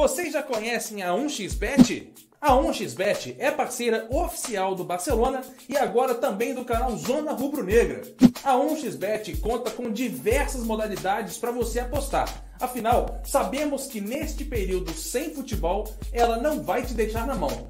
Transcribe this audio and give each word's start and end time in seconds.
Vocês 0.00 0.32
já 0.32 0.42
conhecem 0.42 1.02
a 1.02 1.10
1xBet? 1.10 2.06
A 2.40 2.52
1xBet 2.52 3.36
é 3.38 3.50
parceira 3.50 4.08
oficial 4.10 4.74
do 4.74 4.82
Barcelona 4.82 5.42
e 5.68 5.76
agora 5.76 6.14
também 6.14 6.54
do 6.54 6.64
canal 6.64 6.96
Zona 6.96 7.32
Rubro 7.32 7.62
Negra. 7.62 8.00
A 8.42 8.54
1xBet 8.54 9.38
conta 9.40 9.70
com 9.70 9.92
diversas 9.92 10.64
modalidades 10.64 11.36
para 11.36 11.50
você 11.50 11.80
apostar. 11.80 12.42
Afinal, 12.58 13.20
sabemos 13.24 13.88
que 13.88 14.00
neste 14.00 14.42
período 14.42 14.90
sem 14.94 15.34
futebol, 15.34 15.86
ela 16.14 16.38
não 16.38 16.62
vai 16.62 16.82
te 16.82 16.94
deixar 16.94 17.26
na 17.26 17.34
mão, 17.34 17.69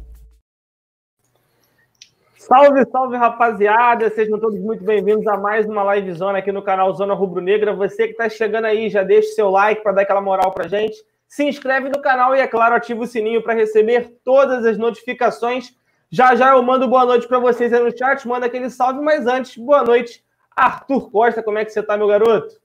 Salve, 2.41 2.83
salve 2.91 3.15
rapaziada, 3.17 4.09
sejam 4.09 4.39
todos 4.39 4.59
muito 4.59 4.83
bem-vindos 4.83 5.27
a 5.27 5.37
mais 5.37 5.67
uma 5.67 5.83
live 5.83 6.11
zona 6.11 6.39
aqui 6.39 6.51
no 6.51 6.63
canal 6.63 6.91
Zona 6.91 7.13
Rubro 7.13 7.39
Negra. 7.39 7.71
Você 7.75 8.07
que 8.07 8.13
está 8.13 8.27
chegando 8.27 8.65
aí, 8.65 8.89
já 8.89 9.03
deixa 9.03 9.35
seu 9.35 9.51
like 9.51 9.83
para 9.83 9.91
dar 9.91 10.01
aquela 10.01 10.21
moral 10.21 10.51
pra 10.51 10.67
gente. 10.67 10.97
Se 11.27 11.43
inscreve 11.43 11.89
no 11.89 12.01
canal 12.01 12.35
e, 12.35 12.39
é 12.39 12.47
claro, 12.47 12.73
ativa 12.73 12.99
o 12.99 13.05
sininho 13.05 13.43
para 13.43 13.53
receber 13.53 14.17
todas 14.25 14.65
as 14.65 14.75
notificações. 14.75 15.75
Já 16.09 16.35
já 16.35 16.55
eu 16.55 16.63
mando 16.63 16.87
boa 16.87 17.05
noite 17.05 17.27
para 17.27 17.37
vocês 17.37 17.71
aí 17.71 17.79
no 17.79 17.95
chat, 17.95 18.27
manda 18.27 18.47
aquele 18.47 18.71
salve, 18.71 19.01
mas 19.01 19.27
antes, 19.27 19.55
boa 19.55 19.83
noite, 19.83 20.25
Arthur 20.55 21.11
Costa, 21.11 21.43
como 21.43 21.59
é 21.59 21.63
que 21.63 21.69
você 21.69 21.83
tá, 21.83 21.95
meu 21.95 22.07
garoto? 22.07 22.55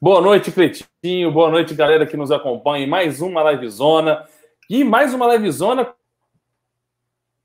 Boa 0.00 0.20
noite, 0.20 0.52
Cleitinho. 0.52 1.32
Boa 1.32 1.50
noite, 1.50 1.74
galera 1.74 2.06
que 2.06 2.16
nos 2.16 2.30
acompanha 2.30 2.86
mais 2.86 3.20
uma 3.20 3.50
livezona. 3.50 4.24
E 4.68 4.84
mais 4.84 5.12
uma 5.12 5.26
livezona 5.34 5.92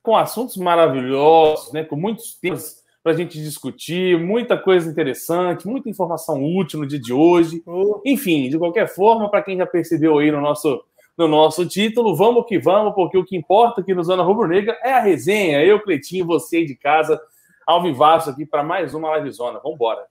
com 0.06 0.16
assuntos 0.16 0.56
maravilhosos, 0.56 1.74
né? 1.74 1.84
com 1.84 1.96
muitos 1.96 2.36
temas 2.36 2.86
para 3.04 3.12
a 3.12 3.16
gente 3.16 3.42
discutir, 3.42 4.20
muita 4.20 4.58
coisa 4.58 4.90
interessante, 4.90 5.68
muita 5.68 5.90
informação 5.90 6.44
útil 6.44 6.80
no 6.80 6.88
dia 6.88 7.00
de 7.00 7.12
hoje. 7.12 7.62
Enfim, 8.06 8.50
de 8.50 8.58
qualquer 8.58 8.88
forma, 8.88 9.30
para 9.30 9.44
quem 9.44 9.58
já 9.58 9.66
percebeu 9.66 10.18
aí 10.18 10.32
no 10.32 10.42
nosso, 10.42 10.82
no 11.18 11.28
nosso 11.28 11.68
título, 11.68 12.16
vamos 12.16 12.46
que 12.48 12.58
vamos, 12.58 12.96
porque 12.96 13.18
o 13.18 13.26
que 13.26 13.36
importa 13.36 13.82
aqui 13.82 13.94
no 13.94 14.04
Zona 14.04 14.24
Rubro 14.24 14.48
Negra 14.48 14.78
é 14.84 14.94
a 14.94 15.00
resenha. 15.00 15.64
Eu, 15.64 15.82
Cleitinho, 15.82 16.26
você 16.26 16.66
de 16.66 16.76
casa, 16.76 17.20
ao 17.66 17.84
vivaço 17.84 18.30
aqui 18.30 18.46
para 18.46 18.64
mais 18.64 18.94
uma 18.94 19.16
livezona. 19.18 19.60
Vamos 19.60 19.76
embora. 19.76 20.06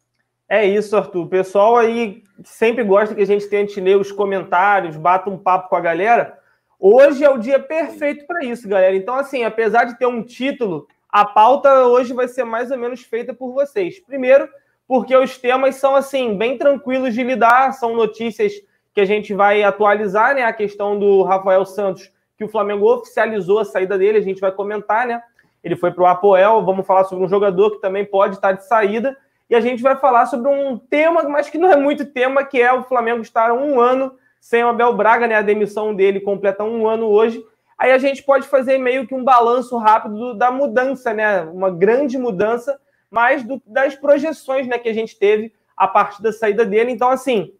É 0.49 0.65
isso, 0.65 0.97
Arthur. 0.97 1.25
O 1.25 1.29
pessoal 1.29 1.77
aí 1.77 2.23
sempre 2.45 2.85
gosta 2.85 3.15
que 3.15 3.23
a 3.23 3.27
gente 3.27 3.49
tente 3.49 3.81
ler 3.81 3.97
os 3.97 4.13
comentários, 4.13 4.97
bata 4.97 5.31
um 5.31 5.39
papo 5.39 5.69
com 5.69 5.77
a 5.77 5.81
galera. 5.81 6.39
Hoje 6.87 7.25
é 7.25 7.31
o 7.31 7.39
dia 7.39 7.59
perfeito 7.59 8.27
para 8.27 8.45
isso, 8.45 8.69
galera. 8.69 8.95
Então, 8.95 9.15
assim, 9.15 9.43
apesar 9.43 9.85
de 9.85 9.99
ter 9.99 10.05
um 10.05 10.23
título, 10.23 10.87
a 11.09 11.25
pauta 11.25 11.87
hoje 11.87 12.13
vai 12.13 12.29
ser 12.29 12.45
mais 12.45 12.71
ou 12.71 12.77
menos 12.77 13.01
feita 13.01 13.33
por 13.33 13.55
vocês. 13.55 13.99
Primeiro, 14.01 14.47
porque 14.87 15.17
os 15.17 15.39
temas 15.39 15.77
são, 15.77 15.97
assim, 15.97 16.37
bem 16.37 16.59
tranquilos 16.59 17.15
de 17.15 17.23
lidar, 17.23 17.73
são 17.73 17.97
notícias 17.97 18.53
que 18.93 19.01
a 19.01 19.07
gente 19.07 19.33
vai 19.33 19.63
atualizar, 19.63 20.35
né? 20.35 20.45
A 20.45 20.53
questão 20.53 20.99
do 20.99 21.23
Rafael 21.23 21.65
Santos, 21.65 22.13
que 22.37 22.45
o 22.45 22.49
Flamengo 22.49 22.85
oficializou 22.93 23.61
a 23.61 23.65
saída 23.65 23.97
dele, 23.97 24.19
a 24.19 24.23
gente 24.23 24.43
vai 24.43 24.53
comentar, 24.53 25.07
né? 25.07 25.23
Ele 25.65 25.77
foi 25.77 25.91
para 25.91 26.03
o 26.03 26.07
Apoel, 26.07 26.63
vamos 26.67 26.87
falar 26.87 27.05
sobre 27.05 27.25
um 27.25 27.29
jogador 27.29 27.71
que 27.71 27.81
também 27.81 28.05
pode 28.05 28.35
estar 28.35 28.53
de 28.53 28.67
saída 28.67 29.17
e 29.49 29.55
a 29.55 29.61
gente 29.61 29.83
vai 29.83 29.97
falar 29.97 30.27
sobre 30.27 30.51
um 30.51 30.77
tema, 30.77 31.23
mas 31.23 31.49
que 31.49 31.57
não 31.57 31.73
é 31.73 31.77
muito 31.77 32.05
tema, 32.05 32.45
que 32.45 32.61
é 32.61 32.71
o 32.75 32.85
Flamengo 32.85 33.23
estar 33.23 33.53
um 33.53 33.81
ano 33.81 34.13
sem 34.45 34.63
o 34.63 34.69
Abel 34.69 34.93
Braga, 34.93 35.27
né? 35.27 35.37
A 35.37 35.41
demissão 35.41 35.95
dele 35.95 36.21
completa 36.21 36.63
um 36.63 36.87
ano 36.87 37.07
hoje. 37.07 37.43
Aí 37.79 37.91
a 37.91 37.97
gente 37.97 38.23
pode 38.23 38.47
fazer 38.47 38.77
meio 38.77 39.07
que 39.07 39.15
um 39.15 39.25
balanço 39.25 39.75
rápido 39.79 40.35
da 40.35 40.51
mudança, 40.51 41.15
né? 41.15 41.41
Uma 41.45 41.71
grande 41.71 42.19
mudança, 42.19 42.79
mas 43.11 43.43
do, 43.43 43.63
das 43.67 43.95
projeções 43.95 44.67
né, 44.67 44.77
que 44.79 44.87
a 44.87 44.93
gente 44.93 45.19
teve 45.19 45.51
a 45.75 45.89
partir 45.89 46.23
da 46.23 46.31
saída 46.31 46.63
dele. 46.63 46.93
Então, 46.93 47.09
assim, 47.09 47.55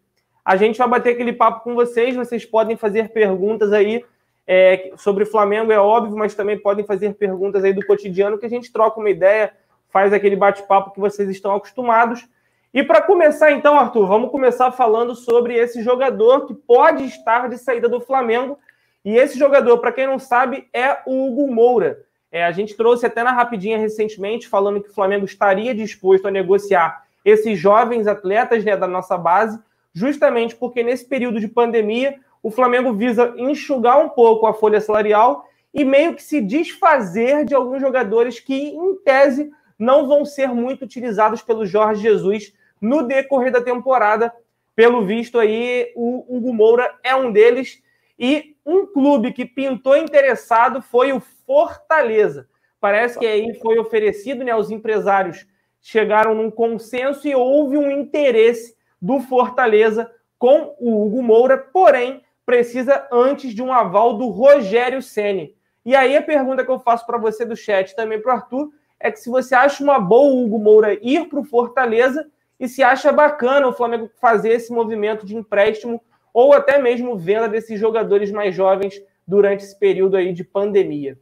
a 0.45 0.55
gente 0.55 0.77
vai 0.77 0.87
bater 0.87 1.13
aquele 1.13 1.33
papo 1.33 1.63
com 1.63 1.73
vocês. 1.73 2.15
Vocês 2.15 2.45
podem 2.45 2.77
fazer 2.77 3.09
perguntas 3.09 3.73
aí 3.73 4.05
é, 4.45 4.91
sobre 4.95 5.23
o 5.23 5.27
Flamengo, 5.27 5.71
é 5.71 5.79
óbvio, 5.79 6.15
mas 6.15 6.35
também 6.35 6.59
podem 6.59 6.85
fazer 6.85 7.15
perguntas 7.15 7.63
aí 7.63 7.73
do 7.73 7.83
cotidiano 7.83 8.37
que 8.37 8.45
a 8.45 8.49
gente 8.49 8.71
troca 8.71 8.99
uma 8.99 9.09
ideia 9.09 9.51
faz 9.89 10.13
aquele 10.13 10.35
bate-papo 10.35 10.91
que 10.91 10.99
vocês 10.99 11.29
estão 11.29 11.55
acostumados. 11.55 12.27
E 12.75 12.83
para 12.83 13.01
começar, 13.01 13.53
então, 13.53 13.79
Arthur, 13.79 14.05
vamos 14.05 14.29
começar 14.29 14.69
falando 14.69 15.15
sobre 15.15 15.55
esse 15.55 15.81
jogador 15.81 16.45
que 16.45 16.53
pode 16.53 17.05
estar 17.05 17.47
de 17.47 17.57
saída 17.57 17.87
do 17.87 18.01
Flamengo. 18.01 18.59
E 19.05 19.15
esse 19.15 19.39
jogador, 19.39 19.77
para 19.77 19.93
quem 19.93 20.05
não 20.05 20.19
sabe, 20.19 20.67
é 20.73 20.97
o 21.05 21.25
Hugo 21.25 21.49
Moura. 21.49 22.03
É, 22.29 22.43
a 22.43 22.51
gente 22.51 22.75
trouxe 22.75 23.05
até 23.05 23.23
na 23.23 23.31
rapidinha 23.31 23.77
recentemente, 23.77 24.49
falando 24.49 24.81
que 24.81 24.89
o 24.89 24.93
Flamengo 24.93 25.23
estaria 25.23 25.73
disposto 25.73 26.27
a 26.27 26.31
negociar 26.31 27.05
esses 27.23 27.57
jovens 27.57 28.07
atletas 28.07 28.65
né, 28.65 28.75
da 28.75 28.87
nossa 28.87 29.17
base, 29.17 29.57
justamente 29.93 30.53
porque 30.53 30.83
nesse 30.83 31.05
período 31.05 31.39
de 31.39 31.47
pandemia 31.47 32.19
o 32.43 32.51
Flamengo 32.51 32.91
visa 32.91 33.33
enxugar 33.37 34.03
um 34.03 34.09
pouco 34.09 34.47
a 34.47 34.53
folha 34.53 34.81
salarial 34.81 35.47
e 35.73 35.85
meio 35.85 36.13
que 36.13 36.21
se 36.21 36.41
desfazer 36.41 37.45
de 37.45 37.55
alguns 37.55 37.79
jogadores 37.79 38.41
que, 38.41 38.53
em 38.53 38.97
tese, 38.97 39.49
não 39.79 40.09
vão 40.09 40.25
ser 40.25 40.49
muito 40.49 40.83
utilizados 40.83 41.41
pelo 41.41 41.65
Jorge 41.65 42.01
Jesus 42.01 42.53
no 42.81 43.03
decorrer 43.03 43.51
da 43.51 43.61
temporada. 43.61 44.33
Pelo 44.75 45.05
visto 45.05 45.39
aí, 45.39 45.91
o 45.95 46.25
Hugo 46.27 46.53
Moura 46.53 46.93
é 47.03 47.15
um 47.15 47.31
deles. 47.31 47.81
E 48.17 48.55
um 48.65 48.85
clube 48.85 49.31
que 49.31 49.45
pintou 49.45 49.97
interessado 49.97 50.81
foi 50.81 51.11
o 51.11 51.19
Fortaleza. 51.19 52.47
Parece 52.79 53.17
que 53.17 53.25
aí 53.25 53.53
foi 53.55 53.79
oferecido, 53.79 54.43
né? 54.43 54.55
Os 54.55 54.71
empresários 54.71 55.45
chegaram 55.81 56.33
num 56.33 56.49
consenso 56.49 57.27
e 57.27 57.35
houve 57.35 57.77
um 57.77 57.91
interesse 57.91 58.75
do 59.01 59.19
Fortaleza 59.19 60.11
com 60.37 60.75
o 60.79 61.05
Hugo 61.05 61.21
Moura, 61.21 61.57
porém 61.57 62.23
precisa 62.45 63.07
antes 63.11 63.53
de 63.53 63.61
um 63.61 63.71
aval 63.71 64.17
do 64.17 64.27
Rogério 64.27 65.01
Ceni. 65.01 65.55
E 65.85 65.95
aí 65.95 66.15
a 66.15 66.21
pergunta 66.21 66.63
que 66.63 66.71
eu 66.71 66.79
faço 66.79 67.05
para 67.05 67.17
você 67.17 67.45
do 67.45 67.55
chat 67.55 67.95
também 67.95 68.19
para 68.19 68.33
o 68.33 68.35
Arthur 68.35 68.71
é 68.99 69.11
que 69.11 69.19
se 69.19 69.29
você 69.29 69.53
acha 69.53 69.83
uma 69.83 69.99
boa 69.99 70.31
o 70.31 70.43
Hugo 70.43 70.59
Moura 70.59 70.97
ir 71.01 71.27
para 71.29 71.39
o 71.39 71.43
Fortaleza 71.43 72.27
e 72.59 72.67
se 72.67 72.83
acha 72.83 73.11
bacana 73.11 73.67
o 73.67 73.73
Flamengo 73.73 74.09
fazer 74.19 74.49
esse 74.49 74.71
movimento 74.71 75.25
de 75.25 75.35
empréstimo 75.35 76.01
ou 76.33 76.53
até 76.53 76.79
mesmo 76.79 77.17
venda 77.17 77.47
desses 77.47 77.79
jogadores 77.79 78.31
mais 78.31 78.55
jovens 78.55 79.01
durante 79.27 79.63
esse 79.63 79.77
período 79.77 80.17
aí 80.17 80.33
de 80.33 80.43
pandemia. 80.43 81.17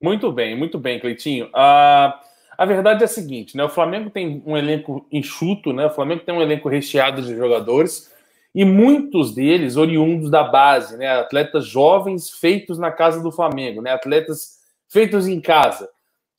Muito 0.00 0.30
bem, 0.30 0.56
muito 0.56 0.78
bem, 0.78 1.00
Cleitinho. 1.00 1.46
Uh, 1.46 2.12
a 2.56 2.64
verdade 2.66 3.02
é 3.02 3.04
a 3.04 3.08
seguinte, 3.08 3.56
né? 3.56 3.64
O 3.64 3.68
Flamengo 3.68 4.10
tem 4.10 4.42
um 4.46 4.56
elenco 4.56 5.06
enxuto, 5.10 5.72
né? 5.72 5.86
O 5.86 5.90
Flamengo 5.90 6.24
tem 6.24 6.34
um 6.34 6.42
elenco 6.42 6.68
recheado 6.68 7.22
de 7.22 7.36
jogadores 7.36 8.12
e 8.54 8.64
muitos 8.64 9.34
deles 9.34 9.76
oriundos 9.76 10.30
da 10.30 10.44
base, 10.44 10.96
né? 10.96 11.08
Atletas 11.08 11.66
jovens 11.66 12.30
feitos 12.30 12.78
na 12.78 12.90
casa 12.90 13.22
do 13.22 13.32
Flamengo, 13.32 13.82
né? 13.82 13.92
Atletas 13.92 14.58
feitos 14.88 15.26
em 15.26 15.40
casa. 15.40 15.88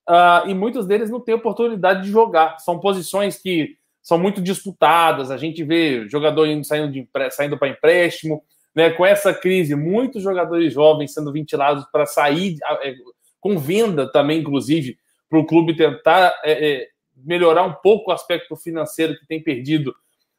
Uh, 0.09 0.49
e 0.49 0.55
muitos 0.55 0.87
deles 0.87 1.11
não 1.11 1.19
têm 1.19 1.35
oportunidade 1.35 2.01
de 2.01 2.09
jogar. 2.09 2.57
São 2.57 2.79
posições 2.79 3.37
que 3.37 3.77
são 4.01 4.17
muito 4.17 4.41
disputadas. 4.41 5.29
A 5.29 5.37
gente 5.37 5.63
vê 5.63 6.09
jogador 6.09 6.47
indo, 6.47 6.65
saindo, 6.65 6.91
de, 6.91 7.07
saindo 7.29 7.59
para 7.59 7.67
empréstimo. 7.67 8.43
Né? 8.73 8.89
Com 8.89 9.05
essa 9.05 9.31
crise, 9.31 9.75
muitos 9.75 10.23
jogadores 10.23 10.73
jovens 10.73 11.13
sendo 11.13 11.31
ventilados 11.31 11.85
para 11.91 12.07
sair, 12.07 12.57
é, 12.81 12.95
com 13.39 13.59
venda 13.59 14.11
também, 14.11 14.39
inclusive, 14.39 14.97
para 15.29 15.37
o 15.37 15.45
clube 15.45 15.75
tentar 15.75 16.33
é, 16.43 16.71
é, 16.71 16.87
melhorar 17.15 17.63
um 17.63 17.73
pouco 17.73 18.09
o 18.09 18.13
aspecto 18.13 18.55
financeiro 18.55 19.15
que 19.15 19.27
tem 19.27 19.43
perdido 19.43 19.93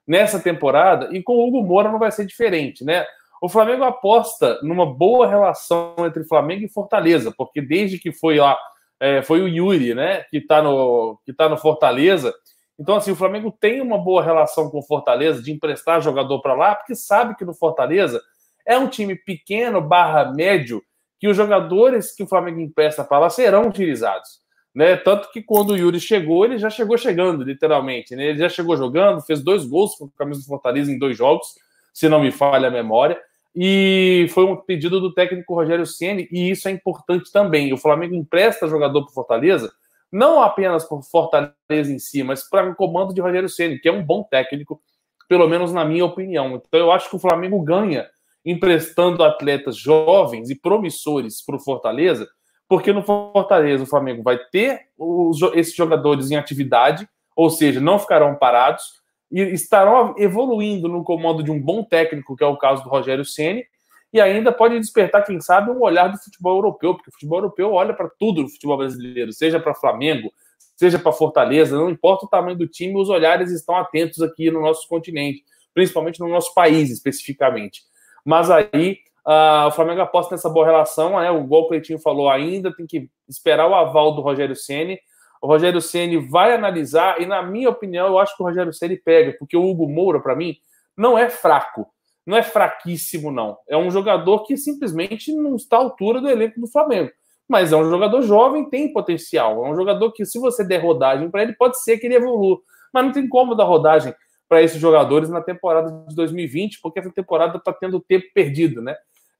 nessa 0.05 0.40
temporada. 0.40 1.16
E 1.16 1.23
com 1.23 1.34
o 1.34 1.46
Hugo 1.46 1.62
Moura 1.62 1.93
não 1.93 1.99
vai 2.00 2.11
ser 2.11 2.26
diferente, 2.26 2.84
né? 2.84 3.06
O 3.40 3.49
Flamengo 3.49 3.84
aposta 3.84 4.58
numa 4.62 4.84
boa 4.84 5.28
relação 5.28 5.94
entre 6.00 6.25
Flamengo 6.25 6.64
e 6.64 6.69
Fortaleza, 6.69 7.32
porque 7.34 7.62
desde 7.62 7.99
que 7.99 8.12
foi 8.12 8.38
lá, 8.38 8.58
é, 9.00 9.23
foi 9.23 9.41
o 9.41 9.49
Yuri, 9.49 9.94
né, 9.94 10.23
que 10.25 10.37
está 10.37 10.62
no, 10.62 11.19
que 11.25 11.32
tá 11.32 11.49
no 11.49 11.56
Fortaleza. 11.56 12.32
Então, 12.79 12.97
assim, 12.97 13.11
o 13.11 13.17
Flamengo 13.17 13.50
tem 13.58 13.81
uma 13.81 13.99
boa 13.99 14.23
relação 14.23 14.70
com 14.70 14.79
o 14.79 14.87
Fortaleza 14.87 15.43
de 15.43 15.50
emprestar 15.50 16.00
jogador 16.02 16.41
para 16.41 16.55
lá, 16.55 16.75
porque 16.75 16.94
sabe 16.94 17.35
que 17.35 17.44
no 17.44 17.55
Fortaleza 17.55 18.20
é 18.67 18.79
um 18.79 18.88
time 18.88 19.17
pequeno 19.17 19.81
barra 19.81 20.32
médio 20.32 20.82
que 21.19 21.29
os 21.29 21.37
jogadores 21.37 22.14
que 22.14 22.23
o 22.23 22.26
Flamengo 22.26 22.61
empresta 22.61 23.05
para 23.05 23.19
lá 23.19 23.31
serão 23.31 23.69
utilizados. 23.69 24.41
Né? 24.75 24.97
Tanto 24.97 25.31
que 25.32 25.43
quando 25.43 25.70
o 25.70 25.76
Yuri 25.76 26.00
chegou, 26.00 26.44
ele 26.44 26.58
já 26.58 26.70
chegou 26.70 26.97
chegando, 26.97 27.43
literalmente. 27.43 28.14
Né? 28.14 28.26
Ele 28.26 28.38
já 28.38 28.49
chegou 28.49 28.76
jogando, 28.76 29.20
fez 29.20 29.43
dois 29.43 29.67
gols 29.67 29.97
com 29.97 30.06
a 30.06 30.19
camisa 30.19 30.41
do 30.41 30.47
Fortaleza 30.47 30.91
em 30.91 30.99
dois 30.99 31.17
jogos, 31.17 31.49
se 31.93 32.08
não 32.08 32.20
me 32.20 32.31
falha 32.31 32.69
a 32.69 32.70
memória. 32.70 33.20
E 33.55 34.26
foi 34.31 34.44
um 34.44 34.56
pedido 34.56 35.00
do 35.00 35.12
técnico 35.12 35.55
Rogério 35.55 35.87
Ceni 35.87 36.29
e 36.31 36.50
isso 36.50 36.69
é 36.69 36.70
importante 36.70 37.32
também. 37.32 37.73
O 37.73 37.79
Flamengo 37.79 38.14
empresta 38.14 38.69
jogador 38.69 39.05
para 39.05 39.12
Fortaleza, 39.12 39.73
não 40.11 40.41
apenas 40.41 40.85
por 40.85 41.02
Fortaleza 41.02 41.93
em 41.93 41.99
si, 41.99 42.23
mas 42.23 42.49
para 42.49 42.70
o 42.70 42.75
comando 42.75 43.12
de 43.12 43.20
Rogério 43.20 43.49
Ceni, 43.49 43.79
que 43.79 43.88
é 43.88 43.93
um 43.93 44.05
bom 44.05 44.23
técnico, 44.23 44.81
pelo 45.29 45.49
menos 45.49 45.73
na 45.73 45.85
minha 45.85 46.05
opinião. 46.05 46.55
Então 46.55 46.81
eu 46.81 46.93
acho 46.93 47.11
que 47.11 47.17
o 47.17 47.20
Flamengo 47.20 47.61
ganha 47.62 48.08
emprestando 48.44 49.23
atletas 49.23 49.76
jovens 49.76 50.49
e 50.49 50.55
promissores 50.55 51.44
para 51.44 51.56
o 51.56 51.61
Fortaleza, 51.61 52.29
porque 52.69 52.93
no 52.93 53.02
Fortaleza 53.02 53.82
o 53.82 53.87
Flamengo 53.87 54.23
vai 54.23 54.38
ter 54.38 54.81
os, 54.97 55.41
esses 55.55 55.75
jogadores 55.75 56.31
em 56.31 56.37
atividade, 56.37 57.08
ou 57.37 57.50
seja, 57.50 57.81
não 57.81 57.99
ficarão 57.99 58.37
parados 58.37 59.00
estarão 59.31 60.15
evoluindo 60.19 60.88
no 60.88 61.05
comando 61.05 61.43
de 61.43 61.50
um 61.50 61.61
bom 61.61 61.85
técnico, 61.85 62.37
que 62.37 62.43
é 62.43 62.47
o 62.47 62.56
caso 62.56 62.82
do 62.82 62.88
Rogério 62.88 63.25
Ceni, 63.25 63.65
e 64.12 64.21
ainda 64.21 64.50
pode 64.50 64.79
despertar, 64.79 65.25
quem 65.25 65.41
sabe, 65.41 65.71
um 65.71 65.81
olhar 65.81 66.09
do 66.09 66.19
futebol 66.19 66.56
europeu, 66.56 66.94
porque 66.94 67.11
o 67.11 67.12
futebol 67.12 67.38
europeu 67.38 67.73
olha 67.73 67.94
para 67.94 68.09
tudo 68.09 68.43
no 68.43 68.49
futebol 68.49 68.77
brasileiro, 68.77 69.32
seja 69.32 69.61
para 69.61 69.75
Flamengo, 69.75 70.32
seja 70.75 70.99
para 70.99 71.12
Fortaleza, 71.12 71.77
não 71.77 71.91
importa 71.91 72.27
o 72.27 72.29
tamanho 72.29 72.56
do 72.56 72.67
time, 72.67 73.00
os 73.00 73.09
olhares 73.09 73.53
estão 73.53 73.77
atentos 73.77 74.21
aqui 74.21 74.50
no 74.50 74.61
nosso 74.61 74.88
continente, 74.88 75.44
principalmente 75.73 76.19
no 76.19 76.29
nosso 76.29 76.53
país 76.55 76.91
especificamente. 76.91 77.83
Mas 78.25 78.50
aí 78.50 78.99
uh, 79.26 79.69
o 79.69 79.71
Flamengo 79.71 80.00
aposta 80.00 80.35
nessa 80.35 80.49
boa 80.49 80.67
relação, 80.67 81.21
né? 81.21 81.29
que 81.29 81.55
o 81.55 81.69
Cleitinho 81.69 81.99
falou 82.00 82.29
ainda, 82.29 82.75
tem 82.75 82.87
que 82.87 83.09
esperar 83.29 83.69
o 83.69 83.75
aval 83.75 84.12
do 84.15 84.23
Rogério 84.23 84.56
Ceni 84.56 84.99
o 85.40 85.46
Rogério 85.46 85.81
Ceni 85.81 86.19
vai 86.19 86.52
analisar 86.52 87.20
e, 87.20 87.26
na 87.26 87.42
minha 87.42 87.70
opinião, 87.70 88.06
eu 88.06 88.19
acho 88.19 88.37
que 88.37 88.42
o 88.42 88.46
Rogério 88.46 88.72
Ceni 88.72 88.96
pega, 88.96 89.34
porque 89.38 89.56
o 89.56 89.64
Hugo 89.64 89.88
Moura, 89.88 90.20
para 90.20 90.37
mim, 90.37 90.56
não 90.96 91.16
é 91.16 91.31
fraco, 91.31 91.87
não 92.26 92.37
é 92.37 92.42
fraquíssimo, 92.42 93.31
não. 93.31 93.56
É 93.66 93.76
um 93.76 93.90
jogador 93.90 94.44
que 94.44 94.56
simplesmente 94.56 95.34
não 95.34 95.56
está 95.56 95.76
à 95.76 95.81
altura 95.81 96.20
do 96.20 96.28
elenco 96.28 96.60
do 96.60 96.66
Flamengo. 96.66 97.10
Mas 97.48 97.72
é 97.72 97.76
um 97.76 97.88
jogador 97.88 98.22
jovem, 98.22 98.69
tem 98.69 98.92
potencial. 98.92 99.64
É 99.64 99.70
um 99.70 99.75
jogador 99.75 100.12
que, 100.12 100.25
se 100.25 100.38
você 100.38 100.62
der 100.62 100.78
rodagem 100.78 101.31
para 101.31 101.42
ele, 101.42 101.54
pode 101.54 101.82
ser 101.82 101.98
que 101.98 102.06
ele 102.06 102.16
evolua. 102.16 102.60
Mas 102.92 103.04
não 103.04 103.12
tem 103.12 103.28
como 103.28 103.54
dar 103.54 103.64
rodagem 103.64 104.14
para 104.48 104.62
esses 104.62 104.81
jogadores 104.81 105.31
na 105.31 105.40
temporada 105.40 106.04
de 106.06 106.14
2020, 106.14 106.81
porque 106.81 107.00
essa 107.00 107.10
temporada 107.10 107.56
está 107.56 107.72
tendo 107.72 107.98
tempo 108.00 108.26
perdido, 108.34 108.82
né? 108.82 108.94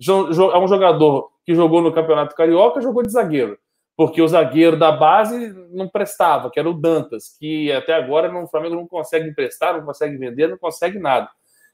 É 0.09 0.59
um 0.59 0.67
jogador 0.67 1.31
que 1.45 1.55
jogou 1.55 1.83
no 1.83 1.93
Campeonato 1.93 2.35
Carioca, 2.35 2.81
jogou 2.81 3.03
de 3.03 3.13
zagueiro 3.13 3.59
porque 4.01 4.23
o 4.23 4.27
zagueiro 4.27 4.79
da 4.79 4.91
base 4.91 5.55
não 5.71 5.87
prestava, 5.87 6.51
que 6.51 6.59
era 6.59 6.71
o 6.71 6.73
Dantas, 6.73 7.37
que 7.39 7.71
até 7.71 7.93
agora 7.93 8.33
no 8.33 8.49
Flamengo 8.49 8.77
não 8.77 8.89
consegue 8.89 9.29
emprestar, 9.29 9.77
não 9.77 9.85
consegue 9.85 10.17
vender, 10.17 10.49
não 10.49 10.57
consegue 10.57 10.99
nada. 10.99 11.29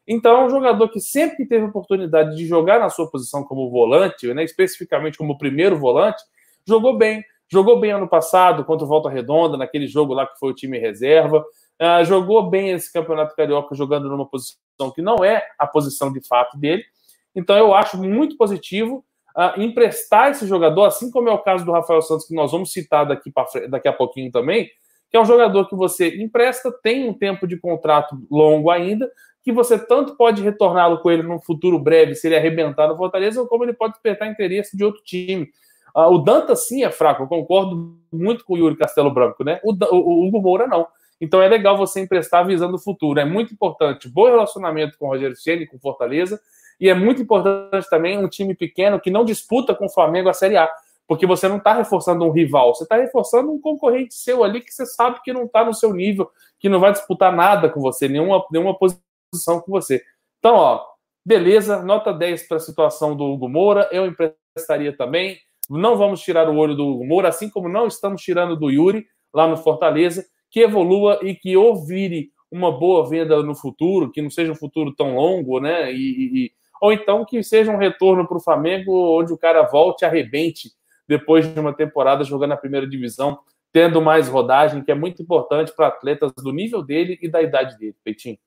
Então, 0.09 0.41
é 0.41 0.45
um 0.45 0.51
jogador 0.51 0.89
que 0.89 0.99
sempre 0.99 1.47
teve 1.47 1.67
oportunidade 1.67 2.35
de 2.35 2.45
jogar 2.45 2.81
na 2.81 2.91
sua 2.91 3.09
posição 3.09 3.45
como 3.45 3.71
volante, 3.71 4.27
né, 4.35 4.43
especificamente 4.43 5.17
como 5.17 5.39
primeiro 5.39 5.79
volante, 5.79 6.21
jogou 6.67 6.99
bem. 6.99 7.25
Jogou 7.49 7.79
bem 7.79 7.93
ano 7.93 8.09
passado 8.09 8.65
contra 8.65 8.85
o 8.85 8.89
Volta 8.89 9.09
Redonda, 9.09 9.57
naquele 9.57 9.87
jogo 9.87 10.13
lá 10.13 10.27
que 10.27 10.37
foi 10.37 10.51
o 10.51 10.55
time 10.55 10.81
reserva. 10.81 11.45
Uh, 11.81 12.05
jogou 12.05 12.51
bem 12.51 12.71
esse 12.71 12.93
campeonato 12.93 13.37
carioca 13.37 13.73
jogando 13.77 14.09
numa 14.09 14.27
posição 14.27 14.59
que 14.93 15.01
não 15.01 15.25
é 15.25 15.47
a 15.57 15.65
posição 15.65 16.13
de 16.13 16.27
fato 16.27 16.59
dele. 16.59 16.83
Então, 17.37 17.57
eu 17.57 17.73
acho 17.73 17.97
muito 17.97 18.37
positivo 18.37 19.05
uh, 19.37 19.61
emprestar 19.61 20.31
esse 20.31 20.47
jogador, 20.47 20.87
assim 20.87 21.11
como 21.11 21.29
é 21.29 21.33
o 21.33 21.39
caso 21.39 21.65
do 21.65 21.73
Rafael 21.73 22.01
Santos, 22.01 22.27
que 22.27 22.35
nós 22.35 22.51
vamos 22.51 22.73
citar 22.73 23.07
daqui, 23.07 23.31
pra, 23.31 23.45
daqui 23.69 23.87
a 23.87 23.93
pouquinho 23.93 24.33
também, 24.33 24.71
que 25.11 25.17
é 25.17 25.21
um 25.21 25.25
jogador 25.27 25.69
que 25.69 25.77
você 25.77 26.17
empresta, 26.17 26.73
tem 26.83 27.09
um 27.09 27.15
tempo 27.15 27.47
de 27.47 27.59
contrato 27.59 28.17
longo 28.31 28.71
ainda, 28.71 29.11
que 29.43 29.53
você 29.53 29.79
tanto 29.79 30.17
pode 30.17 30.43
retorná-lo 30.43 30.99
com 30.99 31.11
ele 31.11 31.23
no 31.23 31.39
futuro 31.39 31.79
breve, 31.79 32.17
se 32.17 32.27
ele 32.27 32.37
arrebentar 32.37 32.89
no 32.89 32.97
Fortaleza, 32.97 33.47
como 33.47 33.65
ele 33.65 33.75
pode 33.75 33.93
despertar 33.93 34.29
interesse 34.29 34.77
de 34.77 34.85
outro 34.85 35.03
time. 35.05 35.49
Uh, 35.95 36.13
o 36.13 36.19
Danta 36.19 36.57
sim 36.57 36.83
é 36.83 36.91
fraco, 36.91 37.23
eu 37.23 37.29
concordo 37.29 37.97
muito 38.13 38.45
com 38.45 38.55
o 38.55 38.59
Yuri 38.59 38.77
Castelo 38.77 39.13
Branco, 39.13 39.45
né? 39.45 39.61
O, 39.63 39.73
o, 39.73 39.97
o 39.97 40.27
Hugo 40.27 40.43
Moura 40.43 40.67
não. 40.67 40.87
Então 41.21 41.41
é 41.41 41.49
legal 41.49 41.79
você 41.79 42.01
emprestar 42.01 42.47
visando 42.47 42.77
o 42.77 42.79
futuro. 42.79 43.19
É 43.19 43.25
muito 43.25 43.55
importante. 43.55 44.09
Bom 44.09 44.27
relacionamento 44.27 44.99
com 44.99 45.07
o 45.07 45.09
Rogério 45.09 45.37
Ceni, 45.37 45.67
com 45.67 45.79
Fortaleza, 45.79 46.39
e 46.81 46.89
é 46.89 46.95
muito 46.95 47.23
importante 47.23 47.89
também 47.89 48.19
um 48.19 48.29
time 48.29 48.55
pequeno 48.55 49.01
que 49.01 49.11
não 49.11 49.25
disputa 49.25 49.75
com 49.75 49.87
o 49.87 49.93
Flamengo 49.93 50.29
a 50.29 50.35
Série 50.35 50.57
A, 50.57 50.71
porque 51.07 51.27
você 51.27 51.49
não 51.49 51.59
está 51.59 51.73
reforçando 51.73 52.25
um 52.25 52.31
rival, 52.31 52.75
você 52.75 52.83
está 52.83 52.97
reforçando 52.97 53.53
um 53.53 53.61
concorrente 53.61 54.15
seu 54.15 54.43
ali 54.43 54.61
que 54.61 54.73
você 54.73 54.85
sabe 54.85 55.23
que 55.23 55.33
não 55.33 55.45
está 55.45 55.65
no 55.65 55.73
seu 55.73 55.93
nível, 55.93 56.31
que 56.59 56.69
não 56.69 56.81
vai 56.81 56.93
disputar 56.93 57.35
nada 57.35 57.69
com 57.69 57.81
você, 57.81 58.09
nenhuma, 58.09 58.45
nenhuma 58.51 58.77
posição 58.77 59.61
com 59.61 59.71
você. 59.71 60.03
Então, 60.39 60.57
ó, 60.57 60.85
beleza, 61.25 61.83
nota 61.83 62.13
10 62.13 62.49
para 62.49 62.57
a 62.57 62.61
situação 62.61 63.17
do 63.17 63.25
Hugo 63.25 63.49
Moura, 63.49 63.89
eu 63.93 64.07
emprestaria 64.07 64.97
também. 64.97 65.39
Não 65.69 65.97
vamos 65.97 66.21
tirar 66.21 66.49
o 66.49 66.57
olho 66.57 66.75
do 66.75 66.87
Hugo 66.87 67.07
Moura, 67.07 67.29
assim 67.29 67.49
como 67.49 67.69
não 67.69 67.87
estamos 67.87 68.23
tirando 68.23 68.57
do 68.57 68.71
Yuri 68.71 69.07
lá 69.33 69.47
no 69.47 69.57
Fortaleza, 69.57 70.25
que 70.51 70.61
evolua 70.61 71.21
e 71.23 71.35
que 71.35 71.57
ou 71.57 71.85
vire 71.85 72.31
uma 72.51 72.71
boa 72.71 73.09
venda 73.09 73.43
no 73.43 73.55
futuro, 73.55 74.11
que 74.11 74.23
não 74.23 74.31
seja 74.31 74.53
um 74.53 74.57
futuro 74.57 74.95
tão 74.95 75.17
longo, 75.17 75.61
né? 75.61 75.93
E, 75.93 75.97
e, 75.97 76.53
ou 76.81 76.93
então 76.93 77.25
que 77.25 77.43
seja 77.43 77.71
um 77.71 77.79
retorno 77.79 78.27
para 78.27 78.37
o 78.37 78.43
Flamengo, 78.43 79.19
onde 79.19 79.33
o 79.33 79.39
cara 79.39 79.63
volte 79.63 80.03
e 80.03 80.05
arrebente 80.05 80.71
depois 81.09 81.53
de 81.53 81.59
uma 81.59 81.73
temporada 81.73 82.25
jogando 82.25 82.51
na 82.51 82.57
primeira 82.57 82.87
divisão, 82.87 83.39
tendo 83.73 84.01
mais 84.01 84.29
rodagem, 84.29 84.83
que 84.83 84.91
é 84.91 84.95
muito 84.95 85.23
importante 85.23 85.73
para 85.75 85.89
atletas 85.89 86.33
do 86.37 86.53
nível 86.53 86.83
dele 86.83 87.19
e 87.23 87.29
da 87.29 87.43
idade 87.43 87.79
dele, 87.79 87.95
Peitinho. 88.03 88.39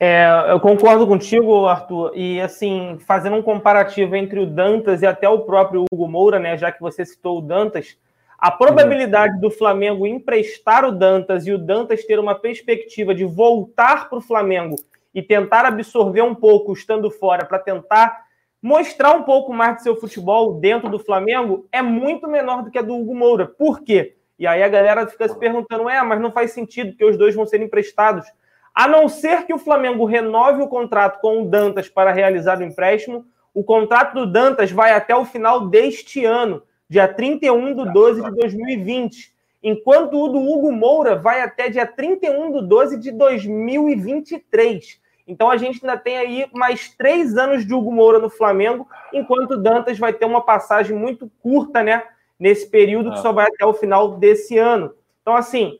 É, 0.00 0.28
eu 0.50 0.60
concordo 0.60 1.06
contigo, 1.06 1.66
Arthur. 1.66 2.12
E 2.14 2.40
assim, 2.40 2.98
fazendo 3.00 3.36
um 3.36 3.42
comparativo 3.42 4.14
entre 4.14 4.38
o 4.38 4.46
Dantas 4.46 5.02
e 5.02 5.06
até 5.06 5.28
o 5.28 5.40
próprio 5.40 5.84
Hugo 5.90 6.06
Moura, 6.06 6.38
né? 6.38 6.56
Já 6.56 6.70
que 6.70 6.80
você 6.80 7.04
citou 7.04 7.38
o 7.38 7.42
Dantas, 7.42 7.98
a 8.38 8.52
probabilidade 8.52 9.40
do 9.40 9.50
Flamengo 9.50 10.06
emprestar 10.06 10.84
o 10.84 10.92
Dantas 10.92 11.46
e 11.46 11.52
o 11.52 11.58
Dantas 11.58 12.04
ter 12.04 12.20
uma 12.20 12.36
perspectiva 12.36 13.12
de 13.12 13.24
voltar 13.24 14.08
para 14.08 14.18
o 14.18 14.22
Flamengo 14.22 14.76
e 15.14 15.22
tentar 15.22 15.64
absorver 15.64 16.22
um 16.22 16.34
pouco 16.34 16.72
estando 16.72 17.10
fora 17.10 17.44
para 17.44 17.58
tentar 17.58 18.24
mostrar 18.62 19.12
um 19.12 19.22
pouco 19.22 19.52
mais 19.52 19.76
de 19.76 19.82
seu 19.84 19.96
futebol 19.96 20.54
dentro 20.54 20.88
do 20.88 20.98
Flamengo 20.98 21.66
é 21.70 21.80
muito 21.80 22.28
menor 22.28 22.62
do 22.62 22.70
que 22.70 22.78
a 22.78 22.82
do 22.82 22.96
Hugo 22.96 23.14
Moura. 23.14 23.46
Por 23.46 23.82
quê? 23.82 24.16
E 24.38 24.46
aí 24.46 24.62
a 24.62 24.68
galera 24.68 25.06
fica 25.06 25.28
se 25.28 25.38
perguntando, 25.38 25.88
é, 25.88 26.00
mas 26.02 26.20
não 26.20 26.30
faz 26.30 26.52
sentido 26.52 26.96
que 26.96 27.04
os 27.04 27.16
dois 27.16 27.34
vão 27.34 27.46
ser 27.46 27.60
emprestados. 27.60 28.26
A 28.74 28.86
não 28.86 29.08
ser 29.08 29.44
que 29.44 29.52
o 29.52 29.58
Flamengo 29.58 30.04
renove 30.04 30.62
o 30.62 30.68
contrato 30.68 31.20
com 31.20 31.42
o 31.42 31.48
Dantas 31.48 31.88
para 31.88 32.12
realizar 32.12 32.58
o 32.58 32.62
empréstimo, 32.62 33.26
o 33.52 33.64
contrato 33.64 34.14
do 34.14 34.26
Dantas 34.26 34.70
vai 34.70 34.92
até 34.92 35.16
o 35.16 35.24
final 35.24 35.68
deste 35.68 36.24
ano, 36.24 36.62
dia 36.88 37.08
31 37.08 37.74
de 37.74 37.92
12 37.92 38.22
de 38.22 38.30
2020 38.36 39.37
enquanto 39.68 40.14
o 40.14 40.28
do 40.28 40.38
Hugo 40.38 40.72
Moura 40.72 41.14
vai 41.14 41.42
até 41.42 41.68
dia 41.68 41.86
31 41.86 42.52
de 42.52 42.66
12 42.66 42.98
de 42.98 43.12
2023. 43.12 44.98
Então 45.26 45.50
a 45.50 45.58
gente 45.58 45.84
ainda 45.84 45.98
tem 45.98 46.16
aí 46.16 46.46
mais 46.54 46.94
três 46.94 47.36
anos 47.36 47.66
de 47.66 47.74
Hugo 47.74 47.92
Moura 47.92 48.18
no 48.18 48.30
Flamengo, 48.30 48.88
enquanto 49.12 49.52
o 49.52 49.56
Dantas 49.58 49.98
vai 49.98 50.12
ter 50.12 50.24
uma 50.24 50.40
passagem 50.40 50.96
muito 50.96 51.30
curta, 51.42 51.82
né? 51.82 52.02
Nesse 52.40 52.66
período 52.70 53.10
que 53.10 53.18
ah. 53.18 53.22
só 53.22 53.32
vai 53.32 53.46
até 53.46 53.66
o 53.66 53.74
final 53.74 54.16
desse 54.16 54.56
ano. 54.56 54.94
Então, 55.20 55.36
assim, 55.36 55.78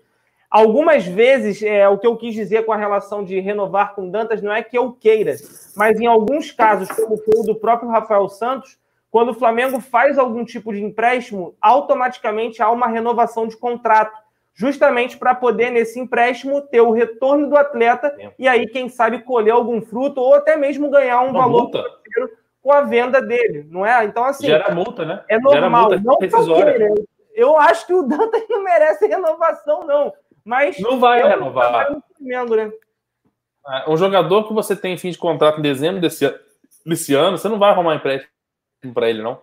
algumas 0.50 1.06
vezes, 1.06 1.62
é, 1.62 1.88
o 1.88 1.96
que 1.96 2.06
eu 2.06 2.16
quis 2.16 2.34
dizer 2.34 2.66
com 2.66 2.72
a 2.72 2.76
relação 2.76 3.24
de 3.24 3.40
renovar 3.40 3.94
com 3.94 4.10
Dantas 4.10 4.42
não 4.42 4.52
é 4.52 4.62
que 4.62 4.76
eu 4.76 4.92
queira, 4.92 5.36
mas 5.74 5.98
em 5.98 6.06
alguns 6.06 6.50
casos, 6.50 6.90
como 6.90 7.16
foi 7.16 7.40
o 7.40 7.44
do 7.44 7.54
próprio 7.54 7.88
Rafael 7.88 8.28
Santos, 8.28 8.78
quando 9.10 9.30
o 9.30 9.34
Flamengo 9.34 9.80
faz 9.80 10.18
algum 10.18 10.44
tipo 10.44 10.72
de 10.72 10.82
empréstimo, 10.82 11.56
automaticamente 11.60 12.62
há 12.62 12.70
uma 12.70 12.86
renovação 12.86 13.46
de 13.46 13.56
contrato, 13.56 14.16
justamente 14.54 15.16
para 15.16 15.34
poder, 15.34 15.70
nesse 15.70 15.98
empréstimo, 15.98 16.60
ter 16.60 16.80
o 16.80 16.90
retorno 16.90 17.48
do 17.48 17.56
atleta 17.56 18.14
é. 18.18 18.32
e 18.38 18.46
aí, 18.46 18.66
quem 18.66 18.88
sabe, 18.88 19.22
colher 19.22 19.52
algum 19.52 19.80
fruto 19.80 20.20
ou 20.20 20.34
até 20.34 20.56
mesmo 20.56 20.90
ganhar 20.90 21.22
um 21.22 21.30
uma 21.30 21.40
valor 21.40 21.70
com 22.60 22.72
a 22.72 22.82
venda 22.82 23.22
dele, 23.22 23.66
não 23.70 23.86
é? 23.86 24.04
Então, 24.04 24.24
assim. 24.24 24.46
Gera 24.46 24.74
multa, 24.74 25.04
né? 25.04 25.24
É 25.28 25.38
normal. 25.38 25.90
Multa 25.90 26.00
não 26.00 26.94
Eu 27.32 27.56
acho 27.56 27.86
que 27.86 27.94
o 27.94 28.02
Dantas 28.02 28.42
não 28.48 28.62
merece 28.62 29.06
renovação, 29.06 29.86
não. 29.86 30.12
Mas. 30.44 30.78
Não 30.80 30.98
vai 30.98 31.22
renovar. 31.22 31.86
Flamengo, 32.18 32.56
né? 32.56 32.70
É, 33.68 33.90
um 33.90 33.96
jogador 33.96 34.48
que 34.48 34.52
você 34.52 34.74
tem 34.74 34.98
fim 34.98 35.10
de 35.10 35.18
contrato 35.18 35.60
em 35.60 35.62
dezembro 35.62 36.00
desse, 36.00 36.34
desse 36.84 37.14
ano, 37.14 37.38
você 37.38 37.48
não 37.48 37.58
vai 37.58 37.70
arrumar 37.70 37.94
empréstimo 37.94 38.37
para 38.94 39.10
ele, 39.10 39.22
não. 39.22 39.40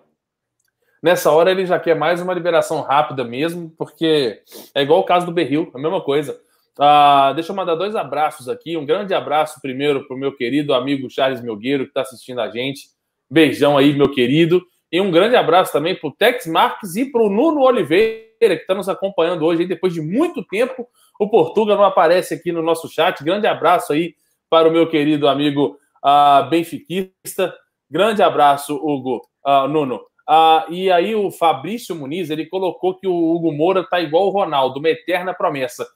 Nessa 1.01 1.32
hora 1.32 1.51
ele 1.51 1.65
já 1.65 1.80
quer 1.80 1.96
mais 1.96 2.22
uma 2.22 2.34
liberação 2.34 2.82
rápida 2.82 3.24
mesmo, 3.24 3.72
porque 3.77 4.42
é 4.74 4.82
igual 4.82 5.01
o 5.01 5.06
caso 5.06 5.25
do 5.25 5.32
Berril, 5.32 5.72
a 5.75 5.77
mesma 5.77 6.01
coisa. 6.01 6.39
Ah, 6.80 7.32
deixa 7.34 7.51
eu 7.51 7.56
mandar 7.56 7.75
dois 7.75 7.96
abraços 7.96 8.50
aqui. 8.50 8.75
Um 8.75 8.86
grande 8.86 9.13
abraço 9.13 9.62
primeiro 9.62 10.08
para 10.08 10.15
o 10.15 10.20
meu 10.20 10.36
querido 10.36 10.74
amigo 10.74 11.10
Charles 11.10 11.42
Melgueiro, 11.42 11.84
que 11.84 11.92
está 11.92 12.01
assistindo 12.01 12.42
a 12.42 12.50
gente. 12.50 12.89
Beijão 13.30 13.77
aí, 13.77 13.94
meu 13.94 14.12
querido. 14.12 14.62
E 14.92 15.00
um 15.00 15.12
grande 15.12 15.36
abraço 15.36 15.72
também 15.72 15.96
para 15.96 16.10
o 16.10 16.12
Tex 16.12 16.48
Marques 16.48 16.96
e 16.96 17.06
para 17.06 17.22
o 17.22 17.30
Nuno 17.30 17.62
Oliveira, 17.62 18.25
que 18.39 18.54
está 18.54 18.74
nos 18.74 18.89
acompanhando 18.89 19.46
hoje. 19.46 19.65
Depois 19.65 19.94
de 19.94 20.01
muito 20.01 20.44
tempo, 20.44 20.88
o 21.20 21.30
Portuga 21.30 21.75
não 21.75 21.84
aparece 21.84 22.34
aqui 22.34 22.51
no 22.51 22.62
nosso 22.62 22.88
chat. 22.89 23.24
Grande 23.24 23.48
abraço 23.48 23.94
aí 23.94 24.15
para 24.50 24.68
o 24.68 24.72
meu 24.72 24.88
querido 24.89 25.27
amigo 25.27 25.77
uh, 26.04 26.50
benfiquista. 26.50 27.54
Grande 27.89 28.24
abraço, 28.24 28.75
Hugo, 28.75 29.22
uh, 29.46 29.68
Nuno. 29.68 30.01
Uh, 30.27 30.72
e 30.72 30.92
aí 30.92 31.15
o 31.15 31.30
Fabrício 31.30 31.96
Muniz, 31.96 32.30
ele 32.30 32.48
colocou 32.48 32.96
que 32.96 33.08
o 33.08 33.36
Hugo 33.36 33.51
Moura 33.51 33.88
tá 33.88 34.00
igual 34.00 34.25
o 34.27 34.32
Ronaldo, 34.32 34.80
uma 34.80 34.89
eterna 34.89 35.34
promessa. 35.34 35.88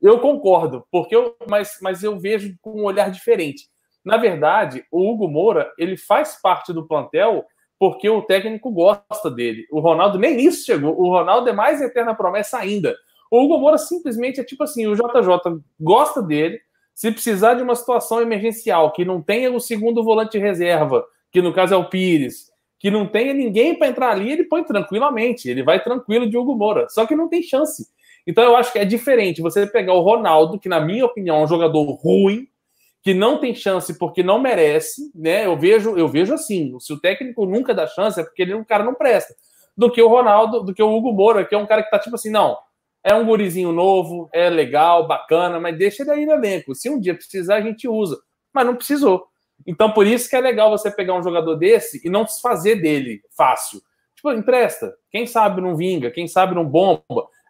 Eu 0.00 0.20
concordo, 0.20 0.84
porque 0.90 1.14
eu, 1.14 1.36
mas, 1.48 1.78
mas 1.80 2.02
eu 2.02 2.18
vejo 2.18 2.54
com 2.60 2.80
um 2.80 2.84
olhar 2.84 3.10
diferente. 3.10 3.68
Na 4.04 4.16
verdade, 4.16 4.84
o 4.90 5.08
Hugo 5.08 5.28
Moura, 5.28 5.72
ele 5.78 5.96
faz 5.96 6.40
parte 6.40 6.72
do 6.72 6.86
plantel 6.86 7.44
porque 7.78 8.08
o 8.08 8.22
técnico 8.22 8.70
gosta 8.70 9.28
dele. 9.28 9.66
O 9.70 9.80
Ronaldo 9.80 10.18
nem 10.18 10.40
isso 10.40 10.64
chegou. 10.64 10.96
O 11.00 11.08
Ronaldo 11.08 11.48
é 11.48 11.52
mais 11.52 11.80
eterna 11.80 12.14
promessa 12.14 12.58
ainda. 12.58 12.96
O 13.28 13.42
Hugo 13.42 13.58
Moura 13.58 13.78
simplesmente 13.78 14.40
é 14.40 14.44
tipo 14.44 14.62
assim: 14.62 14.86
o 14.86 14.94
JJ 14.94 15.60
gosta 15.80 16.22
dele. 16.22 16.60
Se 16.94 17.10
precisar 17.10 17.54
de 17.54 17.62
uma 17.62 17.74
situação 17.74 18.20
emergencial, 18.20 18.92
que 18.92 19.04
não 19.04 19.22
tenha 19.22 19.50
o 19.50 19.58
segundo 19.58 20.04
volante 20.04 20.38
reserva, 20.38 21.04
que 21.32 21.42
no 21.42 21.52
caso 21.52 21.74
é 21.74 21.76
o 21.76 21.88
Pires, 21.88 22.52
que 22.78 22.90
não 22.90 23.06
tenha 23.06 23.32
ninguém 23.32 23.74
para 23.74 23.88
entrar 23.88 24.10
ali, 24.10 24.30
ele 24.30 24.44
põe 24.44 24.62
tranquilamente. 24.62 25.48
Ele 25.48 25.62
vai 25.62 25.82
tranquilo 25.82 26.28
de 26.28 26.36
Hugo 26.36 26.54
Moura. 26.54 26.88
Só 26.90 27.06
que 27.06 27.16
não 27.16 27.28
tem 27.28 27.42
chance. 27.42 27.86
Então 28.26 28.44
eu 28.44 28.54
acho 28.54 28.72
que 28.72 28.78
é 28.78 28.84
diferente 28.84 29.40
você 29.40 29.66
pegar 29.66 29.94
o 29.94 30.00
Ronaldo, 30.00 30.58
que 30.58 30.68
na 30.68 30.80
minha 30.80 31.04
opinião 31.04 31.36
é 31.36 31.44
um 31.44 31.48
jogador 31.48 31.82
ruim, 31.94 32.46
que 33.02 33.14
não 33.14 33.38
tem 33.38 33.54
chance 33.54 33.98
porque 33.98 34.22
não 34.22 34.38
merece, 34.38 35.10
né? 35.14 35.46
Eu 35.46 35.56
vejo, 35.56 35.96
eu 35.96 36.06
vejo 36.06 36.34
assim, 36.34 36.78
se 36.78 36.92
o 36.92 37.00
técnico 37.00 37.46
nunca 37.46 37.74
dá 37.74 37.86
chance 37.86 38.20
é 38.20 38.22
porque 38.22 38.42
ele 38.42 38.54
um 38.54 38.64
cara 38.64 38.84
não 38.84 38.94
presta. 38.94 39.34
Do 39.76 39.90
que 39.90 40.00
o 40.00 40.08
Ronaldo, 40.08 40.62
do 40.62 40.74
que 40.74 40.82
o 40.82 40.94
Hugo 40.94 41.12
Moura, 41.12 41.44
que 41.44 41.54
é 41.54 41.58
um 41.58 41.66
cara 41.66 41.82
que 41.82 41.90
tá 41.90 41.98
tipo 41.98 42.14
assim, 42.14 42.30
não, 42.30 42.56
é 43.02 43.14
um 43.14 43.26
gurizinho 43.26 43.72
novo, 43.72 44.28
é 44.32 44.48
legal, 44.48 45.08
bacana, 45.08 45.58
mas 45.58 45.76
deixa 45.76 46.02
ele 46.02 46.10
aí 46.12 46.26
no 46.26 46.32
elenco. 46.32 46.74
Se 46.74 46.88
um 46.88 47.00
dia 47.00 47.14
precisar, 47.14 47.56
a 47.56 47.60
gente 47.60 47.88
usa. 47.88 48.20
Mas 48.52 48.66
não 48.66 48.76
precisou. 48.76 49.31
Então, 49.66 49.92
por 49.92 50.06
isso 50.06 50.28
que 50.28 50.36
é 50.36 50.40
legal 50.40 50.70
você 50.70 50.90
pegar 50.90 51.14
um 51.14 51.22
jogador 51.22 51.54
desse 51.56 52.00
e 52.04 52.10
não 52.10 52.24
desfazer 52.24 52.76
dele 52.76 53.20
fácil. 53.36 53.80
Tipo, 54.14 54.32
empresta. 54.32 54.94
Quem 55.10 55.26
sabe 55.26 55.60
não 55.60 55.76
vinga, 55.76 56.10
quem 56.10 56.26
sabe 56.26 56.54
não 56.54 56.64
bomba. 56.64 57.02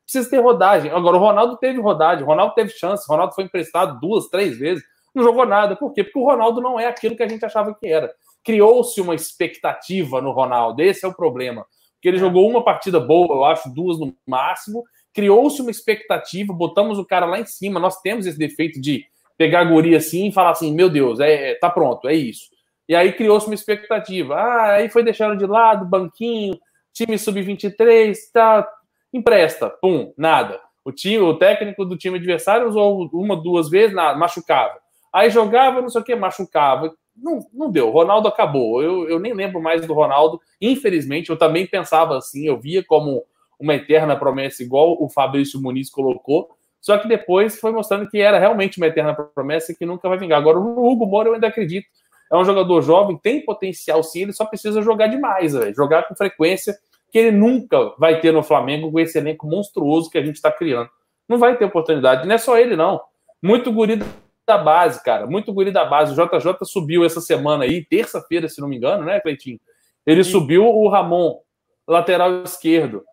Precisa 0.04 0.28
ter 0.28 0.40
rodagem. 0.40 0.90
Agora, 0.90 1.16
o 1.16 1.20
Ronaldo 1.20 1.56
teve 1.56 1.80
rodagem, 1.80 2.24
o 2.24 2.26
Ronaldo 2.26 2.54
teve 2.54 2.70
chance, 2.70 3.04
o 3.08 3.12
Ronaldo 3.12 3.34
foi 3.34 3.44
emprestado 3.44 3.98
duas, 4.00 4.28
três 4.28 4.58
vezes 4.58 4.84
não 5.14 5.22
jogou 5.22 5.46
nada. 5.46 5.76
Por 5.76 5.92
quê? 5.92 6.02
Porque 6.02 6.18
o 6.18 6.24
Ronaldo 6.24 6.60
não 6.60 6.78
é 6.78 6.86
aquilo 6.86 7.16
que 7.16 7.22
a 7.22 7.28
gente 7.28 7.44
achava 7.44 7.74
que 7.74 7.86
era. 7.86 8.12
Criou-se 8.42 9.00
uma 9.00 9.14
expectativa 9.14 10.20
no 10.20 10.32
Ronaldo, 10.32 10.82
esse 10.82 11.04
é 11.04 11.08
o 11.08 11.14
problema. 11.14 11.66
Porque 11.94 12.08
ele 12.08 12.18
jogou 12.18 12.48
uma 12.48 12.64
partida 12.64 12.98
boa, 12.98 13.34
eu 13.34 13.44
acho, 13.44 13.72
duas 13.72 13.98
no 13.98 14.14
máximo. 14.26 14.82
Criou-se 15.14 15.60
uma 15.60 15.70
expectativa, 15.70 16.52
botamos 16.52 16.98
o 16.98 17.04
cara 17.04 17.26
lá 17.26 17.38
em 17.38 17.46
cima. 17.46 17.78
Nós 17.78 18.00
temos 18.00 18.26
esse 18.26 18.38
defeito 18.38 18.80
de 18.80 19.04
pegar 19.36 19.60
a 19.60 19.64
guria 19.64 19.98
assim 19.98 20.28
e 20.28 20.32
falar 20.32 20.50
assim: 20.50 20.74
meu 20.74 20.88
Deus, 20.88 21.20
é, 21.20 21.52
é 21.52 21.54
tá 21.54 21.70
pronto, 21.70 22.08
é 22.08 22.14
isso. 22.14 22.50
E 22.88 22.94
aí 22.94 23.12
criou-se 23.12 23.46
uma 23.46 23.54
expectativa. 23.54 24.34
Ah, 24.34 24.72
aí 24.74 24.88
foi 24.88 25.02
deixando 25.02 25.36
de 25.36 25.46
lado, 25.46 25.86
banquinho, 25.86 26.58
time 26.92 27.18
sub-23, 27.18 28.14
tá, 28.32 28.68
empresta, 29.12 29.70
pum, 29.70 30.12
nada. 30.16 30.60
O 30.84 30.90
time, 30.90 31.18
o 31.18 31.34
técnico 31.34 31.84
do 31.84 31.96
time 31.96 32.18
adversário 32.18 32.68
usou 32.68 33.08
uma, 33.12 33.36
duas 33.36 33.70
vezes, 33.70 33.94
nada, 33.94 34.18
machucava. 34.18 34.78
Aí 35.12 35.30
jogava, 35.30 35.80
não 35.80 35.88
sei 35.88 36.00
o 36.00 36.04
que, 36.04 36.14
machucava. 36.14 36.92
Não, 37.14 37.46
não 37.52 37.70
deu. 37.70 37.90
Ronaldo 37.90 38.26
acabou. 38.26 38.82
Eu, 38.82 39.08
eu 39.08 39.18
nem 39.18 39.34
lembro 39.34 39.60
mais 39.60 39.86
do 39.86 39.92
Ronaldo. 39.92 40.40
Infelizmente, 40.60 41.30
eu 41.30 41.36
também 41.36 41.66
pensava 41.66 42.16
assim. 42.16 42.46
Eu 42.46 42.58
via 42.58 42.82
como 42.82 43.22
uma 43.60 43.74
eterna 43.74 44.16
promessa, 44.16 44.62
igual 44.62 44.96
o 45.00 45.08
Fabrício 45.08 45.60
Muniz 45.60 45.88
colocou. 45.90 46.50
Só 46.82 46.98
que 46.98 47.06
depois 47.06 47.58
foi 47.60 47.70
mostrando 47.70 48.10
que 48.10 48.20
era 48.20 48.40
realmente 48.40 48.78
uma 48.78 48.88
eterna 48.88 49.14
promessa 49.14 49.72
que 49.72 49.86
nunca 49.86 50.08
vai 50.08 50.18
vingar. 50.18 50.38
Agora, 50.38 50.58
o 50.58 50.84
Hugo 50.84 51.06
Moura 51.06 51.28
eu 51.28 51.34
ainda 51.34 51.46
acredito. 51.46 51.86
É 52.30 52.36
um 52.36 52.44
jogador 52.44 52.82
jovem, 52.82 53.16
tem 53.16 53.44
potencial 53.44 54.02
sim, 54.02 54.22
ele 54.22 54.32
só 54.32 54.44
precisa 54.44 54.82
jogar 54.82 55.06
demais, 55.06 55.52
véio, 55.52 55.74
jogar 55.74 56.08
com 56.08 56.16
frequência, 56.16 56.76
que 57.12 57.18
ele 57.18 57.30
nunca 57.30 57.94
vai 57.98 58.20
ter 58.20 58.32
no 58.32 58.42
Flamengo 58.42 58.90
com 58.90 58.98
esse 58.98 59.16
elenco 59.16 59.46
monstruoso 59.46 60.10
que 60.10 60.18
a 60.18 60.24
gente 60.24 60.36
está 60.36 60.50
criando. 60.50 60.90
Não 61.28 61.38
vai 61.38 61.56
ter 61.56 61.64
oportunidade. 61.66 62.26
Não 62.26 62.34
é 62.34 62.38
só 62.38 62.58
ele, 62.58 62.74
não. 62.74 63.00
Muito 63.40 63.70
guri 63.70 64.02
da 64.46 64.58
base, 64.58 65.02
cara. 65.04 65.26
Muito 65.26 65.52
guri 65.52 65.70
da 65.70 65.84
base. 65.84 66.12
O 66.12 66.16
JJ 66.16 66.56
subiu 66.64 67.04
essa 67.04 67.20
semana 67.20 67.64
aí, 67.64 67.84
terça-feira, 67.84 68.48
se 68.48 68.60
não 68.60 68.68
me 68.68 68.76
engano, 68.76 69.04
né, 69.04 69.20
Cleitinho? 69.20 69.60
Ele 70.04 70.24
Sim. 70.24 70.32
subiu 70.32 70.66
o 70.66 70.88
Ramon, 70.88 71.38
lateral 71.86 72.42
esquerdo. 72.42 73.04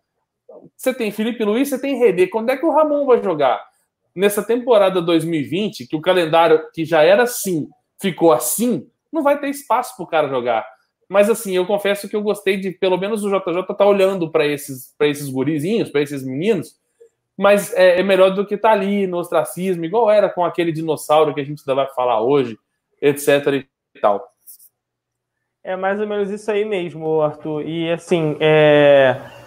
Você 0.76 0.92
tem 0.92 1.10
Felipe 1.10 1.44
Luiz, 1.44 1.68
você 1.68 1.78
tem 1.78 1.98
René. 1.98 2.26
Quando 2.26 2.50
é 2.50 2.56
que 2.56 2.64
o 2.64 2.70
Ramon 2.70 3.06
vai 3.06 3.22
jogar? 3.22 3.64
Nessa 4.14 4.42
temporada 4.42 5.00
2020, 5.00 5.86
que 5.86 5.96
o 5.96 6.00
calendário 6.00 6.68
que 6.72 6.84
já 6.84 7.02
era 7.02 7.22
assim, 7.22 7.68
ficou 8.00 8.32
assim, 8.32 8.88
não 9.12 9.22
vai 9.22 9.38
ter 9.38 9.48
espaço 9.48 9.96
para 9.96 10.04
o 10.04 10.08
cara 10.08 10.28
jogar. 10.28 10.66
Mas 11.08 11.28
assim, 11.28 11.54
eu 11.56 11.66
confesso 11.66 12.08
que 12.08 12.14
eu 12.14 12.22
gostei 12.22 12.56
de, 12.56 12.70
pelo 12.70 12.96
menos 12.96 13.24
o 13.24 13.28
JJ 13.28 13.74
tá 13.76 13.84
olhando 13.84 14.30
para 14.30 14.46
esses, 14.46 14.94
esses 15.00 15.28
gurizinhos, 15.28 15.90
para 15.90 16.02
esses 16.02 16.24
meninos, 16.24 16.76
mas 17.36 17.72
é, 17.74 18.00
é 18.00 18.02
melhor 18.02 18.30
do 18.30 18.46
que 18.46 18.54
estar 18.54 18.68
tá 18.68 18.74
ali 18.74 19.06
no 19.06 19.18
ostracismo, 19.18 19.84
igual 19.84 20.10
era 20.10 20.28
com 20.28 20.44
aquele 20.44 20.70
dinossauro 20.70 21.34
que 21.34 21.40
a 21.40 21.44
gente 21.44 21.60
ainda 21.60 21.74
vai 21.74 21.94
falar 21.94 22.20
hoje, 22.20 22.58
etc 23.00 23.46
e 23.94 24.00
tal. 24.00 24.30
É 25.62 25.76
mais 25.76 26.00
ou 26.00 26.06
menos 26.06 26.30
isso 26.30 26.50
aí 26.50 26.64
mesmo, 26.64 27.20
Arthur. 27.20 27.66
E 27.66 27.90
assim, 27.90 28.36
é... 28.40 29.39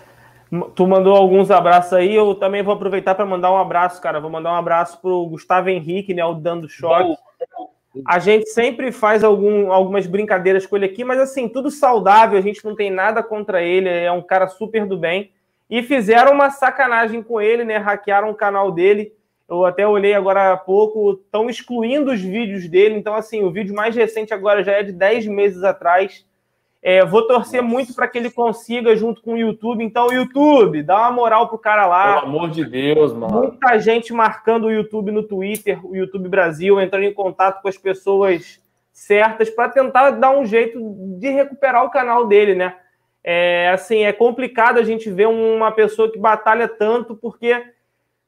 tu 0.75 0.87
mandou 0.87 1.15
alguns 1.15 1.49
abraços 1.51 1.93
aí, 1.93 2.15
eu 2.15 2.35
também 2.35 2.63
vou 2.63 2.73
aproveitar 2.73 3.15
para 3.15 3.25
mandar 3.25 3.51
um 3.51 3.57
abraço, 3.57 4.01
cara. 4.01 4.19
Vou 4.19 4.29
mandar 4.29 4.51
um 4.51 4.57
abraço 4.57 4.99
pro 5.01 5.25
Gustavo 5.27 5.69
Henrique, 5.69 6.13
né, 6.13 6.23
o 6.23 6.33
Dando 6.33 6.69
Choque. 6.69 7.15
A 8.07 8.17
gente 8.17 8.49
sempre 8.49 8.91
faz 8.91 9.23
algum, 9.23 9.71
algumas 9.71 10.07
brincadeiras 10.07 10.65
com 10.65 10.75
ele 10.75 10.85
aqui, 10.85 11.03
mas 11.03 11.19
assim, 11.19 11.47
tudo 11.47 11.69
saudável, 11.69 12.37
a 12.37 12.41
gente 12.41 12.65
não 12.65 12.75
tem 12.75 12.89
nada 12.89 13.21
contra 13.21 13.61
ele, 13.61 13.87
é 13.87 14.11
um 14.11 14.21
cara 14.21 14.47
super 14.47 14.85
do 14.85 14.97
bem 14.97 15.31
e 15.69 15.81
fizeram 15.81 16.33
uma 16.33 16.49
sacanagem 16.49 17.23
com 17.23 17.41
ele, 17.41 17.63
né? 17.63 17.77
Hackearam 17.77 18.29
o 18.29 18.35
canal 18.35 18.71
dele. 18.71 19.13
Eu 19.49 19.65
até 19.65 19.87
olhei 19.87 20.13
agora 20.13 20.53
há 20.53 20.57
pouco, 20.57 21.13
estão 21.13 21.49
excluindo 21.49 22.11
os 22.11 22.21
vídeos 22.21 22.67
dele. 22.67 22.95
Então, 22.95 23.15
assim, 23.15 23.43
o 23.43 23.51
vídeo 23.51 23.75
mais 23.75 23.95
recente 23.95 24.33
agora 24.33 24.63
já 24.63 24.73
é 24.73 24.83
de 24.83 24.91
10 24.91 25.27
meses 25.27 25.63
atrás. 25.63 26.25
É, 26.85 27.05
vou 27.05 27.25
torcer 27.25 27.61
Nossa. 27.61 27.73
muito 27.73 27.95
para 27.95 28.09
que 28.09 28.17
ele 28.17 28.29
consiga 28.29 28.93
junto 28.93 29.21
com 29.21 29.35
o 29.35 29.37
YouTube. 29.37 29.81
Então, 29.81 30.11
YouTube, 30.11 30.83
dá 30.83 30.99
uma 30.99 31.11
moral 31.11 31.47
pro 31.47 31.57
cara 31.57 31.85
lá. 31.85 32.19
Pelo 32.19 32.27
amor 32.27 32.49
de 32.49 32.65
Deus, 32.65 33.13
mano. 33.13 33.39
Muita 33.39 33.79
gente 33.79 34.11
marcando 34.11 34.65
o 34.65 34.71
YouTube 34.71 35.09
no 35.09 35.23
Twitter, 35.23 35.79
o 35.85 35.95
YouTube 35.95 36.27
Brasil, 36.27 36.81
entrando 36.81 37.05
em 37.05 37.13
contato 37.13 37.61
com 37.61 37.69
as 37.69 37.77
pessoas 37.77 38.61
certas 38.91 39.49
para 39.49 39.69
tentar 39.69 40.11
dar 40.11 40.37
um 40.37 40.45
jeito 40.45 40.77
de 41.17 41.29
recuperar 41.29 41.85
o 41.85 41.89
canal 41.89 42.27
dele, 42.27 42.53
né? 42.53 42.75
É, 43.23 43.69
assim, 43.69 44.03
é 44.03 44.11
complicado 44.11 44.77
a 44.77 44.83
gente 44.83 45.09
ver 45.09 45.29
uma 45.29 45.71
pessoa 45.71 46.11
que 46.11 46.19
batalha 46.19 46.67
tanto, 46.67 47.15
porque 47.15 47.63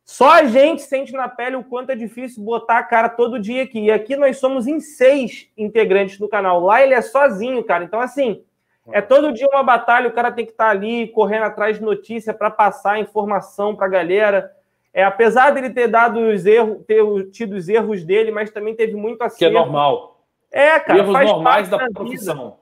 só 0.06 0.32
a 0.32 0.46
gente 0.46 0.84
sente 0.84 1.12
na 1.12 1.28
pele 1.28 1.58
o 1.58 1.64
quanto 1.64 1.90
é 1.90 1.96
difícil 1.96 2.42
botar 2.42 2.78
a 2.78 2.84
cara 2.84 3.10
todo 3.10 3.38
dia 3.38 3.64
aqui. 3.64 3.86
E 3.86 3.92
aqui 3.92 4.16
nós 4.16 4.38
somos 4.38 4.66
em 4.66 4.80
seis 4.80 5.50
integrantes 5.58 6.18
do 6.18 6.30
canal. 6.30 6.62
Lá 6.62 6.82
ele 6.82 6.94
é 6.94 7.02
sozinho, 7.02 7.62
cara. 7.64 7.84
Então, 7.84 8.00
assim, 8.00 8.45
é 8.92 9.02
todo 9.02 9.34
dia 9.34 9.48
uma 9.52 9.64
batalha, 9.64 10.08
o 10.08 10.14
cara 10.14 10.32
tem 10.32 10.46
que 10.46 10.52
estar 10.52 10.66
tá 10.66 10.72
ali 10.72 11.08
correndo 11.08 11.44
atrás 11.44 11.78
de 11.78 11.84
notícia 11.84 12.34
para 12.34 12.52
passar 12.52 13.00
informação 13.00 13.76
para 13.76 13.86
a 13.86 13.90
galera. 13.90 14.52
É, 14.94 15.04
apesar 15.04 15.52
dele 15.52 15.72
ter 15.72 15.88
dado 15.88 16.20
os 16.20 16.46
erros, 16.46 16.86
ter 16.86 17.04
tido 17.32 17.56
os 17.56 17.68
erros 17.68 18.04
dele, 18.04 18.32
mas 18.32 18.52
também 18.52 18.76
teve 18.76 18.96
muito 18.96 19.22
acerto. 19.22 19.40
Que 19.40 19.46
é 19.46 19.50
normal. 19.50 20.22
É, 20.52 20.80
cara. 20.80 21.00
Erros 21.00 21.20
normais 21.22 21.68
da 21.68 21.90
profissão. 21.90 22.58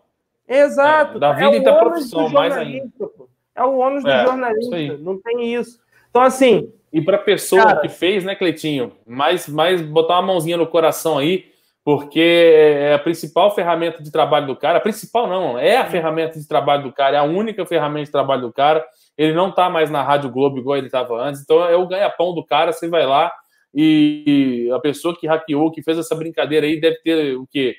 Vida. 0.48 0.64
Exato. 0.64 1.18
É, 1.18 1.20
da 1.20 1.34
vida 1.34 1.52
é 1.52 1.58
e 1.58 1.64
da 1.64 1.76
profissão, 1.76 2.30
mais 2.30 2.58
ainda. 2.58 2.90
É 3.56 3.64
o 3.64 3.78
ônus 3.78 4.04
do 4.04 4.10
é, 4.10 4.26
jornalista, 4.26 4.98
não 5.00 5.20
tem 5.22 5.54
isso. 5.54 5.80
Então, 6.10 6.22
assim. 6.22 6.72
E 6.92 7.02
para 7.02 7.18
a 7.18 7.22
pessoa 7.22 7.64
cara, 7.64 7.82
que 7.82 7.90
fez, 7.90 8.24
né, 8.24 8.36
Cleitinho? 8.36 8.94
Mais, 9.06 9.48
mais 9.48 9.82
botar 9.82 10.16
uma 10.16 10.34
mãozinha 10.34 10.58
no 10.58 10.68
coração 10.68 11.18
aí, 11.18 11.52
porque 11.84 12.20
é 12.22 12.94
a 12.94 13.00
principal 13.00 13.54
ferramenta 13.54 14.02
de 14.02 14.10
trabalho 14.10 14.48
do 14.48 14.56
cara. 14.56 14.78
A 14.78 14.82
principal 14.82 15.28
não, 15.28 15.60
é 15.60 15.78
a 15.78 15.90
ferramenta 15.90 16.40
de 16.40 16.48
trabalho 16.48 16.84
do 16.84 16.94
cara, 16.94 17.18
é 17.18 17.20
a 17.20 17.24
única 17.24 17.66
ferramenta 17.66 18.06
de 18.06 18.12
trabalho 18.12 18.44
do 18.44 18.54
cara. 18.54 18.86
Ele 19.18 19.34
não 19.34 19.50
está 19.50 19.70
mais 19.70 19.90
na 19.92 20.02
Rádio 20.02 20.32
Globo 20.32 20.58
igual 20.58 20.78
ele 20.78 20.88
estava 20.88 21.22
antes, 21.22 21.42
então 21.42 21.64
é 21.66 21.76
o 21.76 21.88
ganha-pão 21.88 22.34
do 22.34 22.44
cara. 22.44 22.72
Você 22.72 22.88
vai 22.88 23.06
lá 23.06 23.32
e 23.74 24.70
a 24.74 24.80
pessoa 24.80 25.18
que 25.18 25.28
hackeou, 25.28 25.72
que 25.72 25.84
fez 25.84 25.98
essa 25.98 26.16
brincadeira 26.16 26.66
aí, 26.66 26.80
deve 26.80 26.98
ter 26.98 27.36
o 27.36 27.46
quê? 27.46 27.76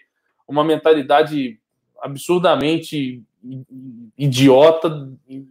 Uma 0.46 0.64
mentalidade 0.64 1.58
absurdamente 2.02 3.22
idiota 4.18 5.08
e, 5.28 5.46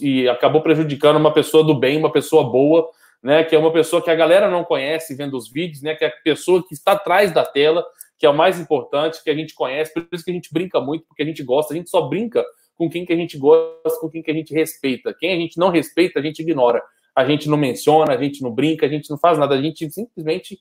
e, 0.00 0.28
acabou 0.28 0.60
prejudicando 0.60 1.16
uma 1.16 1.32
pessoa 1.32 1.62
do 1.62 1.74
bem, 1.74 1.98
uma 1.98 2.10
pessoa 2.10 2.44
boa, 2.44 2.88
né? 3.22 3.44
Que 3.44 3.54
é 3.54 3.58
uma 3.58 3.72
pessoa 3.72 4.02
que 4.02 4.10
a 4.10 4.14
galera 4.14 4.50
não 4.50 4.64
conhece 4.64 5.14
vendo 5.14 5.36
os 5.36 5.50
vídeos, 5.50 5.82
né? 5.82 5.94
Que 5.94 6.04
é 6.04 6.08
a 6.08 6.12
pessoa 6.22 6.66
que 6.66 6.74
está 6.74 6.92
atrás 6.92 7.32
da 7.32 7.44
tela, 7.44 7.84
que 8.18 8.26
é 8.26 8.30
o 8.30 8.34
mais 8.34 8.58
importante, 8.58 9.22
que 9.22 9.30
a 9.30 9.34
gente 9.34 9.54
conhece, 9.54 9.92
por 9.92 10.06
isso 10.12 10.24
que 10.24 10.30
a 10.30 10.34
gente 10.34 10.52
brinca 10.52 10.80
muito, 10.80 11.04
porque 11.06 11.22
a 11.22 11.26
gente 11.26 11.42
gosta, 11.42 11.74
a 11.74 11.76
gente 11.76 11.90
só 11.90 12.02
brinca 12.02 12.44
com 12.76 12.88
quem 12.88 13.04
que 13.04 13.12
a 13.12 13.16
gente 13.16 13.38
gosta, 13.38 14.00
com 14.00 14.08
quem 14.08 14.22
que 14.22 14.30
a 14.30 14.34
gente 14.34 14.52
respeita. 14.52 15.14
Quem 15.18 15.32
a 15.32 15.36
gente 15.36 15.58
não 15.58 15.70
respeita, 15.70 16.18
a 16.18 16.22
gente 16.22 16.40
ignora. 16.40 16.82
A 17.14 17.24
gente 17.24 17.48
não 17.48 17.56
menciona, 17.56 18.12
a 18.12 18.22
gente 18.22 18.42
não 18.42 18.50
brinca, 18.50 18.84
a 18.84 18.88
gente 18.88 19.08
não 19.08 19.16
faz 19.16 19.38
nada, 19.38 19.54
a 19.54 19.62
gente 19.62 19.90
simplesmente 19.90 20.58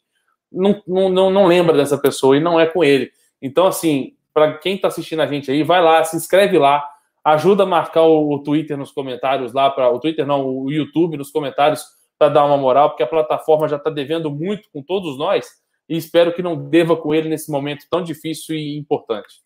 não, 0.50 0.82
não, 0.88 1.30
não, 1.30 1.46
lembra 1.46 1.76
dessa 1.76 1.98
pessoa 1.98 2.38
e 2.38 2.40
não 2.40 2.58
é 2.58 2.66
com 2.66 2.82
ele. 2.82 3.12
Então, 3.42 3.68
assim, 3.68 4.16
para 4.34 4.58
quem 4.58 4.76
está 4.76 4.88
assistindo 4.88 5.22
a 5.22 5.28
gente 5.28 5.52
aí, 5.52 5.64
vai 5.64 5.82
lá, 5.82 6.02
se 6.06 6.16
inscreve 6.16 6.58
lá, 6.58 6.88
ajuda 7.26 7.64
a 7.64 7.66
marcar 7.66 8.04
o, 8.04 8.34
o 8.34 8.40
Twitter 8.42 8.78
nos 8.78 8.92
comentários 8.92 9.52
lá, 9.52 9.70
para 9.70 9.90
o 9.90 10.00
Twitter 10.00 10.26
não, 10.26 10.48
o 10.48 10.72
YouTube 10.72 11.18
nos 11.18 11.30
comentários 11.30 11.84
para 12.18 12.30
dar 12.30 12.46
uma 12.46 12.58
moral, 12.58 12.90
porque 12.90 13.04
a 13.04 13.08
plataforma 13.08 13.68
já 13.68 13.76
está 13.76 13.90
devendo 13.90 14.32
muito 14.32 14.70
com 14.72 14.82
todos 14.82 15.18
nós 15.18 15.46
e 15.88 15.98
espero 15.98 16.34
que 16.34 16.42
não 16.42 16.56
deva 16.70 16.96
com 16.96 17.14
ele 17.14 17.30
nesse 17.30 17.52
momento 17.52 17.86
tão 17.90 18.02
difícil 18.02 18.56
e 18.56 18.78
importante. 18.78 19.44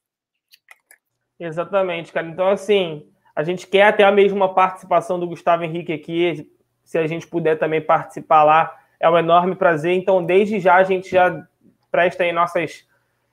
Exatamente, 1.40 2.12
cara. 2.12 2.28
Então, 2.28 2.50
assim, 2.50 3.08
a 3.36 3.44
gente 3.44 3.68
quer 3.68 3.84
até 3.84 4.04
a 4.04 4.12
mesma 4.12 4.54
participação 4.54 5.20
do 5.20 5.28
Gustavo 5.28 5.64
Henrique 5.64 5.94
aqui. 5.94 6.52
Se 6.84 6.98
a 6.98 7.08
gente 7.08 7.28
puder 7.28 7.58
também 7.58 7.82
participar 7.82 8.44
lá, 8.44 8.78
é 9.00 9.10
um 9.10 9.18
enorme 9.18 9.56
prazer. 9.56 9.94
Então, 9.94 10.24
desde 10.24 10.60
já, 10.60 10.76
a 10.76 10.84
gente 10.84 11.10
já 11.10 11.46
presta 11.90 12.24
aí 12.24 12.32
nossas. 12.32 12.86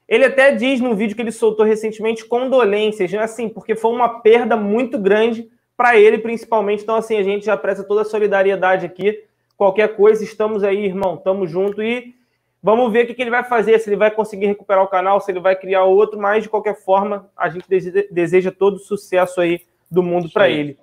Ele 0.09 0.25
até 0.25 0.55
diz 0.55 0.81
no 0.81 0.95
vídeo 0.95 1.17
que 1.17 1.23
ele 1.23 1.33
soltou 1.33 1.67
recentemente 1.67 2.25
condolências, 2.25 3.11
né? 3.11 3.19
assim, 3.19 3.49
porque 3.49 3.75
foi 3.75 3.91
uma 3.91 4.21
perda 4.21 4.57
muito 4.57 4.99
grande 4.99 5.51
para 5.77 5.97
ele, 5.97 6.19
principalmente. 6.19 6.83
Então, 6.83 6.97
assim, 6.97 7.17
a 7.17 7.23
gente 7.23 7.47
já 7.47 7.57
presta 7.57 7.85
toda 7.85 8.03
a 8.03 8.05
solidariedade 8.05 8.87
aqui. 8.87 9.25
Qualquer 9.57 9.97
coisa, 9.97 10.25
estamos 10.25 10.65
aí, 10.65 10.85
irmão, 10.85 11.15
estamos 11.15 11.51
junto 11.51 11.83
e 11.83 12.15
vamos 12.63 12.93
ver 12.93 13.05
o 13.05 13.15
que 13.15 13.23
ele 13.23 13.31
vai 13.31 13.45
fazer, 13.45 13.79
se 13.79 13.89
ele 13.89 13.97
vai 13.97 14.11
conseguir 14.11 14.47
recuperar 14.47 14.83
o 14.83 14.89
canal, 14.89 15.21
se 15.21 15.31
ele 15.31 15.41
vai 15.41 15.55
criar 15.55 15.85
outro, 15.85 16.19
mas 16.19 16.43
de 16.43 16.49
qualquer 16.49 16.75
forma, 16.75 17.31
a 17.37 17.49
gente 17.49 17.67
deseja 18.11 18.51
todo 18.51 18.75
o 18.75 18.81
sucesso 18.81 19.41
aí 19.41 19.61
do 19.91 20.03
mundo 20.03 20.29
para 20.31 20.49
ele. 20.49 20.79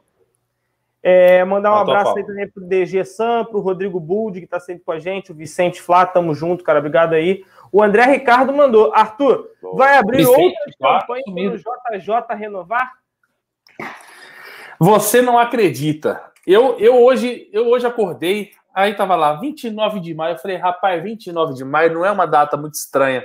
É, 1.05 1.43
mandar 1.43 1.73
um 1.73 1.79
abraço 1.79 2.17
aí 2.17 2.25
também 2.25 2.49
pro 2.49 2.63
DG 2.63 3.03
Sam, 3.03 3.43
pro 3.43 3.59
Rodrigo 3.59 3.99
Buld, 3.99 4.39
que 4.39 4.45
está 4.45 4.57
sempre 4.61 4.85
com 4.85 4.93
a 4.93 4.99
gente, 4.99 5.33
o 5.33 5.35
Vicente 5.35 5.81
Flá, 5.81 6.05
tamo 6.05 6.33
junto, 6.33 6.63
cara, 6.63 6.79
obrigado 6.79 7.13
aí. 7.13 7.43
O 7.69 7.83
André 7.83 8.05
Ricardo 8.05 8.53
mandou, 8.53 8.93
Arthur, 8.93 9.49
vai 9.73 9.97
abrir 9.97 10.19
Vicente, 10.19 10.55
outra 10.79 10.99
campanha 11.01 11.23
para 11.83 11.97
o 11.97 11.99
JJ 11.99 12.37
renovar? 12.37 13.02
Você 14.83 15.21
não 15.21 15.39
acredita. 15.39 16.21
Eu, 16.45 16.77
eu, 16.77 17.01
hoje, 17.01 17.47
eu 17.53 17.69
hoje 17.69 17.87
acordei, 17.87 18.51
aí 18.75 18.93
tava 18.93 19.15
lá, 19.15 19.39
29 19.39 20.01
de 20.01 20.13
maio, 20.13 20.35
eu 20.35 20.39
falei, 20.39 20.57
rapaz, 20.57 21.01
29 21.01 21.53
de 21.53 21.63
maio 21.63 21.93
não 21.93 22.05
é 22.05 22.11
uma 22.11 22.25
data 22.25 22.57
muito 22.57 22.73
estranha. 22.73 23.23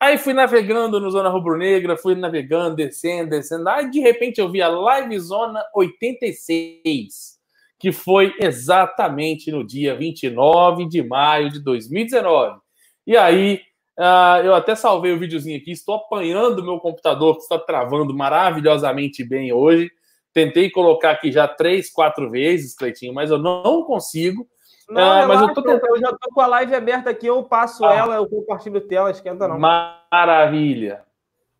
Aí 0.00 0.16
fui 0.16 0.32
navegando 0.32 0.98
no 0.98 1.10
Zona 1.10 1.28
Rubro 1.28 1.58
Negra, 1.58 1.94
fui 1.98 2.14
navegando, 2.14 2.76
descendo, 2.76 3.28
descendo. 3.28 3.68
Aí 3.68 3.90
de 3.90 4.00
repente 4.00 4.40
eu 4.40 4.50
vi 4.50 4.62
a 4.62 4.68
Live 4.68 5.18
Zona 5.20 5.62
86, 5.74 7.38
que 7.78 7.92
foi 7.92 8.34
exatamente 8.40 9.52
no 9.52 9.62
dia 9.62 9.94
29 9.94 10.88
de 10.88 11.02
maio 11.02 11.50
de 11.50 11.62
2019. 11.62 12.58
E 13.06 13.14
aí 13.14 13.60
uh, 13.98 14.42
eu 14.42 14.54
até 14.54 14.74
salvei 14.74 15.12
o 15.12 15.18
videozinho 15.18 15.58
aqui, 15.58 15.70
estou 15.70 15.96
apanhando 15.96 16.64
meu 16.64 16.80
computador, 16.80 17.36
que 17.36 17.42
está 17.42 17.58
travando 17.58 18.16
maravilhosamente 18.16 19.22
bem 19.22 19.52
hoje. 19.52 19.90
Tentei 20.32 20.70
colocar 20.70 21.10
aqui 21.10 21.30
já 21.30 21.46
três, 21.46 21.90
quatro 21.90 22.30
vezes, 22.30 22.74
Cleitinho, 22.74 23.12
mas 23.12 23.30
eu 23.30 23.38
não 23.38 23.84
consigo. 23.84 24.48
Não, 24.88 25.24
uh, 25.24 25.28
mas 25.28 25.40
eu, 25.40 25.54
tô 25.54 25.62
tentando... 25.62 25.96
eu 25.96 26.00
já 26.00 26.10
tô 26.10 26.30
com 26.32 26.40
a 26.40 26.46
live 26.46 26.74
aberta 26.74 27.10
aqui, 27.10 27.26
eu 27.26 27.42
passo 27.44 27.84
ah. 27.84 27.94
ela, 27.94 28.14
eu 28.16 28.26
compartilho 28.26 28.80
tela, 28.80 29.10
esquenta 29.10 29.46
não. 29.46 29.58
Maravilha. 29.58 31.02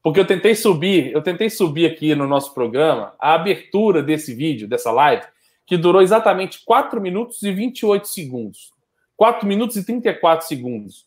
Porque 0.03 0.19
eu 0.19 0.27
tentei 0.27 0.55
subir, 0.55 1.13
eu 1.13 1.23
tentei 1.23 1.49
subir 1.49 1.87
aqui 1.87 2.15
no 2.15 2.27
nosso 2.27 2.53
programa 2.53 3.15
a 3.19 3.35
abertura 3.35 4.03
desse 4.03 4.35
vídeo, 4.35 4.67
dessa 4.67 4.91
live, 4.91 5.25
que 5.65 5.77
durou 5.77 6.03
exatamente 6.03 6.65
4 6.65 7.01
minutos 7.01 7.43
e 7.43 7.53
28 7.53 8.09
segundos. 8.09 8.73
4 9.17 9.47
minutos 9.47 9.77
e 9.77 9.87
34 9.87 10.47
segundos. 10.47 11.07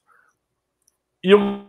E 1.21 1.32
eu 1.32 1.65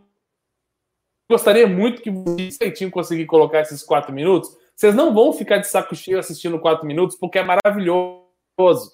gostaria 1.29 1.67
muito 1.67 2.01
que 2.01 2.11
vocês 2.11 2.79
tinham 2.79 2.91
conseguir 2.91 3.27
colocar 3.27 3.61
esses 3.61 3.83
4 3.83 4.13
minutos. 4.15 4.57
Vocês 4.77 4.95
não 4.95 5.15
vão 5.15 5.33
ficar 5.33 5.57
de 5.57 5.67
saco 5.67 5.97
cheio 5.97 6.19
assistindo 6.19 6.61
4 6.61 6.87
minutos, 6.87 7.17
porque 7.17 7.39
é 7.39 7.43
maravilhoso. 7.43 8.93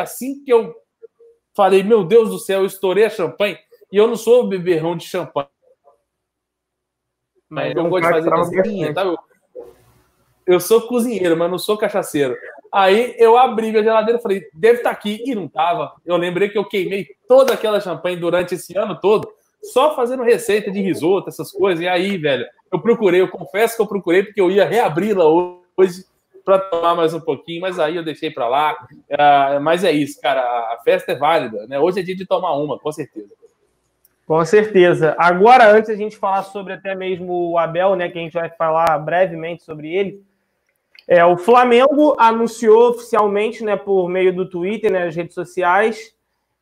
Assim 0.00 0.42
que 0.42 0.52
eu 0.52 0.74
falei, 1.54 1.84
meu 1.84 2.02
Deus 2.04 2.28
do 2.28 2.40
céu, 2.40 2.60
eu 2.60 2.66
estourei 2.66 3.04
a 3.04 3.10
champanhe. 3.10 3.56
E 3.92 3.96
eu 3.96 4.08
não 4.08 4.16
sou 4.16 4.48
beberrão 4.48 4.96
de 4.96 5.06
champanhe. 5.06 5.46
Mas 7.48 7.76
eu, 7.76 7.84
eu 7.84 7.88
gosto 7.88 8.20
de 8.20 8.28
fazer 8.28 8.56
cozinha, 8.56 8.92
tá? 8.92 9.04
Eu, 9.04 9.16
eu 10.44 10.58
sou 10.58 10.82
cozinheiro, 10.82 11.36
mas 11.36 11.50
não 11.50 11.58
sou 11.58 11.78
cachaceiro. 11.78 12.36
Aí 12.72 13.14
eu 13.16 13.38
abri 13.38 13.70
minha 13.70 13.84
geladeira 13.84 14.18
e 14.18 14.22
falei, 14.22 14.48
deve 14.52 14.78
estar 14.78 14.90
tá 14.90 14.96
aqui. 14.96 15.22
E 15.24 15.36
não 15.36 15.44
estava. 15.44 15.94
Eu 16.04 16.16
lembrei 16.16 16.48
que 16.48 16.58
eu 16.58 16.64
queimei 16.64 17.06
toda 17.28 17.54
aquela 17.54 17.80
champanhe 17.80 18.16
durante 18.16 18.56
esse 18.56 18.76
ano 18.76 18.98
todo, 19.00 19.32
só 19.62 19.94
fazendo 19.94 20.24
receita 20.24 20.68
de 20.68 20.80
risoto, 20.80 21.28
essas 21.28 21.52
coisas. 21.52 21.80
E 21.82 21.88
aí, 21.88 22.18
velho, 22.18 22.44
eu 22.72 22.80
procurei, 22.80 23.20
eu 23.20 23.28
confesso 23.28 23.76
que 23.76 23.82
eu 23.82 23.86
procurei, 23.86 24.22
porque 24.22 24.40
eu 24.40 24.50
ia 24.50 24.64
reabri-la 24.64 25.24
hoje 25.24 26.04
para 26.44 26.58
tomar 26.58 26.94
mais 26.94 27.12
um 27.12 27.20
pouquinho, 27.20 27.60
mas 27.60 27.78
aí 27.78 27.96
eu 27.96 28.04
deixei 28.04 28.30
para 28.30 28.48
lá. 28.48 28.76
Uh, 28.92 29.60
mas 29.60 29.82
é 29.82 29.90
isso, 29.90 30.20
cara, 30.20 30.40
a 30.40 30.78
festa 30.84 31.12
é 31.12 31.16
válida, 31.16 31.66
né? 31.66 31.78
Hoje 31.78 32.00
é 32.00 32.02
dia 32.02 32.14
de 32.14 32.24
tomar 32.24 32.54
uma, 32.54 32.78
com 32.78 32.92
certeza. 32.92 33.34
Com 34.26 34.44
certeza. 34.44 35.14
Agora, 35.18 35.70
antes 35.70 35.90
a 35.90 35.94
gente 35.94 36.16
falar 36.16 36.42
sobre 36.42 36.72
até 36.72 36.94
mesmo 36.94 37.50
o 37.50 37.58
Abel, 37.58 37.94
né, 37.94 38.08
que 38.08 38.18
a 38.18 38.22
gente 38.22 38.32
vai 38.32 38.50
falar 38.50 38.98
brevemente 38.98 39.62
sobre 39.62 39.92
ele, 39.92 40.20
é, 41.06 41.24
o 41.24 41.36
Flamengo 41.36 42.16
anunciou 42.18 42.90
oficialmente, 42.90 43.62
né, 43.62 43.76
por 43.76 44.08
meio 44.08 44.34
do 44.34 44.48
Twitter, 44.48 44.90
né, 44.90 45.04
nas 45.04 45.14
redes 45.14 45.34
sociais, 45.34 46.12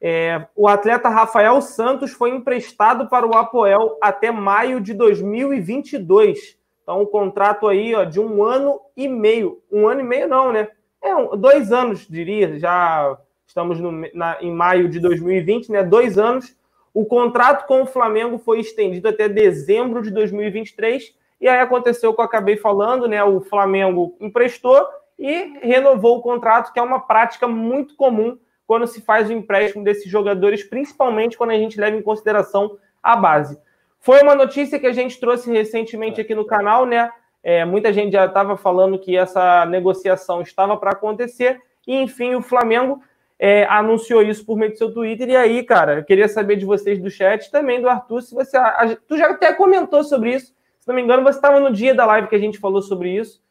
é, 0.06 0.48
o 0.54 0.68
atleta 0.68 1.08
Rafael 1.08 1.62
Santos 1.62 2.12
foi 2.12 2.28
emprestado 2.28 3.08
para 3.08 3.26
o 3.26 3.34
Apoel 3.34 3.96
até 4.02 4.30
maio 4.30 4.78
de 4.78 4.92
2022. 4.92 6.58
Então, 6.82 7.00
um 7.00 7.06
contrato 7.06 7.66
aí 7.66 7.94
ó, 7.94 8.04
de 8.04 8.20
um 8.20 8.44
ano 8.44 8.78
e 8.94 9.08
meio. 9.08 9.62
Um 9.72 9.88
ano 9.88 10.02
e 10.02 10.04
meio, 10.04 10.28
não, 10.28 10.52
né? 10.52 10.68
É, 11.02 11.16
um, 11.16 11.34
dois 11.34 11.72
anos, 11.72 12.06
diria. 12.06 12.58
Já 12.58 13.16
estamos 13.46 13.80
no, 13.80 13.90
na, 14.12 14.36
em 14.42 14.52
maio 14.52 14.90
de 14.90 15.00
2020, 15.00 15.72
né? 15.72 15.82
Dois 15.82 16.18
anos. 16.18 16.54
O 16.92 17.06
contrato 17.06 17.66
com 17.66 17.80
o 17.80 17.86
Flamengo 17.86 18.36
foi 18.36 18.60
estendido 18.60 19.08
até 19.08 19.26
dezembro 19.26 20.02
de 20.02 20.10
2023. 20.10 21.14
E 21.40 21.48
aí 21.48 21.60
aconteceu 21.60 22.10
o 22.10 22.14
que 22.14 22.20
eu 22.20 22.26
acabei 22.26 22.58
falando, 22.58 23.08
né? 23.08 23.24
O 23.24 23.40
Flamengo 23.40 24.14
emprestou 24.20 24.86
e 25.18 25.60
renovou 25.62 26.18
o 26.18 26.22
contrato, 26.22 26.74
que 26.74 26.78
é 26.78 26.82
uma 26.82 27.00
prática 27.00 27.48
muito 27.48 27.96
comum 27.96 28.36
quando 28.66 28.86
se 28.86 29.00
faz 29.00 29.28
o 29.28 29.32
empréstimo 29.32 29.84
desses 29.84 30.10
jogadores, 30.10 30.62
principalmente 30.62 31.36
quando 31.36 31.50
a 31.50 31.58
gente 31.58 31.78
leva 31.78 31.96
em 31.96 32.02
consideração 32.02 32.78
a 33.02 33.16
base. 33.16 33.58
Foi 34.00 34.22
uma 34.22 34.34
notícia 34.34 34.78
que 34.78 34.86
a 34.86 34.92
gente 34.92 35.18
trouxe 35.18 35.50
recentemente 35.50 36.20
aqui 36.20 36.34
no 36.34 36.44
canal, 36.44 36.86
né? 36.86 37.10
É, 37.42 37.64
muita 37.64 37.92
gente 37.92 38.12
já 38.12 38.24
estava 38.24 38.56
falando 38.56 38.98
que 38.98 39.16
essa 39.16 39.66
negociação 39.66 40.40
estava 40.40 40.76
para 40.76 40.92
acontecer, 40.92 41.60
e 41.86 41.94
enfim, 42.00 42.34
o 42.34 42.42
Flamengo 42.42 43.02
é, 43.38 43.64
anunciou 43.64 44.22
isso 44.22 44.44
por 44.46 44.56
meio 44.56 44.72
do 44.72 44.78
seu 44.78 44.92
Twitter. 44.92 45.28
E 45.28 45.36
aí, 45.36 45.62
cara, 45.62 45.96
eu 45.98 46.04
queria 46.04 46.28
saber 46.28 46.56
de 46.56 46.64
vocês 46.64 46.98
do 46.98 47.10
chat, 47.10 47.50
também 47.50 47.80
do 47.82 47.88
Arthur, 47.88 48.22
se 48.22 48.34
você. 48.34 48.56
A, 48.56 48.96
tu 49.06 49.18
já 49.18 49.30
até 49.30 49.52
comentou 49.52 50.02
sobre 50.02 50.34
isso. 50.34 50.54
Se 50.80 50.88
não 50.88 50.94
me 50.94 51.02
engano, 51.02 51.22
você 51.22 51.38
estava 51.38 51.60
no 51.60 51.72
dia 51.72 51.94
da 51.94 52.06
live 52.06 52.28
que 52.28 52.36
a 52.36 52.38
gente 52.38 52.58
falou 52.58 52.80
sobre 52.80 53.10
isso. 53.10 53.42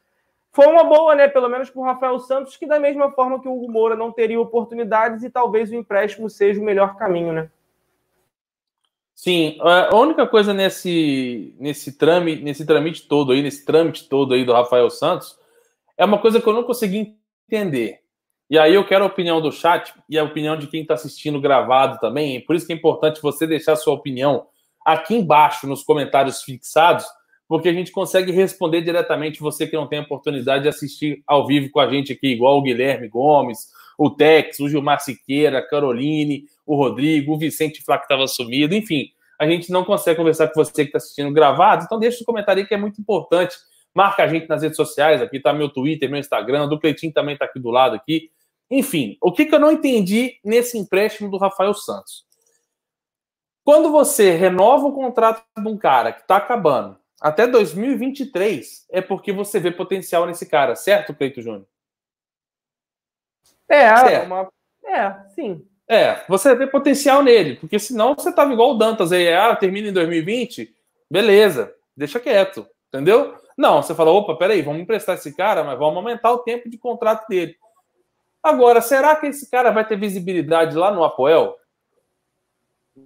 Foi 0.54 0.68
uma 0.68 0.84
boa, 0.84 1.16
né? 1.16 1.26
Pelo 1.26 1.48
menos 1.48 1.68
para 1.68 1.80
o 1.80 1.84
Rafael 1.84 2.16
Santos, 2.20 2.56
que 2.56 2.64
da 2.64 2.78
mesma 2.78 3.10
forma 3.10 3.40
que 3.42 3.48
o 3.48 3.52
Hugo 3.52 3.72
Moura 3.72 3.96
não 3.96 4.12
teria 4.12 4.40
oportunidades 4.40 5.24
e 5.24 5.28
talvez 5.28 5.68
o 5.70 5.74
empréstimo 5.74 6.30
seja 6.30 6.60
o 6.60 6.64
melhor 6.64 6.94
caminho, 6.96 7.32
né? 7.32 7.50
Sim, 9.16 9.58
a 9.60 9.96
única 9.96 10.28
coisa 10.28 10.54
nesse, 10.54 11.56
nesse, 11.58 11.98
trâmite, 11.98 12.40
nesse 12.42 12.64
trâmite 12.64 13.08
todo 13.08 13.32
aí, 13.32 13.42
nesse 13.42 13.64
trâmite 13.64 14.08
todo 14.08 14.32
aí 14.32 14.44
do 14.44 14.52
Rafael 14.52 14.88
Santos, 14.90 15.36
é 15.98 16.04
uma 16.04 16.18
coisa 16.18 16.40
que 16.40 16.48
eu 16.48 16.52
não 16.52 16.62
consegui 16.62 17.16
entender. 17.48 18.00
E 18.48 18.56
aí 18.56 18.74
eu 18.74 18.86
quero 18.86 19.02
a 19.02 19.08
opinião 19.08 19.40
do 19.40 19.50
chat 19.50 19.92
e 20.08 20.16
a 20.16 20.22
opinião 20.22 20.56
de 20.56 20.68
quem 20.68 20.82
está 20.82 20.94
assistindo 20.94 21.40
gravado 21.40 21.98
também. 21.98 22.40
Por 22.40 22.54
isso 22.54 22.66
que 22.66 22.72
é 22.72 22.76
importante 22.76 23.20
você 23.20 23.44
deixar 23.44 23.74
sua 23.74 23.94
opinião 23.94 24.46
aqui 24.84 25.16
embaixo 25.16 25.66
nos 25.66 25.82
comentários 25.82 26.42
fixados, 26.44 27.06
porque 27.48 27.68
a 27.68 27.72
gente 27.72 27.92
consegue 27.92 28.32
responder 28.32 28.82
diretamente 28.82 29.40
você 29.40 29.66
que 29.66 29.76
não 29.76 29.86
tem 29.86 29.98
a 29.98 30.02
oportunidade 30.02 30.62
de 30.62 30.68
assistir 30.68 31.22
ao 31.26 31.46
vivo 31.46 31.70
com 31.70 31.80
a 31.80 31.88
gente 31.88 32.12
aqui, 32.12 32.28
igual 32.28 32.58
o 32.58 32.62
Guilherme 32.62 33.08
Gomes, 33.08 33.58
o 33.98 34.10
Tex, 34.10 34.58
o 34.60 34.68
Gilmar 34.68 35.00
Siqueira, 35.00 35.58
a 35.58 35.66
Caroline, 35.66 36.44
o 36.66 36.74
Rodrigo, 36.74 37.34
o 37.34 37.38
Vicente 37.38 37.82
Flá 37.82 37.98
que 37.98 38.04
estava 38.04 38.26
sumido, 38.26 38.74
enfim. 38.74 39.08
A 39.38 39.46
gente 39.46 39.70
não 39.70 39.84
consegue 39.84 40.16
conversar 40.16 40.48
com 40.48 40.54
você 40.54 40.84
que 40.84 40.88
está 40.88 40.98
assistindo 40.98 41.32
gravado, 41.32 41.84
então 41.84 41.98
deixa 41.98 42.22
o 42.22 42.24
comentário 42.24 42.62
aí 42.62 42.68
que 42.68 42.74
é 42.74 42.78
muito 42.78 43.00
importante. 43.00 43.56
Marca 43.94 44.24
a 44.24 44.26
gente 44.26 44.48
nas 44.48 44.62
redes 44.62 44.76
sociais, 44.76 45.20
aqui 45.20 45.36
está 45.36 45.52
meu 45.52 45.68
Twitter, 45.68 46.10
meu 46.10 46.18
Instagram, 46.18 46.68
do 46.68 46.80
Cleitinho 46.80 47.12
também 47.12 47.34
está 47.34 47.44
aqui 47.44 47.60
do 47.60 47.70
lado 47.70 47.94
aqui. 47.94 48.30
Enfim, 48.70 49.16
o 49.20 49.30
que, 49.30 49.44
que 49.44 49.54
eu 49.54 49.60
não 49.60 49.70
entendi 49.70 50.38
nesse 50.44 50.78
empréstimo 50.78 51.30
do 51.30 51.36
Rafael 51.36 51.74
Santos? 51.74 52.24
Quando 53.62 53.90
você 53.90 54.32
renova 54.32 54.86
o 54.86 54.92
contrato 54.92 55.42
de 55.56 55.68
um 55.68 55.76
cara 55.76 56.12
que 56.12 56.22
está 56.22 56.36
acabando 56.36 56.96
até 57.20 57.46
2023, 57.46 58.86
é 58.90 59.00
porque 59.00 59.32
você 59.32 59.58
vê 59.58 59.70
potencial 59.70 60.26
nesse 60.26 60.46
cara, 60.46 60.74
certo, 60.74 61.14
Cleito 61.14 61.40
Júnior? 61.40 61.66
É, 63.68 63.96
certo. 63.96 64.26
Uma... 64.26 64.48
é, 64.84 65.28
sim. 65.34 65.66
É, 65.86 66.24
você 66.28 66.54
vê 66.54 66.66
potencial 66.66 67.22
nele, 67.22 67.56
porque 67.56 67.78
senão 67.78 68.14
você 68.14 68.32
tava 68.32 68.52
igual 68.52 68.72
o 68.72 68.78
Dantas 68.78 69.12
aí, 69.12 69.32
ah, 69.32 69.54
termina 69.54 69.88
em 69.88 69.92
2020, 69.92 70.74
Beleza, 71.10 71.72
deixa 71.96 72.18
quieto, 72.18 72.66
entendeu? 72.88 73.36
Não, 73.56 73.82
você 73.82 73.94
fala, 73.94 74.10
opa, 74.10 74.34
peraí, 74.36 74.62
vamos 74.62 74.82
emprestar 74.82 75.14
esse 75.14 75.32
cara, 75.32 75.62
mas 75.62 75.78
vamos 75.78 75.96
aumentar 75.96 76.32
o 76.32 76.38
tempo 76.38 76.68
de 76.68 76.76
contrato 76.76 77.28
dele. 77.28 77.56
Agora, 78.42 78.80
será 78.80 79.14
que 79.14 79.26
esse 79.26 79.48
cara 79.48 79.70
vai 79.70 79.86
ter 79.86 79.96
visibilidade 79.96 80.76
lá 80.76 80.90
no 80.90 81.04
Apoel? 81.04 81.56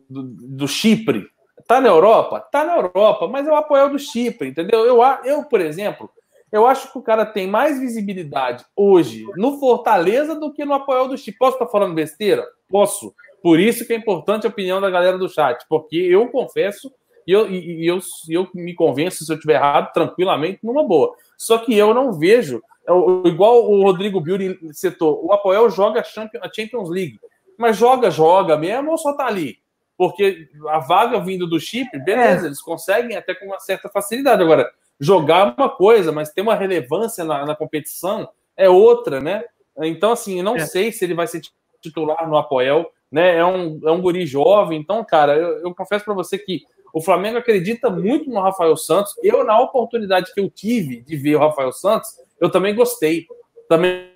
Do, 0.08 0.22
do 0.22 0.66
Chipre? 0.66 1.30
Tá 1.68 1.82
na 1.82 1.88
Europa? 1.88 2.40
Tá 2.40 2.64
na 2.64 2.76
Europa, 2.76 3.28
mas 3.28 3.46
é 3.46 3.50
o 3.52 3.54
Apoel 3.54 3.90
do 3.90 3.98
Chipre, 3.98 4.48
entendeu? 4.48 4.86
Eu, 4.86 5.02
eu, 5.22 5.44
por 5.44 5.60
exemplo, 5.60 6.08
eu 6.50 6.66
acho 6.66 6.90
que 6.90 6.98
o 6.98 7.02
cara 7.02 7.26
tem 7.26 7.46
mais 7.46 7.78
visibilidade 7.78 8.64
hoje 8.74 9.26
no 9.36 9.60
Fortaleza 9.60 10.34
do 10.34 10.50
que 10.50 10.64
no 10.64 10.72
Apoel 10.72 11.08
do 11.08 11.18
Chipre. 11.18 11.38
Posso 11.38 11.56
estar 11.56 11.66
falando 11.66 11.94
besteira? 11.94 12.42
Posso. 12.70 13.14
Por 13.42 13.60
isso 13.60 13.86
que 13.86 13.92
é 13.92 13.96
importante 13.96 14.46
a 14.46 14.50
opinião 14.50 14.80
da 14.80 14.88
galera 14.88 15.18
do 15.18 15.28
chat, 15.28 15.62
porque 15.68 15.96
eu 15.96 16.28
confesso 16.28 16.90
e 17.26 17.32
eu, 17.32 17.50
e, 17.50 17.86
eu, 17.86 17.98
eu 18.30 18.48
me 18.54 18.74
convenço 18.74 19.22
se 19.22 19.30
eu 19.30 19.36
estiver 19.36 19.56
errado 19.56 19.92
tranquilamente, 19.92 20.60
numa 20.62 20.82
boa. 20.82 21.14
Só 21.36 21.58
que 21.58 21.76
eu 21.76 21.92
não 21.92 22.14
vejo, 22.14 22.62
é 22.88 23.28
igual 23.28 23.70
o 23.70 23.82
Rodrigo 23.82 24.22
Biuri 24.22 24.58
citou, 24.72 25.22
o 25.22 25.34
Apoel 25.34 25.68
joga 25.68 26.00
a 26.00 26.50
Champions 26.50 26.88
League, 26.88 27.20
mas 27.58 27.76
joga, 27.76 28.10
joga 28.10 28.56
mesmo 28.56 28.92
ou 28.92 28.96
só 28.96 29.12
tá 29.12 29.26
ali? 29.26 29.58
Porque 29.98 30.48
a 30.68 30.78
vaga 30.78 31.18
vindo 31.18 31.44
do 31.44 31.58
chip, 31.58 31.90
beleza, 32.04 32.44
é. 32.44 32.46
eles 32.46 32.62
conseguem 32.62 33.16
até 33.16 33.34
com 33.34 33.46
uma 33.46 33.58
certa 33.58 33.88
facilidade. 33.88 34.40
Agora, 34.40 34.70
jogar 34.98 35.48
é 35.48 35.60
uma 35.60 35.68
coisa, 35.68 36.12
mas 36.12 36.30
ter 36.30 36.40
uma 36.40 36.54
relevância 36.54 37.24
na, 37.24 37.44
na 37.44 37.56
competição 37.56 38.28
é 38.56 38.70
outra, 38.70 39.20
né? 39.20 39.42
Então, 39.82 40.12
assim, 40.12 40.38
eu 40.38 40.44
não 40.44 40.54
é. 40.54 40.60
sei 40.60 40.92
se 40.92 41.04
ele 41.04 41.14
vai 41.14 41.26
ser 41.26 41.42
titular 41.80 42.28
no 42.28 42.36
Apoel, 42.36 42.90
né? 43.10 43.36
É 43.36 43.44
um, 43.44 43.80
é 43.84 43.90
um 43.90 44.00
guri 44.00 44.24
jovem, 44.24 44.80
então, 44.80 45.04
cara, 45.04 45.36
eu, 45.36 45.62
eu 45.62 45.74
confesso 45.74 46.04
para 46.04 46.14
você 46.14 46.38
que 46.38 46.62
o 46.92 47.00
Flamengo 47.00 47.38
acredita 47.38 47.90
muito 47.90 48.30
no 48.30 48.40
Rafael 48.40 48.76
Santos. 48.76 49.12
Eu, 49.22 49.44
na 49.44 49.60
oportunidade 49.60 50.32
que 50.32 50.40
eu 50.40 50.48
tive 50.48 51.00
de 51.02 51.16
ver 51.16 51.36
o 51.36 51.40
Rafael 51.40 51.72
Santos, 51.72 52.08
eu 52.40 52.50
também 52.50 52.74
gostei. 52.74 53.26
Também 53.68 54.12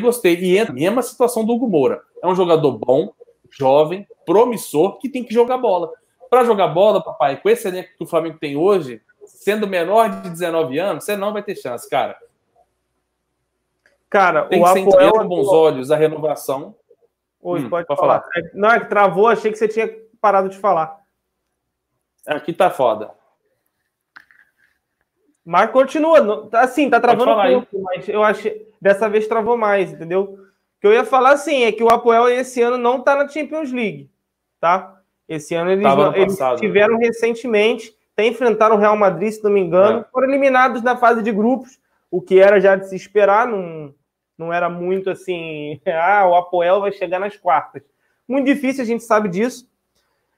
gostei. 0.00 0.36
E 0.36 0.58
entra 0.58 0.72
a 0.72 0.76
mesma 0.76 1.02
situação 1.02 1.44
do 1.44 1.52
Hugo 1.54 1.68
Moura. 1.68 2.02
É 2.22 2.26
um 2.26 2.34
jogador 2.34 2.72
bom, 2.78 3.12
jovem, 3.50 4.06
promissor, 4.24 4.98
que 4.98 5.08
tem 5.08 5.24
que 5.24 5.34
jogar 5.34 5.58
bola. 5.58 5.90
Para 6.30 6.44
jogar 6.44 6.68
bola, 6.68 7.02
papai, 7.02 7.40
com 7.40 7.48
esse 7.48 7.68
elenco 7.68 7.90
que 7.96 8.04
o 8.04 8.06
Flamengo 8.06 8.38
tem 8.38 8.56
hoje, 8.56 9.00
sendo 9.24 9.66
menor 9.66 10.08
de 10.08 10.30
19 10.30 10.78
anos, 10.78 11.04
você 11.04 11.16
não 11.16 11.32
vai 11.32 11.42
ter 11.42 11.56
chance, 11.56 11.88
cara. 11.88 12.18
Cara, 14.08 14.46
tem 14.46 14.62
o 14.62 14.64
que 14.64 14.72
sentir 14.72 15.10
com 15.10 15.28
bons 15.28 15.48
olhos 15.48 15.90
a 15.90 15.96
renovação. 15.96 16.76
Oi, 17.42 17.60
hum, 17.60 17.68
pode, 17.68 17.86
pode 17.86 18.00
falar. 18.00 18.20
falar. 18.20 18.50
Não, 18.54 18.70
é 18.70 18.80
que 18.80 18.88
travou, 18.88 19.28
achei 19.28 19.50
que 19.50 19.58
você 19.58 19.68
tinha 19.68 19.92
parado 20.20 20.48
de 20.48 20.56
falar. 20.56 20.98
Aqui 22.26 22.52
tá 22.52 22.70
foda. 22.70 23.10
Mas 25.44 25.70
continua. 25.70 26.48
Assim, 26.52 26.88
tá 26.88 26.98
travando 26.98 27.34
pouco, 27.34 27.82
mas 27.82 28.08
eu 28.08 28.22
achei. 28.22 28.72
Dessa 28.80 29.08
vez 29.08 29.26
travou 29.26 29.56
mais, 29.56 29.92
entendeu? 29.92 30.22
O 30.22 30.80
que 30.80 30.86
eu 30.86 30.92
ia 30.92 31.04
falar 31.04 31.32
assim 31.32 31.64
é 31.64 31.72
que 31.72 31.82
o 31.82 31.90
Apoel 31.90 32.28
esse 32.28 32.62
ano 32.62 32.78
não 32.78 33.00
tá 33.00 33.14
na 33.16 33.28
Champions 33.28 33.72
League, 33.72 34.10
tá? 34.64 34.98
Esse 35.28 35.54
ano 35.54 35.72
eles, 35.72 35.86
eles 36.14 36.38
passado, 36.38 36.58
tiveram 36.58 36.96
né? 36.96 37.06
recentemente, 37.06 37.94
até 38.14 38.26
enfrentaram 38.26 38.76
o 38.76 38.78
Real 38.78 38.96
Madrid, 38.96 39.30
se 39.30 39.44
não 39.44 39.50
me 39.50 39.60
engano, 39.60 40.00
é. 40.00 40.04
foram 40.10 40.26
eliminados 40.26 40.80
na 40.80 40.96
fase 40.96 41.22
de 41.22 41.30
grupos, 41.30 41.78
o 42.10 42.22
que 42.22 42.40
era 42.40 42.58
já 42.58 42.74
de 42.74 42.88
se 42.88 42.96
esperar, 42.96 43.46
não, 43.46 43.94
não 44.38 44.50
era 44.50 44.70
muito 44.70 45.10
assim, 45.10 45.78
ah, 45.86 46.26
o 46.26 46.34
Apoel 46.34 46.80
vai 46.80 46.92
chegar 46.92 47.18
nas 47.18 47.36
quartas. 47.36 47.82
Muito 48.26 48.46
difícil, 48.46 48.82
a 48.82 48.86
gente 48.86 49.04
sabe 49.04 49.28
disso. 49.28 49.68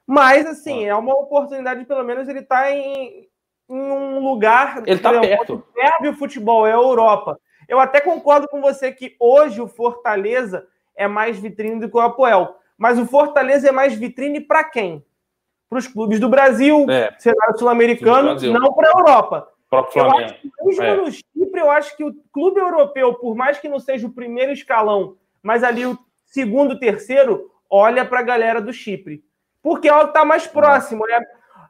Mas, 0.04 0.44
assim, 0.44 0.86
é 0.86 0.94
uma 0.96 1.14
oportunidade, 1.14 1.84
pelo 1.84 2.02
menos, 2.02 2.28
ele 2.28 2.40
está 2.40 2.72
em, 2.72 3.28
em, 3.68 3.90
um 3.92 4.18
lugar. 4.18 4.78
Ele 4.78 4.96
está 4.96 5.20
perto. 5.20 5.64
Serve 5.72 6.08
o 6.08 6.16
futebol, 6.16 6.66
é 6.66 6.72
a 6.72 6.76
Europa. 6.76 7.38
Eu 7.68 7.78
até 7.78 8.00
concordo 8.00 8.48
com 8.48 8.60
você 8.60 8.90
que 8.90 9.14
hoje 9.20 9.60
o 9.60 9.68
Fortaleza 9.68 10.66
é 10.96 11.06
mais 11.06 11.38
vitrine 11.38 11.78
do 11.78 11.88
que 11.88 11.96
o 11.96 12.00
Apoel. 12.00 12.56
Mas 12.76 12.98
o 12.98 13.06
Fortaleza 13.06 13.68
é 13.68 13.72
mais 13.72 13.94
vitrine 13.94 14.40
para 14.40 14.64
quem? 14.64 15.04
Para 15.68 15.78
os 15.78 15.86
clubes 15.86 16.20
do 16.20 16.28
Brasil, 16.28 16.86
é. 16.88 17.14
cenário 17.18 17.58
sul-americano, 17.58 18.34
não 18.52 18.72
para 18.72 18.88
a 18.88 18.98
Europa. 18.98 19.48
Eu 19.72 19.78
acho 19.78 20.34
que 20.34 20.50
mesmo 20.62 20.82
é. 20.82 20.96
no 20.96 21.10
Chipre, 21.10 21.60
eu 21.60 21.70
acho 21.70 21.96
que 21.96 22.04
o 22.04 22.14
clube 22.32 22.60
europeu, 22.60 23.14
por 23.14 23.34
mais 23.34 23.58
que 23.58 23.68
não 23.68 23.80
seja 23.80 24.06
o 24.06 24.12
primeiro 24.12 24.52
escalão, 24.52 25.16
mas 25.42 25.64
ali 25.64 25.84
o 25.84 25.98
segundo, 26.24 26.78
terceiro, 26.78 27.50
olha 27.68 28.04
para 28.04 28.20
a 28.20 28.22
galera 28.22 28.60
do 28.60 28.72
Chipre 28.72 29.24
porque 29.66 29.88
é 29.88 29.92
o 29.92 30.02
que 30.02 30.06
está 30.10 30.24
mais 30.24 30.46
próximo. 30.46 31.04
Né? 31.08 31.18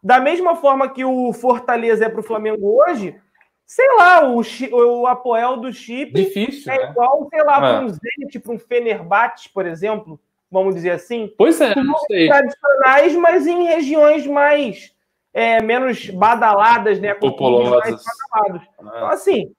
Da 0.02 0.20
mesma 0.20 0.54
forma 0.54 0.86
que 0.86 1.02
o 1.02 1.32
Fortaleza 1.32 2.04
é 2.04 2.08
para 2.10 2.20
o 2.20 2.22
Flamengo 2.22 2.78
hoje, 2.78 3.18
sei 3.64 3.88
lá, 3.96 4.28
o, 4.28 4.42
o 4.72 5.06
Apoel 5.06 5.56
do 5.56 5.72
Chip 5.72 6.12
Difícil, 6.12 6.70
é 6.70 6.76
né? 6.76 6.90
igual, 6.90 7.26
sei 7.30 7.42
lá, 7.42 7.56
é. 7.56 7.60
para 7.60 7.80
um 7.80 7.88
Zenit, 7.88 8.38
para 8.38 8.52
um 8.52 8.58
Fenerbahçe, 8.58 9.48
por 9.48 9.64
exemplo, 9.64 10.20
vamos 10.50 10.74
dizer 10.74 10.90
assim. 10.90 11.32
Pois 11.36 11.60
é, 11.60 11.74
não 11.74 11.98
sei. 12.00 12.28
Tradicionais, 12.28 13.14
mas 13.16 13.46
em 13.46 13.64
regiões 13.64 14.26
mais 14.26 14.92
é, 15.32 15.60
menos 15.60 16.08
badaladas, 16.10 16.98
né? 16.98 17.14
Populosas. 17.14 18.02
É. 18.02 18.76
Então, 18.80 19.08
assim, 19.08 19.52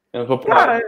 cara, 0.45 0.82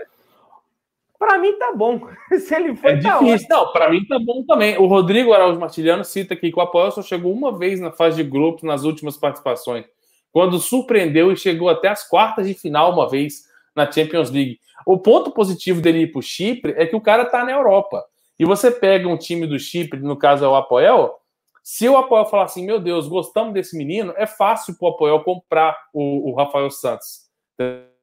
para 1.20 1.38
mim 1.38 1.54
tá 1.60 1.74
bom. 1.76 2.02
Se 2.40 2.56
ele 2.56 2.76
foi, 2.76 2.94
é 2.94 3.02
tá 3.02 3.20
difícil. 3.20 3.48
Não, 3.50 3.72
para 3.72 3.92
mim 3.92 4.04
tá 4.06 4.18
bom 4.18 4.44
também. 4.46 4.78
O 4.78 4.88
Rodrigo 4.88 5.34
Araújo 5.34 5.60
Martiliano 5.60 6.04
cita 6.04 6.34
aqui 6.34 6.52
que 6.52 6.58
o 6.58 6.62
Apoel 6.62 6.92
só 6.92 7.04
chegou 7.04 7.32
uma 7.32 7.56
vez 7.56 7.80
na 7.80 7.92
fase 7.92 8.24
de 8.24 8.28
grupos 8.28 8.64
nas 8.64 8.84
últimas 8.84 9.18
participações, 9.18 9.86
quando 10.32 10.58
surpreendeu 10.58 11.32
e 11.32 11.38
chegou 11.38 11.70
até 11.70 11.90
as 11.90 12.08
quartas 12.08 12.48
de 12.48 12.54
final 12.54 12.94
uma 12.94 13.08
vez 13.08 13.44
na 13.76 13.92
Champions 13.92 14.32
League. 14.32 14.60
O 14.86 14.98
ponto 14.98 15.30
positivo 15.32 15.82
dele 15.82 16.00
ir 16.00 16.12
para 16.12 16.20
o 16.20 16.24
Chipre 16.24 16.74
é 16.78 16.86
que 16.86 16.96
o 16.96 17.02
cara 17.02 17.26
tá 17.26 17.44
na 17.44 17.52
Europa. 17.52 18.04
E 18.40 18.46
você 18.46 18.72
pega 18.72 19.08
um 19.08 19.18
time 19.18 19.46
do 19.46 19.60
Chipre, 19.60 20.00
no 20.00 20.18
caso 20.18 20.46
é 20.46 20.48
o 20.48 20.56
Apoel, 20.56 21.20
se 21.62 21.88
o 21.90 21.98
Apoel 21.98 22.26
falar 22.26 22.46
assim, 22.46 22.66
meu 22.66 22.80
Deus, 22.80 23.08
gostamos 23.08 23.54
desse 23.54 23.78
menino, 23.78 24.14
é 24.16 24.26
fácil 24.26 24.76
para 24.78 24.88
o 24.88 24.92
Apoel 24.92 25.24
comprar 25.24 25.78
o, 25.94 26.32
o 26.32 26.36
Rafael 26.36 26.72
Santos. 26.72 27.30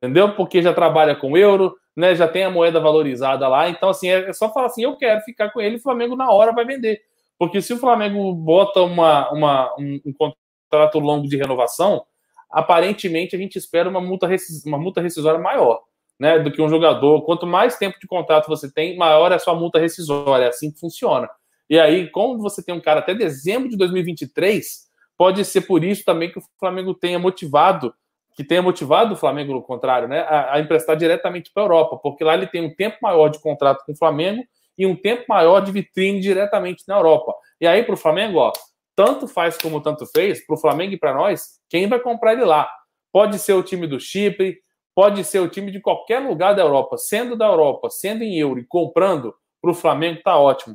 Entendeu? 0.00 0.34
Porque 0.36 0.62
já 0.62 0.74
trabalha 0.74 1.16
com 1.16 1.36
euro, 1.36 1.74
né, 1.96 2.14
já 2.14 2.28
tem 2.28 2.44
a 2.44 2.50
moeda 2.50 2.78
valorizada 2.78 3.48
lá. 3.48 3.68
Então, 3.68 3.88
assim, 3.88 4.08
é, 4.08 4.28
é 4.28 4.32
só 4.32 4.52
falar 4.52 4.66
assim: 4.66 4.82
eu 4.84 4.96
quero 4.96 5.22
ficar 5.22 5.50
com 5.50 5.60
ele, 5.60 5.76
o 5.76 5.82
Flamengo 5.82 6.14
na 6.14 6.30
hora 6.30 6.52
vai 6.52 6.66
vender. 6.66 7.00
Porque 7.38 7.62
se 7.62 7.72
o 7.72 7.78
Flamengo 7.78 8.32
bota 8.34 8.82
uma, 8.82 9.30
uma 9.32 9.74
um, 9.78 10.00
um, 10.06 10.12
contrato 10.12 10.98
longo 10.98 11.26
de 11.26 11.36
renovação, 11.36 12.04
aparentemente 12.50 13.34
a 13.34 13.38
gente 13.38 13.56
espera 13.56 13.88
uma 13.88 14.00
multa, 14.00 14.28
uma 14.66 14.78
multa 14.78 15.00
rescisória 15.00 15.40
maior 15.40 15.80
né, 16.18 16.38
do 16.38 16.50
que 16.50 16.62
um 16.62 16.68
jogador. 16.68 17.22
Quanto 17.22 17.46
mais 17.46 17.76
tempo 17.76 17.98
de 18.00 18.06
contrato 18.06 18.48
você 18.48 18.72
tem, 18.72 18.96
maior 18.96 19.32
é 19.32 19.36
a 19.36 19.38
sua 19.38 19.54
multa 19.54 19.78
rescisória. 19.78 20.46
É 20.46 20.48
assim 20.48 20.70
que 20.70 20.78
funciona. 20.78 21.28
E 21.68 21.78
aí, 21.78 22.10
como 22.10 22.38
você 22.38 22.62
tem 22.62 22.74
um 22.74 22.80
cara 22.80 23.00
até 23.00 23.14
dezembro 23.14 23.68
de 23.68 23.76
2023, 23.76 24.86
pode 25.16 25.44
ser 25.44 25.62
por 25.62 25.82
isso 25.82 26.04
também 26.04 26.30
que 26.30 26.38
o 26.38 26.42
Flamengo 26.58 26.94
tenha 26.94 27.18
motivado 27.18 27.92
que 28.36 28.44
tenha 28.44 28.60
motivado 28.60 29.14
o 29.14 29.16
Flamengo, 29.16 29.54
no 29.54 29.62
contrário, 29.62 30.06
né, 30.06 30.20
a, 30.20 30.56
a 30.56 30.60
emprestar 30.60 30.94
diretamente 30.94 31.50
para 31.52 31.62
a 31.62 31.64
Europa, 31.64 31.96
porque 31.96 32.22
lá 32.22 32.34
ele 32.34 32.46
tem 32.46 32.62
um 32.62 32.74
tempo 32.74 32.98
maior 33.00 33.28
de 33.28 33.40
contrato 33.40 33.82
com 33.84 33.92
o 33.92 33.96
Flamengo 33.96 34.44
e 34.76 34.84
um 34.84 34.94
tempo 34.94 35.24
maior 35.26 35.60
de 35.60 35.72
vitrine 35.72 36.20
diretamente 36.20 36.84
na 36.86 36.96
Europa. 36.96 37.34
E 37.58 37.66
aí, 37.66 37.82
para 37.82 37.94
o 37.94 37.96
Flamengo, 37.96 38.38
ó, 38.38 38.52
tanto 38.94 39.26
faz 39.26 39.56
como 39.56 39.80
tanto 39.80 40.04
fez, 40.06 40.46
para 40.46 40.54
o 40.54 40.58
Flamengo 40.58 40.92
e 40.92 40.98
para 40.98 41.14
nós, 41.14 41.58
quem 41.70 41.88
vai 41.88 41.98
comprar 41.98 42.34
ele 42.34 42.44
lá? 42.44 42.68
Pode 43.10 43.38
ser 43.38 43.54
o 43.54 43.62
time 43.62 43.86
do 43.86 43.98
Chipre, 43.98 44.58
pode 44.96 45.22
ser 45.24 45.40
o 45.40 45.48
time 45.48 45.70
de 45.70 45.78
qualquer 45.78 46.20
lugar 46.20 46.54
da 46.54 46.62
Europa, 46.62 46.96
sendo 46.96 47.36
da 47.36 47.44
Europa, 47.44 47.90
sendo 47.90 48.24
em 48.24 48.38
euro 48.38 48.58
e 48.58 48.64
comprando, 48.64 49.34
para 49.60 49.70
o 49.70 49.74
Flamengo 49.74 50.22
tá 50.22 50.38
ótimo. 50.38 50.74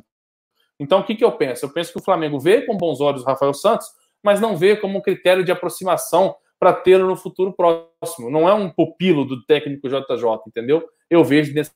Então, 0.78 1.00
o 1.00 1.04
que, 1.04 1.16
que 1.16 1.24
eu 1.24 1.32
penso? 1.32 1.66
Eu 1.66 1.72
penso 1.72 1.92
que 1.92 1.98
o 1.98 2.02
Flamengo 2.02 2.38
vê 2.38 2.62
com 2.62 2.76
bons 2.76 3.00
olhos 3.00 3.22
o 3.22 3.26
Rafael 3.26 3.52
Santos, 3.52 3.88
mas 4.22 4.40
não 4.40 4.56
vê 4.56 4.76
como 4.76 4.98
um 4.98 5.02
critério 5.02 5.44
de 5.44 5.50
aproximação 5.50 6.36
para 6.56 6.72
tê-lo 6.72 7.08
no 7.08 7.16
futuro 7.16 7.52
próximo. 7.52 8.30
Não 8.30 8.48
é 8.48 8.54
um 8.54 8.70
pupilo 8.70 9.24
do 9.24 9.44
técnico 9.44 9.88
JJ, 9.88 10.24
entendeu? 10.46 10.88
Eu 11.10 11.24
vejo 11.24 11.52
desse 11.52 11.72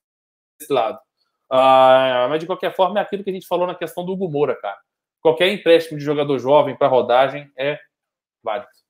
lado. 0.71 1.01
Ah, 1.51 2.29
mas 2.31 2.39
de 2.39 2.47
qualquer 2.47 2.73
forma 2.77 3.01
é 3.01 3.03
aquilo 3.03 3.25
que 3.25 3.31
a 3.31 3.33
gente 3.33 3.47
falou 3.49 3.67
na 3.67 3.75
questão 3.75 4.05
do 4.05 4.13
Hugo 4.13 4.31
Moura, 4.31 4.55
cara. 4.55 4.79
Qualquer 5.21 5.49
empréstimo 5.53 5.99
de 5.99 6.05
jogador 6.05 6.39
jovem 6.39 6.77
para 6.77 6.87
rodagem 6.87 7.51
é 7.59 7.77
válido. 8.41 8.86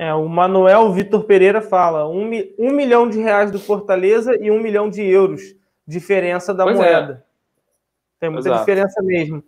É, 0.00 0.14
o 0.14 0.28
Manuel 0.28 0.92
Vitor 0.92 1.24
Pereira 1.24 1.60
fala: 1.60 2.08
um, 2.08 2.30
um, 2.56 2.70
milhão 2.70 3.10
de 3.10 3.18
reais 3.18 3.50
do 3.50 3.58
Fortaleza 3.58 4.38
e 4.40 4.48
um 4.48 4.62
milhão 4.62 4.88
de 4.88 5.02
euros. 5.02 5.42
Diferença 5.84 6.54
da 6.54 6.62
pois 6.62 6.78
é. 6.78 6.78
moeda. 6.78 7.24
É. 7.24 7.28
Tem 8.20 8.30
muita 8.30 8.48
Exato. 8.48 8.60
diferença 8.60 9.02
mesmo. 9.02 9.42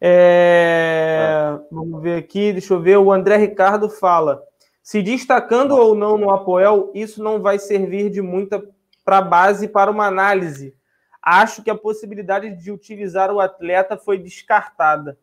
É... 0.00 1.56
É. 1.56 1.58
Vamos 1.72 2.00
ver 2.00 2.18
aqui, 2.18 2.52
deixa 2.52 2.72
eu 2.72 2.80
ver. 2.80 2.98
O 2.98 3.10
André 3.10 3.36
Ricardo 3.36 3.90
fala: 3.90 4.40
se 4.80 5.02
destacando 5.02 5.72
ou 5.72 5.92
não 5.96 6.16
no 6.16 6.30
Apoel, 6.30 6.92
isso 6.94 7.20
não 7.20 7.42
vai 7.42 7.58
servir 7.58 8.10
de 8.10 8.22
muita 8.22 8.62
para 9.04 9.20
base 9.20 9.66
para 9.66 9.90
uma 9.90 10.06
análise. 10.06 10.72
Acho 11.20 11.64
que 11.64 11.70
a 11.70 11.76
possibilidade 11.76 12.54
de 12.54 12.70
utilizar 12.70 13.32
o 13.32 13.40
atleta 13.40 13.96
foi 13.96 14.18
descartada. 14.18 15.18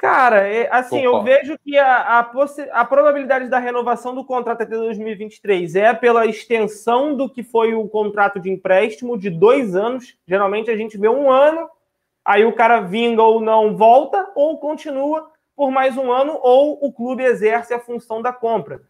Cara, 0.00 0.48
é, 0.48 0.66
assim, 0.72 1.06
Opa. 1.06 1.18
eu 1.18 1.22
vejo 1.22 1.58
que 1.58 1.76
a, 1.76 2.20
a, 2.20 2.30
a, 2.72 2.84
probabilidade 2.86 3.50
da 3.50 3.58
renovação 3.58 4.14
do 4.14 4.24
contrato 4.24 4.62
até 4.62 4.74
2023 4.74 5.76
é 5.76 5.92
pela 5.92 6.24
extensão 6.24 7.14
do 7.14 7.28
que 7.28 7.42
foi 7.42 7.74
o 7.74 7.86
contrato 7.86 8.40
de 8.40 8.48
empréstimo 8.48 9.18
de 9.18 9.28
dois 9.28 9.76
anos. 9.76 10.16
Geralmente 10.26 10.70
a 10.70 10.76
gente 10.76 10.96
vê 10.96 11.06
um 11.06 11.30
ano, 11.30 11.68
aí 12.24 12.46
o 12.46 12.54
cara 12.54 12.80
vinga 12.80 13.22
ou 13.22 13.42
não 13.42 13.76
volta, 13.76 14.26
ou 14.34 14.58
continua 14.58 15.30
por 15.54 15.70
mais 15.70 15.98
um 15.98 16.10
ano, 16.10 16.38
ou 16.40 16.78
o 16.80 16.90
clube 16.90 17.22
exerce 17.22 17.74
a 17.74 17.78
função 17.78 18.22
da 18.22 18.32
compra. 18.32 18.80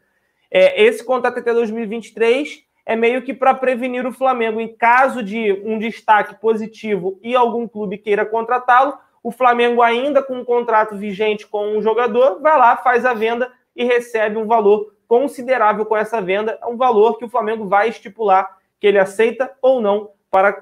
É, 0.49 0.81
esse 0.81 1.05
contrato 1.05 1.41
até 1.41 1.53
2023 1.53 2.63
é 2.87 2.95
meio 2.95 3.23
que 3.23 3.35
para 3.35 3.53
prevenir 3.53 4.07
o 4.07 4.13
Flamengo, 4.13 4.61
em 4.61 4.77
caso 4.77 5.25
de 5.25 5.61
um 5.65 5.77
destaque 5.77 6.37
positivo 6.37 7.19
e 7.21 7.35
algum 7.35 7.67
clube 7.67 7.99
queira 7.99 8.25
contratá-lo 8.25 8.97
o 9.23 9.31
Flamengo, 9.31 9.83
ainda 9.83 10.23
com 10.23 10.39
um 10.39 10.45
contrato 10.45 10.97
vigente 10.97 11.47
com 11.47 11.77
um 11.77 11.83
jogador, 11.83 12.41
vai 12.41 12.57
lá, 12.59 12.77
faz 12.77 13.05
a 13.05 13.13
venda 13.13 13.53
e 13.77 13.85
recebe 13.85 14.37
um 14.37 14.47
valor 14.47 14.95
considerável 15.07 15.85
com 15.85 15.97
essa 15.97 16.21
venda, 16.21 16.59
um 16.67 16.77
valor 16.77 17.19
que 17.19 17.25
o 17.25 17.29
Flamengo 17.29 17.67
vai 17.67 17.89
estipular 17.89 18.59
que 18.79 18.87
ele 18.87 18.99
aceita 18.99 19.53
ou 19.61 19.81
não 19.81 20.11
para 20.31 20.57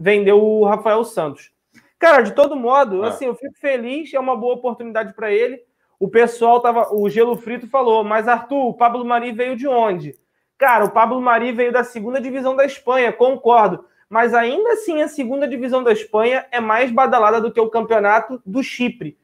vender 0.00 0.32
o 0.32 0.64
Rafael 0.64 1.04
Santos. 1.04 1.52
Cara, 1.98 2.22
de 2.22 2.32
todo 2.32 2.56
modo, 2.56 3.04
ah. 3.04 3.08
assim, 3.08 3.26
eu 3.26 3.34
fico 3.34 3.54
feliz, 3.60 4.12
é 4.12 4.18
uma 4.18 4.36
boa 4.36 4.54
oportunidade 4.54 5.14
para 5.14 5.30
ele. 5.30 5.62
O 6.00 6.08
pessoal 6.08 6.58
tava, 6.60 6.92
o 6.92 7.08
Gelo 7.08 7.36
Frito 7.36 7.68
falou, 7.68 8.02
mas 8.02 8.26
Arthur, 8.26 8.66
o 8.66 8.74
Pablo 8.74 9.04
Mari 9.04 9.30
veio 9.30 9.54
de 9.54 9.68
onde? 9.68 10.18
Cara, 10.58 10.84
o 10.84 10.90
Pablo 10.90 11.20
Mari 11.20 11.52
veio 11.52 11.70
da 11.70 11.84
segunda 11.84 12.20
divisão 12.20 12.56
da 12.56 12.64
Espanha, 12.64 13.12
concordo 13.12 13.84
mas 14.12 14.34
ainda 14.34 14.74
assim 14.74 15.00
a 15.00 15.08
segunda 15.08 15.48
divisão 15.48 15.82
da 15.82 15.90
Espanha 15.90 16.44
é 16.50 16.60
mais 16.60 16.92
badalada 16.92 17.40
do 17.40 17.50
que 17.50 17.58
o 17.58 17.70
campeonato 17.70 18.42
do 18.44 18.62
Chipre. 18.62 19.16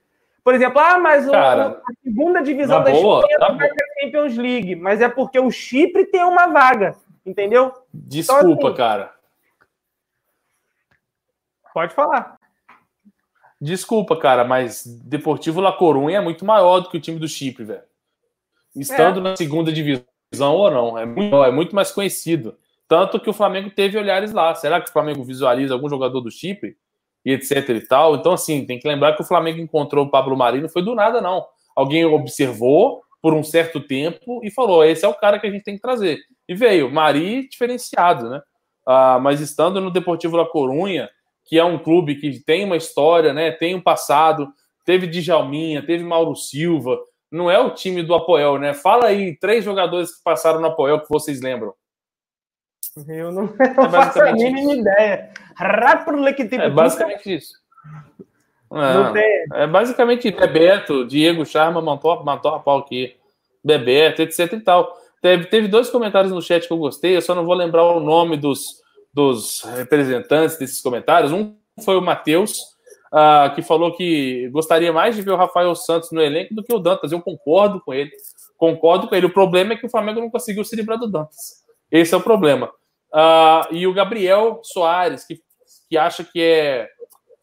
Por 0.43 0.55
exemplo, 0.55 0.81
ah, 0.81 0.99
mas 0.99 1.29
Cara, 1.29 1.83
a 1.87 1.93
segunda 2.03 2.41
divisão 2.41 2.83
da 2.83 2.91
boa, 2.91 3.21
Espanha 3.21 3.39
tá 3.39 3.53
vai 3.53 3.69
ter 3.69 3.85
Champions 4.01 4.39
League, 4.39 4.75
mas 4.77 5.03
é 5.03 5.09
porque 5.11 5.39
o 5.39 5.51
Chipre 5.51 6.07
tem 6.07 6.25
uma 6.25 6.47
vaga, 6.47 6.97
entendeu? 7.27 7.71
Desculpa, 7.93 8.47
então, 8.47 8.67
assim, 8.69 8.77
cara. 8.79 9.13
Pode 11.75 11.93
falar. 11.93 12.39
Desculpa, 13.61 14.17
cara, 14.17 14.43
mas 14.43 14.87
Deportivo 14.87 15.61
La 15.61 15.77
Coruña 15.77 16.17
é 16.17 16.21
muito 16.23 16.47
maior 16.47 16.81
do 16.81 16.89
que 16.89 16.97
o 16.97 17.01
time 17.01 17.19
do 17.19 17.29
Chipre, 17.29 17.63
velho. 17.63 17.83
Estando 18.75 19.21
é. 19.21 19.23
na 19.23 19.37
segunda 19.37 19.71
divisão 19.71 20.07
ou 20.55 20.71
não, 20.71 20.99
é 20.99 21.05
muito, 21.05 21.45
é 21.45 21.51
muito 21.51 21.75
mais 21.77 21.93
conhecido. 21.93 22.57
Tanto 22.89 23.21
que 23.21 23.29
o 23.29 23.35
Flamengo 23.35 23.71
teve 23.71 23.99
olhares 23.99 24.33
lá. 24.33 24.55
Será 24.55 24.81
que 24.81 24.89
o 24.89 24.93
Flamengo 24.93 25.23
visualiza 25.23 25.75
algum 25.75 25.89
jogador 25.89 26.21
do 26.21 26.31
Chipre? 26.31 26.77
E 27.25 27.33
etc 27.33 27.69
e 27.69 27.81
tal. 27.81 28.17
Então, 28.17 28.33
assim, 28.33 28.65
tem 28.65 28.79
que 28.79 28.89
lembrar 28.89 29.15
que 29.15 29.21
o 29.21 29.27
Flamengo 29.27 29.61
encontrou 29.61 30.07
o 30.07 30.11
Pablo 30.11 30.37
Marinho, 30.37 30.63
não 30.63 30.69
foi 30.71 30.83
do 30.83 30.95
nada, 30.95 31.21
não. 31.21 31.45
Alguém 31.77 32.05
observou 32.05 33.03
por 33.21 33.35
um 33.35 33.45
certo 33.45 33.81
tempo 33.81 34.41
e 34.43 34.51
falou: 34.51 34.85
esse 34.85 35.05
é 35.05 35.09
o 35.09 35.15
cara 35.15 35.39
que 35.39 35.47
a 35.47 35.51
gente 35.51 35.65
tem 35.65 35.75
que 35.75 35.83
trazer. 35.83 36.19
E 36.49 36.55
veio, 36.55 36.91
Mari 36.91 37.49
diferenciado, 37.49 38.31
né? 38.31 38.41
Ah, 38.87 39.19
mas 39.21 39.41
estando 39.41 39.81
no 39.81 39.91
Deportivo 39.91 40.37
La 40.37 40.47
Corunha, 40.47 41.11
que 41.45 41.59
é 41.59 41.65
um 41.65 41.79
clube 41.79 42.15
que 42.15 42.43
tem 42.45 42.65
uma 42.65 42.77
história, 42.77 43.35
né? 43.35 43.51
Tem 43.51 43.75
um 43.75 43.81
passado, 43.81 44.49
teve 44.87 45.07
Djalminha, 45.07 45.85
teve 45.85 46.03
Mauro 46.03 46.35
Silva, 46.35 46.99
não 47.31 47.51
é 47.51 47.59
o 47.59 47.75
time 47.75 48.03
do 48.03 48.15
Apoel, 48.15 48.59
né? 48.59 48.73
Fala 48.73 49.07
aí 49.07 49.37
três 49.37 49.65
jogadores 49.65 50.17
que 50.17 50.23
passaram 50.23 50.61
no 50.61 50.69
Apoel 50.69 51.01
que 51.01 51.09
vocês 51.11 51.43
lembram. 51.43 51.75
Eu 53.07 53.33
não, 53.33 53.45
é 53.61 53.91
faço 53.91 54.21
a 54.21 54.33
mínima 54.33 54.75
ideia. 54.75 55.31
É 56.67 56.71
basicamente 56.71 57.35
isso. 57.37 57.55
É, 59.17 59.63
é 59.63 59.67
basicamente 59.67 60.31
Bebeto, 60.31 61.07
Diego 61.07 61.45
Charma, 61.47 61.81
Mantor, 61.81 62.25
Mantor 62.25 62.63
Pau 62.63 62.79
aqui, 62.79 63.17
Bebeto, 63.65 64.23
etc 64.23 64.53
e 64.53 64.61
tal. 64.61 64.97
Teve, 65.21 65.47
teve 65.47 65.69
dois 65.69 65.91
comentários 65.91 66.33
no 66.33 66.43
chat 66.43 66.67
que 66.67 66.73
eu 66.73 66.79
gostei, 66.79 67.17
eu 67.17 67.23
só 67.23 67.35
não 67.35 67.45
vou 67.45 67.55
lembrar 67.55 67.83
o 67.85 67.99
nome 67.99 68.37
dos, 68.37 68.83
dos 69.13 69.63
representantes 69.77 70.59
desses 70.59 70.81
comentários. 70.81 71.33
Um 71.33 71.57
foi 71.83 71.97
o 71.97 72.03
Matheus, 72.03 72.61
uh, 73.13 73.55
que 73.55 73.63
falou 73.63 73.95
que 73.95 74.49
gostaria 74.51 74.93
mais 74.93 75.17
de 75.17 75.23
ver 75.23 75.33
o 75.33 75.37
Rafael 75.37 75.75
Santos 75.75 76.13
no 76.13 76.21
elenco 76.21 76.55
do 76.55 76.63
que 76.63 76.73
o 76.73 76.79
Dantas. 76.79 77.11
Eu 77.11 77.21
concordo 77.21 77.81
com 77.81 77.93
ele. 77.93 78.11
Concordo 78.57 79.09
com 79.09 79.15
ele. 79.15 79.27
O 79.27 79.33
problema 79.33 79.73
é 79.73 79.77
que 79.77 79.87
o 79.87 79.91
Flamengo 79.91 80.21
não 80.21 80.31
conseguiu 80.31 80.65
se 80.65 80.77
livrar 80.77 80.99
do 80.99 81.11
Dantas. 81.11 81.65
Esse 81.91 82.15
é 82.15 82.17
o 82.17 82.23
problema. 82.23 82.71
Uh, 83.13 83.73
e 83.73 83.87
o 83.87 83.95
Gabriel 83.95 84.61
Soares, 84.63 85.25
que, 85.25 85.41
que 85.89 85.97
acha 85.97 86.25
que 86.25 86.43
é. 86.43 86.89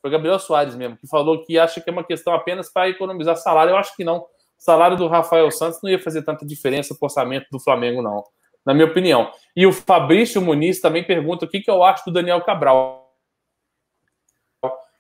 Foi 0.02 0.10
o 0.10 0.12
Gabriel 0.12 0.38
Soares 0.38 0.76
mesmo, 0.76 0.98
que 0.98 1.08
falou 1.08 1.44
que 1.44 1.58
acha 1.58 1.82
que 1.82 1.90
é 1.90 1.94
uma 1.94 2.04
questão 2.04 2.34
apenas 2.34 2.72
para 2.72 2.90
economizar 2.90 3.36
salário. 3.38 3.72
Eu 3.72 3.78
acho 3.78 3.96
que 3.96 4.04
não. 4.04 4.20
O 4.20 4.28
salário 4.58 4.96
do 4.96 5.08
Rafael 5.08 5.50
Santos 5.52 5.80
não 5.84 5.90
ia 5.90 6.00
fazer 6.00 6.24
tanta 6.24 6.46
diferença 6.46 6.96
para 6.96 7.06
o 7.06 7.08
orçamento 7.08 7.48
do 7.52 7.60
Flamengo, 7.60 8.02
não, 8.02 8.24
na 8.66 8.74
minha 8.74 8.86
opinião. 8.86 9.32
E 9.56 9.66
o 9.66 9.74
Fabrício 9.74 10.42
Muniz 10.42 10.80
também 10.80 11.04
pergunta 11.04 11.46
o 11.46 11.48
que, 11.48 11.60
que 11.60 11.70
eu 11.70 11.84
acho 11.84 12.06
do 12.06 12.12
Daniel 12.12 12.42
Cabral. 12.42 13.12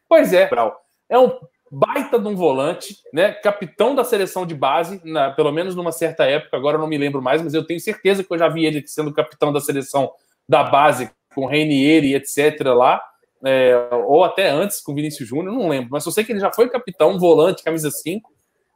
Pois 0.09 0.33
é, 0.33 0.47
Cabral. 0.47 0.79
É 1.09 1.17
um 1.17 1.31
baita 1.71 2.19
de 2.19 2.27
um 2.27 2.35
volante, 2.35 2.97
né? 3.11 3.31
Capitão 3.31 3.95
da 3.95 4.03
seleção 4.03 4.45
de 4.45 4.53
base, 4.55 5.01
na, 5.03 5.31
pelo 5.31 5.51
menos 5.51 5.75
numa 5.75 5.91
certa 5.91 6.25
época, 6.25 6.55
agora 6.55 6.77
eu 6.77 6.81
não 6.81 6.87
me 6.87 6.97
lembro 6.97 7.21
mais, 7.21 7.41
mas 7.41 7.53
eu 7.53 7.65
tenho 7.65 7.79
certeza 7.79 8.23
que 8.23 8.33
eu 8.33 8.37
já 8.37 8.47
vi 8.47 8.65
ele 8.65 8.85
sendo 8.87 9.13
capitão 9.13 9.51
da 9.51 9.59
seleção 9.59 10.11
da 10.47 10.63
base 10.63 11.11
com 11.33 11.45
Reinier 11.45 12.03
e 12.03 12.15
etc. 12.15 12.61
lá, 12.67 13.01
é, 13.43 13.75
ou 14.07 14.23
até 14.23 14.49
antes 14.49 14.81
com 14.81 14.95
Vinícius 14.95 15.27
Júnior, 15.27 15.53
não 15.53 15.69
lembro, 15.69 15.89
mas 15.91 16.05
eu 16.05 16.11
sei 16.11 16.23
que 16.23 16.31
ele 16.31 16.39
já 16.39 16.51
foi 16.51 16.69
capitão, 16.69 17.19
volante, 17.19 17.63
camisa 17.63 17.91
5, 17.91 18.31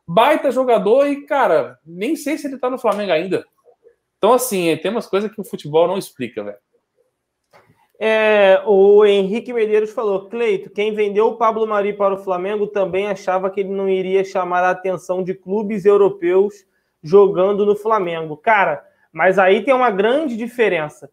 baita 0.07 0.51
jogador 0.51 1.07
e, 1.07 1.25
cara, 1.25 1.79
nem 1.85 2.15
sei 2.15 2.37
se 2.37 2.47
ele 2.47 2.57
tá 2.57 2.69
no 2.69 2.77
Flamengo 2.77 3.11
ainda. 3.11 3.45
Então, 4.17 4.33
assim, 4.33 4.75
tem 4.77 4.91
umas 4.91 5.07
coisas 5.07 5.31
que 5.31 5.39
o 5.39 5.45
futebol 5.45 5.87
não 5.87 5.97
explica, 5.97 6.43
velho. 6.43 6.57
É, 8.01 8.61
o 8.65 9.05
Henrique 9.05 9.51
Medeiros 9.51 9.91
falou: 9.91 10.29
Cleito, 10.29 10.69
quem 10.69 10.93
vendeu 10.93 11.27
o 11.27 11.35
Pablo 11.37 11.67
Mari 11.67 11.93
para 11.93 12.13
o 12.13 12.23
Flamengo 12.23 12.65
também 12.67 13.07
achava 13.07 13.49
que 13.49 13.59
ele 13.59 13.69
não 13.69 13.89
iria 13.89 14.23
chamar 14.23 14.63
a 14.63 14.69
atenção 14.69 15.21
de 15.21 15.33
clubes 15.33 15.85
europeus 15.85 16.65
jogando 17.03 17.65
no 17.65 17.75
Flamengo. 17.75 18.37
Cara, 18.37 18.85
mas 19.11 19.37
aí 19.37 19.63
tem 19.63 19.73
uma 19.73 19.91
grande 19.91 20.37
diferença. 20.37 21.09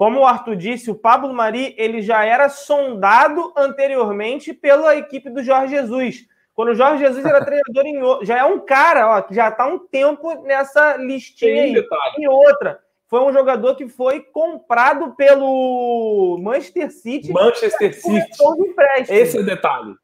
Como 0.00 0.20
o 0.20 0.24
Arthur 0.24 0.56
disse, 0.56 0.90
o 0.90 0.94
Pablo 0.94 1.30
Mari 1.34 1.74
ele 1.76 2.00
já 2.00 2.24
era 2.24 2.48
sondado 2.48 3.52
anteriormente 3.54 4.54
pela 4.54 4.96
equipe 4.96 5.28
do 5.28 5.42
Jorge 5.42 5.74
Jesus. 5.76 6.26
Quando 6.54 6.70
o 6.70 6.74
Jorge 6.74 7.04
Jesus 7.04 7.22
era 7.22 7.44
treinador 7.44 7.84
em 7.84 8.24
já 8.24 8.38
é 8.38 8.44
um 8.44 8.60
cara, 8.60 9.18
ó, 9.18 9.20
que 9.20 9.34
já 9.34 9.50
está 9.50 9.66
um 9.66 9.78
tempo 9.78 10.42
nessa 10.42 10.96
listinha 10.96 11.64
aí. 11.64 11.86
E 12.16 12.26
outra, 12.26 12.80
foi 13.08 13.20
um 13.20 13.30
jogador 13.30 13.74
que 13.76 13.90
foi 13.90 14.20
comprado 14.20 15.14
pelo 15.16 16.38
Manchester 16.40 16.90
City. 16.90 17.30
Manchester 17.30 17.92
City. 17.92 18.30
Esse 19.06 19.36
é 19.36 19.40
o 19.40 19.44
detalhe. 19.44 19.94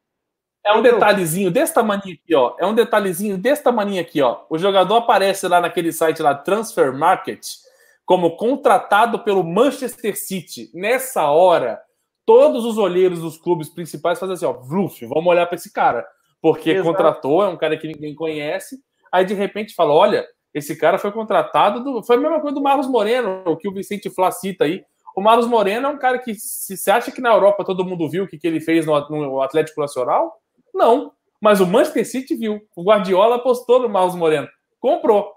É 0.62 0.74
um 0.74 0.82
detalhezinho 0.82 1.50
desse 1.50 1.72
tamanho 1.72 2.02
aqui, 2.02 2.34
ó. 2.34 2.54
É 2.58 2.66
um 2.66 2.74
detalhezinho 2.74 3.38
desse 3.38 3.62
tamanho 3.62 3.98
aqui, 3.98 4.20
ó. 4.20 4.40
O 4.50 4.58
jogador 4.58 4.96
aparece 4.96 5.48
lá 5.48 5.58
naquele 5.58 5.90
site 5.90 6.20
lá, 6.20 6.34
Transfer 6.34 6.92
Market 6.92 7.64
como 8.06 8.36
contratado 8.36 9.18
pelo 9.24 9.42
Manchester 9.42 10.16
City. 10.16 10.70
Nessa 10.72 11.28
hora, 11.28 11.78
todos 12.24 12.64
os 12.64 12.78
olheiros 12.78 13.20
dos 13.20 13.36
clubes 13.36 13.68
principais 13.68 14.18
fazem 14.18 14.34
assim, 14.34 14.46
ó, 14.46 14.52
Vluf, 14.52 15.04
vamos 15.06 15.26
olhar 15.26 15.44
para 15.46 15.56
esse 15.56 15.72
cara, 15.72 16.06
porque 16.40 16.70
Exato. 16.70 16.88
contratou, 16.88 17.42
é 17.42 17.48
um 17.48 17.56
cara 17.56 17.76
que 17.76 17.88
ninguém 17.88 18.14
conhece. 18.14 18.78
Aí 19.12 19.24
de 19.24 19.34
repente 19.34 19.74
fala, 19.74 19.92
olha, 19.92 20.24
esse 20.54 20.76
cara 20.76 20.98
foi 20.98 21.10
contratado, 21.10 21.82
do... 21.82 22.02
foi 22.02 22.16
a 22.16 22.20
mesma 22.20 22.40
coisa 22.40 22.54
do 22.54 22.62
Marlos 22.62 22.88
Moreno, 22.88 23.42
o 23.44 23.56
que 23.56 23.68
o 23.68 23.72
Vicente 23.74 24.08
Flá 24.08 24.30
cita 24.30 24.64
aí. 24.64 24.84
O 25.16 25.20
Marlos 25.20 25.48
Moreno 25.48 25.88
é 25.88 25.90
um 25.90 25.98
cara 25.98 26.18
que, 26.18 26.34
se 26.34 26.76
você 26.76 26.90
acha 26.90 27.10
que 27.10 27.20
na 27.20 27.32
Europa 27.32 27.64
todo 27.64 27.84
mundo 27.84 28.08
viu 28.08 28.24
o 28.24 28.28
que, 28.28 28.38
que 28.38 28.46
ele 28.46 28.60
fez 28.60 28.86
no, 28.86 28.98
no 29.08 29.42
Atlético 29.42 29.80
Nacional, 29.80 30.32
não. 30.72 31.12
Mas 31.40 31.60
o 31.60 31.66
Manchester 31.66 32.06
City 32.06 32.36
viu. 32.36 32.60
O 32.76 32.84
Guardiola 32.84 33.36
apostou 33.36 33.80
no 33.80 33.88
Marlos 33.88 34.14
Moreno. 34.14 34.48
Comprou. 34.78 35.35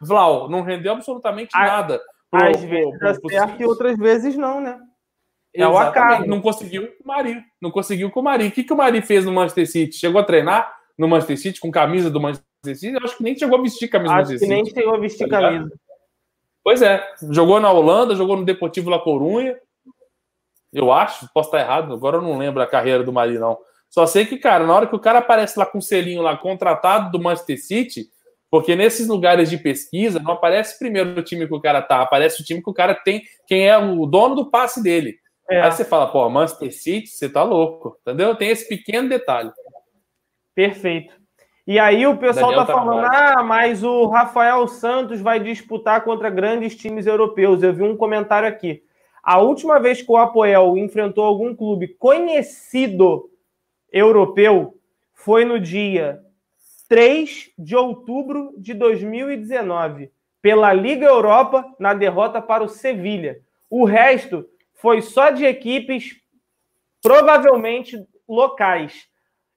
Vlau, 0.00 0.48
não 0.48 0.62
rendeu 0.62 0.92
absolutamente 0.92 1.50
nada. 1.54 2.00
Pro, 2.30 2.46
às 2.46 2.60
vezes 2.60 2.98
pro, 2.98 3.20
pro, 3.20 3.30
certo 3.30 3.60
e 3.60 3.64
outras 3.64 3.96
vezes 3.96 4.36
não, 4.36 4.60
né? 4.60 4.78
É 5.54 5.66
o 5.66 5.76
acaso. 5.76 6.26
Não 6.26 6.40
conseguiu 6.40 6.86
com 6.86 7.04
o 7.04 7.06
Mari. 7.06 7.42
Não 7.60 7.70
conseguiu 7.70 8.10
com 8.10 8.20
o 8.20 8.22
Mari. 8.22 8.48
O 8.48 8.50
que, 8.50 8.62
que 8.62 8.72
o 8.72 8.76
Mari 8.76 9.00
fez 9.00 9.24
no 9.24 9.32
Manchester 9.32 9.70
City? 9.70 9.96
Chegou 9.96 10.20
a 10.20 10.24
treinar 10.24 10.70
no 10.98 11.08
Manchester 11.08 11.38
City 11.38 11.60
com 11.60 11.70
camisa 11.70 12.10
do 12.10 12.20
Manchester 12.20 12.76
City? 12.76 12.92
Eu 12.92 13.02
acho 13.02 13.16
que 13.16 13.22
nem 13.22 13.36
chegou 13.36 13.58
a 13.58 13.62
vestir 13.62 13.88
camisa 13.88 14.12
acho 14.12 14.22
do 14.22 14.28
Manchester 14.28 14.48
City. 14.48 14.52
Acho 14.52 14.64
que 14.64 14.72
nem 14.72 14.82
chegou 14.82 14.94
a 14.94 15.00
vestir 15.00 15.28
tá 15.28 15.40
camisa. 15.40 15.72
Pois 16.62 16.82
é. 16.82 17.02
Jogou 17.30 17.58
na 17.58 17.70
Holanda, 17.70 18.14
jogou 18.14 18.36
no 18.36 18.44
Deportivo 18.44 18.90
La 18.90 18.98
Corunha. 18.98 19.56
Eu 20.72 20.92
acho, 20.92 21.26
posso 21.32 21.48
estar 21.48 21.60
errado, 21.60 21.94
agora 21.94 22.18
eu 22.18 22.22
não 22.22 22.36
lembro 22.36 22.62
a 22.62 22.66
carreira 22.66 23.02
do 23.02 23.12
Mari, 23.12 23.38
não. 23.38 23.56
Só 23.88 24.04
sei 24.04 24.26
que, 24.26 24.36
cara, 24.36 24.66
na 24.66 24.74
hora 24.74 24.86
que 24.86 24.94
o 24.94 25.00
cara 25.00 25.20
aparece 25.20 25.58
lá 25.58 25.64
com 25.64 25.78
o 25.78 25.82
selinho 25.82 26.20
lá, 26.20 26.36
contratado 26.36 27.10
do 27.10 27.22
Manchester 27.22 27.58
City, 27.58 28.10
porque 28.50 28.76
nesses 28.76 29.08
lugares 29.08 29.50
de 29.50 29.58
pesquisa 29.58 30.20
não 30.20 30.32
aparece 30.32 30.78
primeiro 30.78 31.18
o 31.18 31.22
time 31.22 31.46
que 31.46 31.54
o 31.54 31.60
cara 31.60 31.82
tá, 31.82 32.00
aparece 32.00 32.40
o 32.40 32.44
time 32.44 32.62
que 32.62 32.70
o 32.70 32.74
cara 32.74 32.94
tem, 32.94 33.22
quem 33.46 33.68
é 33.68 33.76
o 33.76 34.06
dono 34.06 34.34
do 34.34 34.50
passe 34.50 34.82
dele. 34.82 35.16
É. 35.48 35.60
Aí 35.60 35.70
você 35.70 35.84
fala, 35.84 36.06
pô, 36.08 36.28
Manchester 36.28 36.72
City, 36.72 37.08
você 37.08 37.28
tá 37.28 37.42
louco, 37.42 37.96
entendeu? 38.00 38.34
Tem 38.34 38.50
esse 38.50 38.68
pequeno 38.68 39.08
detalhe. 39.08 39.50
Perfeito. 40.54 41.14
E 41.66 41.78
aí 41.78 42.06
o 42.06 42.16
pessoal 42.16 42.50
Daniel 42.50 42.66
tá 42.66 42.72
falando, 42.72 43.06
ah, 43.12 43.42
mas 43.42 43.82
o 43.82 44.06
Rafael 44.06 44.66
Santos 44.68 45.20
vai 45.20 45.40
disputar 45.40 46.04
contra 46.04 46.30
grandes 46.30 46.76
times 46.76 47.06
europeus. 47.06 47.62
Eu 47.62 47.74
vi 47.74 47.82
um 47.82 47.96
comentário 47.96 48.48
aqui. 48.48 48.82
A 49.22 49.38
última 49.40 49.80
vez 49.80 50.00
que 50.00 50.10
o 50.10 50.16
Apoel 50.16 50.76
enfrentou 50.76 51.24
algum 51.24 51.54
clube 51.54 51.88
conhecido 51.98 53.28
europeu 53.92 54.74
foi 55.12 55.44
no 55.44 55.58
dia 55.58 56.20
3 56.88 57.50
de 57.58 57.76
outubro 57.76 58.54
de 58.56 58.74
2019, 58.74 60.10
pela 60.40 60.72
Liga 60.72 61.06
Europa, 61.06 61.64
na 61.78 61.94
derrota 61.94 62.40
para 62.40 62.62
o 62.62 62.68
Sevilha. 62.68 63.40
O 63.68 63.84
resto 63.84 64.48
foi 64.74 65.02
só 65.02 65.30
de 65.30 65.44
equipes 65.44 66.16
provavelmente 67.02 68.06
locais. 68.28 69.06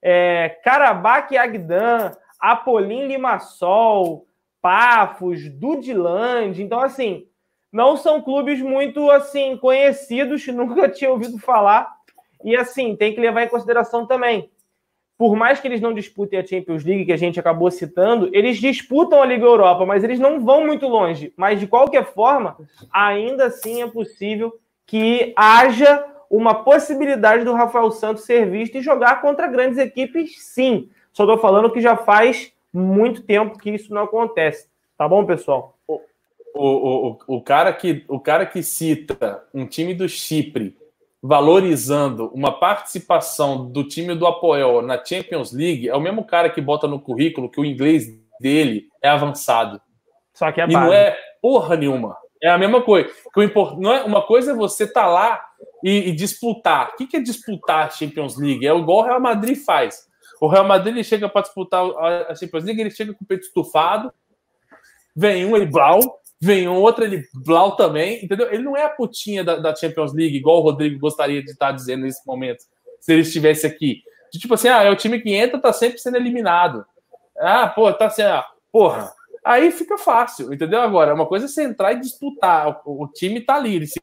É, 0.02 0.58
Karabakh 0.64 1.36
Agdan, 1.36 2.12
Apolim 2.40 3.08
Limassol, 3.08 4.26
Pafos, 4.62 5.50
Dudiland. 5.50 6.62
Então, 6.62 6.80
assim, 6.80 7.28
não 7.72 7.98
são 7.98 8.22
clubes 8.22 8.62
muito 8.62 9.10
assim 9.12 9.58
conhecidos, 9.58 10.46
nunca 10.50 10.90
tinha 10.90 11.12
ouvido 11.12 11.38
falar. 11.38 11.92
E 12.44 12.56
assim, 12.56 12.96
tem 12.96 13.14
que 13.14 13.20
levar 13.20 13.44
em 13.44 13.50
consideração 13.50 14.06
também. 14.06 14.50
Por 15.20 15.36
mais 15.36 15.60
que 15.60 15.68
eles 15.68 15.82
não 15.82 15.94
disputem 15.94 16.40
a 16.40 16.46
Champions 16.46 16.86
League, 16.86 17.04
que 17.04 17.12
a 17.12 17.18
gente 17.18 17.38
acabou 17.38 17.70
citando, 17.70 18.30
eles 18.32 18.58
disputam 18.58 19.22
a 19.22 19.26
Liga 19.26 19.44
Europa, 19.44 19.86
mas 19.86 20.02
eles 20.02 20.18
não 20.18 20.40
vão 20.40 20.66
muito 20.66 20.88
longe. 20.88 21.34
Mas 21.36 21.60
de 21.60 21.68
qualquer 21.68 22.06
forma, 22.06 22.56
ainda 22.90 23.48
assim 23.48 23.82
é 23.82 23.88
possível 23.88 24.58
que 24.88 25.34
haja 25.36 26.06
uma 26.30 26.64
possibilidade 26.64 27.44
do 27.44 27.54
Rafael 27.54 27.92
Santos 27.92 28.24
ser 28.24 28.50
visto 28.50 28.78
e 28.78 28.82
jogar 28.82 29.22
contra 29.22 29.48
grandes 29.48 29.78
equipes, 29.78 30.42
sim. 30.42 30.90
Só 31.12 31.24
estou 31.24 31.38
falando 31.38 31.70
que 31.70 31.82
já 31.82 31.98
faz 31.98 32.54
muito 32.72 33.22
tempo 33.22 33.60
que 33.60 33.72
isso 33.72 33.94
não 33.94 34.04
acontece. 34.04 34.70
Tá 34.98 35.06
bom, 35.06 35.26
pessoal? 35.26 35.78
o, 36.56 37.10
o, 37.10 37.18
o, 37.28 37.42
cara 37.42 37.74
que, 37.74 38.06
o 38.08 38.22
cara 38.22 38.46
que 38.46 38.64
cita 38.64 39.44
um 39.54 39.66
time 39.66 39.94
do 39.94 40.08
Chipre 40.08 40.78
valorizando 41.22 42.32
uma 42.34 42.60
participação 42.60 43.70
do 43.70 43.84
time 43.84 44.16
do 44.16 44.26
Apoel 44.26 44.82
na 44.82 45.04
Champions 45.04 45.52
League 45.52 45.90
é 45.90 45.96
o 45.96 46.00
mesmo 46.00 46.24
cara 46.24 46.50
que 46.50 46.62
bota 46.62 46.88
no 46.88 47.00
currículo 47.00 47.50
que 47.50 47.60
o 47.60 47.66
inglês 47.66 48.08
dele 48.40 48.88
é 49.02 49.10
avançado. 49.10 49.82
Só 50.34 50.52
que 50.52 50.62
é 50.62 50.66
E 50.66 50.72
não 50.72 50.94
é 50.94 51.18
porra 51.42 51.76
nenhuma. 51.76 52.16
É 52.42 52.50
a 52.50 52.58
mesma 52.58 52.82
coisa. 52.82 53.10
Que 53.34 53.40
o 53.42 53.44
import... 53.44 53.78
não 53.78 53.94
é, 53.94 54.04
uma 54.04 54.26
coisa 54.26 54.52
é 54.52 54.56
você 54.56 54.86
estar 54.86 55.04
tá 55.04 55.08
lá 55.08 55.46
e, 55.84 56.10
e, 56.10 56.12
disputar. 56.14 56.92
O 56.94 56.96
que, 56.96 57.08
que 57.08 57.18
é 57.18 57.20
disputar 57.20 57.88
a 57.88 57.90
Champions 57.90 58.38
League? 58.38 58.66
É 58.66 58.74
igual 58.74 59.00
o 59.00 59.04
Real 59.04 59.20
Madrid 59.20 59.58
faz. 59.58 60.08
O 60.40 60.48
Real 60.48 60.64
Madrid 60.64 60.96
ele 60.96 61.04
chega 61.04 61.28
para 61.28 61.42
disputar 61.42 61.84
a 62.30 62.34
Champions 62.34 62.64
League, 62.64 62.80
ele 62.80 62.92
chega 62.92 63.14
com 63.14 63.26
o 63.26 63.28
peito 63.28 63.44
estufado, 63.44 64.14
vem 65.14 65.46
um, 65.46 65.54
ele 65.54 65.66
blau, 65.66 66.00
vem 66.42 66.68
outra, 66.68 67.06
ele 67.06 67.28
blau 67.34 67.76
também, 67.76 68.24
entendeu? 68.24 68.52
Ele 68.52 68.64
não 68.64 68.78
é 68.78 68.86
a 68.86 68.90
putinha 68.90 69.44
da, 69.44 69.58
da, 69.58 69.76
Champions 69.76 70.14
League, 70.14 70.38
igual 70.38 70.58
o 70.58 70.62
Rodrigo 70.62 71.00
gostaria 71.00 71.44
de 71.44 71.52
estar 71.52 71.72
dizendo 71.72 72.04
nesse 72.04 72.26
momento, 72.26 72.64
se 73.00 73.12
ele 73.12 73.22
estivesse 73.22 73.68
aqui. 73.68 74.02
De, 74.32 74.40
tipo 74.40 74.54
assim, 74.54 74.70
ah, 74.70 74.84
é 74.84 74.90
o 74.90 74.96
time 74.96 75.20
que 75.20 75.34
entra, 75.34 75.60
tá 75.60 75.74
sempre 75.74 76.00
sendo 76.00 76.18
eliminado. 76.18 76.86
Ah, 77.38 77.68
pô, 77.68 77.92
tá 77.92 78.10
sendo. 78.10 78.30
Ah, 78.30 78.46
porra. 78.72 79.12
Aí 79.44 79.72
fica 79.72 79.98
fácil, 79.98 80.54
entendeu? 80.54 80.82
Agora, 80.82 81.14
uma 81.14 81.26
coisa 81.26 81.46
é 81.46 81.48
você 81.48 81.64
entrar 81.64 81.94
e 81.94 82.00
disputar. 82.00 82.82
O, 82.86 83.04
o 83.04 83.08
time 83.08 83.42
tá 83.42 83.56
ali, 83.56 83.76
ele 83.76 83.88
se, 83.88 84.00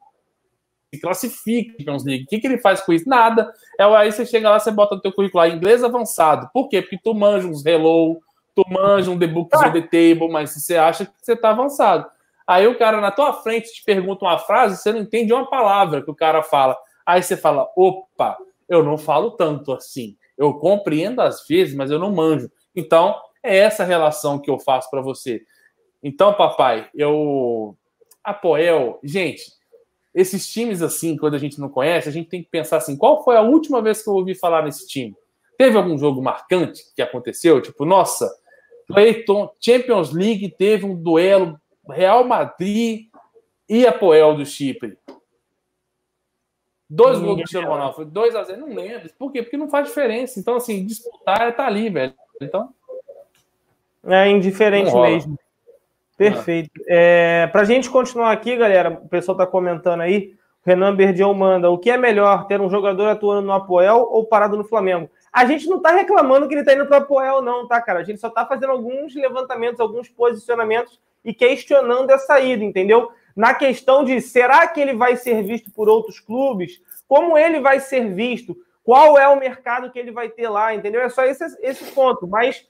se 0.93 1.01
classifica 1.01 1.73
Champions 1.77 2.03
League. 2.03 2.23
O 2.25 2.27
que, 2.27 2.39
que 2.39 2.47
ele 2.47 2.57
faz 2.57 2.81
com 2.81 2.93
isso? 2.93 3.07
Nada. 3.07 3.51
É, 3.79 3.83
aí 3.83 4.11
você 4.11 4.25
chega 4.25 4.49
lá, 4.49 4.59
você 4.59 4.71
bota 4.71 4.95
no 4.95 5.01
teu 5.01 5.13
currículo 5.13 5.43
lá, 5.43 5.49
inglês 5.49 5.83
avançado. 5.83 6.49
Por 6.53 6.67
quê? 6.69 6.81
Porque 6.81 6.99
tu 7.03 7.13
manja 7.13 7.47
uns 7.47 7.65
hello, 7.65 8.19
tu 8.55 8.63
manja 8.69 9.09
um 9.09 9.17
the 9.17 9.27
books 9.27 9.59
ah. 9.61 9.69
on 9.69 9.71
the 9.71 9.81
table, 9.81 10.29
mas 10.29 10.51
você 10.51 10.75
acha 10.75 11.05
que 11.05 11.11
você 11.21 11.35
tá 11.35 11.51
avançado. 11.51 12.09
Aí 12.47 12.65
o 12.65 12.77
cara 12.77 13.01
na 13.01 13.11
tua 13.11 13.33
frente 13.33 13.73
te 13.73 13.83
pergunta 13.83 14.23
uma 14.23 14.39
frase, 14.39 14.77
você 14.77 14.93
não 14.93 15.01
entende 15.01 15.33
uma 15.33 15.49
palavra 15.49 16.01
que 16.01 16.09
o 16.09 16.15
cara 16.15 16.41
fala. 16.41 16.77
Aí 17.05 17.21
você 17.21 17.35
fala: 17.35 17.69
opa, 17.75 18.37
eu 18.69 18.81
não 18.83 18.97
falo 18.97 19.31
tanto 19.31 19.73
assim. 19.73 20.15
Eu 20.37 20.53
compreendo 20.53 21.21
às 21.21 21.45
vezes, 21.45 21.75
mas 21.75 21.91
eu 21.91 21.99
não 21.99 22.13
manjo. 22.13 22.49
Então, 22.73 23.19
é 23.43 23.57
essa 23.57 23.83
relação 23.83 24.39
que 24.39 24.49
eu 24.49 24.57
faço 24.57 24.89
para 24.89 25.01
você. 25.01 25.41
Então, 26.01 26.33
papai, 26.33 26.89
eu. 26.95 27.75
Apoel, 28.23 28.99
gente, 29.03 29.43
esses 30.13 30.51
times 30.51 30.81
assim, 30.81 31.15
quando 31.15 31.35
a 31.35 31.37
gente 31.37 31.59
não 31.59 31.69
conhece, 31.69 32.09
a 32.09 32.11
gente 32.11 32.29
tem 32.29 32.43
que 32.43 32.49
pensar 32.49 32.77
assim: 32.77 32.95
qual 32.95 33.23
foi 33.23 33.35
a 33.35 33.41
última 33.41 33.81
vez 33.81 34.01
que 34.01 34.09
eu 34.09 34.13
ouvi 34.13 34.35
falar 34.35 34.63
nesse 34.63 34.87
time? 34.87 35.15
Teve 35.57 35.77
algum 35.77 35.97
jogo 35.97 36.21
marcante 36.21 36.83
que 36.95 37.01
aconteceu? 37.01 37.61
Tipo, 37.61 37.83
nossa, 37.83 38.29
Clayton, 38.87 39.49
Champions 39.59 40.13
League 40.13 40.55
teve 40.57 40.85
um 40.85 40.95
duelo 40.95 41.59
Real 41.89 42.23
Madrid 42.23 43.07
e 43.67 43.85
Apoel 43.85 44.35
do 44.35 44.45
Chipre. 44.45 44.97
Dois 46.89 47.19
gols 47.19 47.31
do 47.31 47.37
Cristiano 47.37 47.67
Ronaldo. 47.67 47.95
Foi 47.95 48.05
2 48.05 48.35
a 48.35 48.43
0 48.43 48.61
Não 48.61 48.73
lembro. 48.73 49.09
Por 49.17 49.31
quê? 49.31 49.43
Porque 49.43 49.57
não 49.57 49.69
faz 49.69 49.87
diferença. 49.87 50.39
Então, 50.39 50.55
assim, 50.55 50.85
disputar 50.85 51.53
tá 51.55 51.65
ali, 51.65 51.89
velho. 51.89 52.13
Então. 52.41 52.73
É 54.05 54.29
indiferente 54.29 54.93
mesmo. 54.93 55.37
Perfeito. 56.15 56.71
É, 56.87 57.47
Para 57.47 57.61
a 57.61 57.65
gente 57.65 57.89
continuar 57.89 58.31
aqui, 58.31 58.55
galera, 58.55 58.89
o 58.89 59.09
pessoal 59.09 59.37
está 59.37 59.45
comentando 59.45 60.01
aí. 60.01 60.35
Renan 60.65 60.95
Berdião 60.95 61.33
manda: 61.33 61.69
o 61.69 61.77
que 61.77 61.91
é 61.91 61.97
melhor, 61.97 62.47
ter 62.47 62.61
um 62.61 62.69
jogador 62.69 63.07
atuando 63.07 63.45
no 63.45 63.53
Apoel 63.53 64.07
ou 64.09 64.25
parado 64.25 64.57
no 64.57 64.63
Flamengo? 64.63 65.09
A 65.31 65.45
gente 65.45 65.67
não 65.67 65.77
está 65.77 65.91
reclamando 65.91 66.47
que 66.47 66.53
ele 66.53 66.61
está 66.61 66.73
indo 66.73 66.85
para 66.85 66.99
o 66.99 67.03
Apoel, 67.03 67.41
não, 67.41 67.67
tá, 67.67 67.81
cara? 67.81 67.99
A 67.99 68.03
gente 68.03 68.19
só 68.19 68.27
está 68.27 68.45
fazendo 68.45 68.71
alguns 68.71 69.13
levantamentos, 69.13 69.79
alguns 69.79 70.09
posicionamentos 70.09 70.99
e 71.27 71.33
questionando 71.33 72.09
essa 72.09 72.39
ida, 72.39 72.63
entendeu? 72.63 73.11
Na 73.35 73.53
questão 73.53 74.01
de 74.01 74.21
será 74.21 74.65
que 74.65 74.79
ele 74.79 74.93
vai 74.93 75.17
ser 75.17 75.43
visto 75.43 75.69
por 75.69 75.89
outros 75.89 76.21
clubes? 76.21 76.81
Como 77.05 77.37
ele 77.37 77.59
vai 77.59 77.81
ser 77.81 78.13
visto? 78.13 78.55
Qual 78.81 79.17
é 79.17 79.27
o 79.27 79.37
mercado 79.37 79.91
que 79.91 79.99
ele 79.99 80.09
vai 80.09 80.29
ter 80.29 80.47
lá, 80.47 80.73
entendeu? 80.73 81.01
É 81.01 81.09
só 81.09 81.25
esse, 81.25 81.43
esse 81.61 81.91
ponto. 81.91 82.25
Mas 82.25 82.65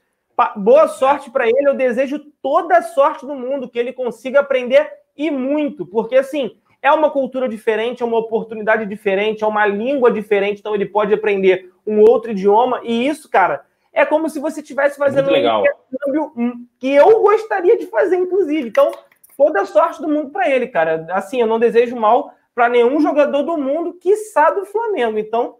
boa 0.56 0.88
sorte 0.88 1.30
para 1.30 1.46
ele. 1.46 1.68
Eu 1.68 1.76
desejo 1.76 2.18
toda 2.42 2.76
a 2.76 2.82
sorte 2.82 3.24
do 3.24 3.34
mundo, 3.36 3.68
que 3.68 3.78
ele 3.78 3.92
consiga 3.92 4.40
aprender 4.40 4.90
e 5.16 5.30
muito, 5.30 5.86
porque 5.86 6.16
assim 6.16 6.56
é 6.82 6.90
uma 6.90 7.10
cultura 7.10 7.48
diferente, 7.48 8.02
é 8.02 8.06
uma 8.06 8.18
oportunidade 8.18 8.86
diferente, 8.86 9.44
é 9.44 9.46
uma 9.46 9.66
língua 9.66 10.10
diferente, 10.10 10.58
então 10.58 10.74
ele 10.74 10.86
pode 10.86 11.14
aprender 11.14 11.72
um 11.86 12.00
outro 12.00 12.32
idioma. 12.32 12.80
E 12.82 13.06
isso, 13.06 13.30
cara, 13.30 13.64
é 13.98 14.06
como 14.06 14.30
se 14.30 14.38
você 14.38 14.60
estivesse 14.60 14.96
fazendo 14.96 15.28
um 15.28 15.36
intercâmbio 15.36 16.68
que 16.78 16.88
eu 16.94 17.20
gostaria 17.20 17.76
de 17.76 17.86
fazer, 17.86 18.14
inclusive. 18.14 18.68
Então, 18.68 18.92
toda 19.36 19.62
a 19.62 19.66
sorte 19.66 20.00
do 20.00 20.08
mundo 20.08 20.30
para 20.30 20.48
ele, 20.48 20.68
cara. 20.68 21.04
Assim, 21.10 21.40
eu 21.40 21.48
não 21.48 21.58
desejo 21.58 21.96
mal 21.96 22.32
para 22.54 22.68
nenhum 22.68 23.00
jogador 23.00 23.42
do 23.42 23.58
mundo, 23.58 23.94
quiçá 23.94 24.52
do 24.52 24.64
Flamengo. 24.64 25.18
Então, 25.18 25.56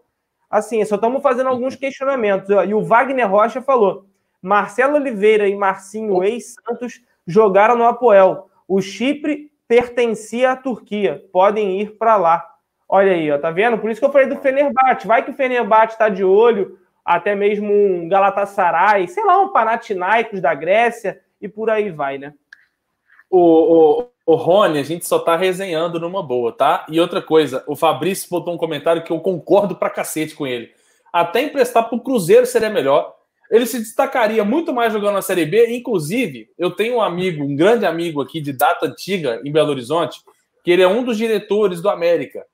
assim, 0.49 0.83
só 0.85 0.95
estamos 0.95 1.21
fazendo 1.21 1.49
alguns 1.49 1.75
questionamentos. 1.75 2.49
E 2.65 2.73
o 2.73 2.81
Wagner 2.81 3.29
Rocha 3.29 3.61
falou: 3.61 4.05
Marcelo 4.41 4.95
Oliveira 4.95 5.45
e 5.45 5.55
Marcinho 5.55 6.23
ex-Santos 6.23 7.03
jogaram 7.27 7.75
no 7.75 7.83
Apoel. 7.83 8.49
O 8.65 8.81
Chipre 8.81 9.51
pertencia 9.67 10.51
à 10.51 10.55
Turquia. 10.55 11.25
Podem 11.33 11.81
ir 11.81 11.97
para 11.97 12.15
lá. 12.15 12.49
Olha 12.87 13.11
aí, 13.11 13.29
ó, 13.29 13.37
tá 13.37 13.51
vendo? 13.51 13.77
Por 13.77 13.91
isso 13.91 13.99
que 13.99 14.05
eu 14.05 14.11
falei 14.13 14.27
do 14.27 14.37
Fenerbahçe. 14.37 15.05
Vai 15.05 15.25
que 15.25 15.31
o 15.31 15.35
Fenerbahçe 15.35 15.95
está 15.95 16.07
de 16.07 16.23
olho 16.23 16.78
até 17.05 17.35
mesmo 17.35 17.73
um 17.73 18.07
Galatasaray, 18.07 19.07
sei 19.07 19.23
lá, 19.23 19.41
um 19.41 19.49
Panathinaikos 19.49 20.41
da 20.41 20.53
Grécia 20.53 21.19
e 21.41 21.47
por 21.47 21.69
aí 21.69 21.89
vai, 21.89 22.17
né? 22.17 22.33
O, 23.29 24.01
o, 24.01 24.09
o 24.25 24.35
Rony, 24.35 24.79
a 24.79 24.83
gente 24.83 25.07
só 25.07 25.19
tá 25.19 25.35
resenhando 25.35 25.99
numa 25.99 26.23
boa, 26.23 26.51
tá? 26.51 26.85
E 26.89 26.99
outra 26.99 27.21
coisa, 27.21 27.63
o 27.67 27.75
Fabrício 27.75 28.29
botou 28.29 28.53
um 28.53 28.57
comentário 28.57 29.03
que 29.03 29.11
eu 29.11 29.19
concordo 29.19 29.75
pra 29.75 29.89
cacete 29.89 30.35
com 30.35 30.47
ele. 30.47 30.71
Até 31.11 31.41
emprestar 31.41 31.87
pro 31.87 31.99
Cruzeiro 31.99 32.45
seria 32.45 32.69
melhor. 32.69 33.15
Ele 33.49 33.65
se 33.65 33.79
destacaria 33.79 34.43
muito 34.43 34.71
mais 34.71 34.93
jogando 34.93 35.15
na 35.15 35.21
Série 35.21 35.45
B. 35.45 35.75
Inclusive, 35.75 36.49
eu 36.57 36.71
tenho 36.71 36.97
um 36.97 37.01
amigo, 37.01 37.43
um 37.43 37.55
grande 37.55 37.85
amigo 37.85 38.21
aqui 38.21 38.39
de 38.39 38.53
data 38.53 38.85
antiga 38.85 39.41
em 39.43 39.51
Belo 39.51 39.71
Horizonte, 39.71 40.21
que 40.63 40.69
ele 40.69 40.83
é 40.83 40.87
um 40.87 41.03
dos 41.03 41.17
diretores 41.17 41.81
do 41.81 41.89
América. 41.89 42.45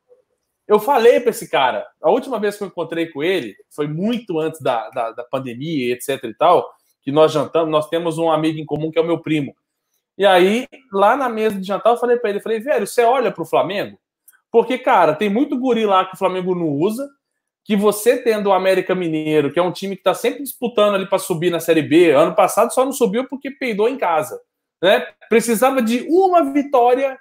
Eu 0.67 0.79
falei 0.79 1.19
para 1.19 1.29
esse 1.29 1.49
cara, 1.49 1.85
a 2.01 2.09
última 2.09 2.39
vez 2.39 2.57
que 2.57 2.63
eu 2.63 2.67
encontrei 2.67 3.07
com 3.07 3.23
ele, 3.23 3.55
foi 3.69 3.87
muito 3.87 4.39
antes 4.39 4.59
da, 4.61 4.89
da, 4.89 5.11
da, 5.11 5.23
pandemia, 5.23 5.93
etc 5.93 6.23
e 6.23 6.33
tal, 6.33 6.67
que 7.01 7.11
nós 7.11 7.31
jantamos, 7.31 7.69
nós 7.69 7.87
temos 7.87 8.17
um 8.17 8.31
amigo 8.31 8.59
em 8.59 8.65
comum 8.65 8.89
que 8.89 8.97
é 8.97 9.01
o 9.01 9.05
meu 9.05 9.19
primo. 9.19 9.55
E 10.17 10.25
aí, 10.25 10.67
lá 10.91 11.15
na 11.15 11.29
mesa 11.29 11.59
de 11.59 11.67
jantar, 11.67 11.91
eu 11.91 11.97
falei 11.97 12.17
para 12.17 12.31
ele, 12.31 12.39
falei, 12.39 12.59
velho, 12.59 12.87
você 12.87 13.03
olha 13.03 13.31
para 13.31 13.43
o 13.43 13.45
Flamengo? 13.45 13.99
Porque, 14.51 14.77
cara, 14.77 15.13
tem 15.13 15.29
muito 15.29 15.59
guri 15.59 15.85
lá 15.85 16.05
que 16.05 16.15
o 16.15 16.17
Flamengo 16.17 16.55
não 16.55 16.69
usa, 16.69 17.07
que 17.63 17.75
você 17.75 18.17
tendo 18.17 18.47
o 18.47 18.53
América 18.53 18.95
Mineiro, 18.95 19.51
que 19.51 19.59
é 19.59 19.61
um 19.61 19.71
time 19.71 19.95
que 19.95 20.01
está 20.01 20.13
sempre 20.13 20.41
disputando 20.41 20.95
ali 20.95 21.07
para 21.07 21.19
subir 21.19 21.51
na 21.51 21.59
Série 21.59 21.81
B, 21.81 22.11
ano 22.11 22.33
passado 22.33 22.73
só 22.73 22.85
não 22.85 22.91
subiu 22.91 23.27
porque 23.27 23.51
peidou 23.51 23.89
em 23.89 23.97
casa, 23.97 24.39
né? 24.81 25.05
Precisava 25.29 25.81
de 25.81 26.05
uma 26.07 26.53
vitória 26.53 27.17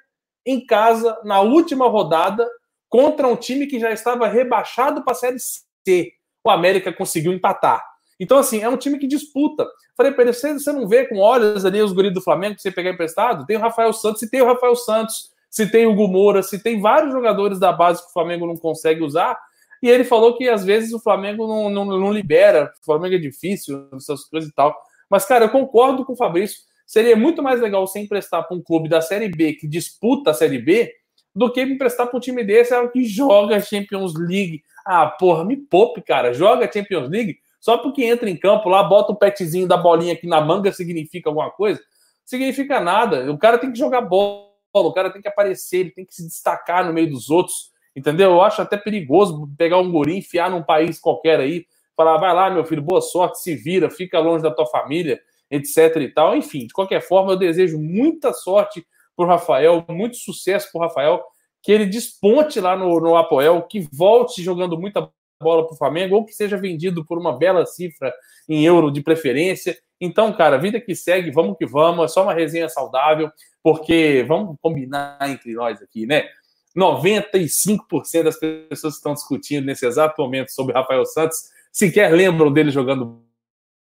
em 0.46 0.64
casa 0.64 1.18
na 1.24 1.40
última 1.40 1.88
rodada 1.88 2.48
contra 2.94 3.26
um 3.26 3.34
time 3.34 3.66
que 3.66 3.80
já 3.80 3.90
estava 3.90 4.28
rebaixado 4.28 5.02
para 5.02 5.14
a 5.14 5.16
Série 5.16 5.40
C. 5.40 6.12
O 6.44 6.48
América 6.48 6.92
conseguiu 6.92 7.32
empatar. 7.32 7.84
Então, 8.20 8.38
assim, 8.38 8.62
é 8.62 8.68
um 8.68 8.76
time 8.76 9.00
que 9.00 9.08
disputa. 9.08 9.66
Falei 9.96 10.12
para 10.12 10.22
ele, 10.22 10.32
você 10.32 10.72
não 10.72 10.86
vê 10.86 11.04
com 11.04 11.18
olhos 11.18 11.64
ali 11.64 11.82
os 11.82 11.92
guris 11.92 12.14
do 12.14 12.20
Flamengo 12.20 12.54
que 12.54 12.62
você 12.62 12.70
pegar 12.70 12.90
emprestado? 12.90 13.46
Tem 13.46 13.56
o 13.56 13.60
Rafael 13.60 13.92
Santos, 13.92 14.20
se 14.20 14.30
tem 14.30 14.42
o 14.42 14.46
Rafael 14.46 14.76
Santos, 14.76 15.32
se 15.50 15.68
tem 15.68 15.86
o 15.86 15.90
Hugo 15.90 16.06
Moura, 16.06 16.40
se 16.40 16.62
tem 16.62 16.80
vários 16.80 17.12
jogadores 17.12 17.58
da 17.58 17.72
base 17.72 18.00
que 18.00 18.10
o 18.10 18.12
Flamengo 18.12 18.46
não 18.46 18.56
consegue 18.56 19.02
usar. 19.02 19.36
E 19.82 19.90
ele 19.90 20.04
falou 20.04 20.36
que 20.36 20.48
às 20.48 20.64
vezes 20.64 20.92
o 20.92 21.00
Flamengo 21.00 21.48
não, 21.48 21.68
não, 21.68 21.84
não 21.98 22.12
libera, 22.12 22.72
o 22.80 22.84
Flamengo 22.84 23.16
é 23.16 23.18
difícil, 23.18 23.88
essas 23.96 24.22
coisas 24.26 24.48
e 24.48 24.54
tal. 24.54 24.72
Mas, 25.10 25.24
cara, 25.24 25.46
eu 25.46 25.50
concordo 25.50 26.04
com 26.04 26.12
o 26.12 26.16
Fabrício. 26.16 26.60
Seria 26.86 27.16
muito 27.16 27.42
mais 27.42 27.60
legal 27.60 27.84
você 27.84 27.98
emprestar 27.98 28.46
para 28.46 28.56
um 28.56 28.62
clube 28.62 28.88
da 28.88 29.00
Série 29.00 29.28
B 29.28 29.54
que 29.54 29.66
disputa 29.66 30.30
a 30.30 30.34
Série 30.34 30.60
B 30.60 30.92
do 31.34 31.50
que 31.52 31.62
emprestar 31.62 32.06
para 32.06 32.16
um 32.16 32.20
time 32.20 32.44
desse 32.44 32.74
que 32.88 33.04
joga 33.04 33.60
Champions 33.60 34.14
League. 34.14 34.62
Ah, 34.86 35.06
porra, 35.06 35.44
me 35.44 35.56
poupe, 35.56 36.00
cara. 36.02 36.32
Joga 36.32 36.70
Champions 36.70 37.08
League 37.08 37.38
só 37.64 37.78
porque 37.78 38.04
entra 38.04 38.28
em 38.28 38.36
campo 38.36 38.68
lá, 38.68 38.84
bota 38.84 39.12
o 39.12 39.16
petzinho 39.16 39.66
da 39.66 39.76
bolinha 39.76 40.12
aqui 40.12 40.26
na 40.26 40.38
manga, 40.38 40.70
significa 40.70 41.30
alguma 41.30 41.50
coisa? 41.50 41.80
Significa 42.22 42.78
nada. 42.78 43.32
O 43.32 43.38
cara 43.38 43.56
tem 43.56 43.72
que 43.72 43.78
jogar 43.78 44.02
bola, 44.02 44.50
o 44.74 44.92
cara 44.92 45.10
tem 45.10 45.22
que 45.22 45.28
aparecer, 45.28 45.78
ele 45.78 45.90
tem 45.90 46.04
que 46.04 46.14
se 46.14 46.26
destacar 46.26 46.86
no 46.86 46.92
meio 46.92 47.08
dos 47.08 47.30
outros. 47.30 47.72
Entendeu? 47.96 48.32
Eu 48.32 48.42
acho 48.42 48.60
até 48.60 48.76
perigoso 48.76 49.48
pegar 49.56 49.78
um 49.78 49.90
guri, 49.90 50.18
enfiar 50.18 50.50
num 50.50 50.62
país 50.62 51.00
qualquer 51.00 51.40
aí, 51.40 51.64
falar, 51.96 52.18
vai 52.18 52.34
lá, 52.34 52.50
meu 52.50 52.66
filho, 52.66 52.82
boa 52.82 53.00
sorte, 53.00 53.40
se 53.40 53.54
vira, 53.54 53.88
fica 53.88 54.18
longe 54.18 54.42
da 54.42 54.50
tua 54.50 54.66
família, 54.66 55.18
etc 55.50 55.96
e 55.96 56.08
tal. 56.08 56.36
Enfim, 56.36 56.66
de 56.66 56.72
qualquer 56.74 57.00
forma, 57.00 57.32
eu 57.32 57.36
desejo 57.38 57.78
muita 57.78 58.34
sorte 58.34 58.84
pro 59.16 59.26
Rafael, 59.26 59.84
muito 59.88 60.16
sucesso 60.16 60.68
pro 60.72 60.80
Rafael, 60.80 61.22
que 61.62 61.72
ele 61.72 61.86
desponte 61.86 62.60
lá 62.60 62.76
no, 62.76 63.00
no 63.00 63.16
Apoel, 63.16 63.62
que 63.62 63.88
volte 63.92 64.42
jogando 64.42 64.78
muita 64.78 65.10
bola 65.42 65.66
pro 65.66 65.76
Flamengo, 65.76 66.16
ou 66.16 66.24
que 66.24 66.32
seja 66.32 66.56
vendido 66.56 67.04
por 67.04 67.18
uma 67.18 67.36
bela 67.36 67.64
cifra 67.66 68.12
em 68.48 68.64
euro 68.64 68.90
de 68.90 69.02
preferência. 69.02 69.76
Então, 70.00 70.32
cara, 70.32 70.58
vida 70.58 70.80
que 70.80 70.94
segue, 70.94 71.30
vamos 71.30 71.56
que 71.56 71.66
vamos, 71.66 72.04
é 72.04 72.08
só 72.08 72.22
uma 72.22 72.34
resenha 72.34 72.68
saudável, 72.68 73.30
porque 73.62 74.24
vamos 74.28 74.56
combinar 74.60 75.18
entre 75.22 75.52
nós 75.54 75.80
aqui, 75.82 76.06
né? 76.06 76.28
95% 76.76 78.24
das 78.24 78.36
pessoas 78.38 78.94
que 78.94 78.98
estão 78.98 79.14
discutindo 79.14 79.64
nesse 79.64 79.86
exato 79.86 80.20
momento 80.20 80.50
sobre 80.50 80.74
Rafael 80.74 81.04
Santos 81.06 81.38
sequer 81.72 82.12
lembram 82.12 82.52
dele 82.52 82.70
jogando 82.70 83.22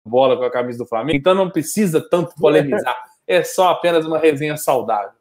bola 0.05 0.37
com 0.37 0.43
a 0.43 0.51
camisa 0.51 0.77
do 0.77 0.87
Flamengo, 0.87 1.17
então 1.17 1.35
não 1.35 1.49
precisa 1.49 1.99
tanto 2.09 2.33
polemizar. 2.35 2.95
É 3.27 3.43
só 3.43 3.69
apenas 3.69 4.05
uma 4.05 4.17
resenha 4.17 4.55
saudável. 4.55 5.17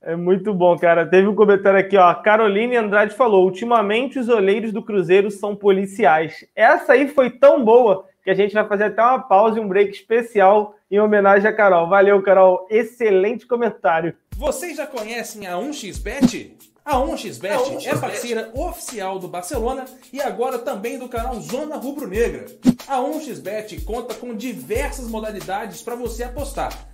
É 0.00 0.14
muito 0.14 0.52
bom, 0.52 0.76
cara. 0.78 1.06
Teve 1.06 1.26
um 1.26 1.34
comentário 1.34 1.78
aqui, 1.78 1.96
ó. 1.96 2.12
Caroline 2.14 2.76
Andrade 2.76 3.14
falou: 3.14 3.44
ultimamente 3.44 4.18
os 4.18 4.28
olheiros 4.28 4.72
do 4.72 4.82
Cruzeiro 4.82 5.30
são 5.30 5.56
policiais. 5.56 6.44
Essa 6.54 6.92
aí 6.92 7.08
foi 7.08 7.30
tão 7.30 7.64
boa 7.64 8.06
que 8.22 8.30
a 8.30 8.34
gente 8.34 8.52
vai 8.52 8.66
fazer 8.66 8.84
até 8.84 9.02
uma 9.02 9.18
pausa 9.18 9.58
e 9.58 9.62
um 9.62 9.68
break 9.68 9.92
especial 9.92 10.74
em 10.90 11.00
homenagem 11.00 11.48
a 11.48 11.52
Carol. 11.52 11.88
Valeu, 11.88 12.22
Carol. 12.22 12.66
Excelente 12.70 13.46
comentário. 13.46 14.14
Vocês 14.36 14.76
já 14.76 14.86
conhecem 14.86 15.46
a 15.46 15.54
1xBet? 15.54 16.73
A 16.84 16.96
1xBet 16.96 17.86
é 17.86 17.96
parceira 17.96 18.50
oficial 18.54 19.18
do 19.18 19.26
Barcelona 19.26 19.86
e 20.12 20.20
agora 20.20 20.58
também 20.58 20.98
do 20.98 21.08
canal 21.08 21.40
Zona 21.40 21.76
Rubro 21.76 22.06
Negra. 22.06 22.44
A 22.86 22.98
1xBet 22.98 23.84
conta 23.84 24.14
com 24.14 24.34
diversas 24.34 25.08
modalidades 25.08 25.80
para 25.80 25.96
você 25.96 26.24
apostar. 26.24 26.93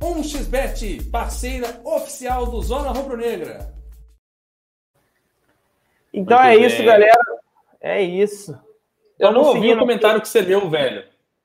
1xBet, 0.00 1.10
parceira 1.10 1.80
oficial 1.84 2.46
do 2.46 2.60
Zona 2.62 2.90
Rubro 2.90 3.16
Negra. 3.16 3.72
Então 6.12 6.38
Muito 6.38 6.48
é 6.48 6.56
bem. 6.56 6.66
isso, 6.66 6.84
galera. 6.84 7.20
É 7.80 8.02
isso. 8.02 8.58
Eu 9.18 9.32
não 9.32 9.42
ouvi 9.42 9.72
o 9.72 9.78
comentário 9.78 10.20
que 10.20 10.28
você 10.28 10.40
leu, 10.40 10.68
velho. 10.68 11.04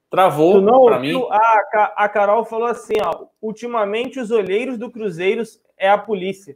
Travou 0.10 0.64
para 0.86 1.00
mim. 1.00 1.14
A, 1.32 2.06
a 2.06 2.10
Carol 2.10 2.46
falou 2.46 2.68
assim, 2.68 2.94
ó. 3.04 3.26
Ultimamente 3.42 4.20
os 4.20 4.30
olheiros 4.30 4.78
do 4.78 4.92
Cruzeiro 4.92 5.44
é 5.78 5.90
a 5.90 5.98
polícia. 5.98 6.56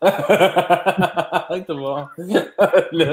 Muito 1.48 1.76
bom. 1.76 2.08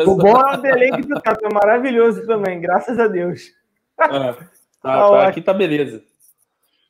o 0.07 0.15
bom 0.15 0.41
é 0.41 0.57
o 0.57 0.61
delay 0.61 0.91
que 0.91 1.07
tu 1.07 1.21
tá, 1.21 1.38
é 1.41 1.53
maravilhoso 1.53 2.25
também, 2.25 2.59
graças 2.59 2.99
a 2.99 3.07
Deus. 3.07 3.53
Ah, 3.97 4.34
tá, 4.82 5.09
tá, 5.09 5.27
aqui 5.27 5.41
tá 5.41 5.53
beleza. 5.53 6.03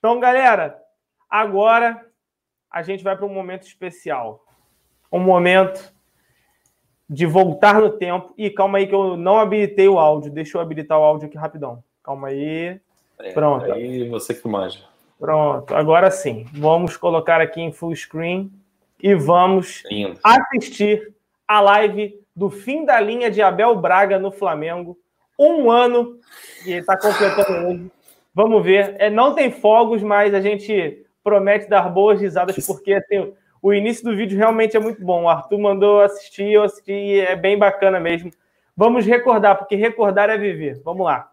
Então, 0.01 0.19
galera, 0.19 0.81
agora 1.29 2.03
a 2.71 2.81
gente 2.81 3.03
vai 3.03 3.15
para 3.15 3.23
um 3.23 3.31
momento 3.31 3.67
especial. 3.67 4.43
Um 5.11 5.19
momento 5.19 5.93
de 7.07 7.27
voltar 7.27 7.79
no 7.79 7.91
tempo. 7.91 8.33
E 8.35 8.49
calma 8.49 8.79
aí 8.79 8.87
que 8.87 8.95
eu 8.95 9.15
não 9.15 9.37
habilitei 9.37 9.87
o 9.87 9.99
áudio. 9.99 10.31
Deixa 10.31 10.57
eu 10.57 10.61
habilitar 10.61 10.97
o 10.97 11.03
áudio 11.03 11.27
aqui 11.27 11.37
rapidão. 11.37 11.83
Calma 12.03 12.29
aí. 12.29 12.81
É, 13.19 13.31
Pronto. 13.31 13.71
Aí 13.71 14.09
você 14.09 14.33
que 14.33 14.47
manja. 14.47 14.79
Pronto. 15.19 15.75
Agora 15.75 16.09
sim. 16.09 16.47
Vamos 16.51 16.97
colocar 16.97 17.39
aqui 17.39 17.61
em 17.61 17.71
full 17.71 17.95
screen 17.95 18.51
e 18.99 19.13
vamos 19.13 19.83
Lindo. 19.85 20.19
assistir 20.23 21.13
a 21.47 21.61
live 21.61 22.19
do 22.35 22.49
fim 22.49 22.85
da 22.85 22.99
linha 22.99 23.29
de 23.29 23.39
Abel 23.39 23.75
Braga 23.75 24.17
no 24.17 24.31
Flamengo. 24.31 24.97
Um 25.37 25.69
ano 25.69 26.17
e 26.65 26.71
está 26.71 26.97
completando 26.97 27.67
hoje. 27.67 27.91
Vamos 28.33 28.63
ver. 28.63 28.95
É, 28.99 29.09
não 29.09 29.35
tem 29.35 29.51
fogos, 29.51 30.01
mas 30.01 30.33
a 30.33 30.41
gente 30.41 31.05
promete 31.23 31.69
dar 31.69 31.89
boas 31.89 32.19
risadas 32.19 32.65
porque 32.65 32.93
assim, 32.93 33.33
o 33.61 33.73
início 33.73 34.03
do 34.03 34.15
vídeo 34.15 34.37
realmente 34.37 34.75
é 34.75 34.79
muito 34.79 35.03
bom. 35.03 35.23
O 35.23 35.29
Arthur 35.29 35.59
mandou 35.59 36.01
assistir, 36.01 36.51
eu 36.51 36.63
assisti 36.63 36.91
e 36.91 37.19
é 37.19 37.35
bem 37.35 37.57
bacana 37.57 37.99
mesmo. 37.99 38.31
Vamos 38.75 39.05
recordar, 39.05 39.57
porque 39.57 39.75
recordar 39.75 40.29
é 40.29 40.37
viver. 40.37 40.81
Vamos 40.83 41.05
lá. 41.05 41.31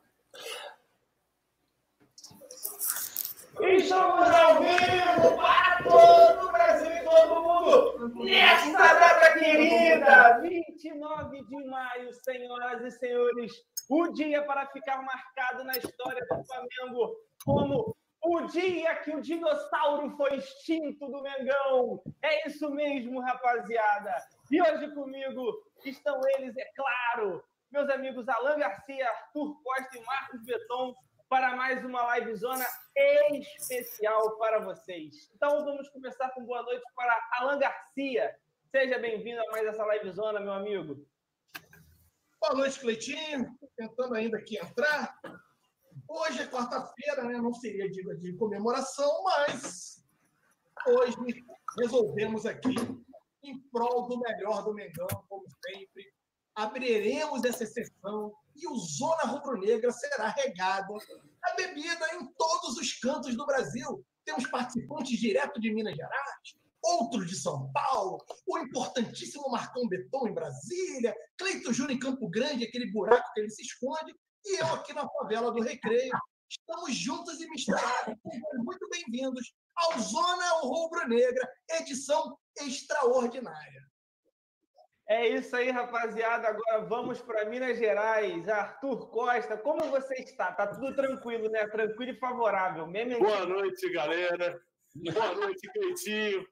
Estamos 3.60 4.28
ao 4.30 4.60
vivo 4.60 5.36
para 5.36 5.82
todo 5.82 6.48
o 6.48 6.52
Brasil 6.52 6.90
e 6.92 7.04
todo 7.04 7.42
mundo 7.42 8.24
nesta 8.24 8.94
data 8.94 9.38
querida, 9.38 10.38
29 10.40 11.42
de 11.44 11.64
maio, 11.66 12.12
senhoras 12.12 12.82
e 12.82 12.90
senhores, 12.98 13.52
o 13.88 14.12
dia 14.12 14.44
para 14.44 14.66
ficar 14.66 15.02
marcado 15.02 15.64
na 15.64 15.72
história 15.72 16.24
do 16.26 16.44
Flamengo 16.44 17.16
como 17.44 17.96
o 18.22 18.40
dia 18.46 18.96
que 18.96 19.14
o 19.14 19.22
dinossauro 19.22 20.10
foi 20.16 20.36
extinto 20.36 21.06
do 21.06 21.22
Mengão. 21.22 22.02
É 22.22 22.46
isso 22.46 22.68
mesmo, 22.70 23.20
rapaziada. 23.20 24.14
E 24.50 24.60
hoje 24.60 24.92
comigo 24.92 25.62
estão 25.84 26.20
eles, 26.36 26.56
é 26.56 26.70
claro, 26.76 27.42
meus 27.70 27.88
amigos 27.88 28.28
Alan 28.28 28.58
Garcia, 28.58 29.08
Arthur 29.08 29.62
Costa 29.62 29.96
e 29.96 30.04
Marcos 30.04 30.44
Beton, 30.44 30.94
para 31.28 31.54
mais 31.56 31.84
uma 31.84 32.18
livezona 32.18 32.64
especial 32.96 34.36
para 34.38 34.60
vocês. 34.60 35.30
Então 35.34 35.64
vamos 35.64 35.88
começar 35.90 36.30
com 36.30 36.44
boa 36.44 36.62
noite 36.62 36.82
para 36.94 37.28
Alan 37.38 37.58
Garcia. 37.58 38.34
Seja 38.70 38.98
bem-vindo 38.98 39.40
a 39.40 39.50
mais 39.50 39.66
essa 39.66 39.84
livezona, 39.86 40.40
meu 40.40 40.52
amigo. 40.52 41.06
Boa 42.40 42.54
noite, 42.54 42.78
Cleitinho. 42.78 43.58
Tentando 43.76 44.14
ainda 44.14 44.38
aqui 44.38 44.56
entrar. 44.56 45.18
Hoje 46.08 46.40
é 46.40 46.46
quarta-feira, 46.46 47.24
né? 47.24 47.36
não 47.36 47.52
seria 47.52 47.90
dia 47.90 48.14
de 48.16 48.32
comemoração, 48.34 49.24
mas 49.24 50.04
hoje 50.86 51.16
resolvemos 51.78 52.46
aqui, 52.46 52.74
em 53.42 53.60
prol 53.72 54.06
do 54.06 54.20
melhor 54.20 54.62
do 54.64 54.72
Mengão, 54.72 55.08
como 55.28 55.44
sempre, 55.66 56.12
abriremos 56.54 57.44
essa 57.44 57.66
sessão 57.66 58.32
e 58.56 58.68
o 58.68 58.76
Zona 58.76 59.24
Rubro-Negra 59.24 59.90
será 59.90 60.28
regada 60.28 60.86
a 61.44 61.54
bebida 61.56 62.14
em 62.14 62.26
todos 62.34 62.78
os 62.78 62.92
cantos 63.00 63.36
do 63.36 63.44
Brasil. 63.44 64.04
Temos 64.24 64.46
participantes 64.46 65.18
direto 65.18 65.60
de 65.60 65.74
Minas 65.74 65.96
Gerais, 65.96 66.56
outros 66.82 67.28
de 67.28 67.36
São 67.36 67.70
Paulo, 67.72 68.18
o 68.46 68.58
importantíssimo 68.58 69.50
Marcão 69.50 69.86
Beton 69.88 70.28
em 70.28 70.34
Brasília, 70.34 71.14
Cleito 71.36 71.72
Júnior 71.72 71.96
em 71.96 71.98
Campo 71.98 72.28
Grande, 72.28 72.64
aquele 72.64 72.90
buraco 72.90 73.32
que 73.32 73.40
ele 73.40 73.50
se 73.50 73.62
esconde, 73.62 74.14
e 74.44 74.60
eu 74.60 74.66
aqui 74.74 74.92
na 74.92 75.08
favela 75.08 75.50
do 75.52 75.60
Recreio. 75.60 76.12
Estamos 76.48 76.94
juntos 76.94 77.40
e 77.40 77.48
misturados. 77.50 78.14
Muito 78.64 78.88
bem-vindos 78.88 79.52
ao 79.76 79.98
Zona 80.00 80.48
Rubro 80.62 81.06
Negra, 81.06 81.46
edição 81.68 82.38
extraordinária. 82.58 83.82
É 85.08 85.26
isso 85.26 85.56
aí, 85.56 85.70
rapaziada. 85.70 86.48
Agora 86.48 86.84
vamos 86.84 87.20
para 87.20 87.46
Minas 87.46 87.78
Gerais. 87.78 88.46
Arthur 88.46 89.08
Costa, 89.10 89.56
como 89.56 89.90
você 89.90 90.14
está? 90.16 90.52
Tá 90.52 90.66
tudo 90.66 90.94
tranquilo, 90.94 91.48
né? 91.48 91.66
Tranquilo 91.68 92.12
e 92.12 92.18
favorável. 92.18 92.86
Meme 92.86 93.18
Boa 93.18 93.46
noite, 93.46 93.90
galera. 93.90 94.60
Boa 94.94 95.34
noite, 95.34 95.66
Cleitinho. 95.72 96.46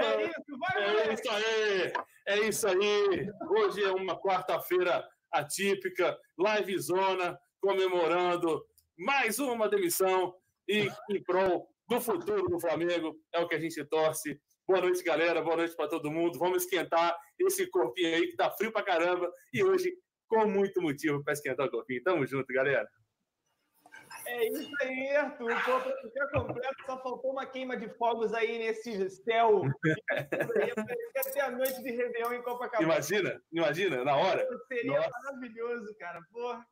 É 0.00 0.26
isso, 0.26 0.58
vai, 0.58 1.08
É 1.08 1.12
isso 1.12 1.30
aí. 1.30 1.92
É 2.26 2.38
isso 2.48 2.68
aí. 2.68 3.30
Hoje 3.50 3.84
é 3.84 3.92
uma 3.92 4.18
quarta-feira 4.18 5.06
atípica, 5.32 6.18
live 6.38 6.78
zona, 6.78 7.38
comemorando 7.60 8.64
mais 8.98 9.38
uma 9.38 9.68
demissão 9.68 10.34
e 10.68 10.88
em 11.10 11.22
prol 11.22 11.68
do 11.88 12.00
futuro 12.00 12.48
do 12.48 12.60
Flamengo. 12.60 13.16
É 13.32 13.40
o 13.40 13.48
que 13.48 13.54
a 13.54 13.60
gente 13.60 13.84
torce. 13.84 14.40
Boa 14.66 14.80
noite, 14.80 15.02
galera. 15.02 15.42
Boa 15.42 15.56
noite 15.56 15.74
para 15.74 15.88
todo 15.88 16.10
mundo. 16.10 16.38
Vamos 16.38 16.64
esquentar 16.64 17.18
esse 17.38 17.66
corpinho 17.68 18.14
aí 18.14 18.28
que 18.28 18.36
tá 18.36 18.50
frio 18.50 18.72
pra 18.72 18.82
caramba. 18.82 19.30
E 19.52 19.64
hoje, 19.64 19.92
com 20.28 20.46
muito 20.46 20.80
motivo 20.80 21.24
para 21.24 21.32
esquentar 21.32 21.66
o 21.66 21.70
corpinho. 21.70 22.02
Tamo 22.02 22.26
junto, 22.26 22.52
galera. 22.52 22.88
É 24.26 24.48
isso 24.48 24.70
aí, 24.82 25.16
Arthur. 25.16 25.54
Pra 25.64 25.80
ficar 26.02 26.28
completo, 26.28 26.86
só 26.86 27.02
faltou 27.02 27.32
uma 27.32 27.46
queima 27.46 27.76
de 27.76 27.88
fogos 27.96 28.32
aí 28.34 28.58
nesse 28.58 29.10
céu. 29.10 29.62
Até 30.10 31.40
a 31.40 31.50
noite 31.50 31.82
de 31.82 31.90
Réveillon 31.90 32.34
em 32.34 32.42
Copacabana. 32.42 32.82
Imagina, 32.92 33.42
imagina, 33.52 34.04
na 34.04 34.16
hora. 34.16 34.46
Seria 34.68 34.98
Nossa. 34.98 35.10
maravilhoso, 35.10 35.94
cara. 35.98 36.20
Porra. 36.32 36.64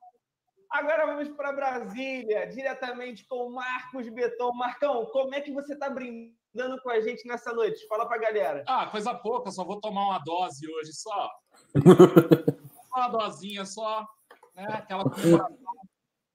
Agora 0.70 1.06
vamos 1.06 1.28
para 1.30 1.52
Brasília, 1.52 2.46
diretamente 2.46 3.26
com 3.26 3.46
o 3.46 3.50
Marcos 3.50 4.08
Beton. 4.10 4.52
Marcão, 4.52 5.06
como 5.06 5.34
é 5.34 5.40
que 5.40 5.52
você 5.52 5.72
está 5.72 5.88
brindando 5.88 6.80
com 6.82 6.90
a 6.90 7.00
gente 7.00 7.26
nessa 7.26 7.52
noite? 7.54 7.86
Fala 7.88 8.06
para 8.06 8.16
a 8.16 8.20
galera. 8.20 8.64
Ah, 8.66 8.86
coisa 8.86 9.14
pouca, 9.14 9.50
só 9.50 9.64
vou 9.64 9.80
tomar 9.80 10.04
uma 10.04 10.18
dose 10.18 10.70
hoje 10.70 10.92
só. 10.92 11.30
uma 12.94 13.08
dosinha 13.08 13.64
só, 13.64 14.06
né? 14.54 14.66
Aquela 14.70 15.04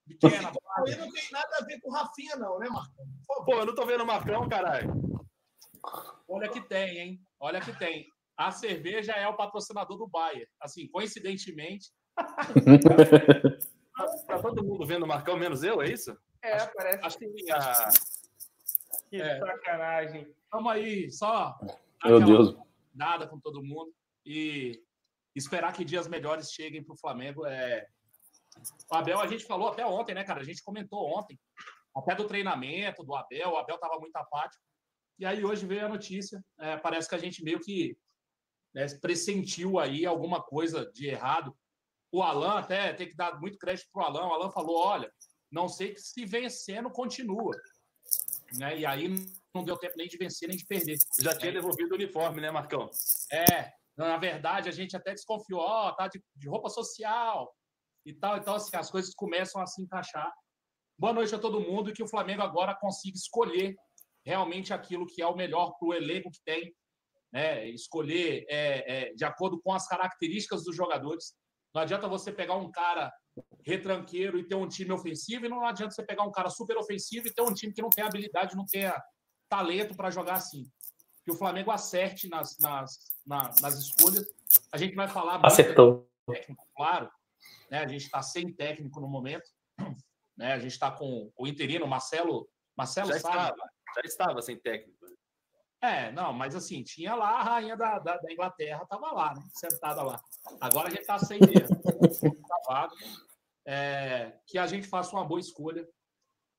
pequena. 0.08 0.51
Aí 0.78 0.95
não 0.95 1.12
tem 1.12 1.24
nada 1.32 1.58
a 1.60 1.66
ver 1.66 1.80
com 1.82 1.91
Rafinha, 1.91 2.36
não, 2.36 2.58
né, 2.60 2.68
Marcão? 2.70 3.06
Pô, 3.45 3.54
eu 3.56 3.66
não 3.66 3.76
tô 3.76 3.86
vendo 3.86 4.04
o 4.04 4.08
Marcão, 4.08 4.47
caralho. 4.49 4.91
Olha 6.28 6.49
que 6.49 6.62
tem, 6.62 6.97
hein? 6.97 7.22
Olha 7.39 7.62
que 7.62 7.78
tem. 7.78 8.08
A 8.36 8.51
cerveja 8.51 9.14
é 9.14 9.28
o 9.28 9.36
patrocinador 9.36 9.97
do 9.97 10.08
Bayer. 10.08 10.49
Assim, 10.60 10.88
coincidentemente. 10.88 11.91
Tá 14.28 14.41
todo 14.41 14.64
mundo 14.64 14.86
vendo 14.88 15.04
o 15.04 15.08
Marcão, 15.08 15.38
menos 15.38 15.62
eu, 15.62 15.80
é 15.80 15.88
isso? 15.88 16.18
É, 16.41 16.54
acho, 16.54 16.74
parece 16.74 17.06
acho 17.06 17.18
que 17.20 17.28
sim. 17.28 17.51
Ah, 17.51 17.89
que 19.10 19.22
é. 19.22 19.39
sacanagem. 19.39 20.36
Vamos 20.51 20.72
aí, 20.72 21.12
só. 21.12 21.58
Meu 22.04 22.20
Deus. 22.20 22.58
Nada 22.93 23.28
com 23.28 23.39
todo 23.39 23.64
mundo. 23.64 23.93
E 24.26 24.82
esperar 25.36 25.74
que 25.74 25.86
dias 25.86 26.08
melhores 26.08 26.51
cheguem 26.51 26.84
para 26.84 26.93
o 26.93 26.97
Flamengo. 26.97 27.45
É... 27.45 27.88
O 28.91 28.95
Abel, 28.95 29.20
a 29.20 29.28
gente 29.28 29.45
falou 29.45 29.70
até 29.70 29.86
ontem, 29.86 30.14
né, 30.14 30.24
cara? 30.24 30.41
A 30.41 30.45
gente 30.45 30.64
comentou 30.64 31.06
ontem, 31.18 31.39
até 31.95 32.16
do 32.16 32.28
treinamento 32.28 33.04
do 33.04 33.16
Abel. 33.16 33.51
O 33.51 33.58
Abel 33.58 33.76
estava 33.76 33.99
muito 33.99 34.16
apático. 34.16 34.64
E 35.20 35.26
aí 35.26 35.43
hoje 35.43 35.66
veio 35.66 35.86
a 35.86 35.89
notícia. 35.89 36.43
É, 36.60 36.78
parece 36.78 37.08
que 37.08 37.16
a 37.16 37.20
gente 37.20 37.43
meio 37.43 37.60
que 37.60 37.97
né, 38.74 38.86
pressentiu 38.99 39.80
aí 39.80 40.06
alguma 40.06 40.41
coisa 40.41 40.89
de 40.91 41.08
errado 41.08 41.56
o 42.14 42.22
Alan 42.22 42.60
até 42.60 42.93
tem 42.93 43.10
que 43.10 43.16
dar 43.16 43.39
muito 43.41 43.58
crédito 43.58 43.89
para 43.91 44.04
o 44.04 44.06
Alan. 44.06 44.28
O 44.28 44.34
Alan 44.34 44.51
falou: 44.51 44.78
olha, 44.78 45.12
não 45.51 45.68
sei 45.68 45.95
se 45.97 46.24
vencendo 46.26 46.89
continua. 46.91 47.60
Né? 48.54 48.82
E 48.82 48.86
aí 48.86 49.10
não 49.51 49.64
deu 49.64 49.76
tempo 49.76 49.97
nem 49.97 50.08
de 50.08 50.16
vencer 50.16 50.47
nem 50.47 50.56
de 50.56 50.66
perder. 50.66 50.99
Já 51.20 51.36
tinha 51.36 51.51
devolvido 51.51 51.93
o 51.93 51.95
uniforme, 51.95 52.39
né, 52.39 52.51
Marcão? 52.51 52.88
É, 53.32 53.72
na 53.97 54.16
verdade, 54.18 54.70
a 54.70 54.72
gente 54.72 54.95
até 54.95 55.12
desconfiou, 55.12 55.62
ó, 55.62 55.89
oh, 55.89 55.95
tá 55.95 56.08
de, 56.08 56.24
de, 56.36 56.47
roupa 56.47 56.70
social 56.70 57.51
e 58.06 58.14
tal. 58.14 58.38
Então, 58.38 58.56
assim, 58.56 58.76
as 58.76 58.89
coisas 58.89 59.14
começam 59.14 59.62
a 59.62 59.68
se 59.68 59.82
encaixar. 59.82 60.32
Boa 60.97 61.14
noite 61.14 61.34
a 61.34 61.39
todo 61.39 61.60
mundo 61.60 61.89
e 61.89 61.93
que 61.93 62.04
o 62.04 62.08
Flamengo 62.08 62.41
agora 62.41 62.76
consiga 62.76 63.18
escolher 63.18 63.76
realmente 64.26 64.74
aquilo 64.74 65.08
que 65.08 65.22
é 65.22 65.28
o 65.28 65.36
melhor 65.36 65.74
para 65.78 65.88
o 65.88 65.93
elenco 65.93 66.32
que 66.32 66.39
tem, 66.45 66.74
né? 67.32 67.68
Escolher 67.70 68.45
é, 68.47 69.10
é, 69.10 69.14
de 69.14 69.26
acordo 69.26 69.60
com 69.62 69.74
as 69.74 69.88
características 69.88 70.64
dos 70.64 70.76
jogadores. 70.76 71.34
Não 71.74 71.82
adianta 71.82 72.08
você 72.08 72.32
pegar 72.32 72.56
um 72.56 72.72
cara 72.72 73.12
retranqueiro 73.66 74.38
e 74.38 74.47
ter 74.47 74.56
um 74.56 74.68
time 74.68 74.91
ofensivo, 74.91 75.45
e 75.45 75.49
não 75.49 75.66
adianta 75.66 75.93
você 75.93 76.06
pegar 76.06 76.24
um 76.24 76.32
cara 76.32 76.49
super 76.49 76.78
ofensivo 76.78 77.28
e 77.28 77.34
ter 77.34 77.41
um 77.41 77.54
time 77.54 77.74
que 77.74 77.82
não 77.82 77.89
tem 77.89 78.04
habilidade, 78.04 78.56
não 78.56 78.66
tenha 78.66 78.95
talento 79.49 79.95
para 79.95 80.12
jogar 80.12 80.36
assim. 80.36 80.70
Que 81.24 81.32
o 81.32 81.38
Flamengo 81.38 81.72
acerte 81.72 82.28
nas, 82.30 82.58
nas, 82.60 82.99
nas, 83.26 83.60
nas 83.62 83.74
escolhas. 83.80 84.26
A 84.72 84.78
gente 84.78 84.93
vai 84.93 85.08
falar. 85.08 85.43
Acertou. 85.43 86.08
Técnico, 86.28 86.66
claro. 86.76 87.10
Né? 87.70 87.80
A 87.80 87.88
gente 87.88 88.04
está 88.04 88.22
sem 88.22 88.52
técnico 88.52 89.00
no 89.00 89.08
momento. 89.08 89.50
Né? 90.36 90.52
A 90.52 90.58
gente 90.58 90.72
está 90.72 90.89
com 90.89 91.32
o 91.38 91.46
interino, 91.46 91.86
Marcelo. 91.86 92.50
Marcelo 92.76 93.10
já. 93.10 93.18
Estava, 93.18 93.56
já 93.96 94.02
estava 94.04 94.41
sem 94.41 94.58
técnico. 94.58 95.06
É, 95.84 96.12
não, 96.14 96.32
mas 96.32 96.56
assim, 96.56 96.82
tinha 96.82 97.14
lá 97.14 97.39
a 97.39 97.44
rainha 97.44 97.76
da, 97.76 98.00
da, 98.00 98.18
da 98.18 98.32
Inglaterra, 98.32 98.82
estava 98.82 99.12
lá, 99.12 99.36
né, 99.36 99.44
sentada 99.54 100.02
lá. 100.02 100.20
Agora 100.62 100.88
a 100.88 100.89
gente 100.89 101.02
está 101.02 101.20
sem 101.20 101.39
mesmo. 101.39 101.78
É, 103.66 104.38
que 104.46 104.58
a 104.58 104.68
gente 104.68 104.88
faça 104.88 105.16
uma 105.16 105.24
boa 105.24 105.39
escolha, 105.39 105.88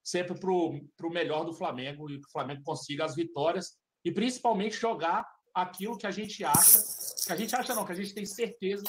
sempre 0.03 0.39
para 0.39 0.51
o 0.51 1.11
melhor 1.11 1.45
do 1.45 1.53
Flamengo 1.53 2.09
e 2.09 2.19
que 2.19 2.27
o 2.27 2.31
Flamengo 2.31 2.63
consiga 2.63 3.05
as 3.05 3.15
vitórias 3.15 3.77
e 4.03 4.11
principalmente 4.11 4.77
jogar 4.77 5.27
aquilo 5.53 5.99
que 5.99 6.07
a 6.07 6.11
gente 6.11 6.43
acha, 6.43 6.79
que 7.27 7.33
a 7.33 7.37
gente 7.37 7.55
acha 7.55 7.75
não, 7.75 7.85
que 7.85 7.93
a 7.93 7.95
gente 7.95 8.15
tem 8.15 8.25
certeza 8.25 8.85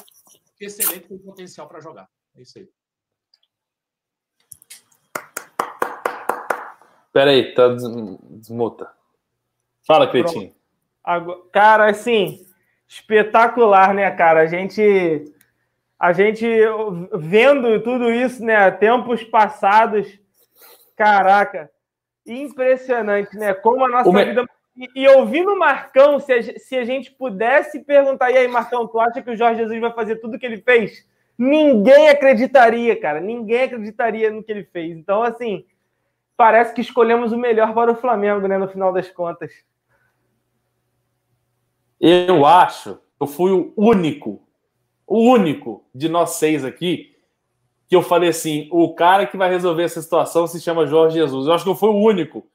elenco 0.63 1.07
tem 1.09 1.17
potencial 1.17 1.67
para 1.67 1.81
jogar. 1.81 2.09
É 2.35 2.41
isso 2.41 2.59
aí. 2.59 2.69
Peraí, 7.11 7.53
tá 7.53 7.69
desmuta. 7.69 8.91
Fala, 9.87 10.09
Cretinho. 10.09 10.53
Cara, 11.51 11.89
assim, 11.89 12.45
espetacular, 12.87 13.93
né, 13.93 14.09
cara? 14.11 14.41
A 14.41 14.45
gente, 14.47 15.31
a 15.99 16.11
gente 16.11 16.45
vendo 17.13 17.81
tudo 17.83 18.11
isso, 18.11 18.43
né, 18.43 18.69
tempos 18.71 19.23
passados, 19.23 20.19
caraca, 20.95 21.71
impressionante, 22.25 23.37
né? 23.37 23.53
Como 23.53 23.85
a 23.85 23.87
nossa 23.87 24.09
o 24.09 24.13
vida. 24.13 24.45
E, 24.93 25.07
ouvindo 25.07 25.53
o 25.53 25.59
Marcão, 25.59 26.19
se 26.19 26.33
a, 26.33 26.43
se 26.59 26.75
a 26.75 26.83
gente 26.83 27.11
pudesse 27.11 27.79
perguntar, 27.79 28.31
e 28.31 28.37
aí, 28.37 28.47
Marcão, 28.47 28.85
tu 28.87 28.99
acha 28.99 29.21
que 29.21 29.31
o 29.31 29.35
Jorge 29.35 29.61
Jesus 29.61 29.79
vai 29.79 29.93
fazer 29.93 30.17
tudo 30.17 30.37
que 30.37 30.45
ele 30.45 30.61
fez? 30.61 31.07
Ninguém 31.37 32.09
acreditaria, 32.09 32.99
cara. 32.99 33.21
Ninguém 33.21 33.63
acreditaria 33.63 34.31
no 34.31 34.43
que 34.43 34.51
ele 34.51 34.65
fez. 34.65 34.97
Então, 34.97 35.23
assim, 35.23 35.65
parece 36.35 36.73
que 36.73 36.81
escolhemos 36.81 37.31
o 37.31 37.37
melhor 37.37 37.73
para 37.73 37.91
o 37.91 37.95
Flamengo, 37.95 38.47
né, 38.47 38.57
no 38.57 38.67
final 38.67 38.91
das 38.91 39.09
contas. 39.09 39.51
Eu 41.99 42.45
acho, 42.45 42.99
eu 43.19 43.27
fui 43.27 43.51
o 43.51 43.73
único, 43.77 44.45
o 45.07 45.19
único 45.19 45.85
de 45.95 46.09
nós 46.09 46.31
seis 46.31 46.65
aqui 46.65 47.15
que 47.87 47.95
eu 47.95 48.01
falei 48.01 48.29
assim: 48.29 48.67
o 48.71 48.93
cara 48.93 49.25
que 49.25 49.37
vai 49.37 49.49
resolver 49.49 49.83
essa 49.83 50.01
situação 50.01 50.47
se 50.47 50.59
chama 50.59 50.87
Jorge 50.87 51.17
Jesus. 51.17 51.47
Eu 51.47 51.53
acho 51.53 51.63
que 51.63 51.69
eu 51.69 51.75
fui 51.75 51.89
o 51.89 51.95
único, 51.95 52.45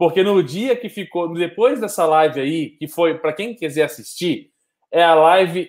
porque 0.00 0.22
no 0.22 0.42
dia 0.42 0.74
que 0.74 0.88
ficou, 0.88 1.30
depois 1.34 1.78
dessa 1.78 2.06
live 2.06 2.40
aí, 2.40 2.70
que 2.70 2.88
foi, 2.88 3.18
para 3.18 3.34
quem 3.34 3.54
quiser 3.54 3.82
assistir, 3.82 4.50
é 4.90 5.04
a 5.04 5.14
live 5.14 5.68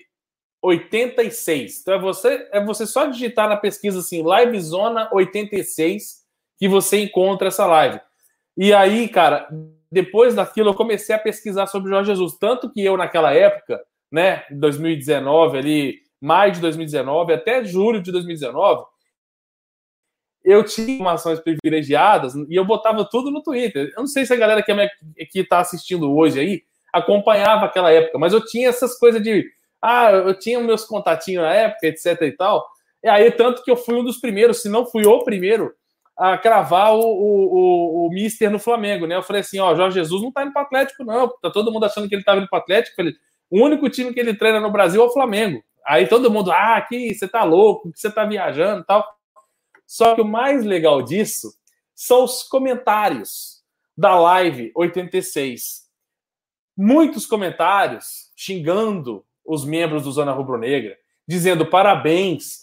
86. 0.62 1.82
Então 1.82 1.96
é 1.96 2.00
você, 2.00 2.48
é 2.50 2.64
você 2.64 2.88
só 2.88 3.08
digitar 3.08 3.50
na 3.50 3.58
pesquisa 3.58 4.00
assim, 4.00 4.24
Live 4.24 4.58
Zona 4.62 5.10
86, 5.12 6.22
que 6.58 6.70
você 6.70 7.02
encontra 7.02 7.50
essa 7.50 7.66
live. 7.66 8.00
E 8.56 8.74
aí, 8.74 9.10
cara, 9.10 9.50
depois 9.92 10.34
daquilo 10.34 10.70
eu 10.70 10.76
comecei 10.76 11.14
a 11.14 11.20
pesquisar 11.20 11.68
sobre 11.68 11.90
Jorge 11.90 12.12
Jesus. 12.12 12.38
Tanto 12.38 12.72
que 12.72 12.82
eu, 12.82 12.96
naquela 12.96 13.34
época, 13.34 13.84
né, 14.10 14.46
2019, 14.50 15.58
ali, 15.58 16.00
maio 16.22 16.54
de 16.54 16.62
2019, 16.62 17.34
até 17.34 17.66
julho 17.66 18.02
de 18.02 18.14
2019, 18.14 18.86
eu 20.44 20.64
tinha 20.64 20.96
informações 20.96 21.40
privilegiadas 21.40 22.34
e 22.36 22.56
eu 22.56 22.66
botava 22.66 23.08
tudo 23.10 23.30
no 23.30 23.44
Twitter. 23.44 23.92
Eu 23.96 24.00
não 24.00 24.08
sei 24.08 24.26
se 24.26 24.34
a 24.34 24.38
galera 24.38 24.64
que 24.64 25.40
está 25.40 25.60
assistindo 25.60 26.12
hoje 26.16 26.40
aí 26.40 26.64
acompanhava 26.92 27.66
aquela 27.66 27.92
época, 27.92 28.18
mas 28.18 28.34
eu 28.34 28.44
tinha 28.46 28.70
essas 28.70 28.98
coisas 28.98 29.22
de. 29.22 29.46
Ah, 29.82 30.12
eu 30.12 30.38
tinha 30.38 30.60
meus 30.60 30.86
contatinhos 30.86 31.44
na 31.44 31.54
época, 31.54 31.88
etc 31.88 32.22
e 32.22 32.32
tal. 32.32 32.68
E 33.04 33.10
aí, 33.10 33.32
tanto 33.32 33.64
que 33.64 33.72
eu 33.72 33.76
fui 33.78 33.96
um 33.96 34.04
dos 34.04 34.20
primeiros, 34.20 34.62
se 34.62 34.70
não 34.70 34.86
fui 34.86 35.06
o 35.06 35.24
primeiro, 35.24 35.74
a 36.16 36.38
cravar 36.38 36.94
o, 36.94 37.00
o, 37.00 38.06
o, 38.06 38.08
o 38.08 38.10
Mister 38.10 38.52
no 38.52 38.60
Flamengo, 38.60 39.08
né? 39.08 39.16
Eu 39.16 39.24
falei 39.24 39.42
assim, 39.42 39.60
ó, 39.60 39.76
Jorge 39.76 40.00
Jesus 40.00 40.22
não 40.22 40.32
tá 40.32 40.44
indo 40.44 40.54
para 40.54 40.62
Atlético, 40.62 41.04
não. 41.04 41.28
Tá 41.42 41.50
todo 41.50 41.72
mundo 41.72 41.86
achando 41.86 42.08
que 42.08 42.14
ele 42.14 42.24
tá 42.24 42.36
indo 42.36 42.48
para 42.48 42.60
Atlético. 42.60 42.96
Falei, 42.96 43.14
o 43.50 43.60
único 43.60 43.90
time 43.90 44.14
que 44.14 44.20
ele 44.20 44.36
treina 44.36 44.60
no 44.60 44.72
Brasil 44.72 45.02
é 45.02 45.06
o 45.06 45.12
Flamengo. 45.12 45.64
Aí 45.86 46.08
todo 46.08 46.30
mundo, 46.30 46.52
ah, 46.52 46.80
que 46.88 47.14
você 47.14 47.28
tá 47.28 47.44
louco, 47.44 47.92
que 47.92 48.00
você 48.00 48.12
tá 48.12 48.24
viajando 48.24 48.84
tal. 48.86 49.04
Só 49.92 50.16
que 50.16 50.22
o 50.22 50.26
mais 50.26 50.64
legal 50.64 51.02
disso 51.02 51.54
são 51.94 52.24
os 52.24 52.44
comentários 52.44 53.62
da 53.98 54.18
live 54.18 54.72
86. 54.74 55.82
Muitos 56.78 57.26
comentários 57.26 58.32
xingando 58.34 59.26
os 59.46 59.66
membros 59.66 60.04
do 60.04 60.12
Zona 60.14 60.32
Rubro 60.32 60.58
Negra, 60.58 60.98
dizendo 61.28 61.66
parabéns, 61.66 62.62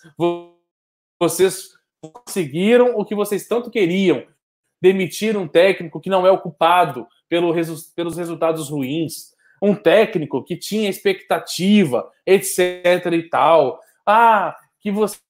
vocês 1.20 1.74
conseguiram 2.00 2.96
o 2.96 3.04
que 3.04 3.14
vocês 3.14 3.46
tanto 3.46 3.70
queriam, 3.70 4.26
demitir 4.80 5.36
um 5.36 5.46
técnico 5.46 6.00
que 6.00 6.08
não 6.08 6.26
é 6.26 6.30
ocupado 6.30 7.06
pelo 7.28 7.52
resu 7.52 7.76
pelos 7.94 8.16
resultados 8.16 8.70
ruins, 8.70 9.34
um 9.62 9.74
técnico 9.74 10.42
que 10.42 10.56
tinha 10.56 10.88
expectativa, 10.88 12.10
etc 12.24 13.04
e 13.12 13.28
tal. 13.28 13.78
Ah, 14.06 14.56
que 14.80 14.90
vocês, 14.90 15.27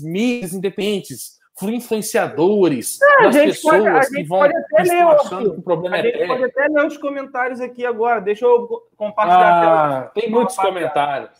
mídias 0.00 0.52
independentes, 0.52 1.40
influenciadores 1.62 2.98
é, 3.02 3.22
das 3.24 3.36
pessoas 3.36 3.82
pode, 3.82 4.10
que 4.10 4.22
vão 4.24 4.42
achando 4.42 5.52
que 5.52 5.60
o 5.60 5.62
problema 5.62 5.96
a 5.96 5.98
é 5.98 6.02
gente 6.02 6.26
pode 6.26 6.44
até 6.44 6.68
ler 6.68 6.86
os 6.86 6.96
comentários 6.96 7.60
aqui 7.60 7.84
agora. 7.84 8.20
Deixa 8.20 8.46
eu 8.46 8.82
compartilhar. 8.96 10.04
Ah, 10.06 10.10
tem 10.14 10.30
muitos 10.30 10.56
comentários. 10.56 11.30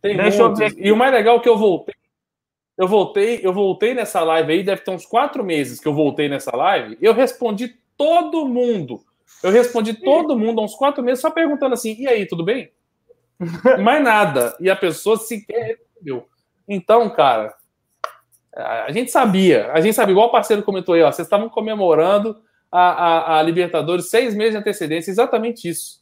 Tem 0.00 0.16
Deixa 0.16 0.48
muitos. 0.48 0.74
E 0.78 0.90
o 0.90 0.96
mais 0.96 1.12
legal 1.12 1.36
é 1.36 1.40
que 1.40 1.48
eu 1.48 1.58
voltei. 1.58 1.94
Eu 2.78 2.86
voltei, 2.86 3.40
eu 3.42 3.52
voltei 3.52 3.94
nessa 3.94 4.22
live 4.22 4.52
aí, 4.52 4.62
deve 4.62 4.82
ter 4.82 4.90
uns 4.90 5.06
quatro 5.06 5.42
meses 5.42 5.80
que 5.80 5.88
eu 5.88 5.94
voltei 5.94 6.28
nessa 6.28 6.54
live. 6.54 6.98
Eu 7.00 7.14
respondi 7.14 7.74
todo 7.96 8.46
mundo. 8.46 9.00
Eu 9.42 9.50
respondi 9.50 9.94
todo 9.94 10.38
mundo 10.38 10.60
há 10.60 10.64
uns 10.64 10.74
quatro 10.74 11.02
meses 11.02 11.20
só 11.20 11.30
perguntando 11.30 11.74
assim: 11.74 11.96
e 11.98 12.06
aí, 12.06 12.26
tudo 12.26 12.44
bem? 12.44 12.70
Mais 13.82 14.02
nada. 14.02 14.56
E 14.60 14.68
a 14.68 14.76
pessoa 14.76 15.16
sequer 15.16 15.68
respondeu. 15.68 16.26
Então, 16.68 17.08
cara, 17.10 17.54
a 18.54 18.90
gente 18.90 19.10
sabia, 19.10 19.70
a 19.72 19.80
gente 19.80 19.94
sabia, 19.94 20.12
igual 20.12 20.28
o 20.28 20.32
parceiro 20.32 20.62
comentou 20.62 20.94
aí, 20.94 21.02
ó, 21.02 21.12
vocês 21.12 21.26
estavam 21.26 21.48
comemorando 21.48 22.36
a, 22.72 22.80
a, 22.80 23.38
a, 23.38 23.42
Libertadores 23.42 24.10
seis 24.10 24.34
meses 24.34 24.52
de 24.52 24.58
antecedência, 24.58 25.10
exatamente 25.10 25.68
isso. 25.68 26.00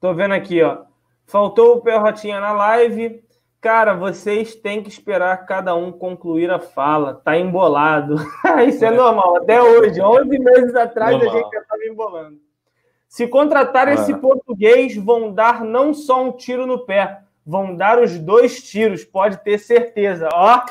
Tô 0.00 0.14
vendo 0.14 0.34
aqui, 0.34 0.62
ó. 0.62 0.82
Faltou 1.26 1.76
o 1.76 1.80
Perrotinha 1.80 2.38
na 2.38 2.52
live. 2.52 3.24
Cara, 3.60 3.94
vocês 3.94 4.54
têm 4.54 4.82
que 4.82 4.90
esperar 4.90 5.46
cada 5.46 5.74
um 5.74 5.90
concluir 5.90 6.50
a 6.50 6.58
fala. 6.58 7.14
Tá 7.14 7.36
embolado. 7.38 8.16
isso 8.68 8.84
é, 8.84 8.88
é, 8.88 8.90
normal. 8.90 9.38
Até 9.38 9.62
hoje, 9.62 10.00
11 10.00 10.38
meses 10.38 10.74
atrás, 10.74 11.12
normal. 11.12 11.34
a 11.34 11.38
gente 11.38 11.50
já 11.50 11.60
estava 11.60 11.84
embolando. 11.86 12.38
Se 13.08 13.26
contratar 13.26 13.88
esse 13.88 14.12
português, 14.14 14.96
vão 14.96 15.32
dar 15.32 15.64
não 15.64 15.94
só 15.94 16.22
um 16.22 16.32
tiro 16.32 16.66
no 16.66 16.84
pé, 16.84 17.23
vão 17.46 17.76
dar 17.76 18.00
os 18.00 18.18
dois 18.18 18.62
tiros, 18.62 19.04
pode 19.04 19.42
ter 19.44 19.58
certeza. 19.58 20.28
Ó, 20.32 20.62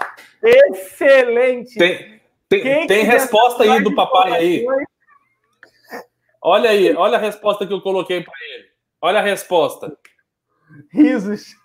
excelente. 0.42 1.78
Tem, 1.78 2.22
tem, 2.50 2.88
tem 2.88 3.04
resposta 3.04 3.64
aí 3.64 3.84
do 3.84 3.94
papai 3.94 4.34
aí. 4.34 4.66
Olha 6.42 6.70
aí, 6.70 6.94
olha 6.94 7.18
a 7.18 7.22
resposta 7.22 7.66
que 7.66 7.74
eu 7.74 7.82
coloquei 7.82 8.22
para 8.22 8.34
ele. 8.54 8.66
Olha 9.02 9.20
a 9.20 9.24
resposta. 9.24 9.98
Risos. 10.92 11.56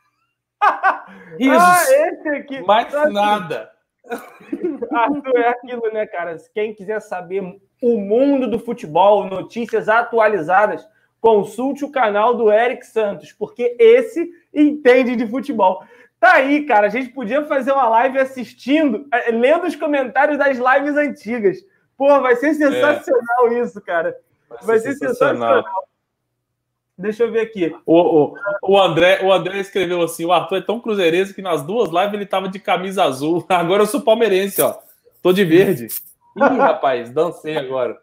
Risos. 1.39 1.59
Ah, 1.59 1.83
esse 1.83 2.29
aqui. 2.29 2.61
Mais 2.63 2.93
nada. 3.13 3.71
Arthur, 4.93 5.37
é 5.37 5.49
aquilo, 5.49 5.93
né, 5.93 6.07
cara? 6.07 6.37
Quem 6.55 6.75
quiser 6.75 7.01
saber 7.01 7.43
o 7.83 7.99
mundo 7.99 8.49
do 8.49 8.59
futebol, 8.59 9.25
notícias 9.27 9.89
atualizadas, 9.89 10.87
consulte 11.21 11.85
o 11.85 11.91
canal 11.91 12.35
do 12.35 12.51
Eric 12.51 12.87
Santos, 12.87 13.33
porque 13.33 13.77
esse 13.79 14.31
entende 14.55 15.16
de 15.16 15.27
futebol. 15.27 15.83
Tá 16.21 16.35
aí, 16.35 16.64
cara. 16.64 16.87
A 16.87 16.91
gente 16.91 17.11
podia 17.11 17.45
fazer 17.45 17.73
uma 17.73 17.89
live 17.89 18.19
assistindo, 18.19 19.07
eh, 19.12 19.31
lendo 19.31 19.66
os 19.66 19.77
comentários 19.77 20.39
das 20.39 20.59
lives 20.59 20.97
antigas. 20.97 21.59
Pô, 21.97 22.21
vai 22.21 22.37
ser 22.37 22.55
sensacional 22.55 23.53
é. 23.53 23.61
isso, 23.61 23.81
cara. 23.81 24.16
Vai, 24.49 24.59
vai 24.62 24.79
ser, 24.79 24.93
ser 24.93 25.09
sensacional. 25.09 25.57
sensacional. 25.57 25.89
Deixa 26.97 27.23
eu 27.23 27.31
ver 27.31 27.41
aqui. 27.43 27.73
O, 27.87 28.01
o, 28.01 28.35
o, 28.62 28.81
André, 28.81 29.21
o 29.23 29.33
André 29.33 29.61
escreveu 29.61 30.03
assim: 30.03 30.25
o 30.25 30.33
Arthur 30.33 30.57
é 30.57 30.61
tão 30.61 30.81
cruzeirense 30.81 31.33
que 31.33 31.41
nas 31.41 31.62
duas 31.62 31.91
lives 31.91 32.14
ele 32.14 32.27
tava 32.27 32.49
de 32.49 32.59
camisa 32.59 33.05
azul. 33.05 33.45
Agora 33.49 33.85
eu 33.85 33.87
sou 33.87 34.01
palmeirense, 34.01 34.61
ó. 34.61 34.77
Tô 35.23 35.33
de 35.33 35.45
verde. 35.45 35.87
Ih, 36.37 36.59
rapaz, 36.59 37.11
dancei 37.11 37.57
agora. 37.57 38.01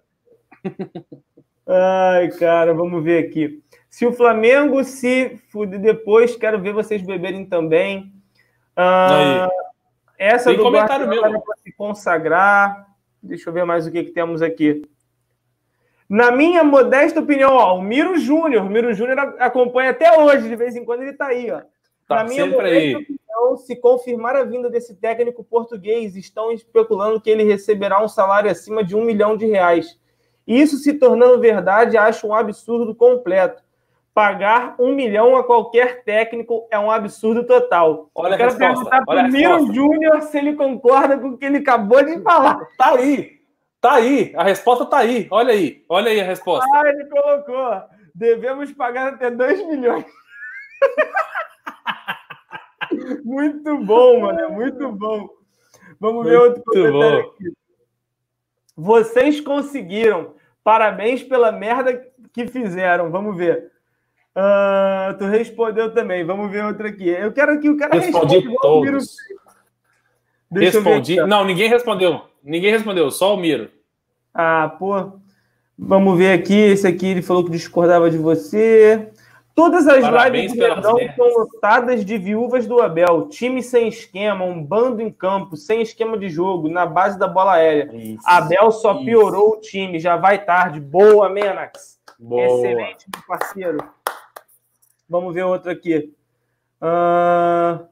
Ai, 1.67 2.29
cara, 2.31 2.73
vamos 2.73 3.03
ver 3.03 3.25
aqui. 3.25 3.63
Se 3.89 4.05
o 4.05 4.13
Flamengo 4.13 4.83
se 4.83 5.37
fuder 5.51 5.79
depois, 5.79 6.35
quero 6.35 6.59
ver 6.61 6.73
vocês 6.73 7.01
beberem 7.01 7.45
também. 7.45 8.11
Ah, 8.75 9.47
essa 10.17 10.49
Tem 10.49 10.57
do 10.57 10.63
comentário 10.63 11.07
meu. 11.07 11.21
para 11.21 11.55
se 11.63 11.71
consagrar. 11.73 12.87
Deixa 13.21 13.49
eu 13.49 13.53
ver 13.53 13.65
mais 13.65 13.87
o 13.87 13.91
que, 13.91 14.03
que 14.03 14.11
temos 14.11 14.41
aqui. 14.41 14.83
Na 16.07 16.29
minha 16.31 16.63
modesta 16.63 17.19
opinião, 17.19 17.53
ó, 17.55 17.77
o 17.77 17.81
Miro 17.81 18.17
Júnior, 18.17 18.63
o 18.63 18.69
Miro 18.69 18.93
Júnior 18.93 19.17
acompanha 19.39 19.89
até 19.89 20.19
hoje, 20.19 20.47
de 20.47 20.55
vez 20.55 20.75
em 20.75 20.85
quando 20.85 21.01
ele 21.01 21.11
está 21.11 21.27
aí, 21.27 21.49
ó. 21.49 21.61
Tá 22.07 22.17
Na 22.17 22.23
minha 22.25 22.45
modesta 22.45 22.77
aí. 22.77 22.95
opinião, 22.95 23.57
se 23.57 23.75
confirmar 23.75 24.35
a 24.35 24.43
vinda 24.43 24.69
desse 24.69 24.95
técnico 24.95 25.43
português, 25.43 26.15
estão 26.15 26.51
especulando 26.51 27.19
que 27.19 27.29
ele 27.29 27.43
receberá 27.43 28.03
um 28.03 28.07
salário 28.07 28.51
acima 28.51 28.83
de 28.83 28.95
um 28.95 29.03
milhão 29.03 29.35
de 29.35 29.47
reais. 29.47 29.99
Isso 30.47 30.77
se 30.77 30.93
tornando 30.93 31.39
verdade, 31.39 31.97
acho 31.97 32.27
um 32.27 32.33
absurdo 32.33 32.93
completo 32.93 33.65
pagar 34.15 34.75
um 34.79 34.95
milhão 34.95 35.35
a 35.35 35.43
qualquer 35.43 36.05
técnico 36.05 36.65
é 36.71 36.79
um 36.79 36.89
absurdo 36.89 37.45
total. 37.45 38.09
Olha 38.15 38.35
Eu 38.35 38.37
quero 38.37 38.53
a 38.53 38.55
perguntar 38.55 39.03
para 39.03 39.25
o 39.25 39.27
Miro 39.29 39.73
Júnior 39.73 40.21
se 40.21 40.37
ele 40.37 40.55
concorda 40.55 41.17
com 41.17 41.31
o 41.31 41.37
que 41.37 41.43
ele 41.43 41.57
acabou 41.57 42.01
de 42.01 42.21
falar. 42.21 42.57
Tá 42.77 42.95
aí. 42.95 43.41
Tá 43.81 43.95
aí. 43.95 44.33
A 44.37 44.43
resposta 44.43 44.85
tá 44.85 44.99
aí. 44.99 45.27
Olha 45.29 45.51
aí. 45.51 45.83
Olha 45.89 46.09
aí 46.09 46.21
a 46.21 46.23
resposta. 46.23 46.65
Ah, 46.73 46.87
ele 46.87 47.03
colocou. 47.09 47.83
Devemos 48.15 48.71
pagar 48.71 49.13
até 49.13 49.29
2 49.29 49.67
milhões. 49.67 50.05
muito 53.25 53.77
bom, 53.79 54.21
mano. 54.21 54.49
Muito 54.51 54.89
bom. 54.93 55.27
Vamos 55.99 56.23
muito 56.23 56.29
ver 56.29 56.37
outro 56.37 56.63
comentário 56.63 57.21
bom. 57.21 57.29
aqui. 57.31 57.64
Vocês 58.75 59.39
conseguiram. 59.39 60.33
Parabéns 60.63 61.23
pela 61.23 61.51
merda 61.51 62.05
que 62.33 62.47
fizeram. 62.47 63.11
Vamos 63.11 63.37
ver. 63.37 63.71
Uh, 64.35 65.17
tu 65.17 65.25
respondeu 65.25 65.93
também. 65.93 66.25
Vamos 66.25 66.51
ver 66.51 66.65
outra 66.65 66.89
aqui. 66.89 67.07
Eu 67.07 67.31
quero 67.31 67.59
que 67.59 67.69
o 67.69 67.77
cara 67.77 67.97
Respondi 67.97 68.35
responda 68.35 68.57
todos. 68.61 69.15
Deixa 70.51 70.79
Respondi. 70.79 71.15
Não, 71.17 71.45
ninguém 71.45 71.69
respondeu. 71.69 72.21
Ninguém 72.43 72.71
respondeu, 72.71 73.09
só 73.09 73.33
o 73.33 73.37
Miro. 73.37 73.69
Ah, 74.33 74.75
pô. 74.77 75.19
Vamos 75.77 76.17
ver 76.17 76.33
aqui. 76.33 76.53
Esse 76.53 76.87
aqui 76.87 77.07
ele 77.07 77.21
falou 77.21 77.43
que 77.43 77.51
discordava 77.51 78.09
de 78.09 78.17
você. 78.17 79.11
Todas 79.55 79.87
as 79.87 80.01
Parabéns 80.01 80.51
lives 80.51 80.53
do 80.53 80.75
Verdão 80.75 80.97
são 81.15 81.37
lotadas 81.37 82.03
de 82.03 82.17
viúvas 82.17 82.67
do 82.67 82.81
Abel. 82.81 83.29
Time 83.29 83.63
sem 83.63 83.87
esquema, 83.87 84.43
um 84.43 84.61
bando 84.61 85.01
em 85.01 85.09
campo, 85.09 85.55
sem 85.55 85.81
esquema 85.81 86.17
de 86.17 86.27
jogo, 86.27 86.67
na 86.67 86.85
base 86.85 87.17
da 87.17 87.25
bola 87.25 87.53
aérea. 87.53 87.89
Isso, 87.95 88.21
Abel 88.25 88.69
só 88.73 88.95
isso. 88.95 89.05
piorou 89.05 89.53
o 89.53 89.61
time. 89.61 89.97
Já 89.97 90.17
vai 90.17 90.43
tarde. 90.43 90.81
Boa, 90.81 91.29
Menax. 91.29 91.97
Boa. 92.19 92.43
Excelente, 92.43 93.05
meu 93.13 93.23
parceiro. 93.25 93.77
Vamos 95.09 95.33
ver 95.33 95.43
outro 95.43 95.71
aqui. 95.71 96.13
Uh... 96.81 97.85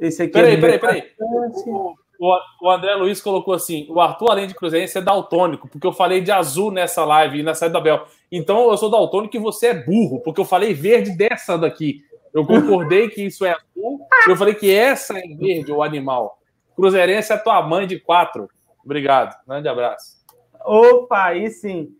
Esse 0.00 0.24
aqui 0.24 0.32
peraí, 0.32 0.54
é 0.54 0.60
peraí, 0.60 0.78
peraí. 0.80 1.12
O, 2.20 2.36
o, 2.62 2.70
André 2.70 2.94
Luiz 2.96 3.20
colocou 3.20 3.54
assim: 3.54 3.86
o 3.88 4.00
Arthur, 4.00 4.32
além 4.32 4.48
de 4.48 4.54
cruzeirense, 4.54 4.98
é 4.98 5.00
daltônico, 5.00 5.68
porque 5.68 5.86
eu 5.86 5.92
falei 5.92 6.20
de 6.20 6.32
azul 6.32 6.72
nessa 6.72 7.04
live 7.04 7.38
e 7.38 7.42
na 7.44 7.54
saída 7.54 7.74
da 7.74 7.80
Bel. 7.80 8.04
Então 8.30 8.70
eu 8.70 8.76
sou 8.76 8.90
daltônico 8.90 9.36
e 9.36 9.40
você 9.40 9.68
é 9.68 9.74
burro, 9.74 10.20
porque 10.20 10.40
eu 10.40 10.44
falei 10.44 10.74
verde 10.74 11.16
dessa 11.16 11.56
daqui. 11.56 12.02
Eu 12.32 12.46
concordei 12.46 13.08
que 13.08 13.22
isso 13.22 13.44
é 13.44 13.52
azul, 13.52 14.00
eu 14.26 14.36
falei 14.36 14.54
que 14.54 14.72
essa 14.72 15.18
é 15.18 15.22
verde, 15.22 15.72
o 15.72 15.82
animal. 15.82 16.38
Cruzeirense 16.76 17.32
é 17.32 17.36
tua 17.36 17.62
mãe 17.62 17.86
de 17.86 17.98
quatro. 17.98 18.48
Obrigado. 18.84 19.34
Grande 19.46 19.68
abraço. 19.68 20.18
Opa, 20.64 21.24
aí 21.24 21.50
sim. 21.50 21.94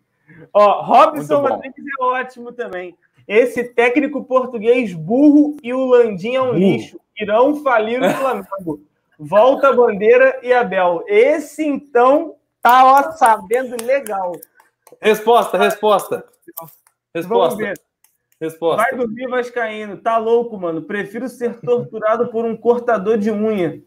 Ó, 0.52 0.82
Robson 0.82 1.40
Rodrigues 1.40 1.84
é 1.98 2.04
ótimo 2.04 2.52
também. 2.52 2.94
Esse 3.26 3.64
técnico 3.64 4.24
português 4.24 4.94
burro 4.94 5.56
e 5.62 5.72
o 5.72 5.84
Landim 5.86 6.34
é 6.34 6.40
um 6.40 6.46
burro. 6.46 6.58
lixo. 6.58 7.00
Irão 7.18 7.56
falir 7.56 8.02
o 8.02 8.10
Flamengo. 8.10 8.80
Volta 9.18 9.72
Bandeira 9.72 10.38
e 10.42 10.52
Abel. 10.52 11.02
Esse, 11.08 11.66
então, 11.66 12.36
tá 12.62 12.84
ó, 12.84 13.12
sabendo 13.12 13.76
legal. 13.84 14.32
Resposta, 15.00 15.58
resposta. 15.58 16.24
Resposta. 17.14 17.74
Resposta. 18.40 18.82
Vai 18.82 18.96
dormir 18.96 19.28
Vascaíno. 19.28 19.96
Tá 19.96 20.16
louco, 20.16 20.56
mano. 20.58 20.82
Prefiro 20.82 21.28
ser 21.28 21.60
torturado 21.60 22.28
por 22.28 22.44
um 22.44 22.56
cortador 22.56 23.18
de 23.18 23.30
unha. 23.30 23.82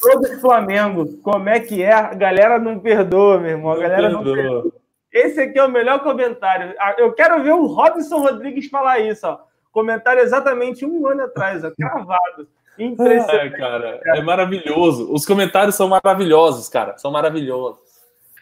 Todo 0.00 0.40
Flamengo. 0.40 1.18
Como 1.22 1.48
é 1.48 1.58
que 1.60 1.82
é? 1.82 1.92
A 1.92 2.14
galera 2.14 2.58
não 2.58 2.78
perdoa, 2.78 3.38
meu 3.38 3.50
irmão. 3.50 3.72
A 3.72 3.78
galera 3.78 4.10
não 4.10 4.22
perdoa. 4.22 4.72
Esse 5.10 5.40
aqui 5.40 5.58
é 5.58 5.64
o 5.64 5.70
melhor 5.70 6.02
comentário. 6.02 6.74
Ah, 6.78 6.94
eu 6.98 7.12
quero 7.12 7.42
ver 7.42 7.52
o 7.52 7.66
Robson 7.66 8.20
Rodrigues 8.20 8.68
falar 8.68 9.00
isso, 9.00 9.26
ó. 9.26 9.40
Comentário 9.70 10.22
exatamente 10.22 10.84
um 10.84 11.06
ano 11.06 11.24
atrás, 11.24 11.64
ó, 11.64 11.70
cravado. 11.70 12.48
Impressionante. 12.78 13.56
cara, 13.56 14.00
é 14.02 14.22
maravilhoso. 14.22 15.12
Os 15.12 15.26
comentários 15.26 15.74
são 15.74 15.88
maravilhosos, 15.88 16.68
cara. 16.70 16.96
São 16.96 17.10
maravilhosos. 17.10 17.91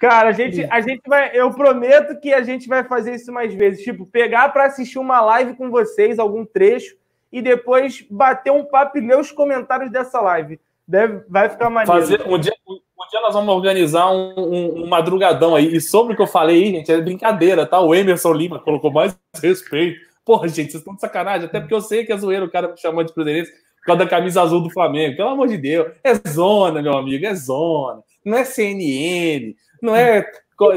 Cara, 0.01 0.31
a 0.31 0.33
gente, 0.33 0.67
a 0.71 0.81
gente 0.81 1.03
vai. 1.07 1.31
Eu 1.35 1.53
prometo 1.53 2.19
que 2.19 2.33
a 2.33 2.43
gente 2.43 2.67
vai 2.67 2.83
fazer 2.83 3.17
isso 3.17 3.31
mais 3.31 3.53
vezes. 3.53 3.85
Tipo, 3.85 4.07
pegar 4.07 4.49
para 4.49 4.65
assistir 4.65 4.99
uma 4.99 5.21
live 5.21 5.55
com 5.55 5.71
vocês, 5.71 6.19
algum 6.19 6.43
trecho, 6.43 6.97
e 7.31 7.43
depois 7.43 8.03
bater 8.11 8.51
um 8.51 8.65
papo 8.65 8.97
e 8.97 9.03
ler 9.03 9.19
os 9.19 9.31
comentários 9.31 9.93
dessa 9.93 10.19
live. 10.23 10.59
Deve, 10.89 11.23
vai 11.29 11.51
ficar 11.51 11.69
maneiro. 11.69 12.01
Fazer, 12.01 12.23
um, 12.27 12.39
dia, 12.39 12.55
um, 12.67 12.79
dia 13.11 13.21
nós 13.21 13.35
vamos 13.35 13.55
organizar 13.55 14.11
um, 14.11 14.33
um, 14.39 14.85
um, 14.85 14.89
madrugadão 14.89 15.55
aí. 15.55 15.77
E 15.77 15.81
sobre 15.83 16.15
o 16.15 16.17
que 16.17 16.23
eu 16.23 16.27
falei 16.27 16.65
aí, 16.65 16.71
gente, 16.71 16.91
é 16.91 16.99
brincadeira, 16.99 17.67
tá? 17.67 17.79
O 17.79 17.95
Emerson 17.95 18.33
Lima 18.33 18.59
colocou 18.59 18.91
mais 18.91 19.15
respeito. 19.43 20.01
Porra, 20.25 20.49
gente, 20.49 20.73
vocês 20.73 20.81
estão 20.81 20.95
de 20.95 21.03
sacanagem. 21.03 21.47
Até 21.47 21.61
porque 21.61 21.75
eu 21.75 21.83
sei 21.83 22.07
que 22.07 22.13
é 22.13 22.17
zoeiro 22.17 22.47
o 22.47 22.51
cara 22.51 22.69
me 22.69 22.81
chamando 22.81 23.09
de 23.09 23.13
cruzeirense 23.13 23.53
por 23.53 23.85
causa 23.85 24.05
da 24.05 24.09
camisa 24.09 24.41
azul 24.41 24.63
do 24.63 24.71
Flamengo. 24.71 25.15
Pelo 25.15 25.29
amor 25.29 25.47
de 25.47 25.59
Deus. 25.59 25.93
É 26.03 26.15
zona, 26.15 26.81
meu 26.81 26.97
amigo, 26.97 27.27
é 27.27 27.35
zona. 27.35 28.03
Não 28.25 28.37
é 28.37 28.45
CNN, 28.45 29.55
não 29.83 29.95
é 29.95 30.25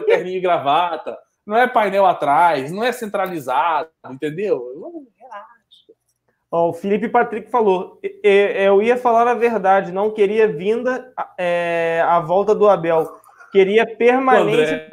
terninho 0.06 0.38
e 0.38 0.42
gravata, 0.42 1.18
não 1.46 1.58
é 1.58 1.68
painel 1.68 2.06
atrás, 2.06 2.72
não 2.72 2.84
é 2.84 2.92
centralizado, 2.92 3.90
entendeu? 4.10 4.62
Relaxa. 5.20 5.54
Ó, 6.50 6.70
o 6.70 6.74
Felipe 6.74 7.10
Patrick 7.10 7.50
falou: 7.50 8.00
eu 8.24 8.82
ia 8.82 8.96
falar 8.96 9.28
a 9.28 9.34
verdade, 9.34 9.92
não 9.92 10.12
queria 10.12 10.48
vinda 10.48 11.12
é, 11.38 12.04
a 12.08 12.20
volta 12.20 12.56
do 12.56 12.70
Abel, 12.70 13.20
queria 13.52 13.86
permanência. 13.86 14.90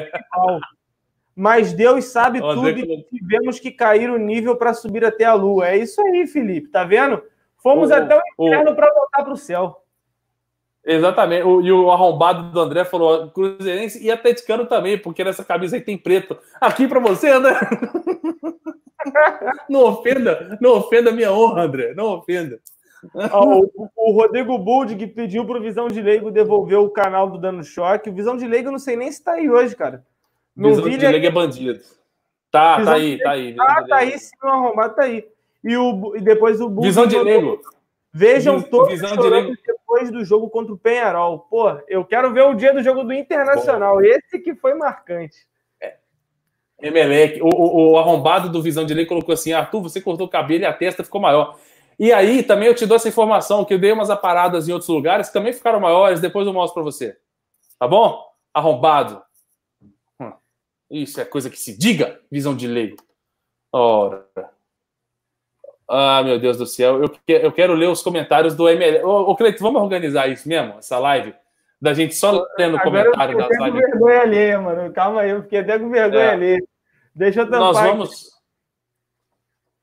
Mas 1.36 1.72
Deus 1.72 2.06
sabe 2.06 2.40
tudo 2.40 2.68
e 2.68 3.04
tivemos 3.04 3.58
que 3.58 3.70
cair 3.70 4.10
o 4.10 4.18
nível 4.18 4.56
para 4.56 4.74
subir 4.74 5.04
até 5.04 5.24
a 5.24 5.32
lua. 5.32 5.68
É 5.68 5.76
isso 5.76 6.00
aí, 6.02 6.26
Felipe, 6.26 6.68
tá 6.68 6.84
vendo? 6.84 7.22
Fomos 7.62 7.90
até 7.90 8.16
o 8.16 8.46
inferno 8.46 8.74
para 8.74 8.92
voltar 8.92 9.22
para 9.22 9.32
o 9.32 9.36
céu. 9.36 9.79
Exatamente. 10.84 11.44
O, 11.44 11.60
e 11.60 11.70
o 11.70 11.90
arrombado 11.90 12.50
do 12.50 12.60
André 12.60 12.84
falou 12.84 13.30
Cruzeirense 13.30 14.02
e 14.02 14.10
atleticano 14.10 14.66
também, 14.66 14.98
porque 14.98 15.22
nessa 15.22 15.44
camisa 15.44 15.76
aí 15.76 15.82
tem 15.82 15.98
preto. 15.98 16.38
Aqui 16.60 16.88
para 16.88 17.00
você, 17.00 17.30
André. 17.30 17.54
não 19.68 19.84
ofenda, 19.84 20.58
não 20.60 20.78
ofenda 20.78 21.12
minha 21.12 21.32
honra, 21.32 21.62
André. 21.62 21.94
Não 21.94 22.14
ofenda. 22.14 22.58
o, 23.32 23.90
o, 23.96 24.12
Rodrigo 24.12 24.58
Buldig 24.58 25.06
pediu 25.08 25.46
pro 25.46 25.60
Visão 25.60 25.88
de 25.88 26.02
Leigo 26.02 26.30
devolver 26.30 26.78
o 26.78 26.90
canal 26.90 27.30
do 27.30 27.38
Dando 27.38 27.64
Choque. 27.64 28.10
O 28.10 28.14
Visão 28.14 28.36
de 28.36 28.46
Leigo 28.46 28.68
eu 28.68 28.72
não 28.72 28.78
sei 28.78 28.96
nem 28.96 29.10
se 29.10 29.22
tá 29.22 29.32
aí 29.32 29.50
hoje, 29.50 29.76
cara. 29.76 30.04
Não 30.56 30.70
Visão 30.70 30.88
de 30.88 31.06
Leigo 31.06 31.26
é 31.26 31.30
bandido. 31.30 31.80
Tá, 32.50 32.78
Visão 32.78 32.92
tá 32.92 32.98
aí, 32.98 33.18
tá 33.18 33.30
aí. 33.30 33.56
Ah, 33.58 33.84
tá 33.86 33.96
aí 33.96 34.18
sim, 34.18 34.30
arrombado 34.42 34.94
tá 34.94 35.02
aí. 35.02 35.26
E, 35.62 35.76
o, 35.76 36.16
e 36.16 36.20
depois 36.20 36.60
o 36.60 36.68
Buldig 36.68 36.88
Visão 36.88 37.06
de 37.06 37.18
Leigo. 37.18 37.60
Vejam 38.12 38.60
todos 38.60 38.98
chorando 38.98 39.56
depois 39.64 40.10
do 40.10 40.24
jogo 40.24 40.50
contra 40.50 40.72
o 40.72 40.78
Penharol. 40.78 41.38
Pô, 41.38 41.70
eu 41.88 42.04
quero 42.04 42.32
ver 42.32 42.42
o 42.42 42.54
dia 42.54 42.72
do 42.72 42.82
jogo 42.82 43.04
do 43.04 43.12
Internacional. 43.12 43.96
Bom. 43.96 44.02
Esse 44.02 44.40
que 44.40 44.54
foi 44.54 44.74
marcante. 44.74 45.36
É. 45.80 45.96
Emelec, 46.82 47.40
o, 47.40 47.46
o, 47.46 47.92
o, 47.92 47.98
arrombado 47.98 48.48
do 48.48 48.62
Visão 48.62 48.84
de 48.84 48.94
Lei 48.94 49.06
colocou 49.06 49.32
assim: 49.32 49.52
Arthur, 49.52 49.82
você 49.82 50.00
cortou 50.00 50.26
o 50.26 50.30
cabelo 50.30 50.64
e 50.64 50.66
a 50.66 50.72
testa 50.72 51.04
ficou 51.04 51.20
maior. 51.20 51.56
E 51.98 52.12
aí, 52.12 52.42
também 52.42 52.66
eu 52.66 52.74
te 52.74 52.86
dou 52.86 52.96
essa 52.96 53.08
informação, 53.08 53.64
que 53.64 53.74
eu 53.74 53.78
dei 53.78 53.92
umas 53.92 54.10
aparadas 54.10 54.68
em 54.68 54.72
outros 54.72 54.88
lugares 54.88 55.28
que 55.28 55.34
também 55.34 55.52
ficaram 55.52 55.78
maiores, 55.78 56.18
depois 56.18 56.46
eu 56.46 56.52
mostro 56.52 56.74
para 56.74 56.82
você. 56.82 57.16
Tá 57.78 57.86
bom? 57.86 58.26
Arrombado. 58.54 59.22
Hum. 60.18 60.32
Isso 60.90 61.20
é 61.20 61.24
coisa 61.24 61.50
que 61.50 61.58
se 61.58 61.76
diga, 61.76 62.18
visão 62.30 62.56
de 62.56 62.66
lei. 62.66 62.96
Ora. 63.70 64.26
Ah, 65.92 66.22
meu 66.22 66.38
Deus 66.38 66.56
do 66.56 66.66
céu. 66.66 67.02
Eu, 67.02 67.12
eu 67.26 67.50
quero 67.50 67.74
ler 67.74 67.88
os 67.88 68.00
comentários 68.00 68.54
do 68.54 68.68
ML. 68.68 69.02
Ô, 69.04 69.30
ô 69.30 69.36
Cleito, 69.36 69.60
vamos 69.60 69.82
organizar 69.82 70.28
isso 70.28 70.48
mesmo, 70.48 70.78
essa 70.78 71.00
live? 71.00 71.34
Da 71.82 71.92
gente 71.92 72.14
só 72.14 72.46
lendo 72.56 72.76
o 72.76 72.80
comentário 72.80 73.36
das 73.36 73.48
lives. 73.48 73.66
Eu 73.66 73.72
fiquei 73.72 73.90
com 73.90 73.98
vergonha 73.98 74.20
ali, 74.20 74.56
mano. 74.56 74.92
Calma 74.92 75.22
aí, 75.22 75.30
eu 75.30 75.42
fiquei 75.42 75.58
até 75.58 75.78
com 75.80 75.90
vergonha 75.90 76.22
é. 76.22 76.30
ali. 76.30 76.68
Deixa 77.12 77.40
eu 77.40 77.46
tampar. 77.46 77.60
Nós 77.60 77.80
vamos. 77.80 78.26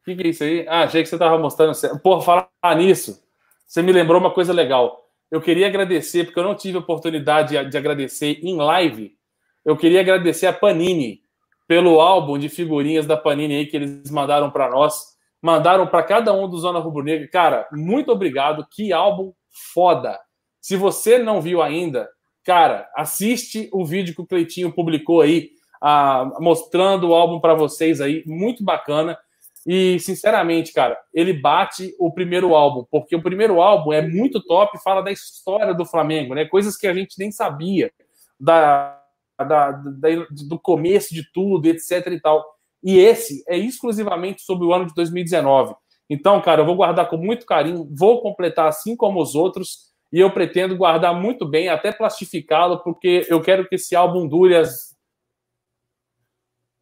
O 0.02 0.06
que, 0.06 0.16
que 0.16 0.28
é 0.28 0.30
isso 0.30 0.44
aí? 0.46 0.66
Ah, 0.70 0.84
achei 0.84 1.04
que 1.04 1.10
você 1.10 1.16
estava 1.16 1.38
mostrando. 1.38 1.74
Porra, 2.00 2.22
falar 2.22 2.76
nisso, 2.78 3.22
você 3.66 3.82
me 3.82 3.92
lembrou 3.92 4.22
uma 4.22 4.32
coisa 4.32 4.54
legal. 4.54 5.10
Eu 5.30 5.42
queria 5.42 5.68
agradecer, 5.68 6.24
porque 6.24 6.40
eu 6.40 6.44
não 6.44 6.56
tive 6.56 6.78
oportunidade 6.78 7.50
de, 7.50 7.70
de 7.70 7.78
agradecer 7.78 8.40
em 8.42 8.56
live. 8.56 9.18
Eu 9.66 9.76
queria 9.76 10.00
agradecer 10.00 10.48
a 10.48 10.54
Panini 10.54 11.22
pelo 11.68 12.00
álbum 12.00 12.38
de 12.38 12.48
figurinhas 12.48 13.06
da 13.06 13.18
Panini 13.18 13.58
aí 13.58 13.66
que 13.66 13.76
eles 13.76 14.10
mandaram 14.10 14.50
para 14.50 14.70
nós 14.70 15.17
mandaram 15.48 15.88
para 15.88 16.04
cada 16.04 16.34
um 16.34 16.46
do 16.46 16.58
Zona 16.58 16.78
Rubro 16.80 17.02
Negra. 17.02 17.26
Cara, 17.30 17.68
muito 17.72 18.12
obrigado. 18.12 18.68
Que 18.70 18.92
álbum 18.92 19.32
foda. 19.74 20.20
Se 20.60 20.76
você 20.76 21.18
não 21.18 21.42
viu 21.42 21.62
ainda, 21.62 22.10
cara, 22.44 22.90
assiste 22.94 23.70
o 23.72 23.86
vídeo 23.86 24.14
que 24.14 24.22
o 24.22 24.28
Cleitinho 24.28 24.74
publicou 24.74 25.22
aí, 25.22 25.52
ah, 25.82 26.30
mostrando 26.42 27.08
o 27.08 27.14
álbum 27.14 27.40
para 27.40 27.54
vocês 27.54 28.02
aí. 28.02 28.24
Muito 28.26 28.62
bacana. 28.62 29.18
E, 29.66 29.98
sinceramente, 30.02 30.74
cara, 30.74 31.00
ele 31.14 31.32
bate 31.32 31.96
o 31.98 32.12
primeiro 32.12 32.54
álbum, 32.54 32.86
porque 32.92 33.16
o 33.16 33.24
primeiro 33.24 33.62
álbum 33.62 33.94
é 33.94 34.02
muito 34.02 34.44
top, 34.44 34.78
fala 34.84 35.02
da 35.02 35.14
história 35.14 35.74
do 35.74 35.86
Flamengo, 35.86 36.36
né? 36.36 36.44
Coisas 36.44 36.76
que 36.76 36.88
a 36.88 36.94
gente 36.94 37.18
nem 37.18 37.32
sabia 37.32 37.90
da, 38.38 39.02
da, 39.40 39.72
da 39.72 40.10
do 40.30 40.60
começo 40.60 41.14
de 41.14 41.24
tudo, 41.32 41.68
etc 41.68 42.06
e 42.08 42.20
tal. 42.20 42.57
E 42.88 43.00
esse 43.00 43.44
é 43.50 43.58
exclusivamente 43.58 44.44
sobre 44.44 44.66
o 44.66 44.74
ano 44.74 44.86
de 44.86 44.94
2019. 44.94 45.76
Então, 46.10 46.40
cara, 46.42 46.62
eu 46.62 46.66
vou 46.66 46.78
guardar 46.78 47.10
com 47.10 47.18
muito 47.18 47.46
carinho, 47.46 47.86
vou 47.92 48.22
completar 48.22 48.66
assim 48.66 48.96
como 48.96 49.22
os 49.22 49.36
outros, 49.36 49.92
e 50.10 50.22
eu 50.22 50.32
pretendo 50.32 50.78
guardar 50.78 51.14
muito 51.14 51.46
bem, 51.46 51.68
até 51.68 51.92
plastificá-lo, 51.92 52.82
porque 52.82 53.28
eu 53.28 53.42
quero 53.42 53.68
que 53.68 53.76
esse 53.76 53.94
álbum 53.94 54.26
dure 54.26 54.56
as 54.56 54.96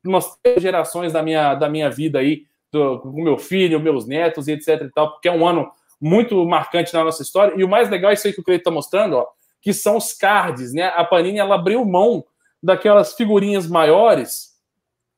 umas 0.06 0.38
gerações 0.60 1.12
da 1.12 1.24
minha, 1.24 1.56
da 1.56 1.68
minha 1.68 1.90
vida 1.90 2.20
aí, 2.20 2.44
do, 2.72 3.00
com 3.00 3.24
meu 3.24 3.40
filho, 3.40 3.80
meus 3.80 4.06
netos 4.06 4.48
e 4.48 4.52
etc 4.52 4.84
e 4.84 4.92
tal, 4.92 5.14
porque 5.14 5.28
é 5.28 5.32
um 5.32 5.48
ano 5.48 5.72
muito 6.00 6.46
marcante 6.46 6.94
na 6.94 7.04
nossa 7.04 7.24
história. 7.24 7.60
E 7.60 7.64
o 7.64 7.68
mais 7.68 7.90
legal 7.90 8.12
é 8.12 8.14
isso 8.14 8.28
aí 8.28 8.34
que 8.34 8.42
o 8.42 8.44
Cleito 8.44 8.62
está 8.62 8.70
mostrando, 8.70 9.16
ó, 9.16 9.26
que 9.60 9.74
são 9.74 9.98
os 9.98 10.14
cards, 10.14 10.72
né? 10.72 10.84
A 10.96 11.04
Panini 11.04 11.40
ela 11.40 11.56
abriu 11.56 11.84
mão 11.84 12.24
daquelas 12.62 13.16
figurinhas 13.16 13.66
maiores 13.66 14.55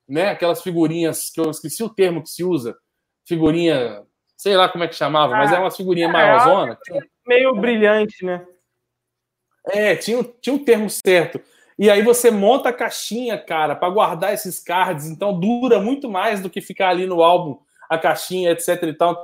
né? 0.08 0.30
Aquelas 0.30 0.62
figurinhas 0.62 1.30
que 1.30 1.40
eu 1.40 1.50
esqueci 1.50 1.84
o 1.84 1.90
termo 1.90 2.24
que 2.24 2.30
se 2.30 2.44
usa, 2.44 2.78
figurinha, 3.26 4.04
sei 4.36 4.56
lá 4.56 4.70
como 4.70 4.84
é 4.84 4.88
que 4.88 4.96
chamava, 4.96 5.36
ah, 5.36 5.38
mas 5.38 5.52
é 5.52 5.60
uma 5.60 5.72
figurinha 5.72 6.08
é, 6.08 6.12
maiorzona. 6.12 6.78
Meio 7.26 7.56
brilhante, 7.56 8.24
né? 8.24 8.46
É, 9.70 9.96
tinha, 9.96 10.24
tinha 10.42 10.56
um 10.56 10.64
termo 10.64 10.90
certo. 10.90 11.42
E 11.78 11.92
aí 11.92 12.02
você 12.02 12.32
monta 12.32 12.70
a 12.70 12.74
caixinha, 12.74 13.38
cara, 13.38 13.76
para 13.76 13.90
guardar 13.90 14.34
esses 14.34 14.60
cards, 14.60 15.06
então 15.06 15.38
dura 15.38 15.80
muito 15.80 16.10
mais 16.10 16.42
do 16.42 16.50
que 16.50 16.62
ficar 16.62 16.90
ali 16.90 17.06
no 17.06 17.22
álbum 17.22 17.60
a 17.90 17.98
caixinha, 17.98 18.52
etc 18.52 18.82
e 18.84 18.94
tal. 18.94 19.16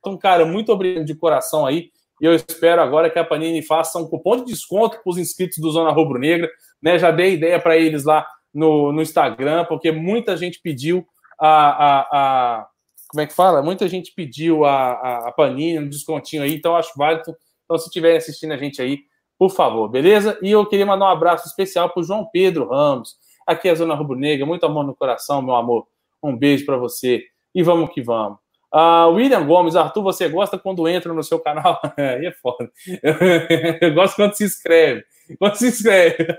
Então, 0.00 0.16
cara, 0.16 0.44
muito 0.44 0.72
obrigado 0.72 1.04
de 1.04 1.14
coração 1.14 1.66
aí. 1.66 1.90
E 2.20 2.24
eu 2.24 2.34
espero 2.34 2.82
agora 2.82 3.08
que 3.08 3.18
a 3.18 3.24
Panini 3.24 3.62
faça 3.62 3.98
um 3.98 4.08
cupom 4.08 4.36
de 4.38 4.46
desconto 4.46 5.00
para 5.02 5.10
os 5.10 5.18
inscritos 5.18 5.58
do 5.58 5.70
Zona 5.70 5.90
Rubro 5.92 6.18
Negra, 6.18 6.50
né? 6.82 6.98
Já 6.98 7.10
dei 7.10 7.34
ideia 7.34 7.60
para 7.60 7.76
eles 7.76 8.04
lá 8.04 8.26
no, 8.52 8.92
no 8.92 9.02
Instagram, 9.02 9.64
porque 9.64 9.92
muita 9.92 10.36
gente 10.36 10.60
pediu 10.60 11.06
a, 11.38 11.48
a, 11.48 12.00
a, 12.00 12.66
Como 13.10 13.20
é 13.22 13.26
que 13.26 13.34
fala? 13.34 13.62
Muita 13.62 13.88
gente 13.88 14.12
pediu 14.14 14.64
a, 14.64 14.92
a, 14.92 15.28
a 15.28 15.32
Panini, 15.32 15.78
um 15.78 15.88
descontinho 15.88 16.42
aí, 16.42 16.54
então 16.54 16.76
acho 16.76 16.92
válido. 16.96 17.36
Então, 17.64 17.78
se 17.78 17.86
estiverem 17.86 18.16
assistindo 18.16 18.52
a 18.52 18.56
gente 18.56 18.80
aí, 18.80 19.00
por 19.38 19.50
favor, 19.50 19.88
beleza? 19.88 20.38
E 20.42 20.50
eu 20.50 20.66
queria 20.66 20.86
mandar 20.86 21.06
um 21.06 21.10
abraço 21.10 21.46
especial 21.46 21.90
para 21.90 22.00
o 22.00 22.04
João 22.04 22.28
Pedro 22.32 22.68
Ramos, 22.68 23.16
aqui 23.46 23.68
é 23.68 23.70
a 23.70 23.74
Zona 23.74 23.94
Rubro 23.94 24.18
Negra, 24.18 24.44
muito 24.44 24.66
amor 24.66 24.84
no 24.84 24.94
coração, 24.94 25.40
meu 25.40 25.54
amor. 25.54 25.86
Um 26.22 26.36
beijo 26.36 26.66
para 26.66 26.76
você 26.76 27.24
e 27.54 27.62
vamos 27.62 27.90
que 27.90 28.02
vamos. 28.02 28.38
Uh, 28.72 29.08
William 29.12 29.46
Gomes, 29.46 29.76
Arthur, 29.76 30.02
você 30.02 30.28
gosta 30.28 30.58
quando 30.58 30.86
entra 30.86 31.12
no 31.14 31.22
seu 31.22 31.38
canal? 31.38 31.80
Aí 31.96 32.26
é 32.26 32.32
foda. 32.32 32.70
Eu 33.80 33.94
gosto 33.94 34.16
quando 34.16 34.34
se 34.34 34.44
inscreve. 34.44 35.04
Quando 35.38 35.54
se 35.54 35.68
inscreve. 35.68 36.26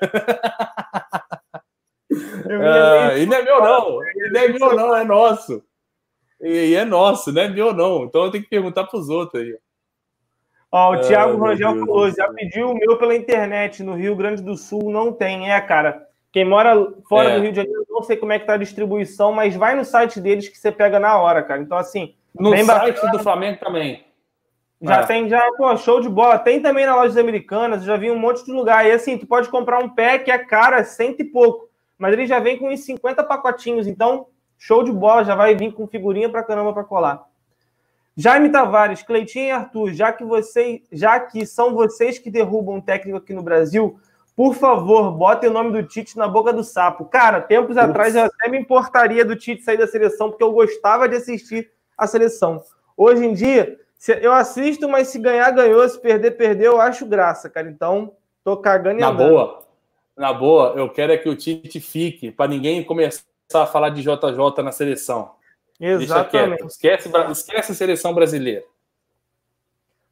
Ah, 2.12 3.18
e 3.18 3.26
não 3.26 3.38
é 3.38 3.43
meu, 3.43 3.62
não. 3.62 4.03
E 4.03 4.32
não 4.32 4.41
é 4.41 4.47
meu, 4.47 4.76
não, 4.76 4.95
é 4.95 5.03
nosso. 5.03 5.64
E, 6.41 6.76
é 6.76 6.84
nosso, 6.86 7.32
não 7.32 7.41
é 7.41 7.49
meu, 7.49 7.74
não. 7.74 8.05
Então 8.05 8.26
eu 8.26 8.32
tenho 8.32 8.43
que 8.43 8.49
perguntar 8.49 8.86
para 8.86 8.99
os 8.99 9.10
outros 9.10 9.41
aí. 9.41 9.55
Ó, 10.72 10.91
o 10.91 10.93
ah, 10.93 10.99
Thiago 10.99 11.38
Rangel 11.38 11.80
falou: 11.80 12.10
já 12.10 12.28
pediu 12.30 12.72
o 12.72 12.76
meu 12.76 12.97
pela 12.97 13.16
internet. 13.16 13.84
No 13.84 13.95
Rio 13.95 14.16
Grande 14.16 14.41
do 14.41 14.57
Sul 14.57 14.91
não 14.91 15.12
tem. 15.12 15.51
É, 15.51 15.62
cara. 15.62 16.07
Quem 16.32 16.45
mora 16.45 16.93
fora 17.07 17.32
é. 17.32 17.36
do 17.36 17.41
Rio 17.41 17.51
de 17.51 17.57
Janeiro, 17.57 17.86
não 17.89 18.03
sei 18.03 18.16
como 18.16 18.32
é 18.32 18.38
que 18.38 18.45
tá 18.45 18.53
a 18.53 18.57
distribuição, 18.57 19.32
mas 19.32 19.55
vai 19.55 19.76
no 19.76 19.84
site 19.84 20.22
deles 20.22 20.47
que 20.47 20.57
você 20.57 20.72
pega 20.72 20.99
na 20.99 21.18
hora, 21.18 21.41
cara. 21.41 21.62
Então, 21.62 21.78
assim. 21.78 22.16
No 22.34 22.51
site 22.51 22.66
bacana. 22.68 23.12
do 23.12 23.20
Flamengo 23.20 23.60
também. 23.60 24.05
Já 24.82 25.01
é. 25.01 25.05
tem, 25.05 25.28
já, 25.28 25.41
pô, 25.57 25.76
show 25.76 25.99
de 25.99 26.07
bola. 26.07 26.38
Tem 26.38 26.62
também 26.62 26.86
na 26.86 26.95
lojas 26.95 27.18
americanas, 27.18 27.84
já 27.84 27.97
vi 27.97 28.10
um 28.12 28.18
monte 28.18 28.45
de 28.45 28.51
lugar. 28.51 28.86
E 28.86 28.91
assim, 28.91 29.18
tu 29.18 29.28
pode 29.28 29.49
comprar 29.49 29.80
um 29.80 29.89
pé 29.89 30.20
que 30.20 30.32
é 30.32 30.38
cara, 30.38 30.78
é 30.78 30.84
cento 30.84 31.20
e 31.20 31.26
pouco 31.26 31.69
mas 32.00 32.14
ele 32.14 32.26
já 32.26 32.39
vem 32.39 32.58
com 32.58 32.70
uns 32.70 32.80
50 32.80 33.24
pacotinhos, 33.24 33.86
então 33.86 34.26
show 34.58 34.84
de 34.84 34.91
bola, 34.91 35.24
já 35.24 35.36
vai 35.36 35.54
vir 35.56 35.72
com 35.74 35.86
figurinha 35.88 36.30
pra 36.30 36.41
caramba 36.41 36.74
para 36.74 36.84
colar. 36.84 37.24
Jaime 38.18 38.50
Tavares, 38.50 39.04
Cleitinho 39.04 39.45
e 39.47 39.52
Arthur, 39.52 39.93
já 39.93 40.12
que 40.12 40.24
vocês, 40.26 40.82
já 40.91 41.20
que 41.20 41.45
são 41.45 41.74
vocês 41.76 42.18
que 42.18 42.32
derrubam 42.32 42.78
o 42.78 42.82
técnico 42.82 43.18
aqui 43.20 43.34
no 43.34 43.43
Brasil, 43.43 44.00
Por 44.36 44.54
favor, 44.56 45.12
botem 45.12 45.50
o 45.50 45.54
nome 45.54 45.70
do 45.70 45.86
Tite 45.86 46.18
na 46.18 46.26
boca 46.26 46.54
do 46.54 46.64
sapo. 46.64 47.04
Cara, 47.04 47.41
tempos 47.41 47.76
Ups. 47.76 47.84
atrás 47.84 48.16
eu 48.16 48.24
até 48.24 48.47
me 48.50 48.58
importaria 48.58 49.26
do 49.26 49.36
Tite 49.36 49.62
sair 49.64 49.76
da 49.76 49.86
seleção, 49.86 50.30
porque 50.30 50.41
eu 50.41 50.54
gostava 50.54 51.10
de 51.10 51.18
assistir 51.18 51.70
a 51.97 52.08
seleção. 52.08 52.64
Hoje 52.95 53.26
em 53.26 53.34
dia, 53.34 53.78
eu 54.22 54.32
assisto, 54.32 54.88
mas 54.88 55.10
se 55.10 55.20
ganhar, 55.20 55.52
ganhou. 55.52 55.88
Se 55.89 56.00
perder, 56.00 56.32
perdeu. 56.38 56.72
Eu 56.74 56.80
acho 56.80 57.06
graça, 57.06 57.50
cara. 57.50 57.68
Então, 57.70 58.14
tô 58.41 58.56
cagando 58.56 59.00
e 59.00 59.02
Na 59.02 59.10
andando. 59.10 59.28
boa. 59.30 59.60
Na 60.20 60.34
boa, 60.34 60.74
eu 60.76 60.90
quero 60.90 61.14
é 61.14 61.18
que 61.18 61.30
o 61.30 61.36
Tite 61.36 61.80
fique, 61.80 62.30
para 62.30 62.50
ninguém 62.50 62.84
começar 62.84 63.24
a 63.54 63.66
falar 63.66 63.88
de 63.88 64.02
JJ 64.02 64.62
na 64.62 64.74
seleção. 64.74 65.32
Exatamente. 65.80 66.66
Esquece, 66.66 67.10
esquece 67.32 67.72
a 67.72 67.76
seleção 67.76 68.14
brasileira. 68.14 68.66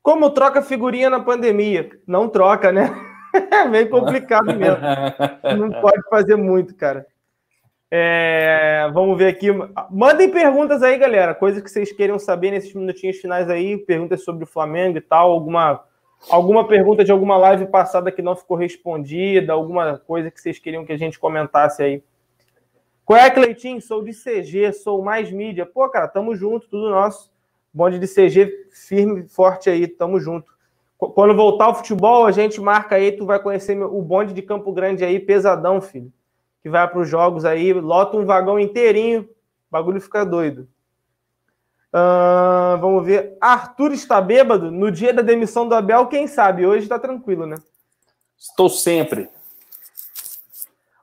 Como 0.01 0.29
troca 0.29 0.61
figurinha 0.61 1.09
na 1.09 1.19
pandemia? 1.19 1.89
Não 2.07 2.29
troca, 2.29 2.71
né? 2.71 2.89
É 3.51 3.65
meio 3.65 3.89
complicado 3.89 4.45
mesmo. 4.55 4.79
Não 5.59 5.69
pode 5.81 6.01
fazer 6.09 6.37
muito, 6.37 6.73
cara. 6.73 7.05
É, 7.91 8.89
vamos 8.93 9.15
ver 9.17 9.27
aqui. 9.27 9.49
Mandem 9.91 10.31
perguntas 10.31 10.81
aí, 10.81 10.97
galera. 10.97 11.35
Coisas 11.35 11.61
que 11.61 11.69
vocês 11.69 11.91
queiram 11.91 12.17
saber 12.17 12.51
nesses 12.51 12.73
minutinhos 12.73 13.17
finais 13.17 13.47
aí. 13.49 13.77
Perguntas 13.77 14.23
sobre 14.23 14.45
o 14.45 14.47
Flamengo 14.47 14.97
e 14.97 15.01
tal. 15.01 15.29
Alguma, 15.29 15.83
alguma 16.29 16.67
pergunta 16.67 17.03
de 17.03 17.11
alguma 17.11 17.37
live 17.37 17.67
passada 17.67 18.11
que 18.11 18.21
não 18.21 18.35
ficou 18.35 18.57
respondida. 18.57 19.53
Alguma 19.53 19.97
coisa 19.97 20.31
que 20.31 20.41
vocês 20.41 20.59
queriam 20.59 20.85
que 20.85 20.93
a 20.93 20.97
gente 20.97 21.19
comentasse 21.19 21.81
aí. 21.81 22.03
Qual 23.05 23.17
é, 23.17 23.29
Cleitinho? 23.29 23.81
Sou 23.81 24.03
de 24.03 24.11
CG, 24.11 24.73
sou 24.73 25.01
mais 25.01 25.31
mídia. 25.31 25.65
Pô, 25.65 25.87
cara, 25.89 26.07
tamo 26.07 26.35
junto, 26.35 26.67
tudo 26.67 26.89
nosso. 26.89 27.31
Bonde 27.73 27.99
de 27.99 28.07
CG 28.07 28.67
firme, 28.71 29.27
forte 29.29 29.69
aí, 29.69 29.87
tamo 29.87 30.19
junto. 30.19 30.51
Quando 30.97 31.35
voltar 31.35 31.65
ao 31.65 31.75
futebol, 31.75 32.25
a 32.25 32.31
gente 32.31 32.59
marca 32.59 32.95
aí, 32.95 33.11
tu 33.11 33.25
vai 33.25 33.39
conhecer 33.39 33.81
o 33.81 34.01
bonde 34.01 34.33
de 34.33 34.41
Campo 34.41 34.71
Grande 34.73 35.05
aí, 35.05 35.19
pesadão, 35.19 35.79
filho. 35.79 36.11
Que 36.61 36.69
vai 36.69 36.87
para 36.89 36.99
os 36.99 37.07
jogos 37.07 37.45
aí, 37.45 37.71
lota 37.71 38.17
um 38.17 38.25
vagão 38.25 38.59
inteirinho, 38.59 39.21
o 39.21 39.27
bagulho 39.69 40.01
fica 40.01 40.25
doido. 40.25 40.67
Uh, 41.97 42.77
vamos 42.79 43.05
ver. 43.05 43.35
Arthur 43.41 43.91
está 43.91 44.21
bêbado? 44.21 44.71
No 44.71 44.91
dia 44.91 45.11
da 45.11 45.23
demissão 45.23 45.67
do 45.67 45.73
Abel, 45.73 46.05
quem 46.07 46.27
sabe? 46.27 46.65
Hoje 46.65 46.83
está 46.83 46.99
tranquilo, 46.99 47.47
né? 47.47 47.55
Estou 48.37 48.69
sempre. 48.69 49.29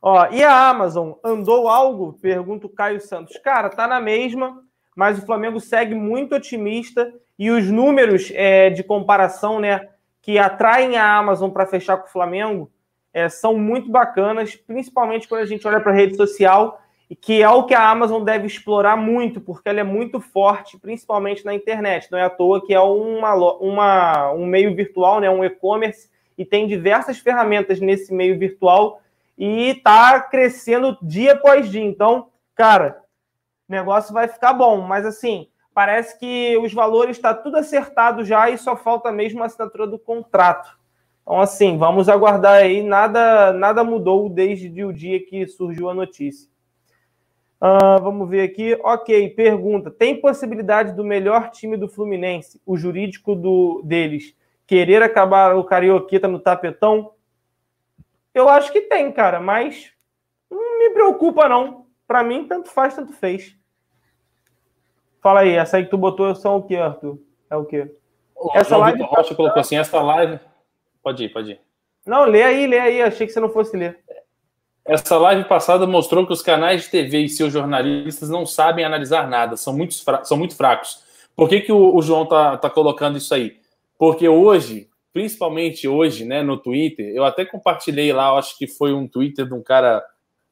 Ó, 0.01 0.28
e 0.30 0.45
a 0.45 0.68
Amazon 0.68 1.12
andou 1.24 1.68
algo? 1.68 2.12
Pergunta 2.20 2.66
o 2.66 2.70
Caio 2.70 3.01
Santos. 3.01 3.36
Cara, 3.38 3.70
tá 3.70 3.88
na 3.88 3.99
mesma, 3.99 4.62
mas 4.95 5.18
o 5.18 5.26
Flamengo 5.26 5.59
segue 5.59 5.95
muito 5.95 6.34
otimista 6.34 7.12
e 7.36 7.51
os 7.51 7.68
números 7.68 8.30
é, 8.34 8.70
de 8.70 8.84
comparação, 8.84 9.59
né, 9.59 9.88
que 10.22 10.38
atraem 10.38 10.97
a 10.97 11.16
Amazon 11.16 11.51
para 11.51 11.66
fechar 11.66 11.97
com 11.97 12.07
o 12.07 12.12
Flamengo 12.12 12.70
é, 13.12 13.28
são 13.28 13.57
muito 13.57 13.90
bacanas, 13.90 14.57
principalmente 14.57 15.28
quando 15.28 15.42
a 15.42 15.47
gente 15.47 15.66
olha 15.66 15.80
para 15.80 15.92
a 15.92 15.95
rede 15.95 16.16
social, 16.16 16.80
que 17.21 17.43
é 17.43 17.49
o 17.49 17.65
que 17.65 17.75
a 17.75 17.89
Amazon 17.91 18.25
deve 18.25 18.47
explorar 18.47 18.97
muito, 18.97 19.41
porque 19.41 19.69
ela 19.69 19.81
é 19.81 19.85
muito 19.85 20.21
forte, 20.21 20.79
principalmente 20.79 21.45
na 21.45 21.55
internet. 21.55 22.11
Não 22.11 22.19
é 22.19 22.23
à 22.23 22.31
toa 22.31 22.65
que 22.65 22.73
é 22.73 22.81
uma, 22.81 23.35
uma, 23.35 24.33
um 24.33 24.47
meio 24.47 24.75
virtual, 24.75 25.21
né, 25.21 25.29
um 25.29 25.45
e-commerce, 25.45 26.09
e 26.37 26.45
tem 26.45 26.67
diversas 26.67 27.19
ferramentas 27.19 27.81
nesse 27.81 28.12
meio 28.12 28.39
virtual 28.39 29.01
e 29.37 29.71
está 29.71 30.21
crescendo 30.21 30.97
dia 31.03 31.33
após 31.35 31.71
dia. 31.71 31.85
Então, 31.85 32.29
cara, 32.55 33.03
o 33.69 33.73
negócio 33.73 34.12
vai 34.12 34.29
ficar 34.29 34.53
bom. 34.53 34.81
Mas 34.81 35.05
assim, 35.05 35.49
parece 35.75 36.19
que 36.19 36.57
os 36.59 36.73
valores 36.73 37.17
está 37.17 37.35
tudo 37.35 37.57
acertado 37.57 38.25
já 38.25 38.49
e 38.49 38.59
só 38.59 38.77
falta 38.77 39.12
mesmo 39.12 39.43
a 39.43 39.47
assinatura 39.47 39.87
do 39.87 39.99
contrato. 39.99 40.79
Então, 41.23 41.41
assim, 41.41 41.79
vamos 41.79 42.09
aguardar 42.09 42.55
aí. 42.55 42.83
Nada, 42.83 43.53
nada 43.53 43.83
mudou 43.83 44.29
desde 44.29 44.85
o 44.85 44.93
dia 44.93 45.25
que 45.25 45.47
surgiu 45.47 45.89
a 45.89 45.95
notícia. 45.95 46.54
Uh, 47.65 48.03
vamos 48.03 48.29
ver 48.29 48.43
aqui. 48.43 48.79
Ok, 48.83 49.31
pergunta: 49.31 49.91
tem 49.91 50.21
possibilidade 50.21 50.93
do 50.93 51.03
melhor 51.03 51.51
time 51.51 51.79
do 51.79 51.89
Fluminense, 51.89 52.61
o 52.67 52.77
jurídico 52.77 53.35
do, 53.35 53.81
deles, 53.83 54.37
querer 54.67 55.03
acabar 55.03 55.57
o 55.57 55.65
Carioqueta 55.65 56.29
no 56.29 56.39
tapetão? 56.39 57.12
Eu 58.35 58.51
acho 58.51 58.71
que 58.71 58.83
tem, 58.83 59.11
cara, 59.11 59.41
mas 59.41 59.93
não 60.51 60.79
me 60.79 60.91
preocupa, 60.91 61.49
não. 61.49 61.87
Para 62.07 62.23
mim, 62.23 62.47
tanto 62.47 62.69
faz, 62.69 62.97
tanto 62.97 63.15
fez. 63.15 63.57
Fala 65.23 65.41
aí, 65.41 65.55
essa 65.55 65.79
aí 65.79 65.85
que 65.85 65.91
tu 65.91 65.97
botou 65.97 66.35
são 66.35 66.57
o 66.57 66.62
que, 66.62 66.77
Arthur? 66.77 67.19
É 67.49 67.57
o 67.57 67.65
quê? 67.65 67.91
essa 68.53 68.77
live. 68.77 68.99
Vitor 68.99 69.17
Rocha 69.17 69.35
colocou 69.35 69.61
assim: 69.61 69.79
essa 69.79 70.03
live. 70.03 70.39
Pode 71.03 71.25
ir, 71.25 71.29
pode 71.31 71.53
ir. 71.53 71.61
Não, 72.05 72.27
lê 72.27 72.43
aí, 72.43 72.67
lê 72.67 72.79
aí. 72.79 73.01
Achei 73.01 73.27
que 73.27 73.33
você 73.33 73.41
não 73.41 73.49
fosse 73.49 73.75
ler. 73.75 74.05
Essa 74.87 75.16
live 75.16 75.45
passada 75.45 75.87
mostrou 75.87 76.26
que 76.26 76.32
os 76.32 76.43
canais 76.43 76.82
de 76.82 76.91
TV 76.91 77.20
e 77.20 77.28
seus 77.28 77.53
jornalistas 77.53 78.28
não 78.28 78.45
sabem 78.45 78.85
analisar 78.85 79.28
nada, 79.28 79.57
são 79.57 79.74
muito, 79.74 79.95
são 79.95 80.37
muito 80.37 80.55
fracos. 80.55 81.03
Por 81.35 81.49
que, 81.49 81.62
que 81.62 81.72
o, 81.72 81.97
o 81.97 82.03
João 82.03 82.26
tá, 82.26 82.57
tá 82.59 82.68
colocando 82.68 83.16
isso 83.16 83.35
aí? 83.35 83.57
Porque 83.99 84.28
hoje, 84.28 84.89
principalmente 85.12 85.89
hoje, 85.89 86.24
né, 86.26 86.43
no 86.43 86.59
Twitter, 86.59 87.14
eu 87.14 87.24
até 87.24 87.45
compartilhei 87.47 88.12
lá, 88.12 88.37
acho 88.39 88.59
que 88.59 88.66
foi 88.66 88.93
um 88.93 89.09
Twitter 89.09 89.47
de 89.47 89.55
um 89.55 89.62
cara 89.62 90.05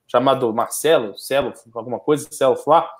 chamado 0.08 0.52
Marcelo, 0.52 1.16
Celo, 1.18 1.52
alguma 1.74 1.98
coisa, 1.98 2.28
Celo 2.30 2.56
Flá, 2.56 2.90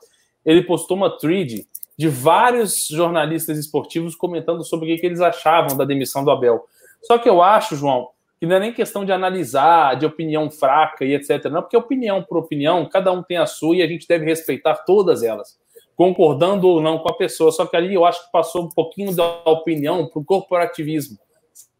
ele 0.44 0.62
postou 0.62 0.96
uma 0.96 1.16
thread 1.18 1.66
de 1.96 2.08
vários 2.08 2.86
jornalistas 2.88 3.58
esportivos 3.58 4.14
comentando 4.14 4.64
sobre 4.64 4.86
o 4.86 4.94
que, 4.94 5.00
que 5.00 5.06
eles 5.06 5.20
achavam 5.20 5.76
da 5.76 5.84
demissão 5.84 6.24
do 6.24 6.30
Abel. 6.30 6.66
Só 7.02 7.18
que 7.18 7.28
eu 7.28 7.42
acho, 7.42 7.76
João, 7.76 8.08
que 8.42 8.46
não 8.46 8.56
é 8.56 8.58
nem 8.58 8.72
questão 8.72 9.04
de 9.04 9.12
analisar, 9.12 9.94
de 9.94 10.04
opinião 10.04 10.50
fraca 10.50 11.04
e 11.04 11.14
etc. 11.14 11.44
Não, 11.44 11.62
porque 11.62 11.76
opinião 11.76 12.24
por 12.24 12.38
opinião, 12.38 12.88
cada 12.88 13.12
um 13.12 13.22
tem 13.22 13.36
a 13.36 13.46
sua 13.46 13.76
e 13.76 13.82
a 13.82 13.86
gente 13.86 14.04
deve 14.08 14.24
respeitar 14.24 14.74
todas 14.84 15.22
elas, 15.22 15.56
concordando 15.94 16.66
ou 16.66 16.80
não 16.80 16.98
com 16.98 17.08
a 17.08 17.16
pessoa. 17.16 17.52
Só 17.52 17.64
que 17.66 17.76
ali 17.76 17.94
eu 17.94 18.04
acho 18.04 18.26
que 18.26 18.32
passou 18.32 18.64
um 18.64 18.68
pouquinho 18.68 19.14
da 19.14 19.24
opinião 19.44 20.08
para 20.08 20.20
o 20.20 20.24
corporativismo, 20.24 21.20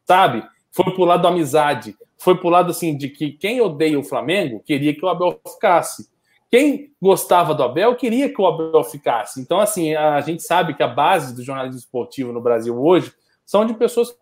sabe? 0.06 0.44
Foi 0.70 0.84
para 0.84 1.02
o 1.02 1.04
lado 1.04 1.24
da 1.24 1.30
amizade, 1.30 1.96
foi 2.16 2.36
para 2.36 2.46
o 2.46 2.50
lado 2.50 2.70
assim 2.70 2.96
de 2.96 3.08
que 3.08 3.32
quem 3.32 3.60
odeia 3.60 3.98
o 3.98 4.04
Flamengo 4.04 4.62
queria 4.64 4.94
que 4.94 5.04
o 5.04 5.08
Abel 5.08 5.40
ficasse 5.44 6.12
quem 6.48 6.92
gostava 7.00 7.54
do 7.54 7.62
Abel 7.62 7.96
queria 7.96 8.28
que 8.28 8.40
o 8.40 8.46
Abel 8.46 8.84
ficasse. 8.84 9.40
Então, 9.40 9.58
assim, 9.58 9.94
a 9.94 10.20
gente 10.20 10.42
sabe 10.42 10.74
que 10.74 10.82
a 10.82 10.86
base 10.86 11.34
do 11.34 11.42
jornalismo 11.42 11.78
esportivo 11.78 12.30
no 12.30 12.42
Brasil 12.42 12.78
hoje 12.78 13.10
são 13.44 13.64
de 13.64 13.72
pessoas 13.72 14.14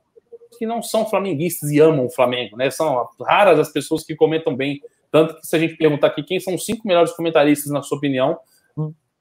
que 0.61 0.67
não 0.67 0.83
são 0.83 1.07
flamenguistas 1.07 1.71
e 1.71 1.81
amam 1.81 2.05
o 2.05 2.11
Flamengo, 2.11 2.55
né? 2.55 2.71
São 2.71 3.09
raras 3.27 3.59
as 3.59 3.73
pessoas 3.73 4.05
que 4.05 4.15
comentam 4.15 4.55
bem. 4.55 4.79
Tanto 5.11 5.35
que 5.37 5.47
se 5.47 5.57
a 5.57 5.59
gente 5.59 5.75
perguntar 5.75 6.09
aqui 6.09 6.23
quem 6.23 6.39
são 6.39 6.55
os 6.55 6.67
cinco 6.67 6.87
melhores 6.87 7.13
comentaristas, 7.13 7.73
na 7.73 7.81
sua 7.81 7.97
opinião, 7.97 8.39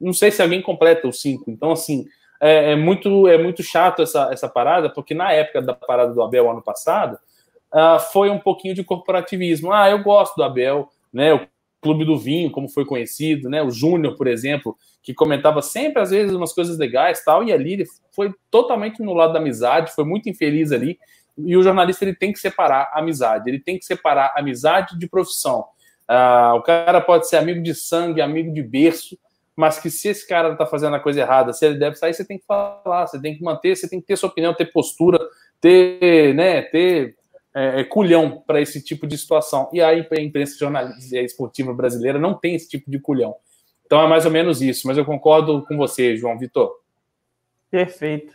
não 0.01 0.11
sei 0.11 0.31
se 0.31 0.41
alguém 0.41 0.61
completa 0.61 1.07
os 1.07 1.21
cinco. 1.21 1.49
Então, 1.49 1.71
assim, 1.71 2.05
é, 2.41 2.73
é, 2.73 2.75
muito, 2.75 3.25
é 3.25 3.37
muito 3.37 3.63
chato 3.63 4.01
essa, 4.01 4.27
essa 4.33 4.49
parada, 4.49 4.89
porque 4.89 5.13
na 5.13 5.31
época 5.31 5.61
da 5.61 5.73
parada 5.73 6.13
do 6.13 6.21
Abel 6.21 6.51
ano 6.51 6.61
passado, 6.61 7.17
uh, 7.73 7.97
foi 8.11 8.29
um 8.29 8.37
pouquinho 8.37 8.75
de 8.75 8.83
corporativismo. 8.83 9.71
Ah, 9.71 9.89
eu 9.89 10.03
gosto 10.03 10.35
do 10.35 10.43
Abel, 10.43 10.89
né? 11.13 11.31
Eu 11.31 11.47
Clube 11.81 12.03
do 12.03 12.17
Vinho, 12.17 12.51
como 12.51 12.67
foi 12.67 12.85
conhecido, 12.85 13.49
né? 13.49 13.63
O 13.63 13.71
Júnior, 13.71 14.15
por 14.15 14.27
exemplo, 14.27 14.75
que 15.01 15.13
comentava 15.13 15.61
sempre, 15.61 16.01
às 16.01 16.11
vezes, 16.11 16.35
umas 16.35 16.53
coisas 16.53 16.77
legais 16.77 17.23
tal, 17.23 17.43
e 17.43 17.53
ali 17.53 17.73
ele 17.73 17.85
foi 18.13 18.33
totalmente 18.51 19.01
no 19.01 19.13
lado 19.13 19.33
da 19.33 19.39
amizade, 19.39 19.93
foi 19.93 20.03
muito 20.03 20.29
infeliz 20.29 20.71
ali. 20.71 20.99
E 21.45 21.55
o 21.57 21.63
jornalista 21.63 22.03
ele 22.03 22.15
tem 22.15 22.31
que 22.31 22.39
separar 22.39 22.89
a 22.93 22.99
amizade, 22.99 23.49
ele 23.49 23.59
tem 23.59 23.77
que 23.77 23.85
separar 23.85 24.33
amizade 24.35 24.97
de 24.97 25.07
profissão. 25.07 25.65
Ah, 26.07 26.53
o 26.55 26.61
cara 26.61 26.99
pode 26.99 27.27
ser 27.29 27.37
amigo 27.37 27.61
de 27.61 27.75
sangue, 27.75 28.21
amigo 28.21 28.51
de 28.51 28.63
berço, 28.63 29.17
mas 29.55 29.77
que 29.77 29.89
se 29.89 30.07
esse 30.07 30.27
cara 30.27 30.53
está 30.53 30.65
fazendo 30.65 30.95
a 30.95 30.99
coisa 30.99 31.19
errada, 31.19 31.53
se 31.53 31.65
ele 31.65 31.77
deve 31.77 31.97
sair, 31.97 32.13
você 32.13 32.25
tem 32.25 32.39
que 32.39 32.45
falar, 32.45 33.05
você 33.05 33.21
tem 33.21 33.37
que 33.37 33.43
manter, 33.43 33.75
você 33.75 33.89
tem 33.89 33.99
que 33.99 34.07
ter 34.07 34.15
sua 34.15 34.29
opinião, 34.29 34.53
ter 34.53 34.71
postura, 34.71 35.19
ter, 35.61 36.33
né, 36.33 36.61
ter 36.61 37.15
é, 37.53 37.81
é, 37.81 37.83
culhão 37.83 38.41
para 38.47 38.61
esse 38.61 38.83
tipo 38.83 39.05
de 39.05 39.17
situação. 39.17 39.69
E 39.73 39.81
aí 39.81 40.07
a 40.09 40.21
imprensa 40.21 40.57
jornalista 40.57 41.17
esportiva 41.17 41.73
brasileira 41.73 42.17
não 42.17 42.33
tem 42.33 42.55
esse 42.55 42.69
tipo 42.69 42.89
de 42.89 42.99
culhão. 42.99 43.35
Então 43.85 44.01
é 44.01 44.07
mais 44.07 44.25
ou 44.25 44.31
menos 44.31 44.61
isso, 44.61 44.87
mas 44.87 44.97
eu 44.97 45.05
concordo 45.05 45.65
com 45.65 45.75
você, 45.75 46.15
João 46.15 46.39
Vitor. 46.39 46.71
Perfeito. 47.69 48.33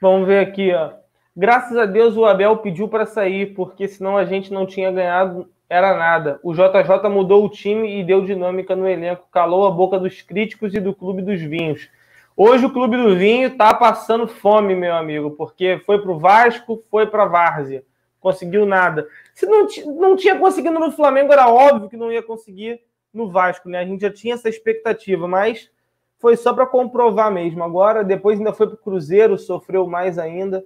Vamos 0.00 0.26
ver 0.26 0.46
aqui, 0.46 0.72
ó. 0.72 1.03
Graças 1.36 1.76
a 1.76 1.84
Deus 1.84 2.16
o 2.16 2.24
Abel 2.24 2.56
pediu 2.58 2.88
para 2.88 3.06
sair, 3.06 3.54
porque 3.54 3.88
senão 3.88 4.16
a 4.16 4.24
gente 4.24 4.52
não 4.52 4.66
tinha 4.66 4.90
ganhado, 4.90 5.48
era 5.68 5.96
nada. 5.96 6.38
O 6.42 6.52
JJ 6.52 7.08
mudou 7.10 7.44
o 7.44 7.48
time 7.48 8.00
e 8.00 8.04
deu 8.04 8.24
dinâmica 8.24 8.76
no 8.76 8.88
elenco, 8.88 9.26
calou 9.32 9.66
a 9.66 9.70
boca 9.70 9.98
dos 9.98 10.22
críticos 10.22 10.74
e 10.74 10.80
do 10.80 10.94
Clube 10.94 11.22
dos 11.22 11.40
Vinhos. 11.40 11.88
Hoje 12.36 12.66
o 12.66 12.72
Clube 12.72 12.96
do 12.96 13.16
Vinho 13.16 13.48
está 13.48 13.74
passando 13.74 14.26
fome, 14.26 14.74
meu 14.74 14.94
amigo, 14.94 15.32
porque 15.32 15.80
foi 15.84 16.00
para 16.00 16.10
o 16.10 16.18
Vasco, 16.18 16.82
foi 16.90 17.06
para 17.06 17.24
a 17.24 17.26
Várzea 17.26 17.84
conseguiu 18.24 18.64
nada. 18.64 19.06
Se 19.34 19.44
não, 19.44 19.66
não 19.98 20.16
tinha 20.16 20.38
conseguido 20.38 20.80
no 20.80 20.90
Flamengo, 20.90 21.30
era 21.30 21.46
óbvio 21.46 21.90
que 21.90 21.96
não 21.96 22.10
ia 22.10 22.22
conseguir 22.22 22.80
no 23.12 23.30
Vasco, 23.30 23.68
né? 23.68 23.80
A 23.80 23.84
gente 23.84 24.00
já 24.00 24.10
tinha 24.10 24.32
essa 24.32 24.48
expectativa, 24.48 25.28
mas 25.28 25.70
foi 26.18 26.34
só 26.34 26.54
para 26.54 26.66
comprovar 26.66 27.30
mesmo. 27.30 27.62
Agora, 27.62 28.02
depois 28.02 28.38
ainda 28.38 28.54
foi 28.54 28.66
para 28.66 28.76
o 28.76 28.78
Cruzeiro, 28.78 29.36
sofreu 29.36 29.86
mais 29.86 30.18
ainda. 30.18 30.64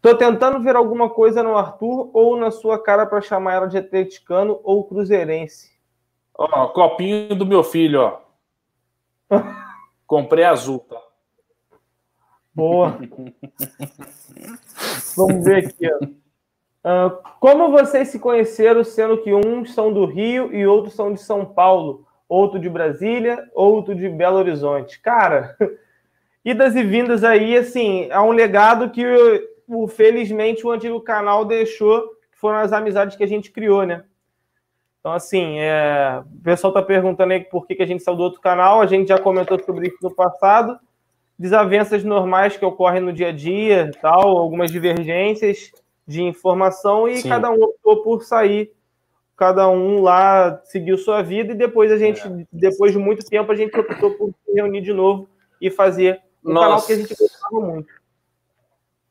Tô 0.00 0.14
tentando 0.14 0.60
ver 0.60 0.76
alguma 0.76 1.10
coisa 1.10 1.42
no 1.42 1.56
Arthur 1.56 2.10
ou 2.12 2.36
na 2.36 2.50
sua 2.50 2.80
cara 2.80 3.04
para 3.04 3.20
chamar 3.20 3.54
ela 3.54 3.66
de 3.66 3.78
atleticano 3.78 4.60
ou 4.62 4.84
cruzeirense. 4.84 5.76
Ó, 6.34 6.68
copinho 6.68 7.34
do 7.34 7.44
meu 7.44 7.64
filho, 7.64 8.00
ó. 8.00 8.20
Comprei 10.06 10.44
azul, 10.44 10.78
tá? 10.80 11.00
Boa. 12.54 12.98
Vamos 15.16 15.44
ver 15.44 15.66
aqui, 15.66 15.92
ó. 15.92 15.98
Uh, 16.88 17.18
como 17.40 17.70
vocês 17.70 18.08
se 18.08 18.18
conheceram, 18.18 18.82
sendo 18.84 19.18
que 19.18 19.34
uns 19.34 19.74
são 19.74 19.92
do 19.92 20.06
Rio 20.06 20.54
e 20.54 20.66
outros 20.66 20.94
são 20.94 21.12
de 21.12 21.20
São 21.20 21.44
Paulo, 21.44 22.06
outro 22.28 22.58
de 22.58 22.68
Brasília, 22.68 23.44
outro 23.52 23.94
de 23.94 24.08
Belo 24.08 24.38
Horizonte? 24.38 25.00
Cara, 25.00 25.56
idas 26.44 26.76
e 26.76 26.84
vindas 26.84 27.24
aí, 27.24 27.56
assim, 27.56 28.06
é 28.10 28.20
um 28.20 28.30
legado 28.30 28.90
que, 28.90 29.04
felizmente, 29.88 30.66
o 30.66 30.70
antigo 30.70 31.00
canal 31.00 31.44
deixou, 31.44 32.00
que 32.30 32.38
foram 32.38 32.58
as 32.58 32.72
amizades 32.72 33.16
que 33.16 33.24
a 33.24 33.28
gente 33.28 33.50
criou, 33.50 33.84
né? 33.84 34.04
Então, 35.00 35.12
assim, 35.12 35.58
é... 35.58 36.22
o 36.24 36.42
pessoal 36.42 36.72
está 36.72 36.82
perguntando 36.82 37.32
aí 37.32 37.40
por 37.40 37.66
que, 37.66 37.74
que 37.74 37.82
a 37.82 37.86
gente 37.86 38.02
saiu 38.02 38.16
do 38.16 38.22
outro 38.22 38.40
canal, 38.40 38.80
a 38.80 38.86
gente 38.86 39.08
já 39.08 39.18
comentou 39.18 39.58
sobre 39.62 39.88
isso 39.88 39.98
no 40.02 40.14
passado, 40.14 40.78
desavenças 41.38 42.02
normais 42.02 42.56
que 42.56 42.64
ocorrem 42.64 43.00
no 43.00 43.12
dia 43.12 43.28
a 43.28 43.32
dia, 43.32 43.90
tal, 44.00 44.36
algumas 44.36 44.70
divergências 44.70 45.70
de 46.06 46.22
informação 46.22 47.06
e 47.06 47.18
Sim. 47.18 47.28
cada 47.28 47.50
um 47.50 47.62
optou 47.62 48.02
por 48.02 48.24
sair, 48.24 48.72
cada 49.36 49.68
um 49.68 50.02
lá 50.02 50.60
seguiu 50.64 50.98
sua 50.98 51.22
vida 51.22 51.52
e 51.52 51.56
depois 51.56 51.92
a 51.92 51.98
gente, 51.98 52.26
é. 52.26 52.46
depois 52.52 52.92
de 52.92 52.98
muito 52.98 53.24
tempo, 53.24 53.52
a 53.52 53.54
gente 53.54 53.78
optou 53.78 54.10
por 54.12 54.30
se 54.44 54.52
reunir 54.52 54.80
de 54.80 54.92
novo 54.92 55.28
e 55.60 55.70
fazer 55.70 56.20
um 56.44 56.52
Nós... 56.52 56.64
canal 56.64 56.82
que 56.82 56.92
a 56.92 56.96
gente 56.96 57.14
gostava 57.14 57.60
muito. 57.60 57.97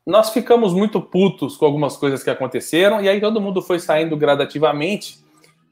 Nós 0.08 0.30
ficamos 0.30 0.74
muito 0.74 1.02
putos 1.02 1.58
com 1.58 1.66
algumas 1.66 1.98
coisas 1.98 2.24
que 2.24 2.30
aconteceram 2.30 3.02
e 3.02 3.10
aí 3.10 3.20
todo 3.20 3.42
mundo 3.42 3.62
foi 3.62 3.78
saindo 3.78 4.16
gradativamente. 4.16 5.18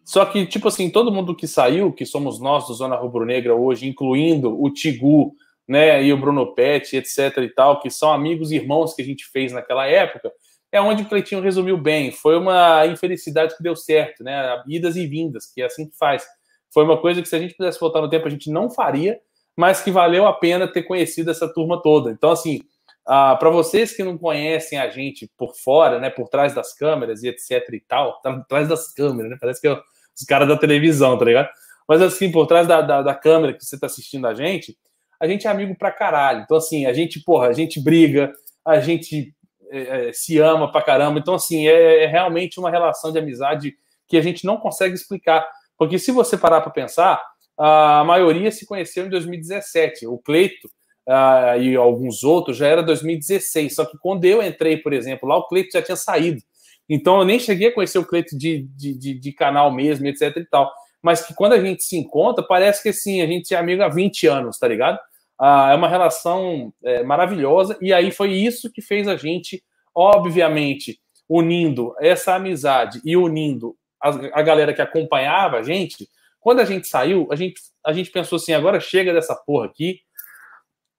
Só 0.03 0.25
que, 0.25 0.45
tipo 0.45 0.67
assim, 0.67 0.89
todo 0.89 1.09
mundo 1.09 1.33
que 1.33 1.47
saiu, 1.47 1.93
que 1.93 2.05
somos 2.05 2.37
nós 2.37 2.67
do 2.67 2.73
Zona 2.73 2.97
Rubro 2.97 3.25
Negra 3.25 3.55
hoje, 3.55 3.87
incluindo 3.87 4.61
o 4.61 4.69
Tigu, 4.69 5.33
né, 5.65 6.03
e 6.03 6.11
o 6.11 6.17
Bruno 6.17 6.53
Pet, 6.53 6.97
etc 6.97 7.37
e 7.37 7.47
tal, 7.47 7.79
que 7.79 7.89
são 7.89 8.11
amigos 8.11 8.51
e 8.51 8.57
irmãos 8.57 8.93
que 8.93 9.01
a 9.01 9.05
gente 9.05 9.25
fez 9.25 9.53
naquela 9.53 9.87
época, 9.87 10.29
é 10.69 10.81
onde 10.81 11.03
o 11.03 11.07
Cleitinho 11.07 11.39
resumiu 11.39 11.77
bem. 11.77 12.11
Foi 12.11 12.37
uma 12.37 12.85
infelicidade 12.87 13.55
que 13.55 13.63
deu 13.63 13.73
certo, 13.73 14.21
né? 14.21 14.61
Idas 14.67 14.97
e 14.97 15.07
vindas, 15.07 15.45
que 15.45 15.61
é 15.61 15.65
assim 15.65 15.87
que 15.87 15.95
faz. 15.97 16.25
Foi 16.73 16.83
uma 16.83 16.97
coisa 16.97 17.21
que 17.21 17.29
se 17.29 17.37
a 17.37 17.39
gente 17.39 17.55
pudesse 17.55 17.79
voltar 17.79 18.01
no 18.01 18.09
tempo 18.09 18.27
a 18.27 18.29
gente 18.29 18.51
não 18.51 18.69
faria, 18.69 19.17
mas 19.55 19.81
que 19.81 19.91
valeu 19.91 20.27
a 20.27 20.33
pena 20.33 20.67
ter 20.67 20.83
conhecido 20.83 21.31
essa 21.31 21.47
turma 21.47 21.81
toda. 21.81 22.11
Então, 22.11 22.31
assim, 22.31 22.59
ah, 23.07 23.35
para 23.35 23.49
vocês 23.49 23.95
que 23.95 24.03
não 24.03 24.17
conhecem 24.17 24.79
a 24.79 24.89
gente 24.89 25.29
por 25.37 25.55
fora, 25.55 25.99
né, 25.99 26.09
por 26.09 26.27
trás 26.27 26.53
das 26.53 26.73
câmeras 26.73 27.23
e 27.23 27.27
etc 27.27 27.61
e 27.71 27.79
tal, 27.79 28.19
por 28.21 28.45
trás 28.45 28.67
das 28.67 28.93
câmeras, 28.93 29.31
né? 29.31 29.37
Parece 29.39 29.61
que 29.61 29.67
é 29.67 29.73
os 29.73 30.25
caras 30.27 30.47
da 30.47 30.57
televisão, 30.57 31.17
tá 31.17 31.25
ligado? 31.25 31.49
Mas 31.87 32.01
assim, 32.01 32.31
por 32.31 32.47
trás 32.47 32.67
da, 32.67 32.81
da, 32.81 33.01
da 33.01 33.13
câmera 33.13 33.53
que 33.53 33.63
você 33.63 33.79
tá 33.79 33.85
assistindo 33.85 34.25
a 34.25 34.33
gente, 34.33 34.75
a 35.19 35.27
gente 35.27 35.47
é 35.47 35.49
amigo 35.49 35.75
pra 35.77 35.91
caralho. 35.91 36.41
Então, 36.41 36.57
assim, 36.57 36.85
a 36.85 36.93
gente, 36.93 37.21
porra, 37.21 37.47
a 37.47 37.53
gente 37.53 37.81
briga, 37.81 38.31
a 38.65 38.79
gente 38.79 39.33
é, 39.69 40.09
é, 40.09 40.13
se 40.13 40.39
ama 40.39 40.71
pra 40.71 40.81
caramba. 40.81 41.19
Então, 41.19 41.35
assim, 41.35 41.67
é, 41.67 42.03
é, 42.03 42.07
realmente 42.07 42.59
uma 42.59 42.69
relação 42.69 43.11
de 43.11 43.19
amizade 43.19 43.75
que 44.07 44.17
a 44.17 44.21
gente 44.21 44.45
não 44.45 44.57
consegue 44.57 44.95
explicar. 44.95 45.47
Porque 45.77 45.99
se 45.99 46.11
você 46.11 46.37
parar 46.37 46.61
para 46.61 46.71
pensar, 46.71 47.23
a 47.57 48.03
maioria 48.03 48.51
se 48.51 48.65
conheceu 48.65 49.05
em 49.05 49.09
2017. 49.09 50.07
O 50.07 50.17
Cleito 50.17 50.69
uh, 51.07 51.59
e 51.59 51.75
alguns 51.75 52.23
outros 52.23 52.57
já 52.57 52.67
era 52.67 52.83
2016. 52.83 53.75
Só 53.75 53.85
que 53.85 53.97
quando 53.97 54.25
eu 54.25 54.41
entrei, 54.41 54.77
por 54.77 54.93
exemplo, 54.93 55.27
lá 55.27 55.37
o 55.37 55.47
Cleito 55.47 55.71
já 55.73 55.81
tinha 55.81 55.95
saído. 55.95 56.41
Então 56.87 57.19
eu 57.19 57.25
nem 57.25 57.39
cheguei 57.39 57.69
a 57.69 57.73
conhecer 57.73 57.97
o 57.97 58.05
Cleito 58.05 58.37
de, 58.37 58.67
de, 58.75 58.97
de, 58.97 59.19
de 59.19 59.31
canal 59.31 59.71
mesmo, 59.71 60.05
etc 60.07 60.35
e 60.37 60.45
tal. 60.45 60.71
Mas 61.01 61.25
que 61.25 61.33
quando 61.33 61.53
a 61.53 61.59
gente 61.59 61.83
se 61.83 61.97
encontra, 61.97 62.43
parece 62.43 62.81
que 62.81 62.91
sim, 62.91 63.21
a 63.21 63.27
gente 63.27 63.53
é 63.53 63.57
amigo 63.57 63.83
há 63.83 63.87
20 63.87 64.27
anos, 64.27 64.57
tá 64.57 64.67
ligado? 64.67 64.99
Ah, 65.39 65.71
é 65.71 65.75
uma 65.75 65.87
relação 65.87 66.73
é, 66.83 67.03
maravilhosa, 67.03 67.77
e 67.81 67.93
aí 67.93 68.09
foi 68.09 68.31
isso 68.31 68.71
que 68.71 68.81
fez 68.81 69.07
a 69.07 69.17
gente, 69.17 69.63
obviamente, 69.93 70.97
unindo 71.27 71.93
essa 71.99 72.35
amizade 72.35 73.01
e 73.03 73.17
unindo 73.17 73.75
a, 74.01 74.39
a 74.39 74.41
galera 74.41 74.73
que 74.73 74.81
acompanhava 74.81 75.57
a 75.57 75.63
gente. 75.63 76.07
Quando 76.39 76.61
a 76.61 76.65
gente 76.65 76.87
saiu, 76.87 77.27
a 77.31 77.35
gente, 77.35 77.59
a 77.85 77.91
gente 77.91 78.11
pensou 78.11 78.37
assim: 78.37 78.53
agora 78.53 78.79
chega 78.79 79.13
dessa 79.13 79.35
porra 79.35 79.65
aqui, 79.65 79.99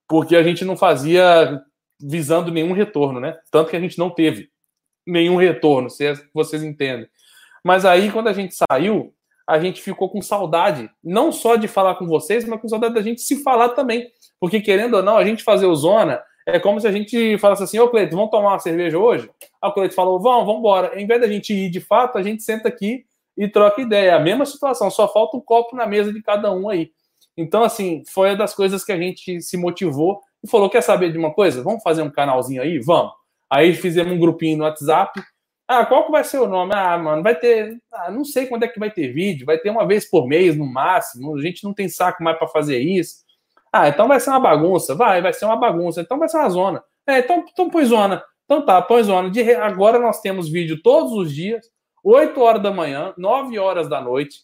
porque 0.07 0.35
a 0.35 0.43
gente 0.43 0.63
não 0.63 0.77
fazia 0.77 1.61
visando 2.01 2.51
nenhum 2.51 2.73
retorno, 2.73 3.19
né? 3.19 3.37
Tanto 3.51 3.69
que 3.69 3.75
a 3.75 3.79
gente 3.79 3.97
não 3.97 4.09
teve 4.09 4.49
nenhum 5.05 5.35
retorno, 5.35 5.89
se 5.89 6.13
vocês 6.33 6.63
entendem. 6.63 7.07
Mas 7.63 7.85
aí, 7.85 8.11
quando 8.11 8.27
a 8.27 8.33
gente 8.33 8.55
saiu, 8.55 9.13
a 9.47 9.59
gente 9.59 9.81
ficou 9.81 10.09
com 10.09 10.21
saudade, 10.21 10.89
não 11.03 11.31
só 11.31 11.55
de 11.55 11.67
falar 11.67 11.95
com 11.95 12.05
vocês, 12.05 12.45
mas 12.45 12.61
com 12.61 12.67
saudade 12.67 12.93
da 12.93 13.01
gente 13.01 13.21
se 13.21 13.41
falar 13.41 13.69
também. 13.69 14.07
Porque, 14.39 14.61
querendo 14.61 14.95
ou 14.95 15.03
não, 15.03 15.17
a 15.17 15.23
gente 15.23 15.43
fazer 15.43 15.65
o 15.65 15.75
Zona 15.75 16.21
é 16.45 16.59
como 16.59 16.79
se 16.79 16.87
a 16.87 16.91
gente 16.91 17.37
falasse 17.37 17.63
assim: 17.63 17.79
Ô 17.79 17.89
Cleito, 17.89 18.15
vamos 18.15 18.31
tomar 18.31 18.49
uma 18.49 18.59
cerveja 18.59 18.97
hoje? 18.97 19.29
Aí 19.61 19.69
o 19.69 19.73
Cleito 19.73 19.95
falou: 19.95 20.19
vamos, 20.19 20.45
vamos 20.45 20.59
embora. 20.59 20.99
Em 20.99 21.05
vez 21.07 21.19
da 21.19 21.27
gente 21.27 21.53
ir 21.53 21.69
de 21.69 21.81
fato, 21.81 22.17
a 22.17 22.23
gente 22.23 22.43
senta 22.43 22.67
aqui 22.69 23.05
e 23.37 23.47
troca 23.47 23.81
ideia. 23.81 24.11
É 24.11 24.13
a 24.13 24.19
mesma 24.19 24.45
situação, 24.45 24.89
só 24.89 25.11
falta 25.11 25.35
um 25.35 25.41
copo 25.41 25.75
na 25.75 25.85
mesa 25.85 26.11
de 26.11 26.21
cada 26.21 26.53
um 26.53 26.69
aí. 26.69 26.91
Então, 27.37 27.63
assim, 27.63 28.03
foi 28.07 28.29
uma 28.29 28.37
das 28.37 28.55
coisas 28.55 28.83
que 28.83 28.91
a 28.91 28.97
gente 28.97 29.39
se 29.41 29.55
motivou 29.55 30.21
e 30.43 30.49
falou: 30.49 30.69
quer 30.69 30.81
saber 30.81 31.11
de 31.11 31.17
uma 31.17 31.33
coisa? 31.33 31.61
Vamos 31.61 31.83
fazer 31.83 32.01
um 32.01 32.09
canalzinho 32.09 32.61
aí? 32.61 32.79
Vamos. 32.79 33.13
Aí 33.49 33.73
fizemos 33.73 34.11
um 34.11 34.19
grupinho 34.19 34.57
no 34.57 34.63
WhatsApp. 34.63 35.21
Ah, 35.67 35.85
qual 35.85 36.05
que 36.05 36.11
vai 36.11 36.23
ser 36.23 36.39
o 36.39 36.47
nome? 36.47 36.73
Ah, 36.73 36.97
mano, 36.97 37.21
vai 37.21 37.35
ter. 37.35 37.77
Ah, 37.91 38.09
não 38.09 38.23
sei 38.25 38.47
quando 38.47 38.63
é 38.63 38.67
que 38.67 38.79
vai 38.79 38.89
ter 38.89 39.13
vídeo. 39.13 39.45
Vai 39.45 39.57
ter 39.57 39.69
uma 39.69 39.85
vez 39.85 40.09
por 40.09 40.27
mês, 40.27 40.57
no 40.57 40.65
máximo. 40.65 41.37
A 41.37 41.41
gente 41.41 41.63
não 41.63 41.73
tem 41.73 41.87
saco 41.89 42.23
mais 42.23 42.37
para 42.37 42.47
fazer 42.47 42.79
isso. 42.79 43.25
Ah, 43.71 43.87
então 43.87 44.07
vai 44.07 44.19
ser 44.19 44.29
uma 44.29 44.39
bagunça. 44.39 44.95
Vai, 44.95 45.21
vai 45.21 45.33
ser 45.33 45.45
uma 45.45 45.57
bagunça. 45.57 46.01
Então 46.01 46.17
vai 46.17 46.27
ser 46.29 46.37
uma 46.37 46.49
zona. 46.49 46.83
É, 47.05 47.19
então, 47.19 47.45
então 47.51 47.69
põe 47.69 47.85
zona. 47.85 48.23
Então 48.45 48.65
tá, 48.65 48.81
põe 48.81 49.03
zona. 49.03 49.29
De, 49.29 49.53
agora 49.55 49.99
nós 49.99 50.21
temos 50.21 50.49
vídeo 50.49 50.81
todos 50.81 51.11
os 51.11 51.33
dias, 51.33 51.65
8 52.03 52.39
horas 52.39 52.63
da 52.63 52.71
manhã, 52.71 53.13
9 53.17 53.59
horas 53.59 53.89
da 53.89 53.99
noite. 53.99 54.39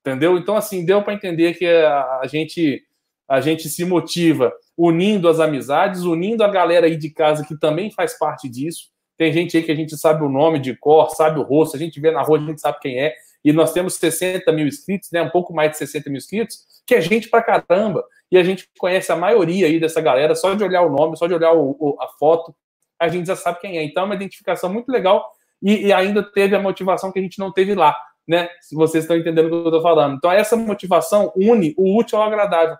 Entendeu? 0.00 0.38
Então, 0.38 0.56
assim, 0.56 0.84
deu 0.84 1.02
para 1.02 1.14
entender 1.14 1.54
que 1.54 1.66
a, 1.66 2.20
a, 2.22 2.26
gente 2.26 2.82
a 3.28 3.40
gente 3.40 3.68
se 3.68 3.84
motiva 3.84 4.52
unindo 4.76 5.28
as 5.28 5.40
amizades, 5.40 6.02
unindo 6.02 6.42
a 6.42 6.48
galera 6.48 6.86
aí 6.86 6.96
de 6.96 7.10
casa 7.10 7.44
que 7.44 7.58
também 7.58 7.90
faz 7.90 8.18
parte 8.18 8.48
disso. 8.48 8.88
Tem 9.16 9.32
gente 9.32 9.56
aí 9.56 9.62
que 9.62 9.72
a 9.72 9.74
gente 9.74 9.96
sabe 9.96 10.22
o 10.22 10.28
nome 10.28 10.60
de 10.60 10.76
cor, 10.76 11.10
sabe 11.10 11.40
o 11.40 11.42
rosto, 11.42 11.76
a 11.76 11.78
gente 11.78 12.00
vê 12.00 12.10
na 12.10 12.22
rua, 12.22 12.38
a 12.38 12.42
gente 12.42 12.60
sabe 12.60 12.78
quem 12.80 13.00
é. 13.00 13.14
E 13.44 13.52
nós 13.52 13.72
temos 13.72 13.94
60 13.94 14.50
mil 14.52 14.66
inscritos, 14.66 15.10
né? 15.12 15.22
Um 15.22 15.30
pouco 15.30 15.52
mais 15.52 15.72
de 15.72 15.78
60 15.78 16.08
mil 16.08 16.18
inscritos, 16.18 16.58
que 16.86 16.94
é 16.94 17.00
gente 17.00 17.28
pra 17.28 17.42
caramba 17.42 18.04
e 18.30 18.38
a 18.38 18.44
gente 18.44 18.68
conhece 18.78 19.10
a 19.10 19.16
maioria 19.16 19.66
aí 19.66 19.80
dessa 19.80 20.00
galera, 20.00 20.34
só 20.34 20.54
de 20.54 20.62
olhar 20.62 20.82
o 20.82 20.90
nome, 20.90 21.16
só 21.16 21.26
de 21.26 21.34
olhar 21.34 21.52
o, 21.52 21.76
o, 21.78 21.96
a 22.00 22.08
foto, 22.18 22.54
a 22.98 23.08
gente 23.08 23.26
já 23.26 23.36
sabe 23.36 23.60
quem 23.60 23.78
é. 23.78 23.82
Então 23.84 24.02
é 24.02 24.06
uma 24.06 24.14
identificação 24.14 24.72
muito 24.72 24.90
legal 24.90 25.24
e, 25.62 25.86
e, 25.86 25.92
ainda 25.92 26.22
teve 26.22 26.54
a 26.54 26.60
motivação 26.60 27.10
que 27.10 27.18
a 27.18 27.22
gente 27.22 27.38
não 27.38 27.52
teve 27.52 27.74
lá, 27.74 27.96
né? 28.28 28.48
Se 28.60 28.74
vocês 28.74 29.04
estão 29.04 29.16
entendendo 29.16 29.46
o 29.46 29.48
que 29.48 29.54
eu 29.54 29.64
estou 29.64 29.82
falando. 29.82 30.16
Então 30.16 30.30
essa 30.30 30.56
motivação 30.56 31.32
une 31.34 31.74
o 31.76 31.98
útil 31.98 32.18
ao 32.18 32.24
agradável 32.24 32.76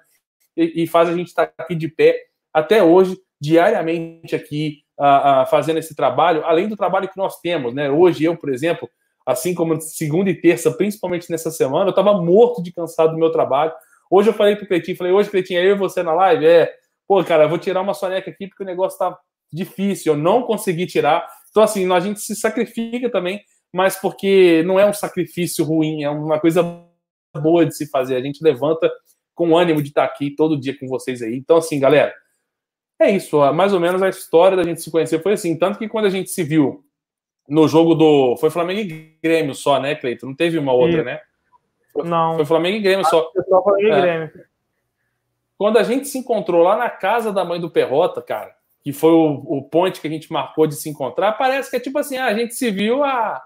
e, 0.56 0.84
e 0.84 0.86
faz 0.86 1.08
a 1.08 1.14
gente 1.14 1.28
estar 1.28 1.50
aqui 1.56 1.74
de 1.74 1.88
pé 1.88 2.16
até 2.52 2.82
hoje, 2.82 3.16
diariamente 3.40 4.36
aqui, 4.36 4.82
uh, 4.98 5.48
fazendo 5.48 5.78
esse 5.78 5.94
trabalho, 5.94 6.44
além 6.44 6.68
do 6.68 6.76
trabalho 6.76 7.08
que 7.08 7.16
nós 7.16 7.40
temos, 7.40 7.72
né? 7.72 7.90
Hoje 7.90 8.24
eu, 8.24 8.36
por 8.36 8.50
exemplo, 8.50 8.88
assim 9.24 9.54
como 9.54 9.80
segunda 9.80 10.28
e 10.30 10.34
terça, 10.34 10.70
principalmente 10.70 11.30
nessa 11.30 11.50
semana, 11.50 11.86
eu 11.86 11.90
estava 11.90 12.14
morto 12.20 12.62
de 12.62 12.72
cansado 12.72 13.12
do 13.12 13.18
meu 13.18 13.30
trabalho. 13.30 13.72
Hoje 14.10 14.30
eu 14.30 14.34
falei 14.34 14.56
pro 14.56 14.66
Cleitinho, 14.66 14.96
falei, 14.96 15.12
hoje, 15.12 15.30
Cleitinho, 15.30 15.60
é 15.60 15.64
eu 15.66 15.76
e 15.76 15.78
você 15.78 16.02
na 16.02 16.12
live? 16.14 16.46
É, 16.46 16.72
pô, 17.06 17.22
cara, 17.22 17.44
eu 17.44 17.48
vou 17.48 17.58
tirar 17.58 17.82
uma 17.82 17.94
soneca 17.94 18.30
aqui 18.30 18.48
porque 18.48 18.62
o 18.62 18.66
negócio 18.66 18.98
tá 18.98 19.16
difícil, 19.52 20.14
eu 20.14 20.18
não 20.18 20.42
consegui 20.42 20.86
tirar. 20.86 21.28
Então, 21.50 21.62
assim, 21.62 21.90
a 21.92 22.00
gente 22.00 22.20
se 22.20 22.34
sacrifica 22.34 23.10
também, 23.10 23.42
mas 23.72 23.96
porque 23.96 24.62
não 24.64 24.78
é 24.78 24.86
um 24.86 24.92
sacrifício 24.92 25.64
ruim, 25.64 26.02
é 26.02 26.10
uma 26.10 26.40
coisa 26.40 26.62
boa 27.34 27.64
de 27.66 27.76
se 27.76 27.86
fazer. 27.88 28.16
A 28.16 28.20
gente 28.22 28.42
levanta 28.42 28.90
com 29.34 29.56
ânimo 29.56 29.82
de 29.82 29.88
estar 29.88 30.04
aqui 30.04 30.30
todo 30.30 30.58
dia 30.58 30.76
com 30.78 30.88
vocês 30.88 31.22
aí. 31.22 31.36
Então, 31.36 31.58
assim, 31.58 31.78
galera, 31.78 32.14
é 33.00 33.10
isso. 33.10 33.38
Mais 33.52 33.72
ou 33.72 33.80
menos 33.80 34.02
a 34.02 34.08
história 34.08 34.56
da 34.56 34.64
gente 34.64 34.82
se 34.82 34.90
conhecer 34.90 35.22
foi 35.22 35.34
assim. 35.34 35.56
Tanto 35.56 35.78
que 35.78 35.88
quando 35.88 36.06
a 36.06 36.10
gente 36.10 36.30
se 36.30 36.42
viu 36.42 36.84
no 37.48 37.68
jogo 37.68 37.94
do. 37.94 38.36
Foi 38.36 38.50
Flamengo 38.50 38.80
e 38.80 39.18
Grêmio 39.22 39.54
só, 39.54 39.80
né, 39.80 39.94
Cleiton? 39.94 40.26
Não 40.26 40.34
teve 40.34 40.58
uma 40.58 40.72
outra, 40.72 41.04
né? 41.04 41.20
Não. 41.96 42.36
Foi 42.36 42.44
Flamengo 42.44 42.76
e 42.76 42.80
Grêmio 42.80 43.04
só. 43.06 43.30
Só 43.48 43.62
Flamengo 43.62 43.88
e 43.88 43.90
é. 43.90 44.00
Grêmio. 44.00 44.30
Quando 45.56 45.78
a 45.78 45.82
gente 45.82 46.06
se 46.06 46.18
encontrou 46.18 46.62
lá 46.62 46.76
na 46.76 46.90
casa 46.90 47.32
da 47.32 47.44
mãe 47.44 47.60
do 47.60 47.70
Perrota, 47.70 48.22
cara, 48.22 48.54
que 48.82 48.92
foi 48.92 49.10
o, 49.10 49.42
o 49.44 49.62
ponte 49.62 50.00
que 50.00 50.06
a 50.06 50.10
gente 50.10 50.32
marcou 50.32 50.66
de 50.66 50.76
se 50.76 50.88
encontrar, 50.88 51.32
parece 51.32 51.70
que 51.70 51.76
é 51.76 51.80
tipo 51.80 51.98
assim, 51.98 52.16
ah, 52.16 52.26
a 52.26 52.34
gente 52.34 52.54
se 52.54 52.70
viu 52.70 53.02
há, 53.02 53.42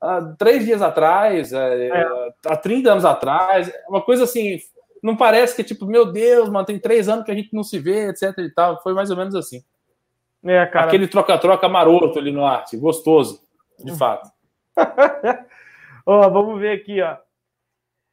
há 0.00 0.22
três 0.38 0.64
dias 0.64 0.82
atrás, 0.82 1.52
é, 1.52 1.88
é. 1.88 2.06
há 2.46 2.56
30 2.56 2.92
anos 2.92 3.04
atrás, 3.04 3.70
uma 3.88 4.02
coisa 4.02 4.24
assim, 4.24 4.58
não 5.02 5.16
parece 5.16 5.54
que 5.54 5.62
é 5.62 5.64
tipo, 5.64 5.86
meu 5.86 6.10
Deus, 6.10 6.48
mano, 6.48 6.66
tem 6.66 6.78
três 6.78 7.08
anos 7.08 7.24
que 7.24 7.30
a 7.30 7.34
gente 7.34 7.54
não 7.54 7.62
se 7.62 7.78
vê, 7.78 8.08
etc 8.08 8.36
e 8.38 8.50
tal. 8.50 8.82
Foi 8.82 8.92
mais 8.92 9.10
ou 9.10 9.16
menos 9.16 9.34
assim. 9.34 9.62
É, 10.44 10.66
cara. 10.66 10.86
Aquele 10.86 11.08
troca-troca 11.08 11.68
maroto 11.68 12.18
ali 12.18 12.30
no 12.30 12.44
arte, 12.44 12.76
gostoso, 12.76 13.40
de 13.84 13.96
fato. 13.96 14.30
ó, 16.06 16.28
vamos 16.28 16.60
ver 16.60 16.72
aqui, 16.72 17.00
ó. 17.00 17.16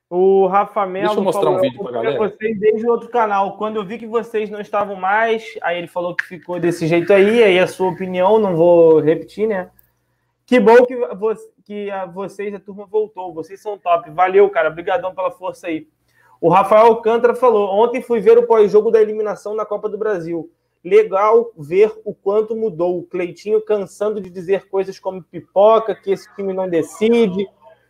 O 0.09 0.45
Rafa 0.45 0.85
Melo 0.85 1.07
Deixa 1.07 1.19
eu 1.19 1.23
mostrar 1.23 1.43
falou, 1.43 1.57
um 1.57 1.61
vídeo 1.61 1.81
pra 1.81 1.91
galera. 1.91 2.17
Vocês 2.17 2.59
desde 2.59 2.87
outro 2.87 3.09
canal. 3.09 3.57
Quando 3.57 3.77
eu 3.77 3.85
vi 3.85 3.97
que 3.97 4.05
vocês 4.05 4.49
não 4.49 4.61
estavam 4.61 4.95
mais, 4.95 5.43
aí 5.61 5.79
ele 5.79 5.87
falou 5.87 6.15
que 6.15 6.23
ficou 6.23 6.59
desse 6.59 6.87
jeito 6.87 7.11
aí, 7.11 7.43
aí 7.43 7.59
a 7.59 7.67
sua 7.67 7.89
opinião, 7.89 8.37
não 8.37 8.55
vou 8.55 8.99
repetir, 8.99 9.47
né? 9.47 9.71
Que 10.45 10.59
bom 10.59 10.85
que, 10.85 10.95
você, 11.15 11.43
que 11.65 11.89
a 11.89 12.05
vocês, 12.05 12.53
a 12.53 12.59
turma 12.59 12.85
voltou. 12.85 13.33
Vocês 13.33 13.61
são 13.61 13.77
top. 13.77 14.09
Valeu, 14.11 14.49
cara. 14.49 14.69
Obrigadão 14.69 15.13
pela 15.13 15.31
força 15.31 15.67
aí. 15.67 15.87
O 16.39 16.47
Rafael 16.47 16.85
Alcântara 16.85 17.35
falou: 17.35 17.69
ontem 17.69 18.01
fui 18.01 18.21
ver 18.21 18.37
o 18.37 18.45
pós-jogo 18.45 18.91
da 18.91 19.01
eliminação 19.01 19.55
na 19.55 19.65
Copa 19.65 19.89
do 19.89 19.97
Brasil. 19.97 20.51
Legal 20.83 21.51
ver 21.57 21.91
o 22.05 22.13
quanto 22.13 22.55
mudou. 22.55 22.99
O 22.99 23.03
Cleitinho 23.03 23.59
cansando 23.59 24.21
de 24.21 24.29
dizer 24.29 24.69
coisas 24.69 24.99
como 24.99 25.23
pipoca, 25.23 25.95
que 25.95 26.11
esse 26.11 26.33
time 26.35 26.53
não 26.53 26.69
decide, 26.69 27.47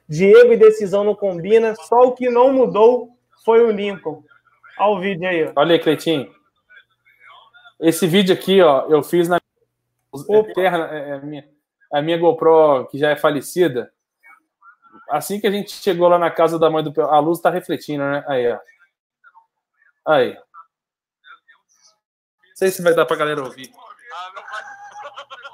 Diego 0.07 0.53
e 0.53 0.57
decisão 0.57 1.03
não 1.03 1.13
combina. 1.13 1.75
Só 1.75 2.07
o 2.07 2.13
que 2.13 2.29
não 2.29 2.53
mudou 2.53 3.09
foi 3.43 3.61
o 3.61 3.71
Lincoln. 3.71 4.23
Olha 4.79 4.89
o 4.89 4.99
vídeo 4.99 5.27
aí. 5.27 5.43
Ó. 5.43 5.51
Olha 5.57 5.73
aí, 5.73 5.79
Cleitinho. 5.79 6.33
Esse 7.79 8.07
vídeo 8.07 8.33
aqui, 8.33 8.61
ó, 8.61 8.87
eu 8.87 9.03
fiz 9.03 9.27
na 9.27 9.37
eterna, 10.29 10.89
é, 10.91 11.09
é, 11.09 11.21
minha, 11.21 11.45
a 11.91 12.01
minha 12.01 12.17
GoPro, 12.17 12.87
que 12.89 12.97
já 12.97 13.09
é 13.09 13.15
falecida. 13.15 13.91
Assim 15.09 15.39
que 15.39 15.47
a 15.47 15.51
gente 15.51 15.71
chegou 15.71 16.07
lá 16.07 16.17
na 16.17 16.31
casa 16.31 16.57
da 16.57 16.69
mãe 16.69 16.83
do 16.83 17.01
a 17.01 17.19
luz 17.19 17.39
tá 17.39 17.49
refletindo, 17.49 18.03
né? 18.03 18.23
Aí, 18.27 18.51
ó. 18.51 18.59
Aí. 20.07 20.33
Não 20.33 20.43
sei 22.55 22.71
se 22.71 22.81
vai 22.81 22.93
dar 22.93 23.05
pra 23.05 23.17
galera 23.17 23.43
ouvir. 23.43 23.71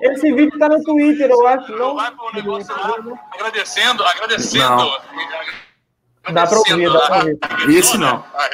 Esse 0.01 0.33
vídeo 0.33 0.57
tá 0.57 0.67
no 0.67 0.83
Twitter, 0.83 1.29
eu 1.29 1.47
acho. 1.47 1.71
Não, 1.73 1.95
vai 1.95 2.11
pro 2.15 2.33
negócio 2.33 2.75
lá, 2.75 3.19
agradecendo, 3.33 4.03
agradecendo. 4.03 4.65
Não. 4.65 6.33
Dá 6.33 6.47
pra 6.47 6.57
ouvir, 6.57 6.91
dá 6.91 7.07
pra 7.07 7.17
ouvir. 7.17 7.39
Esse 7.77 7.97
não. 7.97 8.25
Ah, 8.33 8.49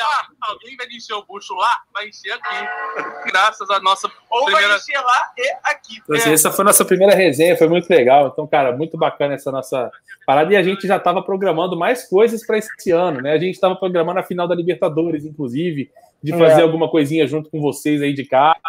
ah, 0.00 0.28
alguém 0.50 0.76
vai 0.76 0.86
encher 0.86 1.14
o 1.14 1.24
bucho 1.24 1.54
lá, 1.54 1.78
vai 1.92 2.08
encher 2.08 2.32
aqui. 2.32 3.30
Graças 3.30 3.68
à 3.70 3.80
nossa. 3.80 4.10
Ou 4.30 4.44
primeira... 4.44 4.68
vai 4.68 4.76
encher 4.76 5.00
lá 5.00 5.32
e 5.36 5.52
aqui. 5.64 5.98
Então, 6.02 6.16
assim, 6.16 6.32
essa 6.32 6.50
foi 6.50 6.62
a 6.62 6.66
nossa 6.66 6.84
primeira 6.84 7.14
resenha, 7.14 7.56
foi 7.56 7.68
muito 7.68 7.88
legal. 7.88 8.28
Então, 8.28 8.46
cara, 8.46 8.76
muito 8.76 8.96
bacana 8.96 9.34
essa 9.34 9.50
nossa 9.50 9.90
parada. 10.26 10.52
E 10.52 10.56
a 10.56 10.62
gente 10.62 10.86
já 10.86 10.96
estava 10.96 11.22
programando 11.22 11.76
mais 11.76 12.08
coisas 12.08 12.46
para 12.46 12.58
esse 12.58 12.90
ano, 12.90 13.20
né? 13.20 13.32
A 13.32 13.38
gente 13.38 13.54
estava 13.54 13.76
programando 13.76 14.20
a 14.20 14.22
final 14.22 14.46
da 14.46 14.54
Libertadores, 14.54 15.24
inclusive, 15.24 15.90
de 16.22 16.32
fazer 16.32 16.60
é. 16.60 16.64
alguma 16.64 16.90
coisinha 16.90 17.26
junto 17.26 17.50
com 17.50 17.60
vocês 17.60 18.02
aí 18.02 18.12
de 18.12 18.24
casa. 18.24 18.60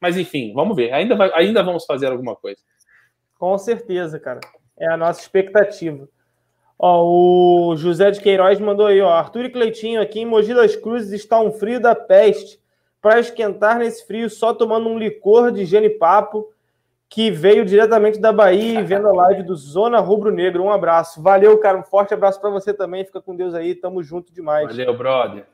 Mas 0.00 0.16
enfim, 0.16 0.52
vamos 0.54 0.76
ver. 0.76 0.92
Ainda, 0.92 1.14
vai, 1.16 1.30
ainda 1.34 1.62
vamos 1.62 1.84
fazer 1.84 2.06
alguma 2.06 2.36
coisa. 2.36 2.60
Com 3.38 3.56
certeza, 3.58 4.18
cara. 4.18 4.40
É 4.78 4.86
a 4.88 4.96
nossa 4.96 5.20
expectativa. 5.20 6.08
Ó, 6.78 7.70
o 7.70 7.76
José 7.76 8.10
de 8.10 8.20
Queiroz 8.20 8.60
mandou 8.60 8.86
aí, 8.86 9.00
ó. 9.00 9.10
Arthur 9.10 9.46
e 9.46 9.50
Cleitinho 9.50 10.00
aqui 10.00 10.20
em 10.20 10.26
Mogi 10.26 10.52
das 10.52 10.76
Cruzes 10.76 11.12
está 11.12 11.40
um 11.40 11.50
frio 11.50 11.80
da 11.80 11.94
peste. 11.94 12.60
Para 13.00 13.20
esquentar 13.20 13.78
nesse 13.78 14.06
frio, 14.06 14.28
só 14.28 14.52
tomando 14.52 14.88
um 14.88 14.98
licor 14.98 15.52
de 15.52 15.64
genipapo 15.64 16.48
que 17.08 17.30
veio 17.30 17.64
diretamente 17.64 18.18
da 18.18 18.32
Bahia 18.32 18.80
e 18.80 18.82
vendo 18.82 19.08
a 19.08 19.12
live 19.12 19.44
do 19.44 19.54
Zona 19.54 20.00
Rubro 20.00 20.32
Negro. 20.32 20.64
Um 20.64 20.72
abraço. 20.72 21.22
Valeu, 21.22 21.56
cara. 21.58 21.78
Um 21.78 21.84
forte 21.84 22.12
abraço 22.12 22.40
para 22.40 22.50
você 22.50 22.74
também. 22.74 23.04
Fica 23.04 23.20
com 23.20 23.36
Deus 23.36 23.54
aí. 23.54 23.74
Tamo 23.74 24.02
junto 24.02 24.32
demais. 24.32 24.66
Valeu, 24.66 24.96
brother. 24.96 25.46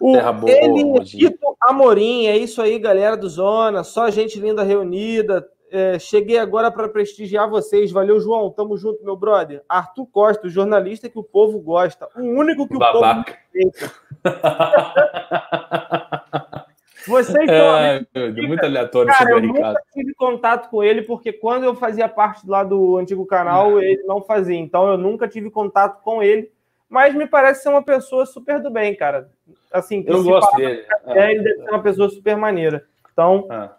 O 0.00 0.12
Terra 0.12 0.32
boa, 0.32 0.52
Benedito 0.52 1.56
Amorim, 1.60 2.26
é 2.26 2.36
isso 2.36 2.60
aí, 2.60 2.78
galera 2.78 3.16
do 3.16 3.28
Zona. 3.28 3.84
Só 3.84 4.10
gente 4.10 4.40
linda 4.40 4.62
reunida. 4.62 5.46
É, 5.76 5.98
cheguei 5.98 6.38
agora 6.38 6.70
para 6.70 6.88
prestigiar 6.88 7.50
vocês. 7.50 7.90
Valeu, 7.90 8.20
João. 8.20 8.48
Tamo 8.48 8.76
junto, 8.76 9.04
meu 9.04 9.16
brother. 9.16 9.60
Arthur 9.68 10.06
Costa, 10.06 10.46
o 10.46 10.50
jornalista 10.50 11.08
que 11.08 11.18
o 11.18 11.24
povo 11.24 11.58
gosta. 11.58 12.08
O 12.14 12.22
único 12.22 12.68
que 12.68 12.78
Babaca. 12.78 13.00
o 13.00 13.02
povo 13.02 13.24
respeita. 13.52 13.92
Vocês 17.08 17.36
estão. 17.36 17.76
É, 17.76 18.06
muito 18.46 18.64
aleatório 18.64 19.12
Cara, 19.12 19.32
eu 19.32 19.42
nunca 19.42 19.74
tive 19.92 20.14
contato 20.14 20.70
com 20.70 20.80
ele, 20.82 21.02
porque 21.02 21.32
quando 21.32 21.64
eu 21.64 21.74
fazia 21.74 22.08
parte 22.08 22.48
lá 22.48 22.62
do 22.62 22.96
antigo 22.96 23.26
canal, 23.26 23.82
ele 23.82 24.04
não 24.04 24.22
fazia. 24.22 24.56
Então 24.56 24.88
eu 24.88 24.96
nunca 24.96 25.26
tive 25.26 25.50
contato 25.50 26.00
com 26.02 26.22
ele. 26.22 26.52
Mas 26.88 27.16
me 27.16 27.26
parece 27.26 27.64
ser 27.64 27.70
uma 27.70 27.82
pessoa 27.82 28.24
super 28.24 28.62
do 28.62 28.70
bem, 28.70 28.94
cara. 28.94 29.28
Assim, 29.72 30.04
eu 30.06 30.22
gosto 30.22 30.56
dele. 30.56 30.84
É, 31.08 31.32
ele 31.32 31.42
deve 31.42 31.64
ser 31.64 31.70
uma 31.70 31.82
pessoa 31.82 32.08
super 32.08 32.36
maneira. 32.36 32.86
Então. 33.12 33.48
É. 33.50 33.70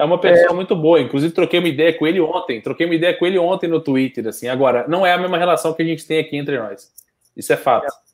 é 0.00 0.04
uma 0.04 0.18
pessoa 0.18 0.50
é... 0.50 0.54
muito 0.54 0.74
boa. 0.74 1.00
Inclusive, 1.00 1.32
troquei 1.32 1.58
uma 1.58 1.68
ideia 1.68 1.96
com 1.96 2.06
ele 2.06 2.20
ontem. 2.20 2.60
Troquei 2.60 2.86
uma 2.86 2.94
ideia 2.94 3.16
com 3.16 3.26
ele 3.26 3.38
ontem 3.38 3.68
no 3.68 3.80
Twitter. 3.80 4.26
Assim, 4.26 4.48
agora, 4.48 4.86
não 4.88 5.06
é 5.06 5.12
a 5.12 5.18
mesma 5.18 5.38
relação 5.38 5.72
que 5.74 5.82
a 5.82 5.86
gente 5.86 6.06
tem 6.06 6.18
aqui 6.18 6.36
entre 6.36 6.58
nós. 6.58 6.92
Isso 7.36 7.52
é 7.52 7.56
fato. 7.56 7.86
É. 7.86 8.10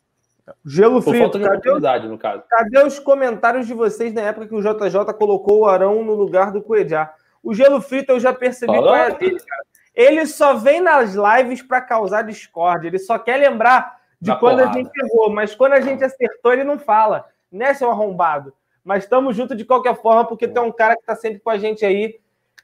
Gelo 0.65 1.03
falta 1.03 1.39
de 1.39 1.45
oportunidade, 1.45 2.09
no 2.09 2.19
caso. 2.19 2.43
Cadê 2.49 2.79
os 2.83 2.99
comentários 2.99 3.67
de 3.67 3.75
vocês 3.75 4.13
na 4.13 4.23
época 4.23 4.47
que 4.47 4.55
o 4.55 4.61
JJ 4.61 5.13
colocou 5.19 5.61
o 5.61 5.67
Arão 5.67 6.05
no 6.05 6.15
lugar 6.15 6.53
do 6.53 6.63
Coedjá? 6.63 7.13
O 7.43 7.53
Gelo 7.53 7.81
Frito 7.81 8.13
eu 8.13 8.21
já 8.21 8.33
percebi 8.33 8.73
Fala. 8.73 8.87
qual 8.87 8.97
é 8.97 9.11
dele, 9.13 9.41
cara. 9.41 9.63
Ele 9.95 10.27
só 10.27 10.55
vem 10.55 10.81
nas 10.81 11.15
lives 11.15 11.63
para 11.63 11.81
causar 11.81 12.23
discórdia. 12.23 12.89
Ele 12.89 12.99
só 12.99 13.19
quer 13.19 13.39
lembrar 13.39 13.99
de 14.21 14.31
Na 14.31 14.37
quando 14.37 14.59
porrada. 14.59 14.79
a 14.79 14.83
gente 14.83 14.93
errou, 15.01 15.31
mas 15.31 15.55
quando 15.55 15.73
a 15.73 15.81
gente 15.81 16.05
acertou, 16.05 16.53
ele 16.53 16.65
não 16.65 16.79
fala. 16.79 17.25
Né, 17.51 17.73
seu 17.75 17.91
arrombado? 17.91 18.53
Mas 18.87 19.03
estamos 19.03 19.35
juntos 19.35 19.57
de 19.57 19.65
qualquer 19.65 20.01
forma, 20.01 20.25
porque 20.25 20.47
tem 20.47 20.63
um 20.63 20.71
cara 20.71 20.95
que 20.95 21.01
está 21.01 21.17
sempre 21.17 21.41
com 21.41 21.51
a 21.51 21.59
gente 21.59 21.85
aí. 21.85 22.21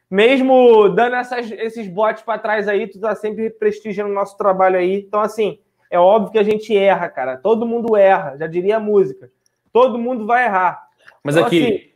Mesmo 0.09 0.89
dando 0.91 1.17
essas, 1.17 1.51
esses 1.51 1.89
botes 1.89 2.23
para 2.23 2.39
trás 2.39 2.69
aí, 2.69 2.87
tu 2.87 3.01
tá 3.01 3.13
sempre 3.17 3.51
prestigiando 3.51 4.13
o 4.13 4.15
nosso 4.15 4.39
trabalho 4.39 4.79
aí. 4.79 5.01
Então, 5.01 5.21
assim, 5.21 5.59
é 5.91 5.99
óbvio 5.99 6.31
que 6.31 6.39
a 6.39 6.45
gente 6.45 6.77
erra, 6.77 7.09
cara. 7.09 7.37
Todo 7.37 7.67
mundo 7.67 7.97
erra, 7.97 8.37
já 8.39 8.47
diria 8.47 8.77
a 8.77 8.81
música. 8.81 9.33
Todo 9.73 9.99
mundo 9.99 10.25
vai 10.25 10.45
errar. 10.45 10.87
Mas 11.25 11.35
então, 11.35 11.49
aqui, 11.49 11.65
assim, 11.65 11.91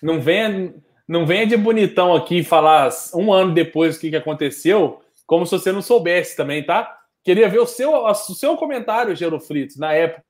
não 0.00 0.20
venha, 0.20 0.74
não 1.08 1.26
venha 1.26 1.44
de 1.44 1.56
bonitão 1.56 2.14
aqui 2.14 2.44
falar 2.44 2.90
um 3.12 3.32
ano 3.32 3.52
depois 3.52 3.96
o 3.96 4.00
que, 4.00 4.10
que 4.10 4.16
aconteceu, 4.16 5.00
como 5.26 5.44
se 5.44 5.58
você 5.58 5.72
não 5.72 5.82
soubesse 5.82 6.36
também, 6.36 6.64
tá? 6.64 6.96
Queria 7.24 7.48
ver 7.48 7.58
o 7.58 7.66
seu, 7.66 7.92
o 7.92 8.14
seu 8.14 8.56
comentário, 8.56 9.16
Gero 9.16 9.40
Fritz, 9.40 9.76
na 9.76 9.92
época 9.92 10.22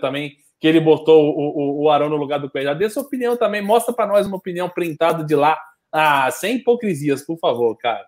também, 0.00 0.38
que 0.58 0.66
ele 0.66 0.80
botou 0.80 1.22
o, 1.24 1.80
o, 1.80 1.82
o 1.84 1.90
Arão 1.90 2.08
no 2.08 2.16
lugar 2.16 2.38
do 2.38 2.50
Coelho. 2.50 2.76
Dê 2.76 2.88
sua 2.88 3.02
opinião 3.02 3.36
também, 3.36 3.62
mostra 3.62 3.94
para 3.94 4.06
nós 4.06 4.26
uma 4.26 4.36
opinião 4.36 4.68
printada 4.68 5.24
de 5.24 5.34
lá. 5.34 5.58
Ah, 5.92 6.30
sem 6.30 6.56
hipocrisias, 6.56 7.22
por 7.24 7.38
favor, 7.38 7.76
cara. 7.76 8.06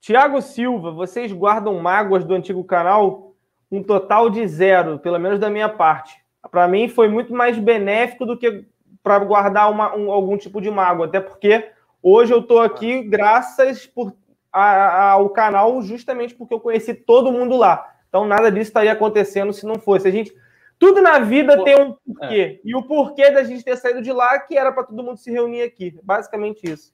Tiago 0.00 0.40
Silva, 0.42 0.90
vocês 0.90 1.32
guardam 1.32 1.80
mágoas 1.80 2.24
do 2.24 2.34
antigo 2.34 2.62
canal? 2.64 3.34
Um 3.70 3.82
total 3.82 4.28
de 4.28 4.46
zero, 4.46 4.98
pelo 4.98 5.18
menos 5.18 5.38
da 5.38 5.48
minha 5.48 5.68
parte. 5.68 6.14
Para 6.50 6.68
mim 6.68 6.88
foi 6.88 7.08
muito 7.08 7.32
mais 7.32 7.58
benéfico 7.58 8.26
do 8.26 8.36
que 8.36 8.66
para 9.02 9.18
guardar 9.18 9.70
uma, 9.70 9.94
um, 9.96 10.10
algum 10.10 10.36
tipo 10.36 10.60
de 10.60 10.70
mágoa, 10.70 11.06
até 11.06 11.20
porque 11.20 11.70
hoje 12.02 12.32
eu 12.32 12.40
estou 12.40 12.60
aqui 12.60 13.02
graças 13.02 13.86
por, 13.86 14.14
a, 14.52 15.10
ao 15.12 15.30
canal 15.30 15.82
justamente 15.82 16.34
porque 16.34 16.54
eu 16.54 16.60
conheci 16.60 16.94
todo 16.94 17.32
mundo 17.32 17.56
lá. 17.56 17.90
Então 18.08 18.26
nada 18.26 18.50
disso 18.50 18.68
estaria 18.68 18.92
acontecendo 18.92 19.52
se 19.52 19.66
não 19.66 19.78
fosse. 19.78 20.06
A 20.06 20.10
gente 20.10 20.32
tudo 20.78 21.00
na 21.00 21.18
vida 21.18 21.62
tem 21.64 21.80
um 21.80 21.92
porquê. 21.92 22.58
É. 22.58 22.60
E 22.64 22.74
o 22.74 22.82
porquê 22.82 23.30
da 23.30 23.42
gente 23.44 23.64
ter 23.64 23.76
saído 23.76 24.02
de 24.02 24.12
lá 24.12 24.38
que 24.38 24.56
era 24.56 24.72
para 24.72 24.84
todo 24.84 25.02
mundo 25.02 25.16
se 25.16 25.30
reunir 25.30 25.62
aqui. 25.62 25.98
Basicamente 26.02 26.60
isso. 26.64 26.92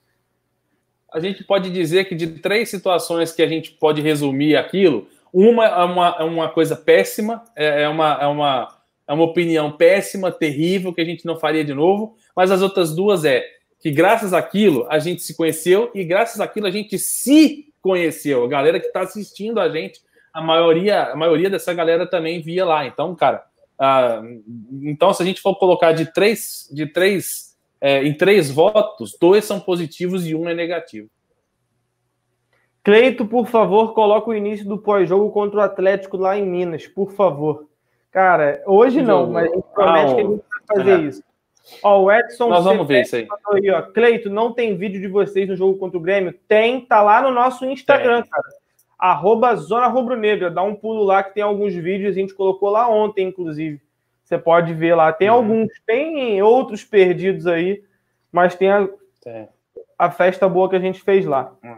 A 1.13 1.19
gente 1.19 1.43
pode 1.43 1.71
dizer 1.71 2.05
que 2.05 2.15
de 2.15 2.27
três 2.39 2.69
situações 2.69 3.33
que 3.33 3.43
a 3.43 3.49
gente 3.49 3.73
pode 3.73 4.01
resumir 4.01 4.57
aquilo, 4.57 5.09
uma 5.33 5.67
é 5.67 5.85
uma, 5.85 6.17
é 6.21 6.25
uma 6.25 6.49
coisa 6.49 6.77
péssima, 6.77 7.45
é, 7.57 7.83
é 7.83 7.89
uma, 7.89 8.19
é 8.21 8.27
uma 8.27 8.81
é 9.11 9.13
uma 9.13 9.25
opinião 9.25 9.73
péssima, 9.73 10.31
terrível, 10.31 10.95
que 10.95 11.01
a 11.01 11.05
gente 11.05 11.27
não 11.27 11.37
faria 11.37 11.65
de 11.65 11.75
novo, 11.75 12.15
mas 12.35 12.53
as 12.53 12.63
outras 12.63 12.95
duas 12.95 13.25
é 13.25 13.45
que 13.81 13.91
graças 13.91 14.33
àquilo 14.33 14.87
a 14.89 15.01
gente 15.01 15.21
se 15.23 15.37
conheceu 15.37 15.91
e 15.93 16.05
graças 16.05 16.41
àquilo 16.41 16.69
a 16.69 16.71
gente 16.71 16.97
se 16.97 17.73
conheceu. 17.83 18.45
A 18.45 18.49
galera 18.49 18.79
que 18.79 18.87
está 18.87 19.01
assistindo 19.01 19.59
a 19.59 19.69
gente, 19.69 20.01
a 20.33 20.41
maioria, 20.41 21.07
a 21.07 21.17
maioria 21.17 21.51
dessa 21.51 21.75
galera 21.75 22.07
também 22.07 22.41
via 22.41 22.65
lá. 22.65 22.87
Então, 22.87 23.13
cara, 23.17 23.45
uh, 23.81 24.43
então 24.83 25.13
se 25.15 25.23
a 25.23 25.27
gente 25.27 25.41
for 25.41 25.57
colocar 25.57 25.93
de 25.93 26.13
três, 26.13 26.69
de 26.73 26.87
três 26.87 27.51
é, 27.81 28.05
em 28.05 28.15
três 28.15 28.51
votos, 28.51 29.17
dois 29.19 29.45
são 29.45 29.59
positivos 29.59 30.27
e 30.27 30.35
um 30.35 30.49
é 30.49 30.55
negativo. 30.55 31.09
Cleito, 32.83 33.27
por 33.27 33.47
favor, 33.47 33.95
coloca 33.95 34.31
o 34.31 34.35
início 34.35 34.67
do 34.67 34.79
pós-jogo 34.79 35.31
contra 35.31 35.61
o 35.61 35.63
Atlético 35.63 36.17
lá 36.17 36.37
em 36.37 36.47
Minas, 36.47 36.87
por 36.87 37.13
favor. 37.13 37.69
Cara, 38.11 38.63
hoje 38.67 39.03
não, 39.03 39.31
mas 39.31 39.51
a 39.51 39.55
gente 39.55 39.67
promete 39.75 40.13
ah, 40.13 40.15
que 40.15 40.21
a 40.21 40.25
gente 40.25 40.43
vai 40.49 40.77
fazer 40.77 40.91
é. 40.91 41.09
isso. 41.09 41.23
Ó, 41.83 42.03
o 42.03 42.11
Edson 42.11 42.49
Nós 42.49 42.65
vamos 42.65 42.87
ver 42.87 43.03
isso 43.03 43.17
aí. 43.17 43.29
aí 43.53 43.71
ó, 43.71 43.83
Cleito, 43.83 44.29
não 44.29 44.53
tem 44.53 44.77
vídeo 44.77 45.01
de 45.01 45.09
vocês 45.09 45.49
no 45.49 45.57
jogo 45.57 45.79
contra 45.79 45.97
o 45.97 46.01
Grêmio? 46.01 46.35
Tem, 46.49 46.81
tá 46.81 47.03
lá 47.03 47.23
no 47.23 47.31
nosso 47.31 47.65
Instagram, 47.65 48.23
tem. 48.23 48.31
cara. 48.31 48.49
Arroba 49.01 49.57
Zona 49.57 49.87
Rubro 49.87 50.17
Negra. 50.17 50.51
Dá 50.51 50.63
um 50.63 50.75
pulo 50.75 51.03
lá 51.03 51.23
que 51.23 51.35
tem 51.35 51.43
alguns 51.43 51.75
vídeos, 51.75 52.11
a 52.11 52.19
gente 52.21 52.35
colocou 52.35 52.69
lá 52.69 52.89
ontem, 52.89 53.29
inclusive. 53.29 53.81
Você 54.23 54.39
pode 54.39 54.75
ver 54.75 54.95
lá. 54.95 55.13
Tem 55.13 55.29
uhum. 55.29 55.37
alguns, 55.37 55.69
tem 55.87 56.43
outros 56.43 56.85
perdidos 56.85 57.47
aí, 57.47 57.83
mas 58.31 58.55
tem 58.55 58.71
a, 58.71 58.89
É. 59.27 59.49
a 59.99 60.11
festa 60.11 60.49
boa 60.49 60.69
que 60.69 60.77
a 60.77 60.81
gente 60.81 61.01
fez 61.01 61.25
lá. 61.25 61.53
Hum. 61.65 61.77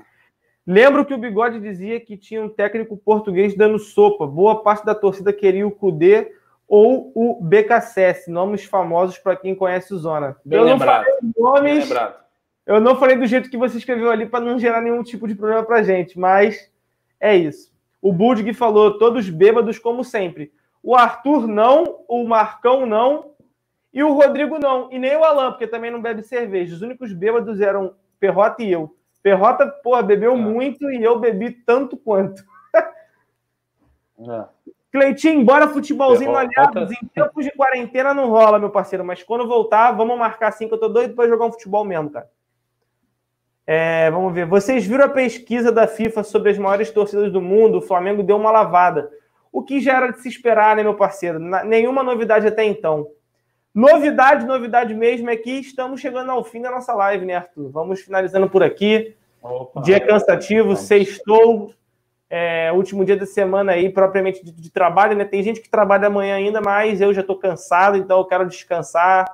Lembro 0.66 1.04
que 1.04 1.14
o 1.14 1.18
Bigode 1.18 1.60
dizia 1.60 1.98
que 1.98 2.16
tinha 2.16 2.42
um 2.42 2.48
técnico 2.48 2.96
português 2.96 3.56
dando 3.56 3.78
sopa. 3.78 4.26
Boa 4.26 4.62
parte 4.62 4.84
da 4.84 4.94
torcida 4.94 5.32
queria 5.32 5.66
o 5.66 5.70
Cudê 5.70 6.32
ou 6.68 7.12
o 7.14 7.38
BKSS, 7.42 8.30
nomes 8.30 8.64
famosos 8.64 9.18
para 9.18 9.36
quem 9.36 9.54
conhece 9.54 9.92
o 9.92 9.98
Zona. 9.98 10.36
Bem 10.44 10.58
eu 10.58 10.64
não 10.64 10.72
lembrado. 10.72 11.04
falei 11.04 11.20
Bem 11.20 11.32
nomes, 11.36 11.94
eu 12.64 12.80
não 12.80 12.96
falei 12.96 13.16
do 13.16 13.26
jeito 13.26 13.50
que 13.50 13.56
você 13.56 13.76
escreveu 13.76 14.10
ali 14.10 14.24
para 14.24 14.44
não 14.44 14.58
gerar 14.58 14.80
nenhum 14.80 15.02
tipo 15.02 15.26
de 15.26 15.34
problema 15.34 15.62
para 15.64 15.82
gente, 15.82 16.18
mas 16.18 16.71
é 17.22 17.36
isso. 17.36 17.72
O 18.02 18.12
Budg 18.12 18.52
falou, 18.52 18.98
todos 18.98 19.30
bêbados 19.30 19.78
como 19.78 20.02
sempre. 20.04 20.52
O 20.82 20.96
Arthur 20.96 21.46
não, 21.46 22.00
o 22.08 22.26
Marcão 22.26 22.84
não 22.84 23.30
e 23.94 24.02
o 24.02 24.12
Rodrigo 24.12 24.58
não. 24.58 24.90
E 24.92 24.98
nem 24.98 25.16
o 25.16 25.22
Alan, 25.24 25.52
porque 25.52 25.66
também 25.68 25.90
não 25.90 26.02
bebe 26.02 26.22
cerveja. 26.22 26.74
Os 26.74 26.82
únicos 26.82 27.12
bêbados 27.12 27.60
eram 27.60 27.94
Perrota 28.18 28.62
e 28.62 28.72
eu. 28.72 28.94
Perrota, 29.22 29.66
porra, 29.66 30.02
bebeu 30.02 30.32
Ah. 30.32 30.36
muito 30.36 30.90
e 30.90 31.02
eu 31.02 31.18
bebi 31.20 31.52
tanto 31.52 31.96
quanto. 31.96 32.42
É. 34.28 34.44
Cleitinho, 34.92 35.44
bora 35.44 35.66
futebolzinho 35.68 36.30
no 36.32 36.38
Perrota- 36.38 36.78
Aliados. 36.80 37.02
Em 37.02 37.06
tempos 37.08 37.44
de 37.44 37.50
quarentena 37.52 38.12
não 38.12 38.28
rola, 38.28 38.58
meu 38.58 38.70
parceiro. 38.70 39.04
Mas 39.04 39.22
quando 39.22 39.48
voltar, 39.48 39.90
vamos 39.92 40.18
marcar 40.18 40.48
assim, 40.48 40.68
que 40.68 40.74
eu 40.74 40.78
tô 40.78 40.88
doido 40.88 41.14
pra 41.14 41.26
jogar 41.26 41.46
um 41.46 41.52
futebol 41.52 41.84
mesmo, 41.84 42.10
cara. 42.10 42.28
É, 43.66 44.10
vamos 44.10 44.32
ver. 44.34 44.46
Vocês 44.46 44.84
viram 44.86 45.04
a 45.04 45.08
pesquisa 45.08 45.70
da 45.70 45.86
FIFA 45.86 46.22
sobre 46.24 46.50
as 46.50 46.58
maiores 46.58 46.90
torcidas 46.90 47.32
do 47.32 47.40
mundo? 47.40 47.78
O 47.78 47.82
Flamengo 47.82 48.22
deu 48.22 48.36
uma 48.36 48.50
lavada. 48.50 49.10
O 49.52 49.62
que 49.62 49.80
já 49.80 49.96
era 49.96 50.10
de 50.12 50.20
se 50.20 50.28
esperar, 50.28 50.74
né, 50.76 50.82
meu 50.82 50.94
parceiro? 50.94 51.38
Na- 51.38 51.62
nenhuma 51.62 52.02
novidade 52.02 52.46
até 52.46 52.64
então. 52.64 53.08
Novidade, 53.74 54.44
novidade 54.46 54.94
mesmo 54.94 55.30
é 55.30 55.36
que 55.36 55.50
estamos 55.50 56.00
chegando 56.00 56.30
ao 56.30 56.44
fim 56.44 56.60
da 56.60 56.70
nossa 56.70 56.92
live, 56.94 57.24
né, 57.24 57.36
Arthur? 57.36 57.70
Vamos 57.70 58.00
finalizando 58.00 58.48
por 58.48 58.62
aqui. 58.62 59.14
Opa. 59.42 59.80
Dia 59.82 59.98
cansativo, 59.98 60.68
Vamos. 60.74 60.80
sextou, 60.80 61.72
é, 62.28 62.70
último 62.72 63.04
dia 63.04 63.16
da 63.16 63.26
semana 63.26 63.72
aí, 63.72 63.88
propriamente 63.90 64.44
de, 64.44 64.52
de 64.52 64.70
trabalho, 64.70 65.16
né? 65.16 65.24
Tem 65.24 65.42
gente 65.42 65.60
que 65.60 65.68
trabalha 65.70 66.06
amanhã 66.06 66.36
ainda, 66.36 66.60
mas 66.60 67.00
eu 67.00 67.12
já 67.14 67.22
tô 67.22 67.36
cansado, 67.36 67.96
então 67.96 68.18
eu 68.18 68.24
quero 68.24 68.46
descansar, 68.46 69.26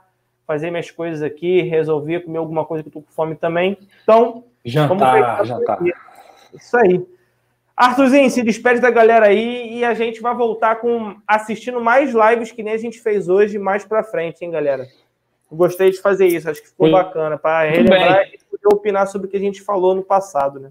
fazer 0.48 0.70
minhas 0.70 0.90
coisas 0.90 1.22
aqui, 1.22 1.60
resolver, 1.60 2.20
comer 2.20 2.38
alguma 2.38 2.64
coisa 2.64 2.82
que 2.82 2.88
eu 2.88 2.92
tô 2.94 3.02
com 3.02 3.12
fome 3.12 3.36
também. 3.36 3.76
Então, 4.02 4.44
Jantar, 4.64 5.44
jantar. 5.44 5.78
Isso 6.54 6.76
aí. 6.78 7.06
Arthurzinho, 7.76 8.28
se 8.30 8.42
despede 8.42 8.80
da 8.80 8.90
galera 8.90 9.26
aí 9.26 9.78
e 9.78 9.84
a 9.84 9.92
gente 9.92 10.20
vai 10.22 10.34
voltar 10.34 10.76
com 10.76 11.16
assistindo 11.26 11.80
mais 11.80 12.12
lives 12.14 12.50
que 12.50 12.62
nem 12.62 12.72
a 12.72 12.78
gente 12.78 12.98
fez 12.98 13.28
hoje, 13.28 13.58
mais 13.58 13.84
pra 13.84 14.02
frente, 14.02 14.42
hein, 14.42 14.50
galera? 14.50 14.86
Gostei 15.52 15.90
de 15.90 16.00
fazer 16.00 16.26
isso, 16.26 16.50
acho 16.50 16.62
que 16.62 16.68
ficou 16.68 16.88
Muito- 16.88 17.04
bacana, 17.04 17.38
para 17.38 17.68
relembrar 17.68 18.22
e 18.32 18.38
poder 18.50 18.74
opinar 18.74 19.06
sobre 19.06 19.28
o 19.28 19.30
que 19.30 19.36
a 19.36 19.40
gente 19.40 19.62
falou 19.62 19.94
no 19.94 20.02
passado, 20.02 20.58
né? 20.58 20.70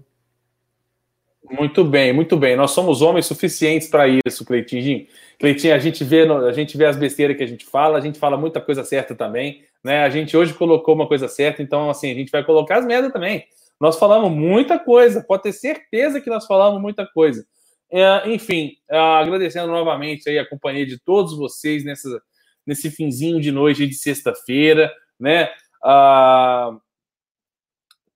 Muito 1.50 1.82
bem, 1.84 2.12
muito 2.12 2.36
bem. 2.36 2.56
Nós 2.56 2.72
somos 2.72 3.00
homens 3.00 3.26
suficientes 3.26 3.88
para 3.88 4.06
isso, 4.26 4.44
Cleitinho. 4.44 5.06
Cleitinho, 5.38 5.74
a 5.74 5.78
gente 5.78 6.04
vê, 6.04 6.22
a 6.22 6.52
gente 6.52 6.76
vê 6.76 6.84
as 6.84 6.96
besteiras 6.96 7.36
que 7.36 7.42
a 7.42 7.46
gente 7.46 7.64
fala, 7.64 7.96
a 7.96 8.00
gente 8.00 8.18
fala 8.18 8.36
muita 8.36 8.60
coisa 8.60 8.84
certa 8.84 9.14
também, 9.14 9.62
né? 9.82 10.02
A 10.02 10.10
gente 10.10 10.36
hoje 10.36 10.52
colocou 10.52 10.94
uma 10.94 11.08
coisa 11.08 11.26
certa, 11.26 11.62
então 11.62 11.88
assim, 11.88 12.10
a 12.10 12.14
gente 12.14 12.30
vai 12.30 12.44
colocar 12.44 12.78
as 12.78 12.84
merdas 12.84 13.12
também. 13.12 13.46
Nós 13.80 13.98
falamos 13.98 14.30
muita 14.30 14.78
coisa, 14.78 15.22
pode 15.22 15.44
ter 15.44 15.52
certeza 15.52 16.20
que 16.20 16.28
nós 16.28 16.46
falamos 16.46 16.82
muita 16.82 17.06
coisa. 17.06 17.46
É, 17.90 18.30
enfim, 18.30 18.72
é, 18.90 18.98
agradecendo 18.98 19.68
novamente 19.68 20.28
aí 20.28 20.38
a 20.38 20.48
companhia 20.48 20.84
de 20.84 20.98
todos 20.98 21.36
vocês 21.36 21.84
nessa, 21.84 22.20
nesse 22.66 22.90
finzinho 22.90 23.40
de 23.40 23.50
noite 23.50 23.86
de 23.86 23.94
sexta-feira, 23.94 24.92
né? 25.18 25.48
Ah, 25.82 26.76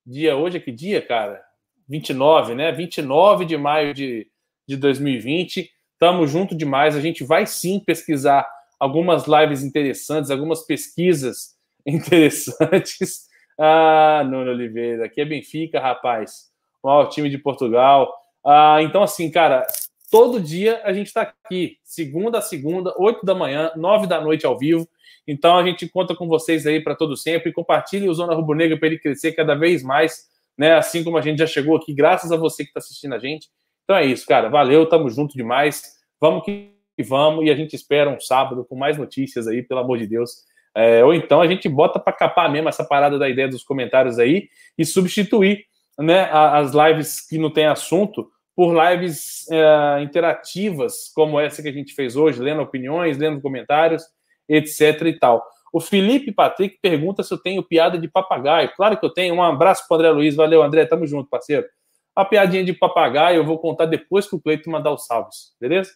dia 0.04 0.36
hoje 0.36 0.58
é 0.58 0.60
que 0.60 0.72
dia, 0.72 1.00
cara? 1.00 1.42
29, 1.88 2.54
né? 2.54 2.72
29 2.72 3.44
de 3.44 3.56
maio 3.56 3.94
de, 3.94 4.26
de 4.66 4.76
2020. 4.76 5.70
Tamo 5.98 6.26
junto 6.26 6.54
demais. 6.54 6.96
A 6.96 7.00
gente 7.00 7.24
vai 7.24 7.46
sim 7.46 7.80
pesquisar 7.80 8.48
algumas 8.78 9.26
lives 9.26 9.62
interessantes, 9.62 10.30
algumas 10.30 10.62
pesquisas 10.66 11.56
interessantes. 11.86 13.28
Ah, 13.58 14.22
Nuno 14.24 14.50
Oliveira, 14.50 15.06
aqui 15.06 15.20
é 15.20 15.24
Benfica, 15.24 15.78
rapaz. 15.78 16.50
Ó, 16.82 17.02
o 17.02 17.08
time 17.08 17.30
de 17.30 17.38
Portugal. 17.38 18.12
Ah, 18.44 18.78
então, 18.82 19.02
assim, 19.02 19.30
cara, 19.30 19.64
todo 20.10 20.40
dia 20.40 20.80
a 20.84 20.92
gente 20.92 21.06
está 21.06 21.22
aqui, 21.22 21.78
segunda 21.84 22.38
a 22.38 22.42
segunda, 22.42 22.92
8 22.98 23.24
da 23.24 23.34
manhã, 23.34 23.70
9 23.76 24.06
da 24.06 24.20
noite 24.20 24.44
ao 24.44 24.58
vivo. 24.58 24.88
Então 25.26 25.56
a 25.56 25.64
gente 25.64 25.88
conta 25.88 26.14
com 26.14 26.26
vocês 26.26 26.66
aí 26.66 26.80
para 26.80 26.94
todo 26.94 27.16
sempre. 27.16 27.52
Compartilhe 27.52 28.08
o 28.08 28.14
Zona 28.14 28.34
Rubro 28.34 28.56
Negra 28.56 28.76
para 28.76 28.88
ele 28.88 28.98
crescer 28.98 29.32
cada 29.32 29.54
vez 29.54 29.82
mais, 29.82 30.28
né? 30.62 30.74
Assim 30.74 31.02
como 31.02 31.18
a 31.18 31.20
gente 31.20 31.40
já 31.40 31.46
chegou 31.46 31.74
aqui, 31.74 31.92
graças 31.92 32.30
a 32.30 32.36
você 32.36 32.62
que 32.62 32.70
está 32.70 32.78
assistindo 32.78 33.16
a 33.16 33.18
gente. 33.18 33.48
Então 33.82 33.96
é 33.96 34.06
isso, 34.06 34.24
cara. 34.24 34.48
Valeu, 34.48 34.88
tamo 34.88 35.10
junto 35.10 35.36
demais. 35.36 35.82
Vamos 36.20 36.44
que 36.44 36.70
vamos 37.04 37.44
e 37.44 37.50
a 37.50 37.56
gente 37.56 37.74
espera 37.74 38.08
um 38.08 38.20
sábado 38.20 38.64
com 38.64 38.76
mais 38.76 38.96
notícias 38.96 39.48
aí, 39.48 39.60
pelo 39.60 39.80
amor 39.80 39.98
de 39.98 40.06
Deus. 40.06 40.44
É, 40.72 41.04
ou 41.04 41.12
então 41.12 41.40
a 41.40 41.48
gente 41.48 41.68
bota 41.68 41.98
para 41.98 42.12
capar 42.12 42.48
mesmo 42.48 42.68
essa 42.68 42.84
parada 42.84 43.18
da 43.18 43.28
ideia 43.28 43.48
dos 43.48 43.64
comentários 43.64 44.20
aí 44.20 44.48
e 44.78 44.84
substituir 44.84 45.64
né, 45.98 46.30
as 46.30 46.72
lives 46.72 47.26
que 47.26 47.38
não 47.38 47.50
tem 47.50 47.66
assunto 47.66 48.30
por 48.54 48.72
lives 48.72 49.50
é, 49.50 50.00
interativas, 50.00 51.10
como 51.12 51.40
essa 51.40 51.60
que 51.60 51.68
a 51.68 51.72
gente 51.72 51.92
fez 51.92 52.14
hoje, 52.14 52.40
lendo 52.40 52.62
opiniões, 52.62 53.18
lendo 53.18 53.40
comentários, 53.40 54.04
etc 54.48 55.02
e 55.06 55.18
tal. 55.18 55.44
O 55.72 55.80
Felipe 55.80 56.30
Patrick 56.30 56.78
pergunta 56.82 57.22
se 57.22 57.32
eu 57.32 57.38
tenho 57.38 57.62
piada 57.62 57.98
de 57.98 58.06
papagaio. 58.06 58.70
Claro 58.76 58.98
que 58.98 59.04
eu 59.04 59.10
tenho. 59.10 59.34
Um 59.34 59.42
abraço 59.42 59.88
para 59.88 59.96
André 59.96 60.10
Luiz. 60.10 60.36
Valeu, 60.36 60.62
André. 60.62 60.84
Tamo 60.84 61.06
junto, 61.06 61.30
parceiro. 61.30 61.66
A 62.14 62.24
piadinha 62.24 62.62
de 62.62 62.74
papagaio 62.74 63.38
eu 63.38 63.44
vou 63.44 63.58
contar 63.58 63.86
depois 63.86 64.28
que 64.28 64.36
o 64.36 64.40
Cleito 64.40 64.68
mandar 64.68 64.92
os 64.92 65.06
salves, 65.06 65.56
beleza? 65.58 65.92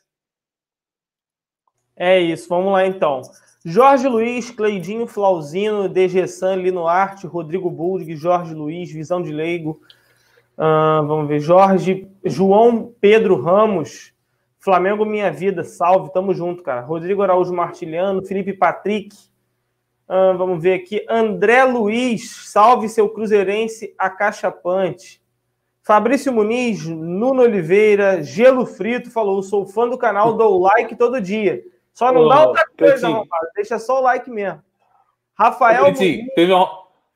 É 1.95 2.19
isso, 2.19 2.49
vamos 2.49 2.73
lá 2.73 2.87
então. 2.87 3.21
Jorge 3.65 4.09
Luiz, 4.09 4.51
Cleidinho 4.51 5.07
Flauzino, 5.07 5.89
DG 5.89 6.27
San, 6.27 6.57
Lino 6.57 6.87
Arte, 6.87 7.27
Rodrigo 7.27 7.71
Buldig, 7.71 8.17
Jorge 8.17 8.55
Luiz, 8.55 8.91
Visão 8.91 9.23
de 9.23 9.31
Leigo, 9.31 9.81
ah, 10.57 11.03
vamos 11.07 11.29
ver, 11.29 11.41
Jorge, 11.41 12.09
João 12.25 12.95
Pedro 12.99 13.41
Ramos, 13.43 14.13
Flamengo 14.59 15.05
Minha 15.05 15.31
Vida, 15.31 15.63
salve, 15.63 16.13
tamo 16.13 16.33
junto, 16.33 16.63
cara. 16.63 16.81
Rodrigo 16.81 17.23
Araújo 17.23 17.53
Martiliano, 17.53 18.25
Felipe 18.25 18.55
Patrick, 18.55 19.15
ah, 20.09 20.33
vamos 20.33 20.63
ver 20.63 20.75
aqui, 20.75 21.05
André 21.09 21.65
Luiz, 21.65 22.31
salve 22.47 22.89
seu 22.89 23.09
cruzeirense 23.09 23.95
acachapante. 23.99 25.21
Fabrício 25.83 26.33
Muniz, 26.33 26.85
Nuno 26.87 27.43
Oliveira, 27.43 28.23
Gelo 28.23 28.67
Frito 28.67 29.11
falou: 29.11 29.43
sou 29.43 29.67
fã 29.67 29.89
do 29.89 29.99
canal, 29.99 30.35
dou 30.35 30.61
like 30.61 30.95
todo 30.97 31.21
dia. 31.21 31.63
Só 31.93 32.13
não 32.13 32.23
Ô, 32.23 32.29
dá 32.29 32.47
outra 32.47 32.65
coisa, 32.77 33.09
rapaz. 33.09 33.49
Deixa 33.55 33.79
só 33.79 34.01
o 34.01 34.03
like 34.03 34.31
mesmo. 34.31 34.63
Rafael 35.35 35.85
Cleitinho, 35.85 36.19
Muniz, 36.19 36.35
teve, 36.35 36.53
um, 36.53 36.67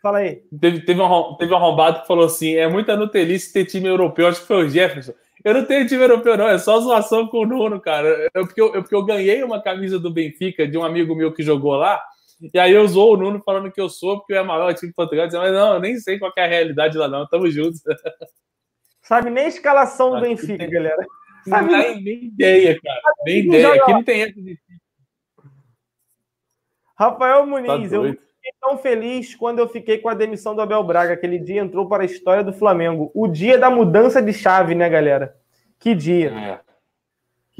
fala 0.02 0.18
aí. 0.18 0.42
teve, 0.60 0.80
teve, 0.80 1.00
um, 1.00 1.36
teve 1.36 1.52
um 1.52 1.56
arrombado 1.56 2.00
que 2.00 2.06
falou 2.06 2.26
assim: 2.26 2.54
é 2.54 2.68
muita 2.68 2.96
nutelice 2.96 3.52
ter 3.52 3.66
time 3.66 3.88
europeu. 3.88 4.28
Acho 4.28 4.40
que 4.40 4.46
foi 4.46 4.64
o 4.64 4.68
Jefferson. 4.68 5.12
Eu 5.44 5.54
não 5.54 5.64
tenho 5.64 5.86
time 5.86 6.02
europeu, 6.02 6.36
não. 6.36 6.48
É 6.48 6.58
só 6.58 6.78
zoação 6.80 7.26
com 7.26 7.38
o 7.38 7.46
Nuno, 7.46 7.80
cara. 7.80 8.28
É 8.34 8.40
porque 8.40 8.60
eu, 8.60 8.68
é 8.74 8.80
porque 8.80 8.94
eu 8.94 9.04
ganhei 9.04 9.42
uma 9.42 9.60
camisa 9.60 9.98
do 9.98 10.12
Benfica 10.12 10.66
de 10.66 10.76
um 10.76 10.84
amigo 10.84 11.14
meu 11.14 11.32
que 11.32 11.42
jogou 11.42 11.74
lá. 11.76 12.00
E 12.40 12.58
aí 12.58 12.72
eu 12.72 12.82
usou 12.82 13.12
o 13.12 13.16
Nuno 13.16 13.42
falando 13.44 13.70
que 13.70 13.80
eu 13.80 13.88
sou, 13.88 14.18
porque 14.18 14.32
eu 14.32 14.38
é 14.38 14.42
maior 14.42 14.72
time 14.74 14.90
de 14.90 14.94
Portugal. 14.94 15.26
Dizendo, 15.26 15.42
mas 15.42 15.52
não, 15.52 15.74
eu 15.74 15.80
nem 15.80 15.96
sei 15.98 16.18
qual 16.18 16.32
que 16.32 16.40
é 16.40 16.44
a 16.44 16.48
realidade 16.48 16.96
lá, 16.96 17.06
não. 17.06 17.26
Tamo 17.26 17.50
juntos. 17.50 17.82
Sabe 19.02 19.28
nem 19.30 19.44
a 19.44 19.48
escalação 19.48 20.14
do 20.14 20.20
Benfica, 20.20 20.58
tem- 20.58 20.70
galera. 20.70 21.06
Não 21.46 21.68
tem 21.68 22.02
nem 22.02 22.24
ideia, 22.24 22.80
cara. 22.80 23.00
Nem 23.24 23.38
ideia. 23.38 23.74
Aqui 23.74 23.92
não 23.92 24.04
tem 24.04 24.22
essa 24.22 24.32
de 24.32 24.58
Rafael 26.96 27.40
tá 27.40 27.46
Muniz, 27.46 27.92
eu 27.92 28.02
doido. 28.02 28.18
fiquei 28.18 28.52
tão 28.60 28.76
feliz 28.76 29.34
quando 29.34 29.58
eu 29.58 29.66
fiquei 29.68 29.96
com 29.96 30.10
a 30.10 30.14
demissão 30.14 30.54
do 30.54 30.60
Abel 30.60 30.84
Braga. 30.84 31.14
Aquele 31.14 31.38
dia 31.38 31.62
entrou 31.62 31.88
para 31.88 32.02
a 32.02 32.06
história 32.06 32.44
do 32.44 32.52
Flamengo. 32.52 33.10
O 33.14 33.26
dia 33.26 33.56
da 33.56 33.70
mudança 33.70 34.20
de 34.20 34.34
chave, 34.34 34.74
né, 34.74 34.86
galera? 34.88 35.34
Que 35.78 35.94
dia. 35.94 36.30
É. 36.30 36.69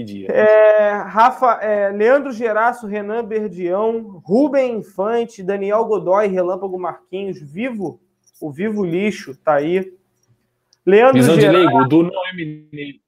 Que 0.01 0.05
dia. 0.05 0.28
É, 0.28 0.93
Rafa, 1.02 1.59
é, 1.60 1.90
Leandro 1.90 2.32
Geraço, 2.32 2.86
Renan 2.86 3.22
Berdião, 3.22 4.22
Rubem 4.24 4.78
Infante, 4.78 5.43
Daniel 5.43 5.85
Godoy, 5.85 6.27
Relâmpago 6.27 6.78
Marquinhos, 6.78 7.39
Vivo, 7.39 8.01
o 8.40 8.51
Vivo 8.51 8.82
Lixo, 8.82 9.36
tá 9.36 9.56
aí. 9.56 9.93
Leandro 10.86 11.20
Visão 11.20 11.35
de 11.35 11.43
Geraço, 11.43 11.59
leigo, 11.59 11.78
o 11.82 11.86
Du 11.86 12.02
não 12.05 12.27
é 12.27 12.32
mineiro. 12.32 12.98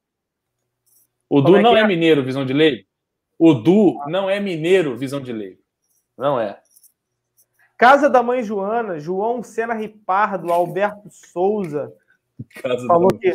O 1.30 1.42
Como 1.42 1.48
Du 1.48 1.56
é 1.56 1.62
não 1.62 1.76
é 1.76 1.80
é? 1.80 1.86
mineiro, 1.86 2.22
visão 2.22 2.44
de 2.44 2.52
leigo. 2.52 2.86
O 3.38 3.54
Du 3.54 3.98
não 4.06 4.28
é 4.28 4.38
mineiro, 4.38 4.94
visão 4.94 5.20
de 5.20 5.32
leigo. 5.32 5.62
Não 6.18 6.38
é. 6.38 6.60
Casa 7.78 8.10
da 8.10 8.22
Mãe 8.22 8.42
Joana, 8.42 9.00
João 9.00 9.42
Sena 9.42 9.72
Ripardo, 9.72 10.52
Alberto 10.52 11.08
Souza, 11.10 11.90
Falou 12.86 13.08
que- 13.08 13.32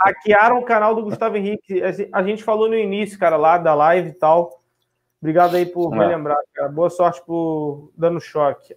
hackearam 0.00 0.58
o 0.58 0.64
canal 0.64 0.94
do 0.94 1.02
Gustavo 1.02 1.36
Henrique. 1.36 1.82
A 1.82 1.92
gen- 1.92 2.08
A 2.12 2.22
gente 2.22 2.42
falou 2.44 2.68
no 2.68 2.76
início, 2.76 3.18
cara, 3.18 3.36
lá 3.36 3.58
da 3.58 3.74
live 3.74 4.10
e 4.10 4.14
tal. 4.14 4.62
Obrigado 5.20 5.54
aí 5.56 5.64
por 5.66 5.90
me 5.90 6.04
É. 6.04 6.08
lembrar, 6.08 6.36
cara. 6.54 6.68
Boa 6.68 6.90
sorte 6.90 7.22
por 7.24 7.90
dando 7.96 8.20
choque. 8.20 8.76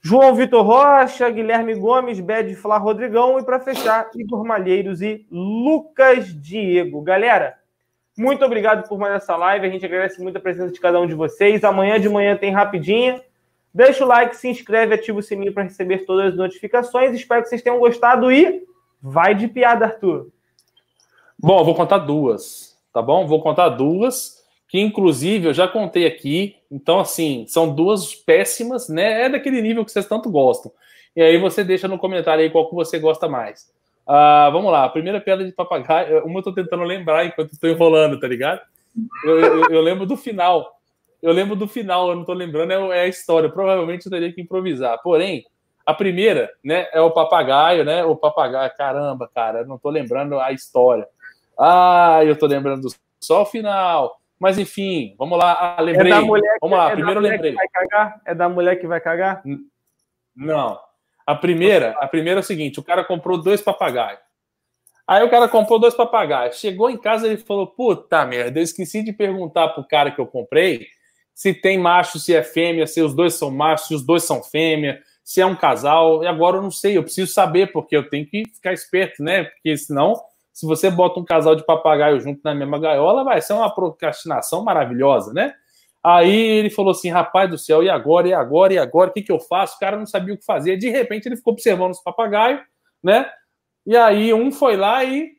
João 0.00 0.34
Vitor 0.36 0.64
Rocha, 0.64 1.28
Guilherme 1.28 1.74
Gomes, 1.74 2.20
Bed 2.20 2.54
Flá 2.54 2.78
Rodrigão 2.78 3.38
e 3.40 3.44
para 3.44 3.58
fechar, 3.58 4.08
Igor 4.14 4.44
Malheiros 4.44 5.02
e 5.02 5.26
Lucas 5.30 6.26
Diego. 6.40 7.02
Galera, 7.02 7.56
muito 8.16 8.44
obrigado 8.44 8.88
por 8.88 8.98
mais 8.98 9.14
essa 9.14 9.34
live. 9.36 9.66
A 9.66 9.70
gente 9.70 9.84
agradece 9.84 10.22
muito 10.22 10.36
a 10.36 10.40
presença 10.40 10.72
de 10.72 10.78
cada 10.78 11.00
um 11.00 11.06
de 11.08 11.14
vocês. 11.14 11.64
Amanhã 11.64 11.98
de 11.98 12.08
manhã 12.08 12.36
tem 12.36 12.52
rapidinha. 12.52 13.20
Deixa 13.74 14.04
o 14.04 14.08
like, 14.08 14.36
se 14.36 14.48
inscreve, 14.48 14.94
ativa 14.94 15.18
o 15.18 15.22
sininho 15.22 15.52
para 15.52 15.64
receber 15.64 16.06
todas 16.06 16.28
as 16.32 16.36
notificações. 16.36 17.12
Espero 17.12 17.42
que 17.42 17.48
vocês 17.48 17.60
tenham 17.60 17.78
gostado 17.80 18.30
e 18.30 18.62
vai 19.00 19.34
de 19.34 19.48
piada, 19.48 19.86
Arthur. 19.86 20.28
Bom, 21.38 21.62
vou 21.64 21.74
contar 21.74 21.98
duas, 21.98 22.78
tá 22.92 23.02
bom? 23.02 23.26
Vou 23.26 23.42
contar 23.42 23.68
duas, 23.68 24.42
que 24.68 24.80
inclusive 24.80 25.48
eu 25.48 25.54
já 25.54 25.68
contei 25.68 26.06
aqui. 26.06 26.56
Então, 26.70 26.98
assim, 26.98 27.44
são 27.48 27.74
duas 27.74 28.14
péssimas, 28.14 28.88
né? 28.88 29.24
É 29.24 29.28
daquele 29.28 29.60
nível 29.60 29.84
que 29.84 29.92
vocês 29.92 30.06
tanto 30.06 30.30
gostam. 30.30 30.72
E 31.14 31.22
aí 31.22 31.38
você 31.38 31.62
deixa 31.62 31.88
no 31.88 31.98
comentário 31.98 32.42
aí 32.42 32.50
qual 32.50 32.68
que 32.68 32.74
você 32.74 32.98
gosta 32.98 33.28
mais. 33.28 33.70
Uh, 34.06 34.52
vamos 34.52 34.70
lá, 34.70 34.84
a 34.84 34.88
primeira 34.88 35.20
piada 35.20 35.44
de 35.44 35.50
papagaio, 35.50 36.24
uma 36.24 36.38
eu 36.38 36.44
tô 36.44 36.52
tentando 36.52 36.84
lembrar 36.84 37.26
enquanto 37.26 37.52
estou 37.52 37.68
enrolando, 37.68 38.20
tá 38.20 38.28
ligado? 38.28 38.60
Eu, 39.24 39.40
eu, 39.40 39.70
eu, 39.70 39.80
lembro 39.80 40.06
do 40.06 40.16
final. 40.16 40.78
Eu 41.20 41.32
lembro 41.32 41.56
do 41.56 41.66
final, 41.66 42.10
eu 42.10 42.16
não 42.16 42.24
tô 42.24 42.32
lembrando, 42.32 42.72
é, 42.92 42.98
é 42.98 43.00
a 43.02 43.08
história. 43.08 43.50
Provavelmente 43.50 44.06
eu 44.06 44.12
teria 44.12 44.32
que 44.32 44.40
improvisar. 44.40 45.00
Porém, 45.02 45.44
a 45.86 45.94
primeira, 45.94 46.52
né, 46.64 46.88
é 46.92 47.00
o 47.00 47.12
papagaio, 47.12 47.84
né? 47.84 48.04
O 48.04 48.16
papagaio, 48.16 48.70
caramba, 48.76 49.30
cara, 49.32 49.64
não 49.64 49.78
tô 49.78 49.88
lembrando 49.88 50.38
a 50.40 50.50
história. 50.50 51.06
Ah, 51.56 52.20
eu 52.24 52.36
tô 52.36 52.46
lembrando 52.46 52.88
só 53.20 53.42
o 53.42 53.46
final. 53.46 54.20
Mas 54.38 54.58
enfim, 54.58 55.14
vamos 55.16 55.38
lá. 55.38 55.76
Ah, 55.78 55.80
lembrei. 55.80 56.12
É 56.12 56.20
mulher, 56.20 56.58
vamos 56.60 56.76
lá, 56.76 56.90
é 56.90 56.94
primeiro 56.94 57.20
eu 57.20 57.22
lembrei. 57.22 57.54
É 58.26 58.34
da 58.34 58.48
mulher 58.48 58.76
que 58.80 58.86
vai 58.86 59.00
cagar? 59.00 59.42
Não. 60.34 60.78
A 61.24 61.34
primeira, 61.34 61.92
a 61.98 62.06
primeira 62.06 62.40
é 62.40 62.42
o 62.42 62.44
seguinte: 62.44 62.80
o 62.80 62.84
cara 62.84 63.04
comprou 63.04 63.40
dois 63.40 63.62
papagaios. 63.62 64.20
Aí 65.06 65.22
o 65.22 65.30
cara 65.30 65.48
comprou 65.48 65.78
dois 65.78 65.94
papagaios. 65.94 66.56
Chegou 66.56 66.90
em 66.90 66.98
casa 66.98 67.32
e 67.32 67.36
falou: 67.36 67.68
Puta 67.68 68.26
merda, 68.26 68.58
eu 68.58 68.64
esqueci 68.64 69.02
de 69.02 69.12
perguntar 69.12 69.68
pro 69.68 69.86
cara 69.86 70.10
que 70.10 70.20
eu 70.20 70.26
comprei 70.26 70.88
se 71.36 71.52
tem 71.52 71.78
macho, 71.78 72.18
se 72.18 72.34
é 72.34 72.42
fêmea, 72.42 72.86
se 72.86 73.02
os 73.02 73.14
dois 73.14 73.34
são 73.34 73.50
machos, 73.50 73.88
se 73.88 73.94
os 73.94 74.02
dois 74.02 74.24
são 74.24 74.42
fêmea, 74.42 75.02
se 75.26 75.40
é 75.40 75.46
um 75.46 75.56
casal. 75.56 76.22
E 76.22 76.26
agora 76.28 76.56
eu 76.56 76.62
não 76.62 76.70
sei, 76.70 76.96
eu 76.96 77.02
preciso 77.02 77.32
saber, 77.32 77.72
porque 77.72 77.96
eu 77.96 78.08
tenho 78.08 78.24
que 78.24 78.44
ficar 78.54 78.72
esperto, 78.72 79.24
né? 79.24 79.42
Porque 79.42 79.76
senão 79.76 80.14
se 80.52 80.64
você 80.64 80.88
bota 80.88 81.18
um 81.18 81.24
casal 81.24 81.56
de 81.56 81.66
papagaio 81.66 82.20
junto 82.20 82.40
na 82.44 82.54
mesma 82.54 82.78
gaiola, 82.78 83.24
vai 83.24 83.42
ser 83.42 83.52
uma 83.52 83.68
procrastinação 83.74 84.62
maravilhosa, 84.62 85.34
né? 85.34 85.52
Aí 86.02 86.32
ele 86.32 86.70
falou 86.70 86.92
assim: 86.92 87.10
rapaz 87.10 87.50
do 87.50 87.58
céu, 87.58 87.82
e 87.82 87.90
agora, 87.90 88.28
e 88.28 88.32
agora, 88.32 88.72
e 88.72 88.78
agora? 88.78 89.10
O 89.10 89.12
que, 89.12 89.20
que 89.20 89.32
eu 89.32 89.40
faço? 89.40 89.74
O 89.74 89.80
cara 89.80 89.98
não 89.98 90.06
sabia 90.06 90.32
o 90.32 90.38
que 90.38 90.44
fazer. 90.44 90.76
De 90.76 90.88
repente 90.88 91.26
ele 91.26 91.36
ficou 91.36 91.52
observando 91.52 91.90
os 91.90 92.02
papagaios, 92.02 92.60
né? 93.02 93.28
E 93.84 93.96
aí 93.96 94.32
um 94.32 94.52
foi 94.52 94.76
lá 94.76 95.02
e 95.02 95.32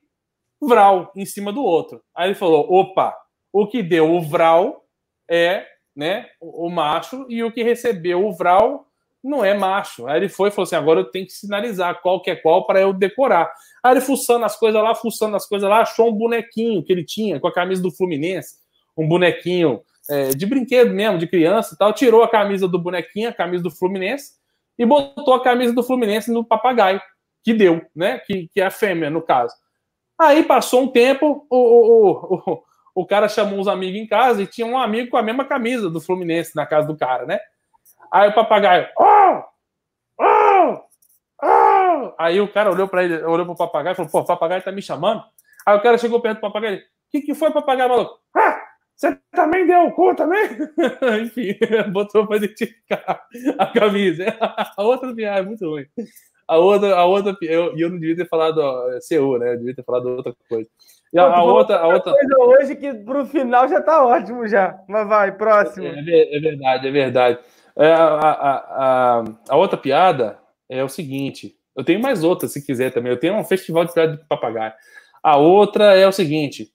vral 0.61 1.13
em 1.15 1.25
cima 1.25 1.53
do 1.53 1.63
outro. 1.63 2.03
Aí 2.13 2.27
ele 2.27 2.35
falou: 2.35 2.69
opa, 2.69 3.17
o 3.53 3.65
que 3.65 3.81
deu 3.81 4.13
o 4.13 4.21
vral 4.21 4.85
é 5.29 5.65
né, 5.95 6.27
o 6.39 6.69
macho, 6.69 7.25
e 7.27 7.43
o 7.43 7.51
que 7.51 7.63
recebeu 7.63 8.27
o 8.27 8.31
vral 8.31 8.86
não 9.23 9.43
é 9.43 9.53
macho. 9.53 10.07
Aí 10.07 10.17
ele 10.17 10.29
foi 10.29 10.49
e 10.49 10.51
falou 10.51 10.63
assim: 10.63 10.75
agora 10.75 10.99
eu 11.01 11.05
tenho 11.05 11.25
que 11.25 11.33
sinalizar 11.33 12.01
qual 12.01 12.21
que 12.21 12.29
é 12.29 12.35
qual 12.35 12.65
para 12.65 12.81
eu 12.81 12.93
decorar. 12.93 13.51
Aí 13.83 13.93
ele 13.93 14.01
fuçando 14.01 14.45
as 14.45 14.57
coisas 14.57 14.81
lá, 14.81 14.95
fuçando 14.95 15.35
as 15.35 15.47
coisas 15.47 15.69
lá, 15.69 15.81
achou 15.81 16.09
um 16.09 16.13
bonequinho 16.13 16.83
que 16.83 16.91
ele 16.91 17.03
tinha 17.03 17.39
com 17.39 17.47
a 17.47 17.53
camisa 17.53 17.81
do 17.81 17.91
Fluminense, 17.91 18.55
um 18.97 19.07
bonequinho 19.07 19.81
é, 20.09 20.29
de 20.29 20.45
brinquedo 20.45 20.93
mesmo, 20.93 21.17
de 21.17 21.27
criança 21.27 21.73
e 21.73 21.77
tal. 21.77 21.93
Tirou 21.93 22.23
a 22.23 22.29
camisa 22.29 22.67
do 22.67 22.79
bonequinho, 22.79 23.29
a 23.29 23.33
camisa 23.33 23.63
do 23.63 23.71
Fluminense, 23.71 24.33
e 24.77 24.85
botou 24.85 25.33
a 25.33 25.43
camisa 25.43 25.73
do 25.73 25.83
Fluminense 25.83 26.31
no 26.31 26.45
papagaio, 26.45 27.01
que 27.43 27.53
deu, 27.53 27.81
né? 27.95 28.19
Que, 28.19 28.47
que 28.53 28.61
é 28.61 28.65
a 28.65 28.71
fêmea, 28.71 29.09
no 29.09 29.21
caso. 29.21 29.53
Aí 30.19 30.43
passou 30.43 30.81
um 30.81 30.87
tempo, 30.87 31.45
o, 31.49 31.57
o, 31.57 32.11
o, 32.35 32.63
o 32.95 33.05
cara 33.05 33.29
chamou 33.29 33.59
uns 33.59 33.67
amigos 33.67 33.99
em 33.99 34.07
casa 34.07 34.41
e 34.41 34.47
tinha 34.47 34.65
um 34.65 34.77
amigo 34.77 35.11
com 35.11 35.17
a 35.17 35.21
mesma 35.21 35.45
camisa 35.45 35.89
do 35.89 36.01
Fluminense 36.01 36.55
na 36.55 36.65
casa 36.65 36.87
do 36.87 36.97
cara, 36.97 37.25
né? 37.25 37.39
Aí 38.11 38.29
o 38.29 38.33
papagaio, 38.33 38.87
oh! 38.97 39.43
Oh! 40.19 40.87
Oh! 41.43 42.13
Aí 42.17 42.41
o 42.41 42.51
cara 42.51 42.71
olhou 42.71 42.87
para 42.87 43.03
ele, 43.03 43.23
olhou 43.23 43.45
pro 43.45 43.55
papagaio 43.55 43.93
e 43.93 43.95
falou: 43.95 44.11
pô, 44.11 44.19
o 44.19 44.25
papagaio 44.25 44.63
tá 44.63 44.71
me 44.71 44.81
chamando. 44.81 45.23
Aí 45.65 45.77
o 45.77 45.81
cara 45.81 45.97
chegou 45.97 46.21
perto 46.21 46.37
do 46.37 46.41
papagaio: 46.41 46.79
o 46.79 46.81
que, 47.11 47.21
que 47.21 47.35
foi, 47.35 47.51
papagaio 47.51 47.89
maluco? 47.89 48.19
Ah! 48.35 48.67
Você 48.97 49.15
também 49.31 49.67
deu 49.67 49.85
o 49.85 49.91
cu 49.91 50.15
também? 50.15 50.49
Enfim, 51.21 51.55
botou 51.93 52.25
para 52.25 52.37
identificar 52.37 53.27
a 53.59 53.67
camisa. 53.67 54.25
A 54.75 54.83
outra 54.83 55.13
viagem 55.13 55.43
é 55.43 55.45
muito 55.45 55.69
ruim. 55.69 55.85
A 56.47 56.57
outra, 56.57 56.95
a 56.95 57.05
outra, 57.05 57.35
eu, 57.41 57.77
eu 57.77 57.89
não 57.89 57.99
devia 57.99 58.15
ter 58.15 58.27
falado 58.27 58.59
ó, 58.59 58.87
CU, 59.07 59.37
né? 59.37 59.51
Eu 59.51 59.57
devia 59.57 59.75
ter 59.75 59.83
falado 59.83 60.07
outra 60.07 60.33
coisa. 60.47 60.67
E 61.13 61.19
a, 61.19 61.23
a 61.23 61.43
outra, 61.43 61.77
a 61.77 61.87
outra 61.87 62.13
coisa 62.13 62.39
hoje 62.39 62.75
que 62.77 62.93
pro 62.93 63.25
final 63.25 63.67
já 63.67 63.81
tá 63.81 64.05
ótimo 64.05 64.47
já. 64.47 64.79
Mas 64.87 65.07
vai, 65.07 65.31
próximo. 65.33 65.85
É, 65.85 66.37
é 66.37 66.39
verdade, 66.39 66.87
é 66.87 66.91
verdade. 66.91 67.39
É, 67.79 67.93
a, 67.93 68.05
a, 68.05 68.57
a, 69.19 69.23
a, 69.49 69.55
outra 69.55 69.77
piada 69.77 70.39
é 70.67 70.83
o 70.83 70.89
seguinte: 70.89 71.55
eu 71.75 71.83
tenho 71.83 72.01
mais 72.01 72.23
outra, 72.23 72.47
se 72.47 72.65
quiser 72.65 72.91
também. 72.91 73.11
Eu 73.11 73.19
tenho 73.19 73.35
um 73.35 73.43
festival 73.43 73.85
de 73.85 73.93
piada 73.93 74.17
de 74.17 74.27
papagaio. 74.27 74.73
A 75.21 75.37
outra 75.37 75.95
é 75.95 76.07
o 76.07 76.11
seguinte: 76.11 76.73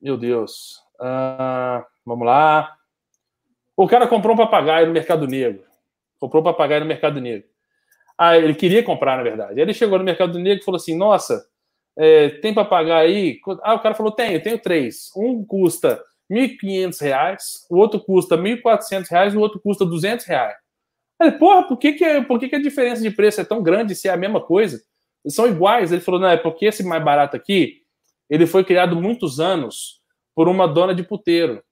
meu 0.00 0.16
Deus, 0.16 0.76
uh, 1.00 1.84
vamos 2.04 2.24
lá. 2.24 2.72
O 3.76 3.88
cara 3.88 4.06
comprou 4.06 4.34
um 4.34 4.38
papagaio 4.38 4.86
no 4.86 4.92
Mercado 4.92 5.26
Negro. 5.26 5.64
Comprou 6.20 6.40
um 6.40 6.44
papagaio 6.44 6.82
no 6.82 6.86
Mercado 6.86 7.20
Negro. 7.20 7.48
Ah, 8.16 8.38
ele 8.38 8.54
queria 8.54 8.82
comprar, 8.82 9.16
na 9.16 9.22
verdade. 9.22 9.60
Ele 9.60 9.74
chegou 9.74 9.98
no 9.98 10.04
Mercado 10.04 10.38
Negro 10.38 10.62
e 10.62 10.64
falou 10.64 10.76
assim: 10.76 10.96
Nossa, 10.96 11.44
é, 11.98 12.28
tem 12.28 12.54
papagaio 12.54 13.08
aí? 13.08 13.40
Ah, 13.62 13.74
o 13.74 13.80
cara 13.80 13.94
falou: 13.94 14.12
Tenho, 14.12 14.40
tenho 14.40 14.58
três. 14.58 15.10
Um 15.16 15.44
custa 15.44 16.00
R$ 16.30 16.58
1.500, 16.60 17.38
o 17.70 17.76
outro 17.76 18.00
custa 18.00 18.36
R$ 18.36 18.42
1.400 18.62 19.32
e 19.32 19.36
o 19.36 19.40
outro 19.40 19.60
custa 19.60 19.84
R$ 19.84 19.90
200. 19.90 20.26
Aí, 21.18 21.32
porra, 21.32 21.66
por 21.66 21.78
que, 21.78 21.92
que, 21.92 22.22
por 22.22 22.38
que, 22.38 22.48
que 22.48 22.56
a 22.56 22.62
diferença 22.62 23.02
de 23.02 23.10
preço 23.10 23.40
é 23.40 23.44
tão 23.44 23.62
grande 23.62 23.94
se 23.94 24.08
é 24.08 24.12
a 24.12 24.16
mesma 24.16 24.40
coisa? 24.40 24.82
São 25.28 25.46
iguais. 25.46 25.92
Ele 25.92 26.00
falou, 26.00 26.20
não, 26.20 26.28
é 26.28 26.36
porque 26.36 26.66
esse 26.66 26.84
mais 26.84 27.02
barato 27.02 27.36
aqui, 27.36 27.82
ele 28.28 28.46
foi 28.46 28.64
criado 28.64 28.96
muitos 28.96 29.40
anos 29.40 30.00
por 30.34 30.48
uma 30.48 30.68
dona 30.68 30.94
de 30.94 31.02
puteiro. 31.02 31.62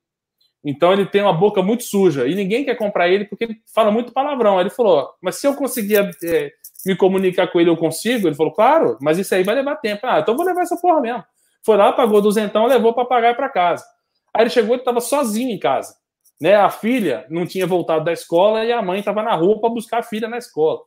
Então 0.65 0.95
ele 0.95 1.05
tem 1.05 1.21
uma 1.21 1.33
boca 1.33 1.63
muito 1.63 1.85
suja 1.85 2.27
e 2.27 2.35
ninguém 2.35 2.65
quer 2.65 2.75
comprar 2.75 3.07
ele 3.09 3.27
porque 3.27 3.45
ele 3.45 3.57
fala 3.75 3.91
muito 3.91 4.13
palavrão. 4.13 4.59
Ele 4.59 4.71
falou, 4.71 5.11
mas 5.21 5.37
se 5.37 5.47
eu 5.47 5.55
conseguir 5.55 5.97
é, 6.25 6.51
me 6.87 6.97
comunicar 6.97 7.49
com 7.49 7.61
ele, 7.61 7.69
eu 7.69 7.77
consigo? 7.77 8.27
Ele 8.27 8.35
falou, 8.35 8.53
claro, 8.53 8.97
mas 9.01 9.19
isso 9.19 9.35
aí 9.35 9.45
vai 9.45 9.55
levar 9.55 9.77
tempo. 9.77 10.07
Ah, 10.07 10.21
então 10.21 10.35
vou 10.35 10.47
levar 10.47 10.63
essa 10.63 10.77
porra 10.79 11.03
mesmo. 11.03 11.23
Foi 11.63 11.77
lá, 11.77 11.93
pagou 11.93 12.23
duzentão, 12.23 12.67
levou 12.67 12.95
para 12.95 13.05
pagar 13.05 13.37
para 13.37 13.49
casa. 13.51 13.85
Aí 14.35 14.43
ele 14.43 14.51
chegou 14.51 14.75
e 14.75 14.79
estava 14.79 15.01
sozinho 15.01 15.51
em 15.51 15.59
casa. 15.59 15.95
Né? 16.41 16.57
A 16.57 16.69
filha 16.69 17.25
não 17.31 17.47
tinha 17.47 17.67
voltado 17.67 18.05
da 18.05 18.13
escola 18.13 18.65
e 18.65 18.73
a 18.73 18.83
mãe 18.83 18.99
estava 18.99 19.23
na 19.23 19.35
rua 19.35 19.61
para 19.61 19.71
buscar 19.71 19.99
a 20.01 20.03
filha 20.03 20.29
na 20.29 20.39
escola. 20.39 20.81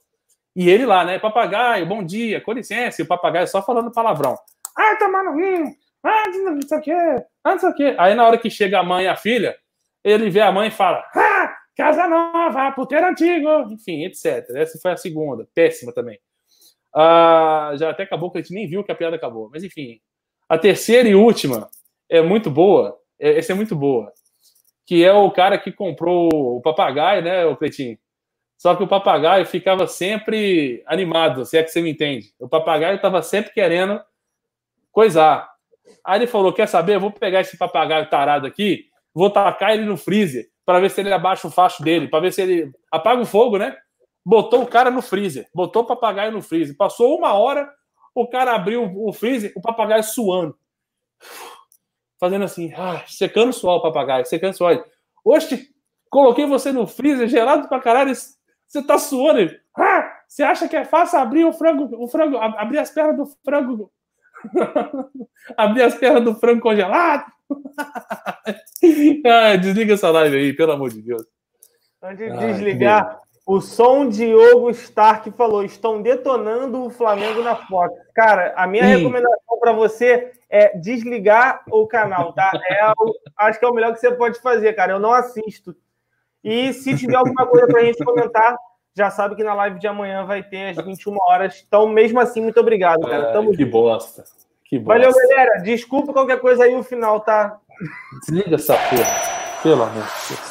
E 0.55 0.69
ele 0.69 0.85
lá, 0.85 1.05
né? 1.05 1.19
Papagaio, 1.19 1.85
bom 1.85 2.03
dia, 2.03 2.41
com 2.41 2.51
licença. 2.51 3.01
E 3.01 3.05
o 3.05 3.07
papagaio 3.07 3.47
só 3.47 3.61
falando 3.61 3.91
palavrão. 3.91 4.35
Ah, 4.75 4.95
tá 4.97 5.07
no 5.07 5.75
Ah, 6.03 6.23
não 6.29 6.61
sei 6.61 6.77
o 6.77 6.81
quê. 6.81 7.25
Ah, 7.43 7.51
não 7.51 7.59
sei 7.59 7.69
o 7.69 7.75
quê. 7.75 7.95
Aí 7.97 8.15
na 8.15 8.25
hora 8.25 8.37
que 8.37 8.49
chega 8.49 8.79
a 8.79 8.83
mãe 8.83 9.05
e 9.05 9.07
a 9.07 9.15
filha, 9.15 9.55
ele 10.03 10.29
vê 10.29 10.41
a 10.41 10.51
mãe 10.51 10.67
e 10.67 10.71
fala: 10.71 11.03
Ah, 11.15 11.55
casa 11.75 12.07
nova, 12.07 12.71
puteiro 12.71 13.07
antigo. 13.07 13.47
Enfim, 13.71 14.03
etc. 14.05 14.49
Essa 14.55 14.79
foi 14.79 14.91
a 14.91 14.97
segunda. 14.97 15.47
Péssima 15.53 15.93
também. 15.93 16.19
Ah, 16.93 17.73
já 17.75 17.91
até 17.91 18.03
acabou 18.03 18.31
que 18.31 18.39
a 18.39 18.41
gente 18.41 18.53
nem 18.53 18.67
viu 18.67 18.83
que 18.83 18.91
a 18.91 18.95
piada 18.95 19.15
acabou. 19.15 19.49
Mas 19.51 19.63
enfim. 19.63 19.99
A 20.49 20.57
terceira 20.57 21.07
e 21.07 21.13
última 21.13 21.69
é 22.09 22.21
muito 22.21 22.49
boa 22.49 22.97
essa 23.19 23.51
é 23.51 23.55
muito 23.55 23.75
boa. 23.75 24.11
Que 24.85 25.03
é 25.03 25.11
o 25.11 25.29
cara 25.31 25.57
que 25.57 25.71
comprou 25.71 26.29
o 26.57 26.61
papagaio, 26.61 27.21
né, 27.21 27.45
o 27.45 27.57
Cleitinho? 27.57 27.97
Só 28.57 28.75
que 28.75 28.83
o 28.83 28.87
papagaio 28.87 29.45
ficava 29.45 29.85
sempre 29.85 30.83
animado, 30.87 31.45
se 31.45 31.57
é 31.57 31.63
que 31.63 31.69
você 31.69 31.81
me 31.81 31.91
entende. 31.91 32.33
O 32.39 32.49
papagaio 32.49 32.95
estava 32.95 33.21
sempre 33.21 33.53
querendo 33.53 34.01
coisar. 34.91 35.47
Aí 36.03 36.19
ele 36.19 36.27
falou: 36.27 36.51
Quer 36.51 36.67
saber? 36.67 36.95
Eu 36.95 36.99
vou 36.99 37.11
pegar 37.11 37.41
esse 37.41 37.57
papagaio 37.57 38.09
tarado 38.09 38.47
aqui, 38.47 38.85
vou 39.13 39.29
tacar 39.29 39.73
ele 39.73 39.85
no 39.85 39.95
freezer 39.95 40.47
para 40.65 40.79
ver 40.79 40.89
se 40.89 40.99
ele 41.01 41.13
abaixa 41.13 41.47
o 41.47 41.51
facho 41.51 41.83
dele, 41.83 42.07
para 42.07 42.19
ver 42.19 42.33
se 42.33 42.41
ele 42.41 42.71
apaga 42.91 43.21
o 43.21 43.25
fogo, 43.25 43.57
né? 43.57 43.77
Botou 44.25 44.63
o 44.63 44.67
cara 44.67 44.89
no 44.89 45.01
freezer, 45.01 45.47
botou 45.53 45.83
o 45.83 45.85
papagaio 45.85 46.31
no 46.31 46.41
freezer. 46.41 46.75
Passou 46.75 47.15
uma 47.15 47.33
hora, 47.33 47.71
o 48.13 48.27
cara 48.27 48.55
abriu 48.55 48.91
o 48.97 49.13
freezer, 49.13 49.53
o 49.55 49.61
papagaio 49.61 50.03
suando 50.03 50.57
fazendo 52.19 52.45
assim, 52.45 52.73
ah, 52.75 53.03
secando 53.07 53.53
suor 53.53 53.77
o 53.77 53.81
papagaio, 53.81 54.25
secando 54.25 54.53
suor. 54.53 54.83
Oxe, 55.23 55.69
coloquei 56.09 56.45
você 56.45 56.71
no 56.71 56.87
freezer, 56.87 57.27
gelado 57.27 57.67
pra 57.67 57.79
caralho, 57.79 58.13
você 58.13 58.81
tá 58.85 58.97
suando. 58.97 59.55
Ah, 59.75 60.21
você 60.27 60.43
acha 60.43 60.67
que 60.67 60.75
é 60.75 60.83
fácil 60.83 61.19
abrir 61.19 61.45
o 61.45 61.53
frango, 61.53 61.89
o 62.01 62.07
frango, 62.07 62.37
abrir 62.37 62.79
as 62.79 62.89
pernas 62.89 63.17
do 63.17 63.25
frango, 63.43 63.91
abrir 65.55 65.83
as 65.83 65.95
pernas 65.95 66.23
do 66.23 66.35
frango 66.35 66.61
congelado? 66.61 67.25
ah, 69.25 69.55
desliga 69.55 69.93
essa 69.93 70.09
live 70.09 70.35
aí, 70.35 70.53
pelo 70.53 70.73
amor 70.73 70.89
de 70.89 71.01
Deus. 71.01 71.25
Antes 72.01 72.31
de 72.31 72.37
desligar, 72.37 73.19
O 73.47 73.61
som 73.61 74.09
Diogo 74.09 74.69
Stark 74.71 75.31
falou: 75.31 75.63
estão 75.63 76.01
detonando 76.01 76.83
o 76.83 76.89
Flamengo 76.89 77.41
na 77.41 77.55
Fox. 77.55 77.95
Cara, 78.13 78.53
a 78.57 78.67
minha 78.67 78.83
Ih. 78.83 78.97
recomendação 78.97 79.57
para 79.59 79.71
você 79.71 80.33
é 80.49 80.77
desligar 80.77 81.63
o 81.71 81.87
canal, 81.87 82.33
tá? 82.33 82.51
É 82.69 82.91
o- 82.99 83.15
acho 83.37 83.57
que 83.57 83.65
é 83.65 83.69
o 83.69 83.73
melhor 83.73 83.93
que 83.93 83.99
você 84.01 84.11
pode 84.11 84.39
fazer, 84.41 84.73
cara. 84.73 84.91
Eu 84.91 84.99
não 84.99 85.13
assisto. 85.13 85.73
E 86.43 86.73
se 86.73 86.95
tiver 86.97 87.15
alguma 87.15 87.45
coisa 87.47 87.67
pra 87.67 87.81
gente 87.83 88.03
comentar, 88.03 88.55
já 88.93 89.09
sabe 89.09 89.35
que 89.35 89.43
na 89.43 89.53
live 89.53 89.79
de 89.79 89.87
amanhã 89.87 90.25
vai 90.25 90.43
ter 90.43 90.77
às 90.77 90.85
21 90.85 91.15
horas. 91.21 91.63
Então, 91.65 91.87
mesmo 91.87 92.19
assim, 92.19 92.41
muito 92.41 92.59
obrigado, 92.59 93.07
cara. 93.07 93.31
Tamo 93.31 93.51
que 93.55 93.63
bosta. 93.63 94.23
Que 94.65 94.77
bosta. 94.77 94.99
Valeu, 94.99 95.13
galera. 95.29 95.61
Desculpa 95.61 96.11
qualquer 96.11 96.39
coisa 96.41 96.65
aí 96.65 96.75
no 96.75 96.83
final, 96.83 97.21
tá? 97.21 97.57
Desliga 98.25 98.55
essa 98.55 98.73
porra. 98.73 99.61
Pelo 99.63 99.83
amor 99.83 99.93
de 99.93 99.99
Deus. 99.99 100.46